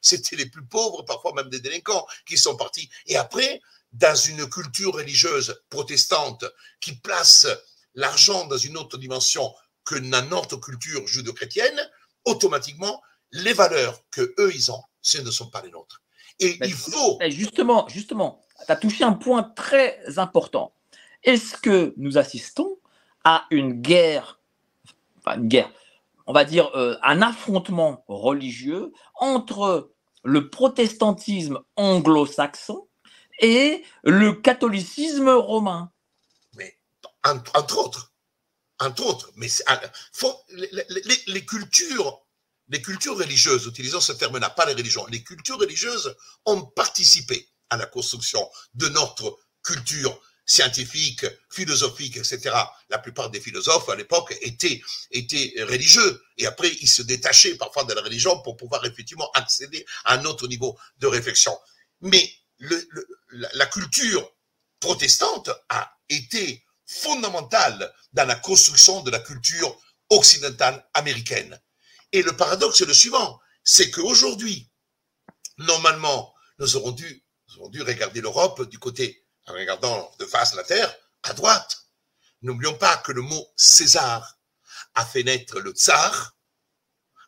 C'était 0.00 0.36
les 0.36 0.46
plus 0.46 0.64
pauvres, 0.64 1.02
parfois 1.02 1.32
même 1.34 1.48
des 1.48 1.60
délinquants 1.60 2.06
qui 2.26 2.36
sont 2.36 2.56
partis. 2.56 2.88
Et 3.06 3.16
après, 3.16 3.60
dans 3.92 4.14
une 4.14 4.48
culture 4.48 4.94
religieuse 4.94 5.62
protestante 5.70 6.44
qui 6.80 6.92
place 6.92 7.46
l'argent 7.94 8.46
dans 8.46 8.58
une 8.58 8.76
autre 8.76 8.98
dimension 8.98 9.54
que 9.84 9.96
dans 9.96 10.28
notre 10.28 10.56
culture 10.58 11.06
judo-chrétienne, 11.06 11.80
automatiquement, 12.24 13.02
les 13.32 13.54
valeurs 13.54 14.02
que 14.10 14.34
eux 14.38 14.54
ils 14.54 14.70
ont, 14.70 14.82
ce 15.00 15.18
ne 15.18 15.30
sont 15.30 15.50
pas 15.50 15.62
les 15.62 15.70
nôtres. 15.70 16.02
Et 16.40 16.58
il 16.62 16.72
faut. 16.72 17.18
Justement, 17.28 17.88
justement, 17.88 18.40
tu 18.66 18.72
as 18.72 18.76
touché 18.76 19.04
un 19.04 19.12
point 19.12 19.42
très 19.42 20.18
important. 20.18 20.72
Est-ce 21.24 21.56
que 21.56 21.94
nous 21.96 22.18
assistons 22.18 22.78
à 23.24 23.46
une 23.50 23.80
guerre, 23.80 24.40
enfin 25.18 25.38
une 25.38 25.48
guerre, 25.48 25.70
on 26.26 26.32
va 26.32 26.44
dire 26.44 26.70
euh, 26.76 26.96
un 27.02 27.22
affrontement 27.22 28.04
religieux 28.06 28.92
entre 29.16 29.92
le 30.22 30.48
protestantisme 30.50 31.58
anglo-saxon 31.76 32.86
et 33.40 33.82
le 34.04 34.32
catholicisme 34.32 35.28
romain? 35.28 35.90
Mais 36.54 36.78
entre, 37.24 37.78
autres, 37.78 38.12
entre 38.78 39.06
autres, 39.06 39.32
mais 39.36 39.48
faut, 40.12 40.34
les, 40.50 40.84
les 41.26 41.44
cultures 41.44 42.22
les 42.68 42.82
cultures 42.82 43.16
religieuses, 43.16 43.66
utilisons 43.66 44.00
ce 44.00 44.12
terme-là, 44.12 44.50
pas 44.50 44.66
les 44.66 44.74
religions, 44.74 45.06
les 45.06 45.22
cultures 45.22 45.58
religieuses 45.58 46.14
ont 46.44 46.62
participé 46.62 47.48
à 47.70 47.76
la 47.76 47.86
construction 47.86 48.48
de 48.74 48.88
notre 48.88 49.38
culture 49.62 50.20
scientifique, 50.44 51.26
philosophique, 51.50 52.16
etc. 52.16 52.56
La 52.88 52.98
plupart 52.98 53.28
des 53.28 53.40
philosophes 53.40 53.88
à 53.90 53.96
l'époque 53.96 54.34
étaient, 54.40 54.80
étaient 55.10 55.52
religieux 55.64 56.22
et 56.38 56.46
après 56.46 56.70
ils 56.80 56.88
se 56.88 57.02
détachaient 57.02 57.56
parfois 57.56 57.84
de 57.84 57.92
la 57.92 58.00
religion 58.00 58.40
pour 58.40 58.56
pouvoir 58.56 58.84
effectivement 58.86 59.30
accéder 59.34 59.84
à 60.06 60.14
un 60.14 60.24
autre 60.24 60.48
niveau 60.48 60.78
de 60.98 61.06
réflexion. 61.06 61.56
Mais 62.00 62.32
la 62.58 63.66
culture 63.66 64.32
protestante 64.80 65.50
a 65.68 65.92
été 66.08 66.64
fondamentale 66.86 67.92
dans 68.14 68.26
la 68.26 68.36
construction 68.36 69.02
de 69.02 69.10
la 69.10 69.18
culture 69.18 69.78
occidentale 70.08 70.88
américaine. 70.94 71.60
Et 72.12 72.22
le 72.22 72.36
paradoxe 72.36 72.80
est 72.80 72.86
le 72.86 72.94
suivant, 72.94 73.40
c'est 73.62 73.90
qu'aujourd'hui, 73.90 74.70
normalement, 75.58 76.34
nous 76.58 76.76
aurons 76.76 76.92
dû, 76.92 77.24
regarder 77.80 78.20
l'Europe 78.20 78.68
du 78.68 78.78
côté, 78.78 79.24
en 79.46 79.52
regardant 79.52 80.10
de 80.18 80.24
face 80.24 80.54
la 80.54 80.64
Terre, 80.64 80.94
à 81.22 81.32
droite. 81.34 81.84
N'oublions 82.42 82.76
pas 82.78 82.96
que 82.98 83.12
le 83.12 83.22
mot 83.22 83.46
César 83.56 84.38
a 84.94 85.04
fait 85.04 85.22
naître 85.22 85.60
le 85.60 85.72
tsar, 85.72 86.36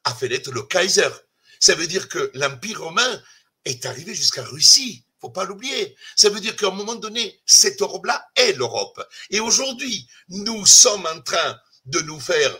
a 0.04 0.14
fait 0.14 0.28
naître 0.28 0.50
le 0.50 0.62
Kaiser. 0.62 1.10
Ça 1.58 1.74
veut 1.74 1.86
dire 1.86 2.08
que 2.08 2.30
l'Empire 2.34 2.80
romain 2.80 3.22
est 3.64 3.84
arrivé 3.86 4.14
jusqu'à 4.14 4.44
Russie. 4.44 5.04
Faut 5.20 5.30
pas 5.30 5.44
l'oublier. 5.44 5.96
Ça 6.16 6.30
veut 6.30 6.40
dire 6.40 6.56
qu'à 6.56 6.68
un 6.68 6.70
moment 6.70 6.94
donné, 6.94 7.42
cette 7.44 7.82
Europe-là 7.82 8.26
est 8.36 8.52
l'Europe. 8.52 9.06
Et 9.28 9.40
aujourd'hui, 9.40 10.08
nous 10.28 10.64
sommes 10.64 11.06
en 11.06 11.20
train 11.20 11.60
de 11.84 12.00
nous 12.00 12.18
faire 12.18 12.56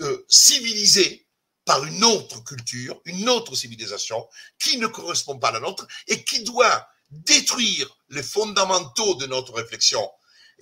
euh, 0.00 0.26
civiliser 0.28 1.25
par 1.66 1.84
une 1.84 2.04
autre 2.04 2.42
culture, 2.44 2.98
une 3.04 3.28
autre 3.28 3.54
civilisation 3.54 4.26
qui 4.58 4.78
ne 4.78 4.86
correspond 4.86 5.38
pas 5.38 5.48
à 5.48 5.52
la 5.52 5.60
nôtre 5.60 5.86
et 6.06 6.24
qui 6.24 6.44
doit 6.44 6.88
détruire 7.10 7.88
les 8.08 8.22
fondamentaux 8.22 9.16
de 9.16 9.26
notre 9.26 9.52
réflexion, 9.52 10.08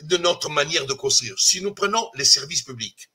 de 0.02 0.16
notre 0.16 0.48
manière 0.48 0.86
de 0.86 0.94
construire. 0.94 1.38
Si 1.38 1.60
nous 1.60 1.74
prenons 1.74 2.10
les 2.14 2.24
services 2.24 2.62
publics, 2.62 3.10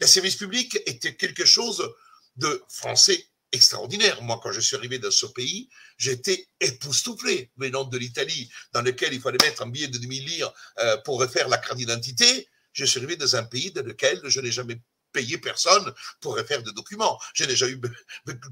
les 0.00 0.06
services 0.06 0.36
publics 0.36 0.78
étaient 0.86 1.16
quelque 1.16 1.46
chose 1.46 1.90
de 2.36 2.62
français 2.68 3.26
extraordinaire. 3.50 4.20
Moi, 4.20 4.38
quand 4.42 4.52
je 4.52 4.60
suis 4.60 4.76
arrivé 4.76 4.98
dans 4.98 5.10
ce 5.10 5.24
pays, 5.26 5.70
j'étais 5.96 6.46
époustouflé, 6.60 7.50
venant 7.56 7.84
de 7.84 7.96
l'Italie, 7.96 8.50
dans 8.72 8.82
lequel 8.82 9.14
il 9.14 9.20
fallait 9.22 9.38
mettre 9.40 9.62
un 9.62 9.68
billet 9.68 9.88
de 9.88 9.96
2000 9.96 10.24
lire 10.26 10.52
euh, 10.80 10.98
pour 10.98 11.18
refaire 11.18 11.48
la 11.48 11.56
carte 11.56 11.78
d'identité. 11.78 12.46
Je 12.72 12.84
suis 12.84 12.98
arrivé 12.98 13.16
dans 13.16 13.36
un 13.36 13.44
pays 13.44 13.70
dans 13.70 13.86
lequel 13.86 14.20
je 14.24 14.40
n'ai 14.40 14.52
jamais 14.52 14.78
payer 15.16 15.38
personne 15.38 15.86
pour 16.20 16.38
faire 16.40 16.62
des 16.62 16.72
documents. 16.72 17.18
J'ai 17.32 17.46
déjà 17.46 17.66
eu 17.66 17.80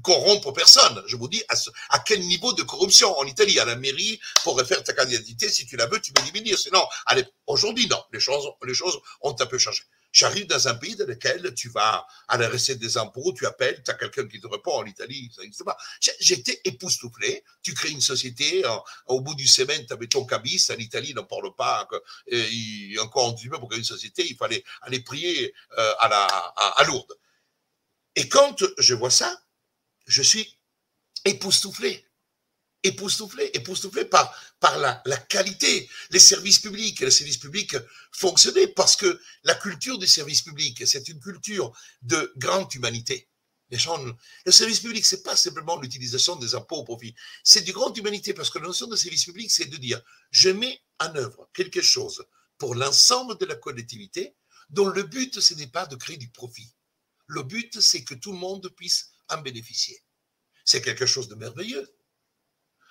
corrompre 0.01 0.51
personne. 0.51 1.03
Je 1.05 1.15
vous 1.15 1.27
dis 1.27 1.43
à, 1.89 1.99
quel 1.99 2.21
niveau 2.21 2.53
de 2.53 2.63
corruption 2.63 3.15
en 3.19 3.25
Italie, 3.25 3.59
à 3.59 3.65
la 3.65 3.75
mairie, 3.75 4.19
pour 4.43 4.57
refaire 4.57 4.83
ta 4.83 4.93
candidature, 4.93 5.49
si 5.49 5.67
tu 5.67 5.77
la 5.77 5.85
veux, 5.85 6.01
tu 6.01 6.11
peux 6.11 6.23
diminuer. 6.23 6.57
Sinon, 6.57 6.83
aujourd'hui, 7.45 7.87
non, 7.87 8.01
les 8.11 8.19
choses, 8.19 8.49
les 8.65 8.73
choses 8.73 8.97
ont 9.21 9.35
un 9.39 9.45
peu 9.45 9.59
changé. 9.59 9.83
J'arrive 10.15 10.47
dans 10.47 10.69
un 10.69 10.75
pays 10.75 10.95
dans 10.95 11.05
lequel 11.05 11.53
tu 11.55 11.67
vas 11.67 12.07
à 12.29 12.37
la 12.37 12.47
recette 12.47 12.79
des 12.79 12.97
impôts, 12.97 13.33
tu 13.33 13.45
appelles, 13.45 13.83
tu 13.83 13.91
as 13.91 13.95
quelqu'un 13.95 14.25
qui 14.29 14.39
te 14.39 14.47
répond 14.47 14.71
en 14.71 14.85
Italie, 14.85 15.29
ça 15.35 15.41
n'existe 15.41 15.65
pas. 15.65 15.75
J'étais 16.21 16.61
époustouflé. 16.63 17.43
Tu 17.61 17.73
crées 17.73 17.89
une 17.89 17.99
société, 17.99 18.63
au 19.07 19.19
bout 19.19 19.35
du 19.35 19.45
semaine, 19.45 19.85
tu 19.85 19.91
avais 19.91 20.07
ton 20.07 20.25
cabis, 20.25 20.71
en 20.71 20.77
Italie, 20.77 21.13
n'en 21.13 21.25
parle 21.25 21.53
pas, 21.53 21.85
et 22.27 22.95
encore 23.01 23.35
petit 23.35 23.49
peu 23.49 23.59
pour 23.59 23.67
créer 23.67 23.79
une 23.79 23.85
société, 23.85 24.25
il 24.25 24.37
fallait 24.37 24.63
aller 24.83 25.01
prier 25.01 25.53
euh, 25.77 25.93
à, 25.99 26.07
la, 26.07 26.23
à, 26.23 26.79
à 26.79 26.83
Lourdes. 26.85 27.13
Et 28.15 28.29
quand 28.29 28.63
je 28.77 28.93
vois 28.93 29.11
ça, 29.11 29.37
je 30.07 30.21
suis 30.21 30.57
époustouflé 31.25 32.04
époustouflé, 32.87 34.05
par, 34.05 34.33
par 34.59 34.77
la, 34.77 35.17
qualité. 35.29 35.89
Les 36.11 36.19
services 36.19 36.59
publics, 36.59 36.99
les 36.99 37.11
services 37.11 37.37
publics 37.37 37.75
fonctionnaient 38.11 38.67
parce 38.67 38.95
que 38.95 39.19
la 39.43 39.55
culture 39.55 39.97
des 39.97 40.07
services 40.07 40.41
publics, 40.41 40.85
c'est 40.87 41.07
une 41.07 41.19
culture 41.19 41.75
de 42.01 42.33
grande 42.37 42.73
humanité. 42.73 43.29
Les 43.69 43.79
gens, 43.79 43.97
le 44.45 44.51
service 44.51 44.79
public, 44.79 45.05
c'est 45.05 45.23
pas 45.23 45.35
simplement 45.35 45.79
l'utilisation 45.79 46.35
des 46.35 46.53
impôts 46.53 46.77
au 46.77 46.83
profit. 46.83 47.15
C'est 47.43 47.61
du 47.61 47.73
grande 47.73 47.97
humanité 47.97 48.33
parce 48.33 48.49
que 48.49 48.59
la 48.59 48.65
notion 48.65 48.87
de 48.87 48.95
service 48.95 49.25
public, 49.25 49.49
c'est 49.49 49.65
de 49.65 49.77
dire, 49.77 50.01
je 50.29 50.49
mets 50.49 50.79
en 50.99 51.15
œuvre 51.15 51.49
quelque 51.53 51.81
chose 51.81 52.23
pour 52.57 52.75
l'ensemble 52.75 53.37
de 53.37 53.45
la 53.45 53.55
collectivité 53.55 54.35
dont 54.69 54.87
le 54.87 55.03
but, 55.03 55.39
ce 55.39 55.53
n'est 55.55 55.67
pas 55.67 55.85
de 55.85 55.95
créer 55.95 56.17
du 56.17 56.29
profit. 56.29 56.73
Le 57.27 57.43
but, 57.43 57.79
c'est 57.81 58.03
que 58.03 58.13
tout 58.13 58.31
le 58.31 58.37
monde 58.37 58.69
puisse 58.75 59.11
en 59.29 59.41
bénéficier. 59.41 59.99
C'est 60.63 60.81
quelque 60.81 61.05
chose 61.05 61.27
de 61.27 61.35
merveilleux. 61.35 61.87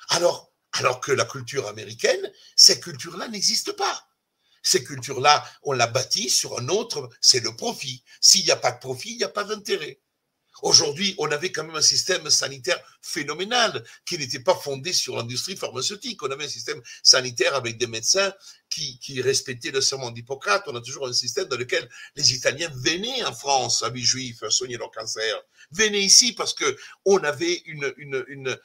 Alors, 0.08 0.52
alors 0.72 1.00
que 1.00 1.12
la 1.12 1.24
culture 1.24 1.68
américaine, 1.68 2.32
ces 2.56 2.80
cultures-là 2.80 3.28
n'existent 3.28 3.74
pas. 3.74 4.08
Ces 4.62 4.82
cultures-là, 4.82 5.44
on 5.62 5.72
l'a 5.72 5.86
bâti 5.86 6.30
sur 6.30 6.58
un 6.58 6.68
autre, 6.68 7.10
c'est 7.20 7.40
le 7.40 7.54
profit. 7.54 8.02
S'il 8.20 8.44
n'y 8.44 8.50
a 8.50 8.56
pas 8.56 8.72
de 8.72 8.78
profit, 8.78 9.10
il 9.12 9.18
n'y 9.18 9.24
a 9.24 9.28
pas 9.28 9.44
d'intérêt. 9.44 10.00
Aujourd'hui, 10.62 11.14
on 11.18 11.30
avait 11.30 11.50
quand 11.50 11.64
même 11.64 11.76
un 11.76 11.82
système 11.82 12.30
sanitaire 12.30 12.80
phénoménal 13.02 13.84
qui 14.06 14.16
n'était 14.16 14.40
pas 14.40 14.54
fondé 14.54 14.92
sur 14.92 15.16
l'industrie 15.16 15.56
pharmaceutique. 15.56 16.22
On 16.22 16.30
avait 16.30 16.44
un 16.44 16.48
système 16.48 16.80
sanitaire 17.02 17.54
avec 17.54 17.76
des 17.76 17.86
médecins 17.86 18.32
qui, 18.70 19.20
respectaient 19.20 19.70
le 19.70 19.80
serment 19.80 20.10
d'Hippocrate. 20.10 20.64
On 20.66 20.76
a 20.76 20.80
toujours 20.80 21.06
un 21.06 21.12
système 21.12 21.46
dans 21.46 21.56
lequel 21.56 21.88
les 22.16 22.34
Italiens 22.34 22.70
venaient 22.74 23.24
en 23.24 23.32
France, 23.32 23.82
amis 23.82 24.02
juifs, 24.02 24.42
soigner 24.48 24.76
leur 24.76 24.90
cancer. 24.90 25.40
Venaient 25.70 26.02
ici 26.02 26.32
parce 26.32 26.54
que 26.54 26.76
on 27.04 27.18
avait 27.18 27.62
une, 27.66 27.92
une, 27.96 28.24
une, 28.28 28.58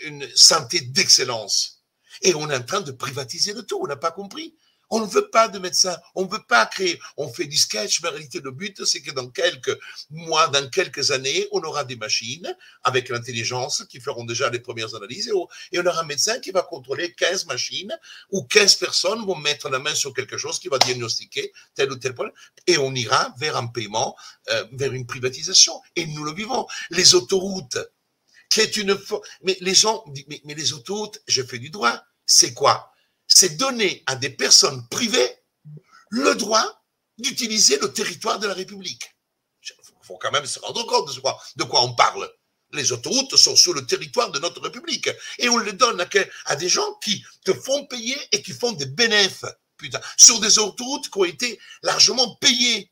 une 0.00 0.28
santé 0.34 0.80
d'excellence. 0.80 1.82
Et 2.22 2.34
on 2.34 2.50
est 2.50 2.56
en 2.56 2.62
train 2.62 2.80
de 2.80 2.92
privatiser 2.92 3.52
le 3.52 3.62
tout. 3.62 3.78
On 3.80 3.86
n'a 3.86 3.96
pas 3.96 4.10
compris. 4.10 4.54
On 4.94 5.00
ne 5.00 5.06
veut 5.06 5.30
pas 5.30 5.48
de 5.48 5.58
médecins, 5.58 5.96
on 6.14 6.26
ne 6.26 6.30
veut 6.30 6.44
pas 6.46 6.66
créer. 6.66 7.00
On 7.16 7.32
fait 7.32 7.46
du 7.46 7.56
sketch, 7.56 8.02
mais 8.02 8.10
en 8.10 8.12
réalité, 8.12 8.40
le 8.40 8.50
but, 8.50 8.84
c'est 8.84 9.00
que 9.00 9.10
dans 9.10 9.26
quelques 9.28 9.74
mois, 10.10 10.48
dans 10.48 10.68
quelques 10.68 11.12
années, 11.12 11.48
on 11.50 11.62
aura 11.62 11.84
des 11.84 11.96
machines 11.96 12.54
avec 12.84 13.08
l'intelligence 13.08 13.84
qui 13.88 14.00
feront 14.00 14.24
déjà 14.24 14.50
les 14.50 14.58
premières 14.60 14.94
analyses 14.94 15.32
et 15.72 15.78
on 15.78 15.86
aura 15.86 16.00
un 16.00 16.06
médecin 16.06 16.38
qui 16.40 16.50
va 16.50 16.60
contrôler 16.60 17.14
15 17.14 17.46
machines 17.46 17.98
ou 18.32 18.42
15 18.42 18.74
personnes 18.74 19.24
vont 19.24 19.36
mettre 19.36 19.70
la 19.70 19.78
main 19.78 19.94
sur 19.94 20.12
quelque 20.12 20.36
chose 20.36 20.58
qui 20.58 20.68
va 20.68 20.76
diagnostiquer 20.76 21.52
tel 21.74 21.90
ou 21.90 21.96
tel 21.96 22.12
problème 22.14 22.34
et 22.66 22.76
on 22.76 22.94
ira 22.94 23.34
vers 23.38 23.56
un 23.56 23.68
paiement, 23.68 24.14
euh, 24.50 24.64
vers 24.72 24.92
une 24.92 25.06
privatisation. 25.06 25.80
Et 25.96 26.04
nous 26.04 26.24
le 26.24 26.34
vivons. 26.34 26.66
Les 26.90 27.14
autoroutes, 27.14 27.78
qui 28.50 28.60
est 28.60 28.76
une. 28.76 28.98
Mais 29.42 29.56
les 29.62 29.74
gens 29.74 30.04
mais 30.44 30.54
les 30.54 30.74
autoroutes, 30.74 31.22
je 31.26 31.42
fais 31.42 31.58
du 31.58 31.70
droit. 31.70 31.98
C'est 32.26 32.52
quoi? 32.52 32.91
C'est 33.34 33.56
donner 33.56 34.02
à 34.06 34.16
des 34.16 34.30
personnes 34.30 34.86
privées 34.88 35.38
le 36.10 36.34
droit 36.34 36.84
d'utiliser 37.18 37.78
le 37.78 37.92
territoire 37.92 38.38
de 38.38 38.46
la 38.46 38.54
République. 38.54 39.10
Il 39.66 40.06
faut 40.06 40.18
quand 40.18 40.32
même 40.32 40.46
se 40.46 40.58
rendre 40.58 40.84
compte 40.86 41.14
de 41.56 41.64
quoi, 41.64 41.82
on 41.82 41.94
parle. 41.94 42.30
Les 42.72 42.90
autoroutes 42.92 43.36
sont 43.36 43.54
sur 43.54 43.74
le 43.74 43.86
territoire 43.86 44.30
de 44.30 44.38
notre 44.38 44.60
République. 44.60 45.08
Et 45.38 45.48
on 45.48 45.58
les 45.58 45.72
donne 45.72 46.04
à, 46.46 46.56
des 46.56 46.68
gens 46.68 46.94
qui 47.02 47.24
te 47.44 47.52
font 47.52 47.86
payer 47.86 48.16
et 48.32 48.42
qui 48.42 48.52
font 48.52 48.72
des 48.72 48.86
bénéfices, 48.86 49.46
putain, 49.76 50.00
sur 50.16 50.40
des 50.40 50.58
autoroutes 50.58 51.08
qui 51.10 51.18
ont 51.18 51.24
été 51.24 51.60
largement 51.82 52.36
payées 52.36 52.90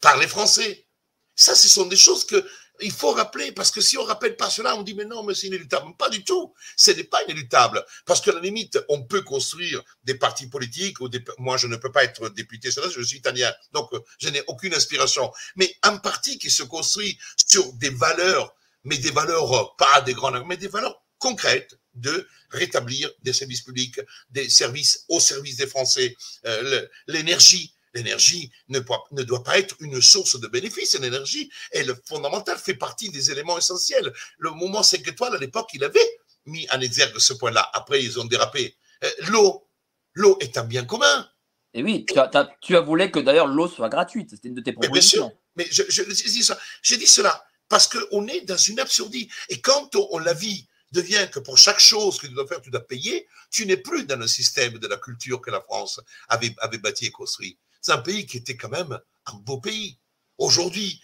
par 0.00 0.16
les 0.18 0.28
Français. 0.28 0.86
Ça, 1.34 1.54
ce 1.54 1.68
sont 1.68 1.86
des 1.86 1.96
choses 1.96 2.24
que 2.24 2.48
il 2.80 2.92
faut 2.92 3.12
rappeler, 3.12 3.52
parce 3.52 3.70
que 3.70 3.80
si 3.80 3.96
on 3.98 4.02
ne 4.02 4.08
rappelle 4.08 4.36
pas 4.36 4.50
cela, 4.50 4.76
on 4.76 4.82
dit 4.82 4.94
mais 4.94 5.04
non, 5.04 5.22
mais 5.22 5.34
c'est 5.34 5.46
inéluctable. 5.46 5.94
Pas 5.96 6.08
du 6.08 6.24
tout. 6.24 6.54
Ce 6.76 6.90
n'est 6.90 7.04
pas 7.04 7.22
inéluctable. 7.24 7.84
Parce 8.04 8.20
que 8.20 8.30
la 8.30 8.40
limite, 8.40 8.78
on 8.88 9.02
peut 9.02 9.22
construire 9.22 9.82
des 10.04 10.14
partis 10.14 10.48
politiques, 10.48 11.00
ou 11.00 11.08
des, 11.08 11.22
moi 11.38 11.56
je 11.56 11.66
ne 11.66 11.76
peux 11.76 11.92
pas 11.92 12.04
être 12.04 12.28
député, 12.30 12.70
je 12.70 13.02
suis 13.02 13.18
italien, 13.18 13.52
donc 13.72 13.90
je 14.18 14.28
n'ai 14.28 14.42
aucune 14.46 14.74
inspiration. 14.74 15.32
Mais 15.56 15.74
un 15.82 15.96
parti 15.98 16.38
qui 16.38 16.50
se 16.50 16.62
construit 16.62 17.18
sur 17.48 17.72
des 17.74 17.90
valeurs, 17.90 18.54
mais 18.84 18.98
des 18.98 19.10
valeurs 19.10 19.52
euh, 19.52 19.64
pas 19.78 20.00
des 20.02 20.14
grandes, 20.14 20.42
mais 20.46 20.56
des 20.56 20.68
valeurs 20.68 21.02
concrètes 21.18 21.78
de 21.94 22.28
rétablir 22.50 23.10
des 23.22 23.32
services 23.32 23.62
publics, 23.62 24.00
des 24.30 24.48
services 24.48 25.04
au 25.08 25.18
service 25.18 25.56
des 25.56 25.66
Français, 25.66 26.14
euh, 26.44 26.86
l'énergie, 27.06 27.75
L'énergie 27.96 28.52
ne, 28.68 28.80
ne, 29.12 29.22
doit 29.22 29.42
pas 29.42 29.58
être 29.58 29.74
une 29.80 30.00
source 30.02 30.38
de 30.38 30.46
bénéfice. 30.46 30.98
L'énergie 30.98 31.50
est 31.72 31.84
le 31.84 31.96
fondamental, 32.06 32.58
fait 32.58 32.74
partie 32.74 33.08
des 33.08 33.30
éléments 33.30 33.56
essentiels. 33.56 34.12
Le 34.38 34.50
moment 34.50 34.82
5 34.82 35.08
étoiles, 35.08 35.34
à 35.34 35.38
l'époque, 35.38 35.70
il 35.72 35.82
avait 35.82 36.18
mis 36.44 36.66
en 36.70 36.80
exergue 36.80 37.18
ce 37.18 37.32
point-là. 37.32 37.68
Après, 37.72 38.02
ils 38.02 38.20
ont 38.20 38.24
dérapé. 38.24 38.76
Euh, 39.02 39.10
l'eau, 39.28 39.66
l'eau 40.14 40.36
est 40.40 40.58
un 40.58 40.64
bien 40.64 40.84
commun. 40.84 41.28
Et 41.74 41.82
oui, 41.82 42.04
tu 42.06 42.18
as, 42.18 42.48
tu 42.60 42.76
as 42.76 42.80
voulu 42.80 43.10
que 43.10 43.18
d'ailleurs 43.18 43.46
l'eau 43.46 43.68
soit 43.68 43.88
gratuite. 43.88 44.30
C'était 44.30 44.48
une 44.48 44.54
de 44.54 44.60
tes 44.60 44.72
propositions. 44.72 45.32
Mais 45.56 45.64
bien 45.64 45.72
sûr, 45.72 45.84
mais 45.88 45.90
je, 45.90 46.04
je, 46.04 46.30
dis 46.30 46.44
ça. 46.44 46.58
J'ai 46.82 46.96
dit 46.96 47.06
cela 47.06 47.44
parce 47.68 47.88
qu'on 47.88 48.26
est 48.28 48.42
dans 48.42 48.56
une 48.56 48.78
absurdité. 48.80 49.32
Et 49.48 49.60
quand 49.60 49.94
on, 49.96 50.18
la 50.18 50.34
vit 50.34 50.68
devient 50.92 51.28
que 51.30 51.38
pour 51.38 51.58
chaque 51.58 51.80
chose 51.80 52.18
que 52.18 52.26
tu 52.26 52.32
dois 52.32 52.46
faire, 52.46 52.60
tu 52.60 52.70
dois 52.70 52.86
payer, 52.86 53.26
tu 53.50 53.66
n'es 53.66 53.76
plus 53.76 54.04
dans 54.04 54.18
le 54.18 54.26
système 54.26 54.78
de 54.78 54.86
la 54.86 54.96
culture 54.96 55.40
que 55.40 55.50
la 55.50 55.60
France 55.60 56.00
avait, 56.28 56.54
avait 56.58 56.78
bâti 56.78 57.06
et 57.06 57.10
construit. 57.10 57.58
C'est 57.86 57.92
un 57.92 57.98
pays 57.98 58.26
qui 58.26 58.38
était 58.38 58.56
quand 58.56 58.70
même 58.70 58.98
un 59.26 59.34
beau 59.34 59.60
pays. 59.60 59.96
Aujourd'hui, 60.38 61.00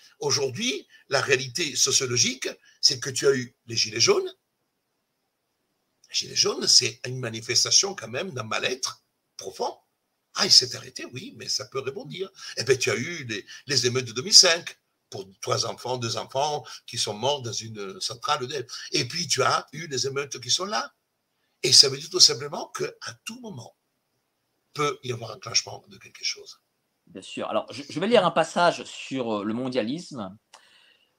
la 1.11 1.21
réalité 1.21 1.77
sociologique, 1.77 2.49
c'est 2.81 2.99
que 2.99 3.09
tu 3.09 3.29
as 3.29 3.37
eu 3.37 3.57
les 3.67 3.77
Gilets 3.77 4.01
jaunes. 4.01 4.29
Les 6.09 6.15
Gilets 6.17 6.35
jaunes, 6.35 6.67
c'est 6.67 7.01
une 7.07 7.21
manifestation 7.21 7.95
quand 7.95 8.09
même 8.09 8.33
d'un 8.33 8.43
mal-être 8.43 9.05
profond. 9.37 9.79
Ah, 10.35 10.45
il 10.45 10.51
s'est 10.51 10.75
arrêté, 10.75 11.05
oui, 11.13 11.35
mais 11.37 11.49
ça 11.49 11.67
peut 11.67 11.79
rebondir. 11.79 12.27
Et 12.57 12.63
eh 12.63 12.65
bien, 12.65 12.75
tu 12.75 12.91
as 12.91 12.97
eu 12.97 13.29
les, 13.67 13.87
émeutes 13.87 14.07
de 14.07 14.13
2005 14.15 14.77
pour 15.09 15.25
trois 15.41 15.67
enfants, 15.67 15.99
deux 15.99 16.17
enfants 16.17 16.67
qui 16.89 16.99
sont 16.99 17.15
morts 17.15 17.43
dans 17.43 17.53
une 17.53 18.01
centrale. 18.01 18.45
Et 18.91 19.07
puis, 19.07 19.29
tu 19.29 19.41
as 19.45 19.69
eu 19.73 19.87
les 19.87 20.09
émeutes 20.09 20.41
qui 20.41 20.51
sont 20.51 20.65
là. 20.65 20.93
Et 21.63 21.73
ça 21.73 21.89
veut 21.89 21.97
dire 21.97 22.11
tout 22.11 22.19
simplement 22.19 22.73
qu'à 22.77 23.13
tout 23.25 23.39
moment, 23.39 23.77
peut 24.73 24.99
y 25.05 25.13
avoir 25.13 25.31
un 25.31 25.39
clashement 25.39 25.85
de 25.87 25.97
quelque 25.99 26.25
chose. 26.25 26.62
Bien 27.13 27.21
sûr. 27.21 27.49
Alors, 27.51 27.67
je, 27.71 28.01
vais 28.01 28.07
lire 28.07 28.25
un 28.25 28.31
passage 28.31 28.85
sur 28.85 29.41
euh, 29.41 29.45
le 29.45 29.53
mondialisme. 29.53 30.35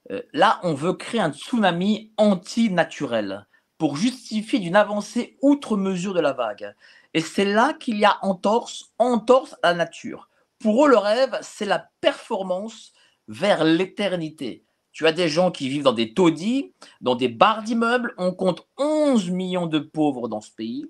Euh, 0.10 0.24
là, 0.34 0.60
on 0.64 0.74
veut 0.74 0.94
créer 0.94 1.22
un 1.22 1.32
tsunami 1.32 2.12
anti-naturel 2.18 3.46
pour 3.78 3.96
justifier 3.96 4.58
d'une 4.58 4.76
avancée 4.76 5.38
outre 5.44 5.78
mesure 5.78 6.16
de 6.16 6.20
la 6.20 6.34
vague. 6.34 6.74
Et 7.14 7.22
c'est 7.22 7.46
là 7.46 7.74
qu'il 7.74 8.00
y 8.00 8.06
a 8.06 8.18
entorse, 8.24 8.92
entorse 8.98 9.56
à 9.62 9.70
la 9.70 9.76
nature. 9.76 10.30
Pour 10.58 10.84
eux, 10.84 10.90
le 10.90 10.98
rêve, 10.98 11.38
c'est 11.44 11.66
la 11.66 11.88
performance 12.02 12.92
vers 13.28 13.64
l'éternité. 13.64 14.66
Tu 14.94 15.06
as 15.06 15.12
des 15.12 15.30
gens 15.30 15.52
qui 15.52 15.70
vivent 15.70 15.84
dans 15.84 15.94
des 15.94 16.16
taudis, 16.16 16.74
dans 17.02 17.16
des 17.16 17.30
barres 17.30 17.62
d'immeubles. 17.62 18.16
On 18.18 18.34
compte 18.34 18.68
11 18.78 19.30
millions 19.30 19.68
de 19.68 19.80
pauvres 19.80 20.28
dans 20.28 20.42
ce 20.42 20.52
pays. 20.52 20.86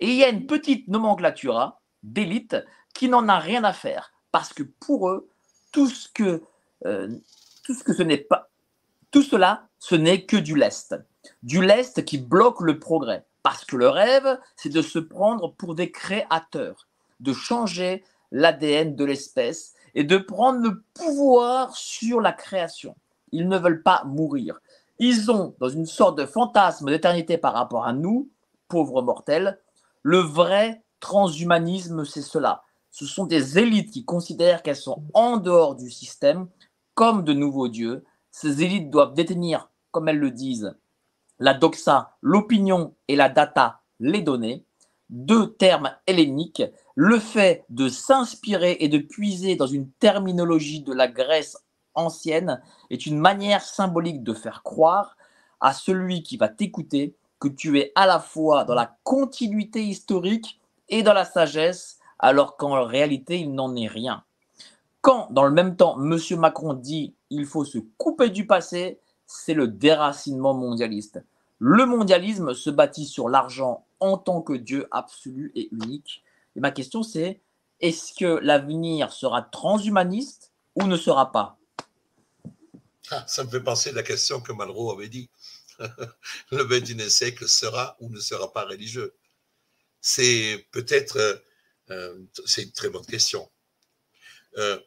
Et 0.00 0.08
il 0.08 0.16
y 0.16 0.24
a 0.24 0.28
une 0.30 0.46
petite 0.46 0.88
nomenclatura 0.88 1.80
d'élite 2.02 2.56
qui 2.92 3.08
n'en 3.08 3.28
a 3.28 3.38
rien 3.38 3.62
à 3.62 3.72
faire 3.72 4.11
parce 4.32 4.52
que 4.52 4.62
pour 4.62 5.10
eux, 5.10 5.28
tout 5.70 5.88
ce 5.88 6.08
que, 6.08 6.42
euh, 6.86 7.08
n'est 8.00 8.18
pas, 8.18 8.48
tout 9.10 9.22
cela, 9.22 9.68
ce 9.78 9.94
n'est 9.94 10.24
que 10.24 10.36
du 10.36 10.56
lest. 10.56 10.96
Du 11.42 11.62
lest 11.62 12.04
qui 12.04 12.18
bloque 12.18 12.60
le 12.60 12.78
progrès. 12.78 13.24
Parce 13.42 13.64
que 13.64 13.76
le 13.76 13.88
rêve, 13.88 14.38
c'est 14.56 14.70
de 14.70 14.82
se 14.82 14.98
prendre 14.98 15.52
pour 15.54 15.74
des 15.74 15.90
créateurs, 15.90 16.88
de 17.20 17.32
changer 17.32 18.04
l'ADN 18.30 18.96
de 18.96 19.04
l'espèce 19.04 19.74
et 19.94 20.04
de 20.04 20.16
prendre 20.16 20.60
le 20.60 20.82
pouvoir 20.94 21.76
sur 21.76 22.20
la 22.20 22.32
création. 22.32 22.96
Ils 23.32 23.48
ne 23.48 23.58
veulent 23.58 23.82
pas 23.82 24.04
mourir. 24.04 24.60
Ils 24.98 25.30
ont, 25.30 25.54
dans 25.58 25.68
une 25.68 25.86
sorte 25.86 26.16
de 26.18 26.26
fantasme 26.26 26.86
d'éternité 26.86 27.36
par 27.36 27.52
rapport 27.52 27.84
à 27.84 27.92
nous, 27.92 28.30
pauvres 28.68 29.02
mortels, 29.02 29.60
le 30.02 30.18
vrai 30.18 30.82
transhumanisme, 31.00 32.04
c'est 32.04 32.22
cela 32.22 32.62
ce 32.92 33.06
sont 33.06 33.24
des 33.24 33.58
élites 33.58 33.90
qui 33.90 34.04
considèrent 34.04 34.62
qu'elles 34.62 34.76
sont 34.76 35.02
en 35.14 35.38
dehors 35.38 35.74
du 35.74 35.90
système 35.90 36.48
comme 36.94 37.24
de 37.24 37.32
nouveaux 37.32 37.68
dieux. 37.68 38.04
Ces 38.30 38.62
élites 38.62 38.90
doivent 38.90 39.14
détenir, 39.14 39.70
comme 39.90 40.08
elles 40.08 40.18
le 40.18 40.30
disent, 40.30 40.76
la 41.38 41.54
doxa, 41.54 42.16
l'opinion 42.20 42.94
et 43.08 43.16
la 43.16 43.30
data, 43.30 43.80
les 43.98 44.20
données, 44.20 44.66
deux 45.08 45.54
termes 45.54 45.90
helléniques, 46.06 46.62
le 46.94 47.18
fait 47.18 47.64
de 47.70 47.88
s'inspirer 47.88 48.76
et 48.80 48.88
de 48.88 48.98
puiser 48.98 49.56
dans 49.56 49.66
une 49.66 49.90
terminologie 49.92 50.82
de 50.82 50.92
la 50.92 51.08
Grèce 51.08 51.56
ancienne 51.94 52.60
est 52.90 53.06
une 53.06 53.18
manière 53.18 53.62
symbolique 53.62 54.22
de 54.22 54.34
faire 54.34 54.62
croire 54.62 55.16
à 55.60 55.72
celui 55.72 56.22
qui 56.22 56.36
va 56.36 56.48
t'écouter 56.48 57.16
que 57.40 57.48
tu 57.48 57.78
es 57.78 57.90
à 57.94 58.06
la 58.06 58.20
fois 58.20 58.64
dans 58.64 58.74
la 58.74 58.96
continuité 59.02 59.82
historique 59.82 60.60
et 60.88 61.02
dans 61.02 61.14
la 61.14 61.24
sagesse 61.24 61.98
alors 62.22 62.56
qu'en 62.56 62.84
réalité, 62.84 63.40
il 63.40 63.52
n'en 63.52 63.76
est 63.76 63.88
rien. 63.88 64.24
Quand, 65.00 65.28
dans 65.32 65.44
le 65.44 65.50
même 65.50 65.76
temps, 65.76 66.00
M. 66.00 66.18
Macron 66.38 66.74
dit 66.74 67.14
il 67.28 67.44
faut 67.44 67.64
se 67.64 67.78
couper 67.98 68.30
du 68.30 68.46
passé, 68.46 69.00
c'est 69.26 69.54
le 69.54 69.66
déracinement 69.66 70.54
mondialiste. 70.54 71.22
Le 71.58 71.84
mondialisme 71.86 72.54
se 72.54 72.70
bâtit 72.70 73.06
sur 73.06 73.28
l'argent 73.28 73.84
en 74.00 74.16
tant 74.16 74.40
que 74.42 74.52
Dieu 74.52 74.86
absolu 74.90 75.52
et 75.54 75.68
unique. 75.72 76.22
Et 76.56 76.60
ma 76.60 76.70
question, 76.70 77.02
c'est 77.02 77.40
est-ce 77.80 78.14
que 78.14 78.38
l'avenir 78.42 79.12
sera 79.12 79.42
transhumaniste 79.42 80.52
ou 80.76 80.84
ne 80.84 80.96
sera 80.96 81.32
pas? 81.32 81.58
Ah, 83.10 83.24
Ça 83.26 83.44
me 83.44 83.50
fait 83.50 83.60
penser 83.60 83.90
à 83.90 83.94
la 83.94 84.02
question 84.02 84.40
que 84.40 84.52
Malraux 84.52 84.92
avait 84.92 85.08
dit. 85.08 85.28
le 86.50 86.64
21e 86.64 87.08
siècle 87.08 87.48
sera 87.48 87.96
ou 88.00 88.08
ne 88.08 88.20
sera 88.20 88.52
pas 88.52 88.64
religieux. 88.64 89.14
C'est 90.00 90.66
peut-être 90.70 91.42
euh, 91.92 92.18
c'est 92.46 92.62
une 92.62 92.72
très 92.72 92.88
bonne 92.88 93.04
question 93.06 93.50
euh, 94.58 94.78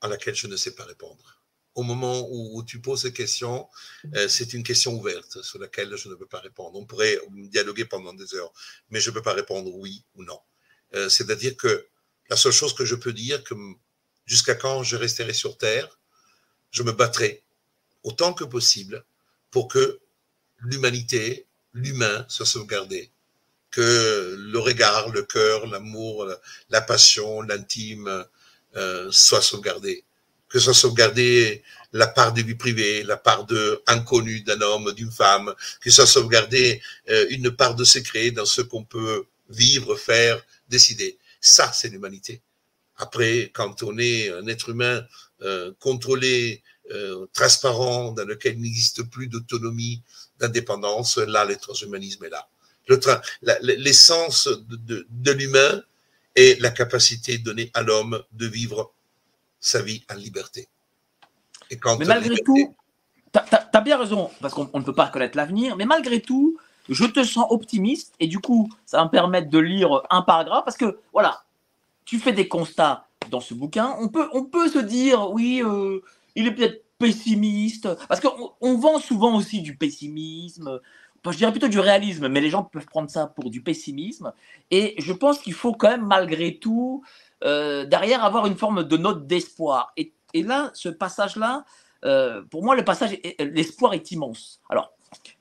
à 0.00 0.08
laquelle 0.08 0.34
je 0.34 0.46
ne 0.46 0.56
sais 0.56 0.74
pas 0.74 0.84
répondre. 0.84 1.42
Au 1.74 1.82
moment 1.82 2.26
où, 2.28 2.64
tu 2.64 2.80
poses 2.80 3.02
cette 3.02 3.14
question, 3.14 3.68
euh, 4.16 4.26
c'est 4.28 4.52
une 4.52 4.64
question 4.64 4.94
ouverte 4.94 5.42
sur 5.42 5.60
laquelle 5.60 5.96
je 5.96 6.08
ne 6.08 6.16
peux 6.16 6.26
pas 6.26 6.40
répondre. 6.40 6.76
On 6.76 6.84
pourrait 6.84 7.20
dialoguer 7.30 7.84
pendant 7.84 8.12
des 8.12 8.34
heures, 8.34 8.52
mais 8.90 9.00
je 9.00 9.10
ne 9.10 9.14
peux 9.14 9.22
pas 9.22 9.34
répondre 9.34 9.72
oui 9.74 10.04
ou 10.14 10.24
non. 10.24 10.40
C'est-à-dire 11.08 11.54
que 11.56 11.86
la 12.30 12.36
seule 12.36 12.52
chose 12.52 12.74
que 12.74 12.86
je 12.86 12.94
peux 12.94 13.12
dire, 13.12 13.44
que 13.44 13.54
jusqu'à 14.24 14.54
quand 14.54 14.82
je 14.82 14.96
resterai 14.96 15.34
sur 15.34 15.58
Terre, 15.58 16.00
je 16.70 16.82
me 16.82 16.92
battrai 16.92 17.44
autant 18.02 18.32
que 18.32 18.44
possible 18.44 19.04
pour 19.50 19.68
que 19.68 20.00
l'humanité, 20.60 21.46
l'humain 21.74 22.24
soit 22.28 22.46
sauvegardé, 22.46 23.12
que 23.70 24.36
le 24.38 24.58
regard, 24.58 25.10
le 25.10 25.22
cœur, 25.22 25.66
l'amour, 25.66 26.26
la 26.70 26.80
passion, 26.80 27.42
l'intime 27.42 28.24
euh, 28.76 29.08
soit 29.10 29.42
sauvegardé, 29.42 30.04
que 30.48 30.58
soit 30.58 30.74
sauvegardé 30.74 31.62
la 31.92 32.06
part 32.06 32.32
de 32.32 32.42
vie 32.42 32.54
privée, 32.54 33.02
la 33.02 33.16
part 33.16 33.46
de 33.46 33.82
inconnu 33.86 34.40
d'un 34.40 34.60
homme, 34.60 34.92
d'une 34.92 35.10
femme, 35.10 35.54
que 35.80 35.90
soit 35.90 36.06
sauvegardé 36.06 36.80
euh, 37.08 37.26
une 37.30 37.50
part 37.50 37.74
de 37.74 37.84
secret 37.84 38.30
dans 38.30 38.46
ce 38.46 38.62
qu'on 38.62 38.84
peut 38.84 39.24
vivre, 39.48 39.96
faire, 39.96 40.42
décider. 40.68 41.18
Ça, 41.40 41.72
c'est 41.72 41.88
l'humanité. 41.88 42.42
Après, 42.96 43.50
quand 43.54 43.82
on 43.82 43.96
est 43.98 44.30
un 44.30 44.46
être 44.48 44.70
humain 44.70 45.06
euh, 45.42 45.72
contrôlé, 45.78 46.62
euh, 46.90 47.26
transparent, 47.32 48.12
dans 48.12 48.24
lequel 48.24 48.54
il 48.54 48.62
n'existe 48.62 49.02
plus 49.04 49.28
d'autonomie, 49.28 50.02
d'indépendance, 50.38 51.18
là, 51.18 51.44
le 51.44 51.56
transhumanisme 51.56 52.24
est 52.24 52.30
là. 52.30 52.48
L'essence 53.62 54.48
de, 54.48 55.06
de, 55.08 55.32
l'humain 55.32 55.82
est 56.34 56.60
la 56.60 56.70
capacité 56.70 57.38
donnée 57.38 57.70
à 57.74 57.82
l'homme 57.82 58.22
de 58.32 58.46
vivre 58.46 58.92
sa 59.60 59.82
vie 59.82 60.04
en 60.10 60.14
liberté. 60.14 60.68
Et 61.70 61.76
quand 61.76 61.98
mais 61.98 62.06
malgré 62.06 62.36
tout, 62.42 62.74
tu 63.32 63.38
as, 63.38 63.80
bien 63.80 63.98
raison, 63.98 64.30
parce 64.40 64.54
qu'on 64.54 64.78
ne 64.78 64.84
peut 64.84 64.94
pas 64.94 65.08
connaître 65.08 65.36
l'avenir, 65.36 65.76
mais 65.76 65.84
malgré 65.84 66.20
tout, 66.20 66.58
je 66.88 67.04
te 67.04 67.22
sens 67.24 67.46
optimiste, 67.50 68.14
et 68.20 68.26
du 68.26 68.38
coup, 68.38 68.70
ça 68.86 68.98
va 68.98 69.04
me 69.04 69.10
permettre 69.10 69.50
de 69.50 69.58
lire 69.58 70.02
un 70.10 70.22
paragraphe, 70.22 70.64
parce 70.64 70.76
que, 70.76 70.98
voilà, 71.12 71.44
tu 72.04 72.18
fais 72.18 72.32
des 72.32 72.48
constats 72.48 73.06
dans 73.30 73.40
ce 73.40 73.52
bouquin. 73.52 73.94
On 74.00 74.08
peut, 74.08 74.28
on 74.32 74.44
peut 74.44 74.68
se 74.68 74.78
dire, 74.78 75.30
oui, 75.30 75.62
euh, 75.62 76.00
il 76.34 76.46
est 76.46 76.52
peut-être 76.52 76.84
pessimiste, 76.98 77.88
parce 78.08 78.20
qu'on 78.20 78.52
on 78.60 78.78
vend 78.78 78.98
souvent 78.98 79.36
aussi 79.36 79.60
du 79.60 79.76
pessimisme, 79.76 80.80
je 81.26 81.36
dirais 81.36 81.50
plutôt 81.50 81.68
du 81.68 81.80
réalisme, 81.80 82.28
mais 82.28 82.40
les 82.40 82.50
gens 82.50 82.62
peuvent 82.64 82.86
prendre 82.86 83.10
ça 83.10 83.26
pour 83.26 83.50
du 83.50 83.62
pessimisme. 83.62 84.32
Et 84.70 84.94
je 84.98 85.12
pense 85.12 85.38
qu'il 85.38 85.54
faut 85.54 85.72
quand 85.72 85.88
même, 85.88 86.06
malgré 86.06 86.58
tout, 86.58 87.02
euh, 87.44 87.84
derrière 87.84 88.24
avoir 88.24 88.46
une 88.46 88.56
forme 88.56 88.84
de 88.84 88.96
note 88.96 89.26
d'espoir. 89.26 89.92
Et, 89.96 90.12
là, 90.34 90.70
ce 90.74 90.88
passage-là, 90.88 91.64
euh, 92.04 92.42
pour 92.50 92.64
moi, 92.64 92.76
le 92.76 92.84
passage, 92.84 93.18
l'espoir 93.38 93.94
est 93.94 94.10
immense. 94.10 94.60
Alors, 94.68 94.92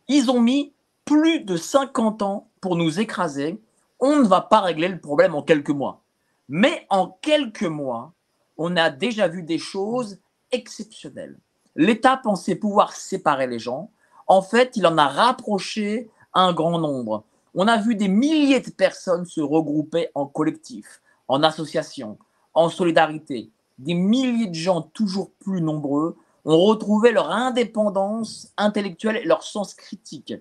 ils 0.08 0.32
ont 0.32 0.40
mis 0.40 0.74
plus 1.06 1.41
de 1.41 1.56
50 1.56 2.22
ans 2.22 2.49
pour 2.62 2.76
nous 2.76 2.99
écraser. 2.99 3.62
On 3.99 4.18
ne 4.18 4.28
va 4.28 4.41
pas 4.41 4.62
régler 4.62 4.88
le 4.88 4.99
problème 4.99 5.36
en 5.36 5.41
quelques 5.41 5.70
mois. 5.70 6.04
Mais 6.49 6.86
en 6.90 7.18
quelques 7.22 7.64
mois, 7.64 8.14
on 8.58 8.76
a 8.78 8.90
déjà 8.90 9.28
vu 9.28 9.44
des 9.44 9.58
choses 9.58 10.20
exceptionnelles. 10.52 11.38
L'État 11.76 12.18
pensait 12.18 12.56
pouvoir 12.56 12.94
séparer 12.94 13.48
les 13.48 13.60
gens. 13.60 13.91
En 14.28 14.41
fait, 14.41 14.76
il 14.76 14.86
en 14.86 14.98
a 14.98 15.08
rapproché 15.08 16.10
un 16.34 16.54
grand 16.54 16.80
nombre. 16.80 17.24
On 17.56 17.68
a 17.68 17.78
vu 17.78 17.95
des 17.95 18.10
milliers 18.10 18.60
de 18.60 18.70
personnes 18.70 19.26
se 19.26 19.41
regrouper 19.41 20.10
en 20.14 20.26
collectif, 20.26 21.02
en 21.28 21.44
association, 21.44 22.18
en 22.54 22.70
solidarité. 22.70 23.49
Des 23.80 23.94
milliers 23.94 24.48
de 24.48 24.54
gens 24.54 24.82
toujours 24.82 25.32
plus 25.40 25.62
nombreux 25.62 26.18
ont 26.45 26.60
retrouvé 26.60 27.12
leur 27.12 27.32
indépendance 27.32 28.52
intellectuelle 28.58 29.18
et 29.18 29.26
leur 29.26 29.44
sens 29.44 29.74
critique. 29.74 30.34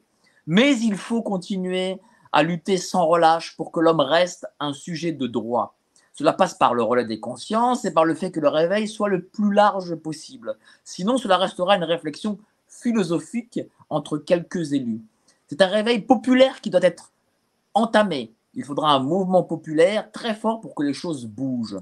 Mais 0.46 0.78
il 0.78 0.96
faut 0.96 1.22
continuer 1.22 2.00
à 2.32 2.42
lutter 2.42 2.76
sans 2.76 3.06
relâche 3.06 3.56
pour 3.56 3.72
que 3.72 3.80
l'homme 3.80 4.00
reste 4.00 4.46
un 4.60 4.72
sujet 4.72 5.12
de 5.12 5.26
droit. 5.26 5.76
Cela 6.12 6.32
passe 6.32 6.54
par 6.54 6.74
le 6.74 6.82
relais 6.82 7.04
des 7.04 7.20
consciences 7.20 7.84
et 7.84 7.92
par 7.92 8.04
le 8.04 8.14
fait 8.14 8.30
que 8.30 8.40
le 8.40 8.48
réveil 8.48 8.88
soit 8.88 9.08
le 9.08 9.22
plus 9.22 9.52
large 9.52 9.94
possible. 9.96 10.56
Sinon, 10.84 11.18
cela 11.18 11.36
restera 11.36 11.76
une 11.76 11.84
réflexion 11.84 12.38
philosophique 12.82 13.60
entre 13.90 14.18
quelques 14.18 14.72
élus. 14.72 15.00
C'est 15.48 15.62
un 15.62 15.66
réveil 15.66 16.00
populaire 16.00 16.60
qui 16.60 16.70
doit 16.70 16.82
être 16.82 17.12
entamé. 17.74 18.32
Il 18.54 18.64
faudra 18.64 18.92
un 18.92 19.00
mouvement 19.00 19.42
populaire 19.42 20.10
très 20.10 20.34
fort 20.34 20.60
pour 20.60 20.74
que 20.74 20.82
les 20.82 20.94
choses 20.94 21.26
bougent. 21.26 21.78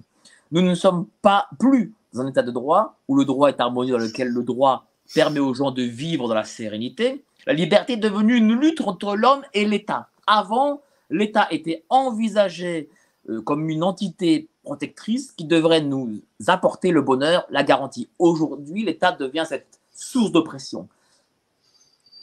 Nous 0.51 0.61
ne 0.61 0.75
sommes 0.75 1.07
pas 1.23 1.49
plus 1.59 1.95
dans 2.13 2.23
un 2.23 2.29
état 2.29 2.43
de 2.43 2.51
droit 2.51 2.97
où 3.09 3.17
le 3.17 3.25
droit 3.25 3.49
est 3.49 3.61
harmonieux, 3.61 3.93
dans 3.93 4.05
lequel 4.05 4.29
le 4.29 4.43
droit 4.43 4.87
permet 5.15 5.41
aux 5.41 5.55
gens 5.55 5.71
de 5.71 5.83
vivre 5.83 6.29
dans 6.29 6.35
la 6.35 6.45
sérénité. 6.45 7.25
La 7.47 7.53
liberté 7.53 7.95
est 7.95 7.99
devenue 7.99 8.37
une 8.37 8.53
lutte 8.53 8.81
entre 8.81 9.17
l'homme 9.17 9.43
et 9.53 9.65
l'État. 9.65 10.09
Avant, 10.27 10.81
l'État 11.11 11.47
était 11.51 11.85
envisagé 11.89 12.89
euh, 13.29 13.41
comme 13.43 13.69
une 13.69 13.83
entité 13.83 14.49
protectrice 14.63 15.33
qui 15.33 15.45
devrait 15.45 15.83
nous 15.83 16.21
apporter 16.47 16.91
le 16.91 17.03
bonheur, 17.03 17.47
la 17.51 17.63
garantie. 17.63 18.09
Aujourd'hui, 18.19 18.85
l'État 18.85 19.13
devient 19.13 19.45
cette 19.47 19.81
source 19.95 20.33
d'oppression. 20.33 20.89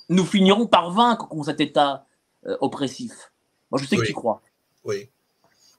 Nous 0.10 0.26
finirons 0.26 0.68
par 0.68 0.91
vaincre 0.91 1.27
contre 1.27 1.45
cet 1.45 1.61
État 1.61 2.06
euh, 2.45 2.57
oppressif. 2.61 3.31
Moi, 3.72 3.80
je 3.81 3.88
sais 3.88 3.98
que 3.98 4.06
tu 4.06 4.14
crois. 4.14 4.41
Oui. 4.84 5.10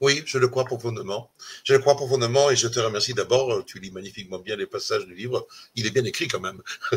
Oui, 0.02 0.20
je 0.26 0.38
le 0.38 0.48
crois 0.48 0.64
profondément. 0.64 1.30
Je 1.62 1.74
le 1.74 1.78
crois 1.78 1.94
profondément 1.94 2.50
et 2.50 2.56
je 2.56 2.66
te 2.66 2.80
remercie 2.80 3.14
d'abord. 3.14 3.64
Tu 3.64 3.78
lis 3.78 3.92
magnifiquement 3.92 4.40
bien 4.40 4.56
les 4.56 4.66
passages 4.66 5.06
du 5.06 5.14
livre. 5.14 5.46
Il 5.76 5.86
est 5.86 5.90
bien 5.90 6.04
écrit 6.04 6.26
quand 6.26 6.40
même. 6.40 6.60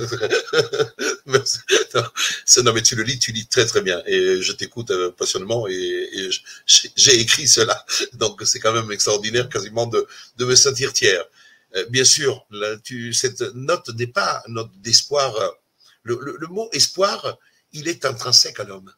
non, 1.28 2.74
mais 2.74 2.82
tu 2.82 2.96
le 2.96 3.04
lis, 3.04 3.20
tu 3.20 3.32
lis 3.32 3.46
très 3.46 3.68
très 3.68 3.82
bien. 3.82 4.02
Et 4.08 4.42
je 4.42 4.52
t'écoute 4.54 4.90
euh, 4.90 5.12
passionnément 5.12 5.68
et, 5.68 6.30
j'ai 6.66 7.20
écrit 7.20 7.48
cela. 7.48 7.86
Donc 8.14 8.42
c'est 8.44 8.60
quand 8.60 8.74
même 8.74 8.92
extraordinaire 8.92 9.50
quasiment 9.50 9.86
de, 9.86 10.08
de 10.38 10.46
me 10.46 10.56
sentir 10.56 10.92
tiers. 10.92 11.26
Euh, 11.76 11.86
bien 11.90 12.06
sûr, 12.06 12.48
cette 13.14 13.42
note 13.54 13.90
n'est 13.96 14.08
pas 14.08 14.44
note 14.48 14.72
d'espoir. 14.82 15.34
Le, 16.04 16.48
mot 16.50 16.70
espoir, 16.72 17.38
il 17.72 17.88
est 17.88 18.06
intrinsèque 18.06 18.60
à 18.60 18.64
l'homme. 18.64 18.94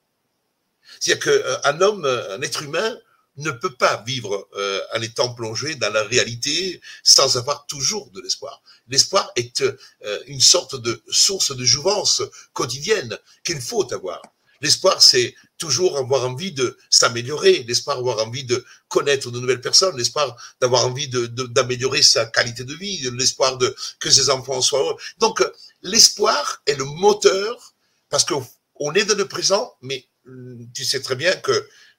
C'est-à-dire 1.00 1.24
qu'un 1.24 1.82
euh, 1.82 1.86
homme, 1.86 2.06
un 2.06 2.42
être 2.42 2.64
humain, 2.64 2.98
ne 3.38 3.52
peut 3.52 3.74
pas 3.74 4.04
vivre 4.06 4.48
euh, 4.56 4.82
en 4.96 5.02
étant 5.02 5.34
plongé 5.34 5.76
dans 5.76 5.92
la 5.92 6.04
réalité 6.04 6.82
sans 7.04 7.38
avoir 7.38 7.66
toujours 7.68 8.10
de 8.12 8.22
l'espoir. 8.22 8.62
L'espoir 8.88 9.32
est 9.36 9.62
euh, 9.62 10.24
une 10.26 10.42
sorte 10.42 10.76
de 10.76 11.02
source 11.10 11.56
de 11.56 11.64
jouvence 11.64 12.24
quotidienne 12.54 13.18
qu'il 13.44 13.62
faut 13.62 13.92
avoir. 13.94 14.22
L'espoir, 14.62 15.02
c'est 15.02 15.36
toujours 15.58 15.98
avoir 15.98 16.26
envie 16.26 16.52
de 16.52 16.78
s'améliorer, 16.90 17.64
l'espoir 17.68 17.98
avoir 17.98 18.26
envie 18.26 18.44
de 18.44 18.64
connaître 18.88 19.32
de 19.32 19.40
nouvelles 19.40 19.62
personnes, 19.62 19.98
l'espoir 19.98 20.36
d'avoir 20.62 20.86
envie 20.86 21.10
d'améliorer 21.10 22.02
sa 22.02 22.26
qualité 22.26 22.64
de 22.64 22.74
vie, 22.74 23.10
l'espoir 23.12 23.58
de 23.58 23.76
que 24.00 24.10
ses 24.10 24.30
enfants 24.30 24.62
soient 24.62 24.80
heureux. 24.80 24.98
Donc, 25.18 25.44
l'espoir 25.82 26.62
est 26.66 26.76
le 26.76 26.86
moteur 26.86 27.74
parce 28.10 28.26
qu'on 28.26 28.94
est 28.94 29.06
dans 29.06 29.18
le 29.18 29.28
présent, 29.28 29.74
mais 29.82 30.06
hum, 30.28 30.68
tu 30.74 30.86
sais 30.86 31.02
très 31.02 31.16
bien 31.16 31.34
que 31.34 31.52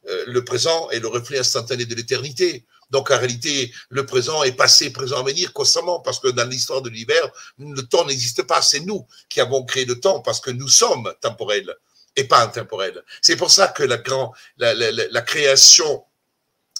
euh, 0.08 0.24
le 0.26 0.44
présent 0.44 0.88
est 0.90 1.00
le 1.00 1.08
reflet 1.08 1.38
instantané 1.38 1.84
de 1.84 1.94
l'éternité. 1.94 2.64
Donc 2.90 3.10
en 3.10 3.18
réalité, 3.18 3.72
le 3.90 4.06
présent 4.06 4.42
est 4.44 4.52
passé, 4.52 4.90
présent, 4.90 5.18
avenir 5.18 5.52
constamment, 5.52 6.00
parce 6.00 6.20
que 6.20 6.28
dans 6.28 6.48
l'histoire 6.48 6.80
de 6.80 6.88
l'hiver, 6.88 7.20
le 7.58 7.82
temps 7.82 8.06
n'existe 8.06 8.44
pas. 8.44 8.62
C'est 8.62 8.80
nous 8.80 9.06
qui 9.28 9.40
avons 9.40 9.64
créé 9.64 9.84
le 9.84 10.00
temps, 10.00 10.20
parce 10.20 10.40
que 10.40 10.50
nous 10.50 10.68
sommes 10.68 11.12
temporels 11.20 11.74
et 12.18 12.24
pas 12.24 12.42
intemporels. 12.42 13.02
C'est 13.22 13.36
pour 13.36 13.50
ça 13.50 13.68
que 13.68 13.82
la, 13.82 13.96
grand, 13.96 14.34
la, 14.58 14.74
la 14.74 15.22
création 15.22 16.04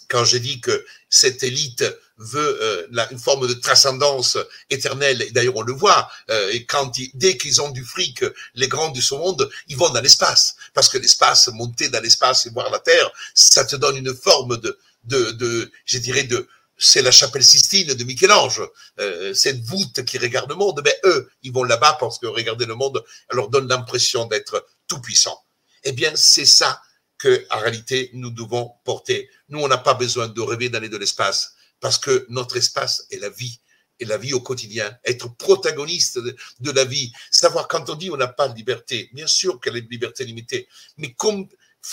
quand 0.08 0.24
j'ai 0.24 0.40
dit 0.40 0.60
que 0.60 0.84
cette 1.10 1.42
élite 1.42 1.84
veut 2.16 2.58
euh, 2.62 3.06
une 3.10 3.18
forme 3.18 3.46
de 3.46 3.54
transcendance 3.54 4.38
éternelle, 4.70 5.22
et 5.22 5.30
d'ailleurs 5.30 5.56
on 5.56 5.62
le 5.62 5.72
voit, 5.72 6.10
euh, 6.30 6.50
et 6.50 6.64
quand 6.64 6.90
dès 7.14 7.36
qu'ils 7.36 7.60
ont 7.60 7.70
du 7.70 7.84
fric, 7.84 8.24
les 8.54 8.68
grands 8.68 8.90
de 8.90 9.00
ce 9.00 9.14
monde, 9.14 9.48
ils 9.68 9.76
vont 9.76 9.90
dans 9.90 10.00
l'espace, 10.00 10.56
parce 10.74 10.88
que 10.88 10.98
l'espace, 10.98 11.48
monter 11.48 11.88
dans 11.88 12.02
l'espace 12.02 12.46
et 12.46 12.50
voir 12.50 12.70
la 12.70 12.80
Terre, 12.80 13.10
ça 13.34 13.64
te 13.64 13.76
donne 13.76 13.96
une 13.96 14.14
forme 14.14 14.56
de, 14.58 14.78
de, 15.04 15.30
de 15.32 15.70
je 15.84 15.98
dirais, 15.98 16.24
de, 16.24 16.48
c'est 16.76 17.02
la 17.02 17.10
chapelle 17.10 17.44
Sistine 17.44 17.94
de 17.94 18.04
Michel-Ange, 18.04 18.62
euh, 19.00 19.34
cette 19.34 19.60
voûte 19.60 20.04
qui 20.04 20.18
regarde 20.18 20.48
le 20.48 20.56
monde, 20.56 20.80
mais 20.84 20.98
eux, 21.04 21.28
ils 21.42 21.52
vont 21.52 21.64
là-bas 21.64 21.98
parce 22.00 22.18
que 22.18 22.26
regarder 22.26 22.66
le 22.66 22.74
monde 22.74 23.04
leur 23.32 23.48
donne 23.48 23.68
l'impression 23.68 24.26
d'être 24.26 24.64
tout 24.88 25.00
puissant. 25.00 25.38
Eh 25.84 25.92
bien, 25.92 26.12
c'est 26.16 26.46
ça 26.46 26.82
que, 27.18 27.46
en 27.50 27.58
réalité, 27.58 28.10
nous 28.14 28.30
devons 28.30 28.72
porter. 28.84 29.28
Nous, 29.48 29.60
on 29.60 29.68
n'a 29.68 29.78
pas 29.78 29.94
besoin 29.94 30.28
de 30.28 30.40
rêver 30.40 30.68
d'aller 30.68 30.88
de 30.88 30.96
l'espace 30.96 31.54
parce 31.80 31.98
que 31.98 32.26
notre 32.28 32.56
espace 32.56 33.06
est 33.10 33.18
la 33.18 33.28
vie 33.28 33.60
et 34.00 34.04
la 34.04 34.16
vie 34.16 34.32
au 34.32 34.40
quotidien, 34.40 34.96
être 35.04 35.28
protagoniste 35.36 36.18
de, 36.18 36.70
la 36.70 36.84
vie, 36.84 37.12
savoir 37.30 37.66
quand 37.66 37.90
on 37.90 37.94
dit 37.94 38.10
on 38.10 38.16
n'a 38.16 38.28
pas 38.28 38.48
de 38.48 38.54
liberté, 38.54 39.10
bien 39.12 39.26
sûr 39.26 39.60
qu'elle 39.60 39.76
est 39.76 39.80
une 39.80 39.88
liberté 39.88 40.24
limitée, 40.24 40.68
mais 40.98 41.14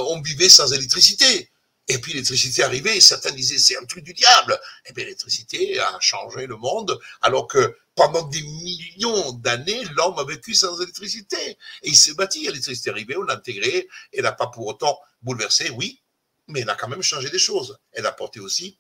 on 0.09 0.21
vivait 0.21 0.51
sans 0.51 0.71
électricité. 0.73 1.51
Et 1.89 1.99
puis 1.99 2.13
l'électricité 2.13 2.63
arrivait, 2.63 3.01
certains 3.01 3.33
disaient 3.33 3.59
c'est 3.59 3.79
un 3.79 3.85
truc 3.85 4.05
du 4.05 4.13
diable. 4.13 4.61
Eh 4.87 4.93
bien 4.93 5.05
l'électricité 5.05 5.81
a 5.81 5.99
changé 6.01 6.47
le 6.47 6.57
monde, 6.57 6.99
alors 7.23 7.49
que 7.49 7.77
pendant 7.95 8.23
des 8.29 8.43
millions 8.43 9.33
d'années, 9.33 9.83
l'homme 9.97 10.19
a 10.19 10.25
vécu 10.25 10.55
sans 10.55 10.79
électricité. 10.81 11.57
Et 11.83 11.89
il 11.89 11.97
s'est 11.97 12.15
bâti, 12.15 12.43
l'électricité 12.43 12.91
est 12.91 12.93
arrivée, 12.93 13.17
on 13.17 13.23
l'a 13.23 13.35
intégrée, 13.35 13.89
elle 14.13 14.23
n'a 14.23 14.33
pas 14.33 14.47
pour 14.49 14.67
autant 14.67 14.99
bouleversé, 15.23 15.71
oui, 15.71 16.03
mais 16.47 16.61
elle 16.61 16.71
a 16.71 16.75
quand 16.75 16.89
même 16.89 17.03
changé 17.03 17.31
des 17.31 17.39
choses. 17.39 17.79
Elle 17.93 18.07
a 18.07 18.11
apporté 18.11 18.39
aussi 18.39 18.79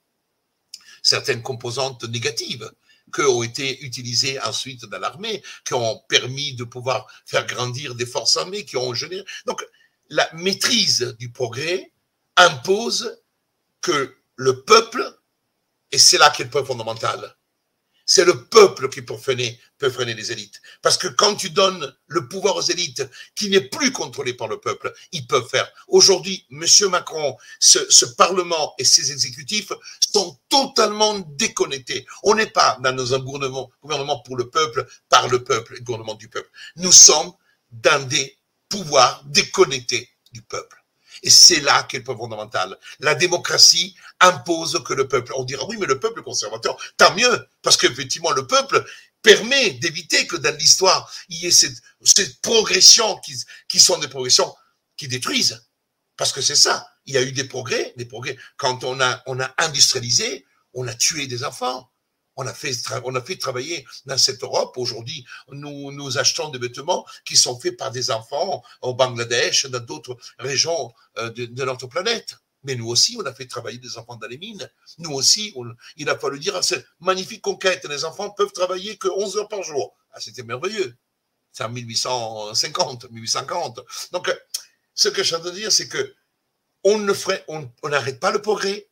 certaines 1.02 1.43
composantes 1.43 2.05
négatives 2.05 2.70
qui 3.14 3.22
ont 3.22 3.43
été 3.43 3.82
utilisées 3.85 4.40
ensuite 4.40 4.85
dans 4.85 4.98
l'armée, 4.98 5.43
qui 5.64 5.74
ont 5.74 6.01
permis 6.09 6.55
de 6.55 6.64
pouvoir 6.64 7.06
faire 7.27 7.47
grandir 7.47 7.94
des 7.94 8.06
forces 8.06 8.36
armées, 8.36 8.64
qui 8.64 8.77
ont 8.77 8.94
généré. 8.94 9.24
Donc, 9.47 9.64
la 10.09 10.28
maîtrise 10.35 11.16
du 11.18 11.31
progrès 11.31 11.93
impose 12.36 13.20
que 13.81 14.16
le 14.36 14.62
peuple, 14.62 15.02
et 15.93 15.98
c'est 15.98 16.18
là 16.18 16.31
qu'est 16.31 16.44
le 16.44 16.51
point 16.51 16.64
fondamental, 16.64 17.36
c'est 18.11 18.24
le 18.24 18.47
peuple 18.47 18.89
qui 18.89 19.03
peut 19.03 19.16
freiner, 19.16 19.61
peut 19.78 19.89
freiner 19.89 20.15
les 20.15 20.32
élites. 20.32 20.61
Parce 20.82 20.99
que 20.99 21.07
quand 21.07 21.37
tu 21.37 21.51
donnes 21.51 21.95
le 22.09 22.27
pouvoir 22.27 22.57
aux 22.57 22.61
élites 22.61 23.09
qui 23.37 23.49
n'est 23.49 23.61
plus 23.61 23.93
contrôlé 23.93 24.35
par 24.35 24.49
le 24.49 24.59
peuple, 24.59 24.93
ils 25.12 25.28
peuvent 25.28 25.49
faire. 25.49 25.70
Aujourd'hui, 25.87 26.45
Monsieur 26.51 26.89
Macron, 26.89 27.37
ce, 27.61 28.05
Parlement 28.16 28.74
et 28.81 28.85
ses 28.85 29.12
exécutifs 29.12 29.70
sont 30.01 30.37
totalement 30.49 31.20
déconnectés. 31.20 32.05
On 32.24 32.35
n'est 32.35 32.51
pas 32.51 32.78
dans 32.82 33.15
un 33.15 33.20
gouvernement, 33.20 33.70
gouvernement 33.81 34.19
pour 34.23 34.37
le 34.37 34.51
peuple, 34.51 34.89
par 35.09 35.28
le 35.28 35.45
peuple, 35.45 35.74
le 35.74 35.81
gouvernement 35.82 36.16
du 36.16 36.28
peuple. 36.28 36.51
Nous 36.74 36.91
sommes 36.91 37.32
dans 37.70 38.05
des 38.09 38.37
pouvoirs 38.69 39.23
déconnectés 39.27 40.11
du 40.32 40.43
peuple. 40.43 40.80
Et 41.22 41.30
c'est 41.30 41.60
là 41.60 41.82
qu'est 41.84 41.98
le 41.98 42.05
point 42.05 42.16
fondamental. 42.16 42.76
La 43.01 43.14
démocratie 43.14 43.94
impose 44.20 44.82
que 44.84 44.94
le 44.94 45.09
peuple, 45.09 45.32
on 45.36 45.44
dira 45.44 45.64
oui, 45.66 45.76
mais 45.78 45.86
le 45.86 46.01
peuple 46.01 46.22
conservateur, 46.22 46.76
tant 46.97 47.14
mieux, 47.14 47.48
parce 47.62 47.76
qu'effectivement, 47.76 48.30
le 48.30 48.47
peuple 48.47 48.84
permet 49.22 49.72
d'éviter 49.72 50.26
que 50.26 50.36
dans 50.36 50.56
l'histoire, 50.56 51.12
il 51.28 51.38
y 51.38 51.47
ait 51.47 51.51
cette, 51.51 51.82
progression 52.40 53.18
qui, 53.18 53.34
qui 53.68 53.78
sont 53.78 53.98
des 53.98 54.09
progressions 54.09 54.55
qui 54.97 55.09
détruisent. 55.09 55.66
Parce 56.16 56.32
que 56.32 56.40
c'est 56.40 56.56
ça. 56.56 56.86
Il 57.06 57.14
y 57.14 57.18
a 57.18 57.22
eu 57.22 57.32
des 57.32 57.44
progrès, 57.44 57.94
des 57.97 58.05
progrès. 58.05 58.36
Quand 58.56 58.84
on 58.84 59.01
a, 59.01 59.22
on 59.26 59.40
a 59.40 59.55
industrialisé, 59.59 60.47
on 60.74 60.86
a 60.86 60.94
tué 60.94 61.26
des 61.26 61.44
enfants. 61.44 61.90
On 62.41 62.47
a 62.47 62.55
fait, 62.55 62.73
on 63.05 63.15
a 63.17 63.21
fait 63.21 63.37
travailler 63.37 63.87
dans 64.07 64.17
cette 64.17 64.43
Europe. 64.43 64.79
Aujourd'hui, 64.79 65.27
nous, 65.53 65.93
nous 65.93 66.17
achetons 66.17 66.49
des 66.49 66.59
vêtements 66.59 67.05
qui 67.27 67.37
sont 67.37 67.61
faits 67.61 67.77
par 67.77 67.91
des 67.91 68.11
enfants 68.11 68.62
au 68.81 68.95
Bangladesh, 68.95 69.67
dans 69.67 69.79
d'autres 69.79 70.17
régions 70.39 70.95
euh, 71.19 71.29
de, 71.29 71.65
notre 71.65 71.87
planète. 71.87 72.39
Mais 72.62 72.77
nous 72.77 72.89
aussi, 72.89 73.15
on 73.21 73.27
a 73.27 73.35
fait 73.35 73.45
travailler 73.45 73.77
des 73.77 73.99
enfants 73.99 74.17
dans 74.17 74.27
les 74.27 74.39
mines. 74.39 74.71
Nous 74.97 75.12
aussi, 75.12 75.55
il 75.97 76.09
a 76.09 76.19
fallu 76.19 76.39
dire 76.39 76.57
à 76.57 76.62
cette 76.62 76.87
magnifique 76.99 77.43
conquête, 77.43 77.85
les 77.85 78.07
enfants 78.07 78.31
peuvent 78.31 78.53
travailler 78.53 78.97
que 78.97 79.09
11 79.09 79.37
heures 79.37 79.49
par 79.49 79.62
jour. 79.62 79.95
Ah, 80.12 80.21
c'était 80.21 80.43
merveilleux. 80.43 80.97
C'est 81.53 81.65
en 81.65 81.69
1850, 81.69 83.11
1840. 83.11 83.81
Donc, 84.12 84.35
ce 84.95 85.11
que 85.11 85.23
je 85.23 85.37
veux 85.37 85.53
dire, 85.53 85.71
c'est 85.71 85.89
que 85.89 86.15
on 86.85 87.07
ferait, 87.12 87.45
on 87.49 87.69
n'arrête 87.91 88.19
pas 88.19 88.31
le 88.31 88.41
progrès, 88.41 88.89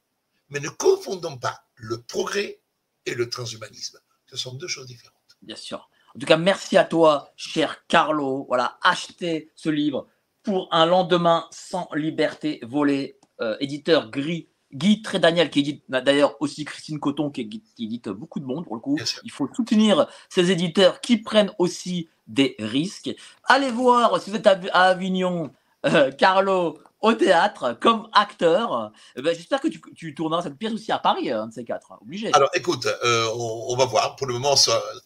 mais 0.50 0.60
ne 0.60 0.68
confondons 0.68 1.38
pas 1.38 1.64
le 1.76 2.02
progrès 2.02 2.60
et 3.08 3.14
le 3.14 3.28
transhumanisme. 3.28 3.98
Ce 4.26 4.36
sont 4.36 4.54
deux 4.54 4.68
choses 4.68 4.86
différentes. 4.86 5.14
Bien 5.42 5.56
sûr. 5.56 5.88
En 6.14 6.18
tout 6.18 6.26
cas, 6.26 6.36
merci 6.36 6.76
à 6.76 6.84
toi, 6.84 7.32
cher 7.36 7.86
Carlo. 7.86 8.44
Voilà, 8.48 8.78
achetez 8.82 9.50
ce 9.54 9.68
livre 9.68 10.06
pour 10.42 10.68
un 10.72 10.86
lendemain 10.86 11.46
sans 11.50 11.88
liberté 11.94 12.60
volée. 12.62 13.18
Euh, 13.40 13.56
éditeur 13.60 14.10
gris, 14.10 14.48
Guy 14.72 15.00
Trédaniel, 15.00 15.48
qui 15.48 15.60
édite 15.60 15.84
d'ailleurs 15.88 16.34
aussi 16.40 16.64
Christine 16.64 16.98
Coton, 16.98 17.30
qui, 17.30 17.62
édite 17.78 18.08
beaucoup 18.08 18.40
de 18.40 18.44
monde 18.44 18.64
pour 18.64 18.74
le 18.74 18.80
coup. 18.80 18.98
Il 19.22 19.30
faut 19.30 19.48
soutenir 19.54 20.08
ces 20.28 20.50
éditeurs 20.50 21.00
qui 21.00 21.18
prennent 21.18 21.52
aussi 21.58 22.08
des 22.26 22.56
risques. 22.58 23.14
Allez 23.44 23.70
voir, 23.70 24.20
si 24.20 24.30
vous 24.30 24.36
êtes 24.36 24.46
à, 24.46 24.58
Avignon, 24.72 25.52
euh, 25.86 26.10
Carlo 26.10 26.78
au 27.00 27.12
théâtre 27.14 27.76
comme 27.80 28.08
acteur. 28.12 28.92
Eh 29.16 29.22
ben, 29.22 29.34
j'espère 29.34 29.60
que 29.60 29.68
tu, 29.68 29.80
tu, 29.94 30.14
tourneras 30.14 30.42
cette 30.42 30.56
pièce 30.56 30.72
aussi 30.72 30.90
à 30.90 30.98
Paris, 30.98 31.30
un 31.30 31.46
de 31.46 31.54
ces 31.54 31.64
quatre. 31.64 31.92
Obligé. 32.00 32.30
Alors 32.32 32.50
écoute, 32.54 32.86
euh, 32.86 33.28
on, 33.34 33.76
va 33.76 33.84
voir. 33.84 34.16
Pour 34.16 34.26
le 34.26 34.34
moment, 34.34 34.56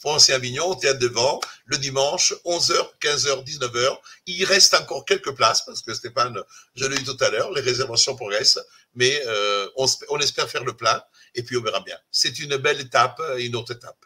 France 0.00 0.28
et 0.28 0.32
Avignon, 0.32 0.68
au 0.68 0.74
théâtre 0.74 0.98
de 0.98 1.08
Vent, 1.08 1.40
le 1.66 1.76
dimanche, 1.78 2.34
11h, 2.44 2.74
15h, 3.00 3.44
19h. 3.44 3.98
Il 4.26 4.44
reste 4.44 4.74
encore 4.74 5.04
quelques 5.04 5.34
places 5.34 5.62
parce 5.62 5.82
que 5.82 5.92
Stéphane, 5.92 6.38
je 6.74 6.86
l'ai 6.86 6.96
dit 6.96 7.04
tout 7.04 7.22
à 7.22 7.30
l'heure, 7.30 7.52
les 7.52 7.60
réservations 7.60 8.16
progressent, 8.16 8.60
mais 8.94 9.20
euh, 9.26 9.68
on, 9.76 10.18
espère 10.18 10.48
faire 10.48 10.64
le 10.64 10.74
plein 10.74 11.02
et 11.34 11.42
puis 11.42 11.56
on 11.56 11.62
verra 11.62 11.80
bien. 11.80 11.96
C'est 12.10 12.38
une 12.38 12.56
belle 12.56 12.80
étape, 12.80 13.20
une 13.38 13.56
autre 13.56 13.72
étape. 13.72 13.98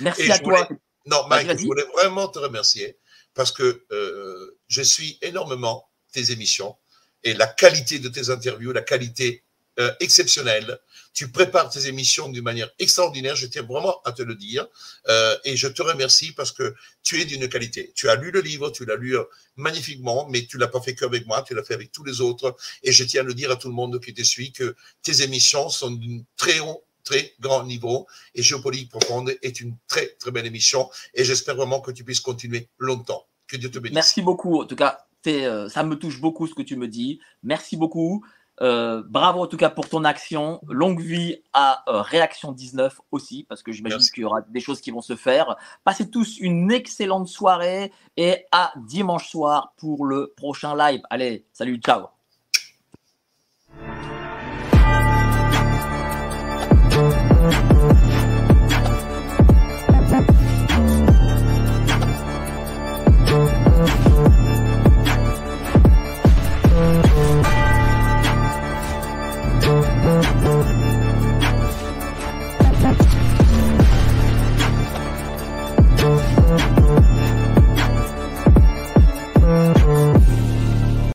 Merci 0.00 0.30
à 0.30 0.38
toi. 0.38 0.68
non, 1.06 1.26
Mike, 1.28 1.58
je 1.58 1.66
voulais 1.66 1.86
vraiment 1.94 2.28
te 2.28 2.38
remercier 2.38 2.98
parce 3.34 3.50
que 3.50 3.84
euh, 3.90 4.58
je 4.68 4.82
suis 4.82 5.18
énormément 5.22 5.88
tes 6.12 6.30
émissions 6.30 6.76
et 7.24 7.34
la 7.34 7.46
qualité 7.46 7.98
de 7.98 8.08
tes 8.08 8.30
interviews, 8.30 8.72
la 8.72 8.82
qualité 8.82 9.44
euh, 9.78 9.92
exceptionnelle. 10.00 10.80
Tu 11.14 11.30
prépares 11.30 11.70
tes 11.70 11.86
émissions 11.86 12.28
d'une 12.28 12.42
manière 12.42 12.68
extraordinaire, 12.80 13.36
je 13.36 13.46
tiens 13.46 13.62
vraiment 13.62 14.00
à 14.04 14.10
te 14.10 14.22
le 14.22 14.34
dire. 14.34 14.66
Euh, 15.08 15.36
et 15.44 15.56
je 15.56 15.68
te 15.68 15.82
remercie 15.82 16.32
parce 16.32 16.50
que 16.50 16.74
tu 17.04 17.20
es 17.20 17.24
d'une 17.24 17.48
qualité. 17.48 17.92
Tu 17.94 18.08
as 18.08 18.16
lu 18.16 18.32
le 18.32 18.40
livre, 18.40 18.70
tu 18.70 18.84
l'as 18.84 18.96
lu 18.96 19.16
euh, 19.16 19.22
magnifiquement, 19.54 20.28
mais 20.30 20.46
tu 20.46 20.58
l'as 20.58 20.66
pas 20.66 20.80
fait 20.80 20.96
qu'avec 20.96 21.28
moi, 21.28 21.44
tu 21.46 21.54
l'as 21.54 21.62
fait 21.62 21.74
avec 21.74 21.92
tous 21.92 22.02
les 22.02 22.20
autres. 22.20 22.56
Et 22.82 22.90
je 22.90 23.04
tiens 23.04 23.20
à 23.20 23.24
le 23.24 23.34
dire 23.34 23.52
à 23.52 23.56
tout 23.56 23.68
le 23.68 23.74
monde 23.74 24.00
qui 24.00 24.12
te 24.12 24.22
suit 24.22 24.50
que 24.50 24.74
tes 25.02 25.22
émissions 25.22 25.68
sont 25.68 25.92
d'un 25.92 26.22
très 26.36 26.58
haut 26.58 26.84
très 27.04 27.34
grand 27.40 27.64
niveau 27.64 28.06
et 28.34 28.42
Géopolitique 28.42 28.90
Profonde 28.90 29.32
est 29.40 29.60
une 29.60 29.76
très 29.86 30.08
très 30.18 30.30
belle 30.30 30.44
émission 30.44 30.90
et 31.14 31.24
j'espère 31.24 31.54
vraiment 31.54 31.80
que 31.80 31.90
tu 31.90 32.04
puisses 32.04 32.20
continuer 32.20 32.68
longtemps. 32.78 33.26
Que 33.46 33.56
Dieu 33.56 33.70
te 33.70 33.78
bénisse. 33.78 33.94
Merci 33.94 34.20
beaucoup. 34.20 34.60
En 34.60 34.66
tout 34.66 34.76
cas, 34.76 35.07
euh, 35.26 35.68
ça 35.68 35.82
me 35.82 35.96
touche 35.96 36.20
beaucoup 36.20 36.46
ce 36.46 36.54
que 36.54 36.62
tu 36.62 36.76
me 36.76 36.88
dis. 36.88 37.20
Merci 37.42 37.76
beaucoup. 37.76 38.24
Euh, 38.60 39.04
bravo 39.06 39.42
en 39.42 39.46
tout 39.46 39.56
cas 39.56 39.70
pour 39.70 39.88
ton 39.88 40.04
action. 40.04 40.60
Longue 40.68 41.00
vie 41.00 41.36
à 41.52 41.84
euh, 41.88 42.02
Réaction 42.02 42.52
19 42.52 43.00
aussi, 43.12 43.46
parce 43.48 43.62
que 43.62 43.72
j'imagine 43.72 44.00
qu'il 44.00 44.22
y 44.22 44.24
aura 44.24 44.40
des 44.42 44.60
choses 44.60 44.80
qui 44.80 44.90
vont 44.90 45.00
se 45.00 45.16
faire. 45.16 45.56
Passez 45.84 46.10
tous 46.10 46.38
une 46.38 46.72
excellente 46.72 47.28
soirée 47.28 47.92
et 48.16 48.46
à 48.50 48.72
dimanche 48.76 49.28
soir 49.28 49.74
pour 49.76 50.04
le 50.06 50.32
prochain 50.36 50.76
live. 50.76 51.02
Allez, 51.10 51.44
salut, 51.52 51.76
ciao. 51.78 52.08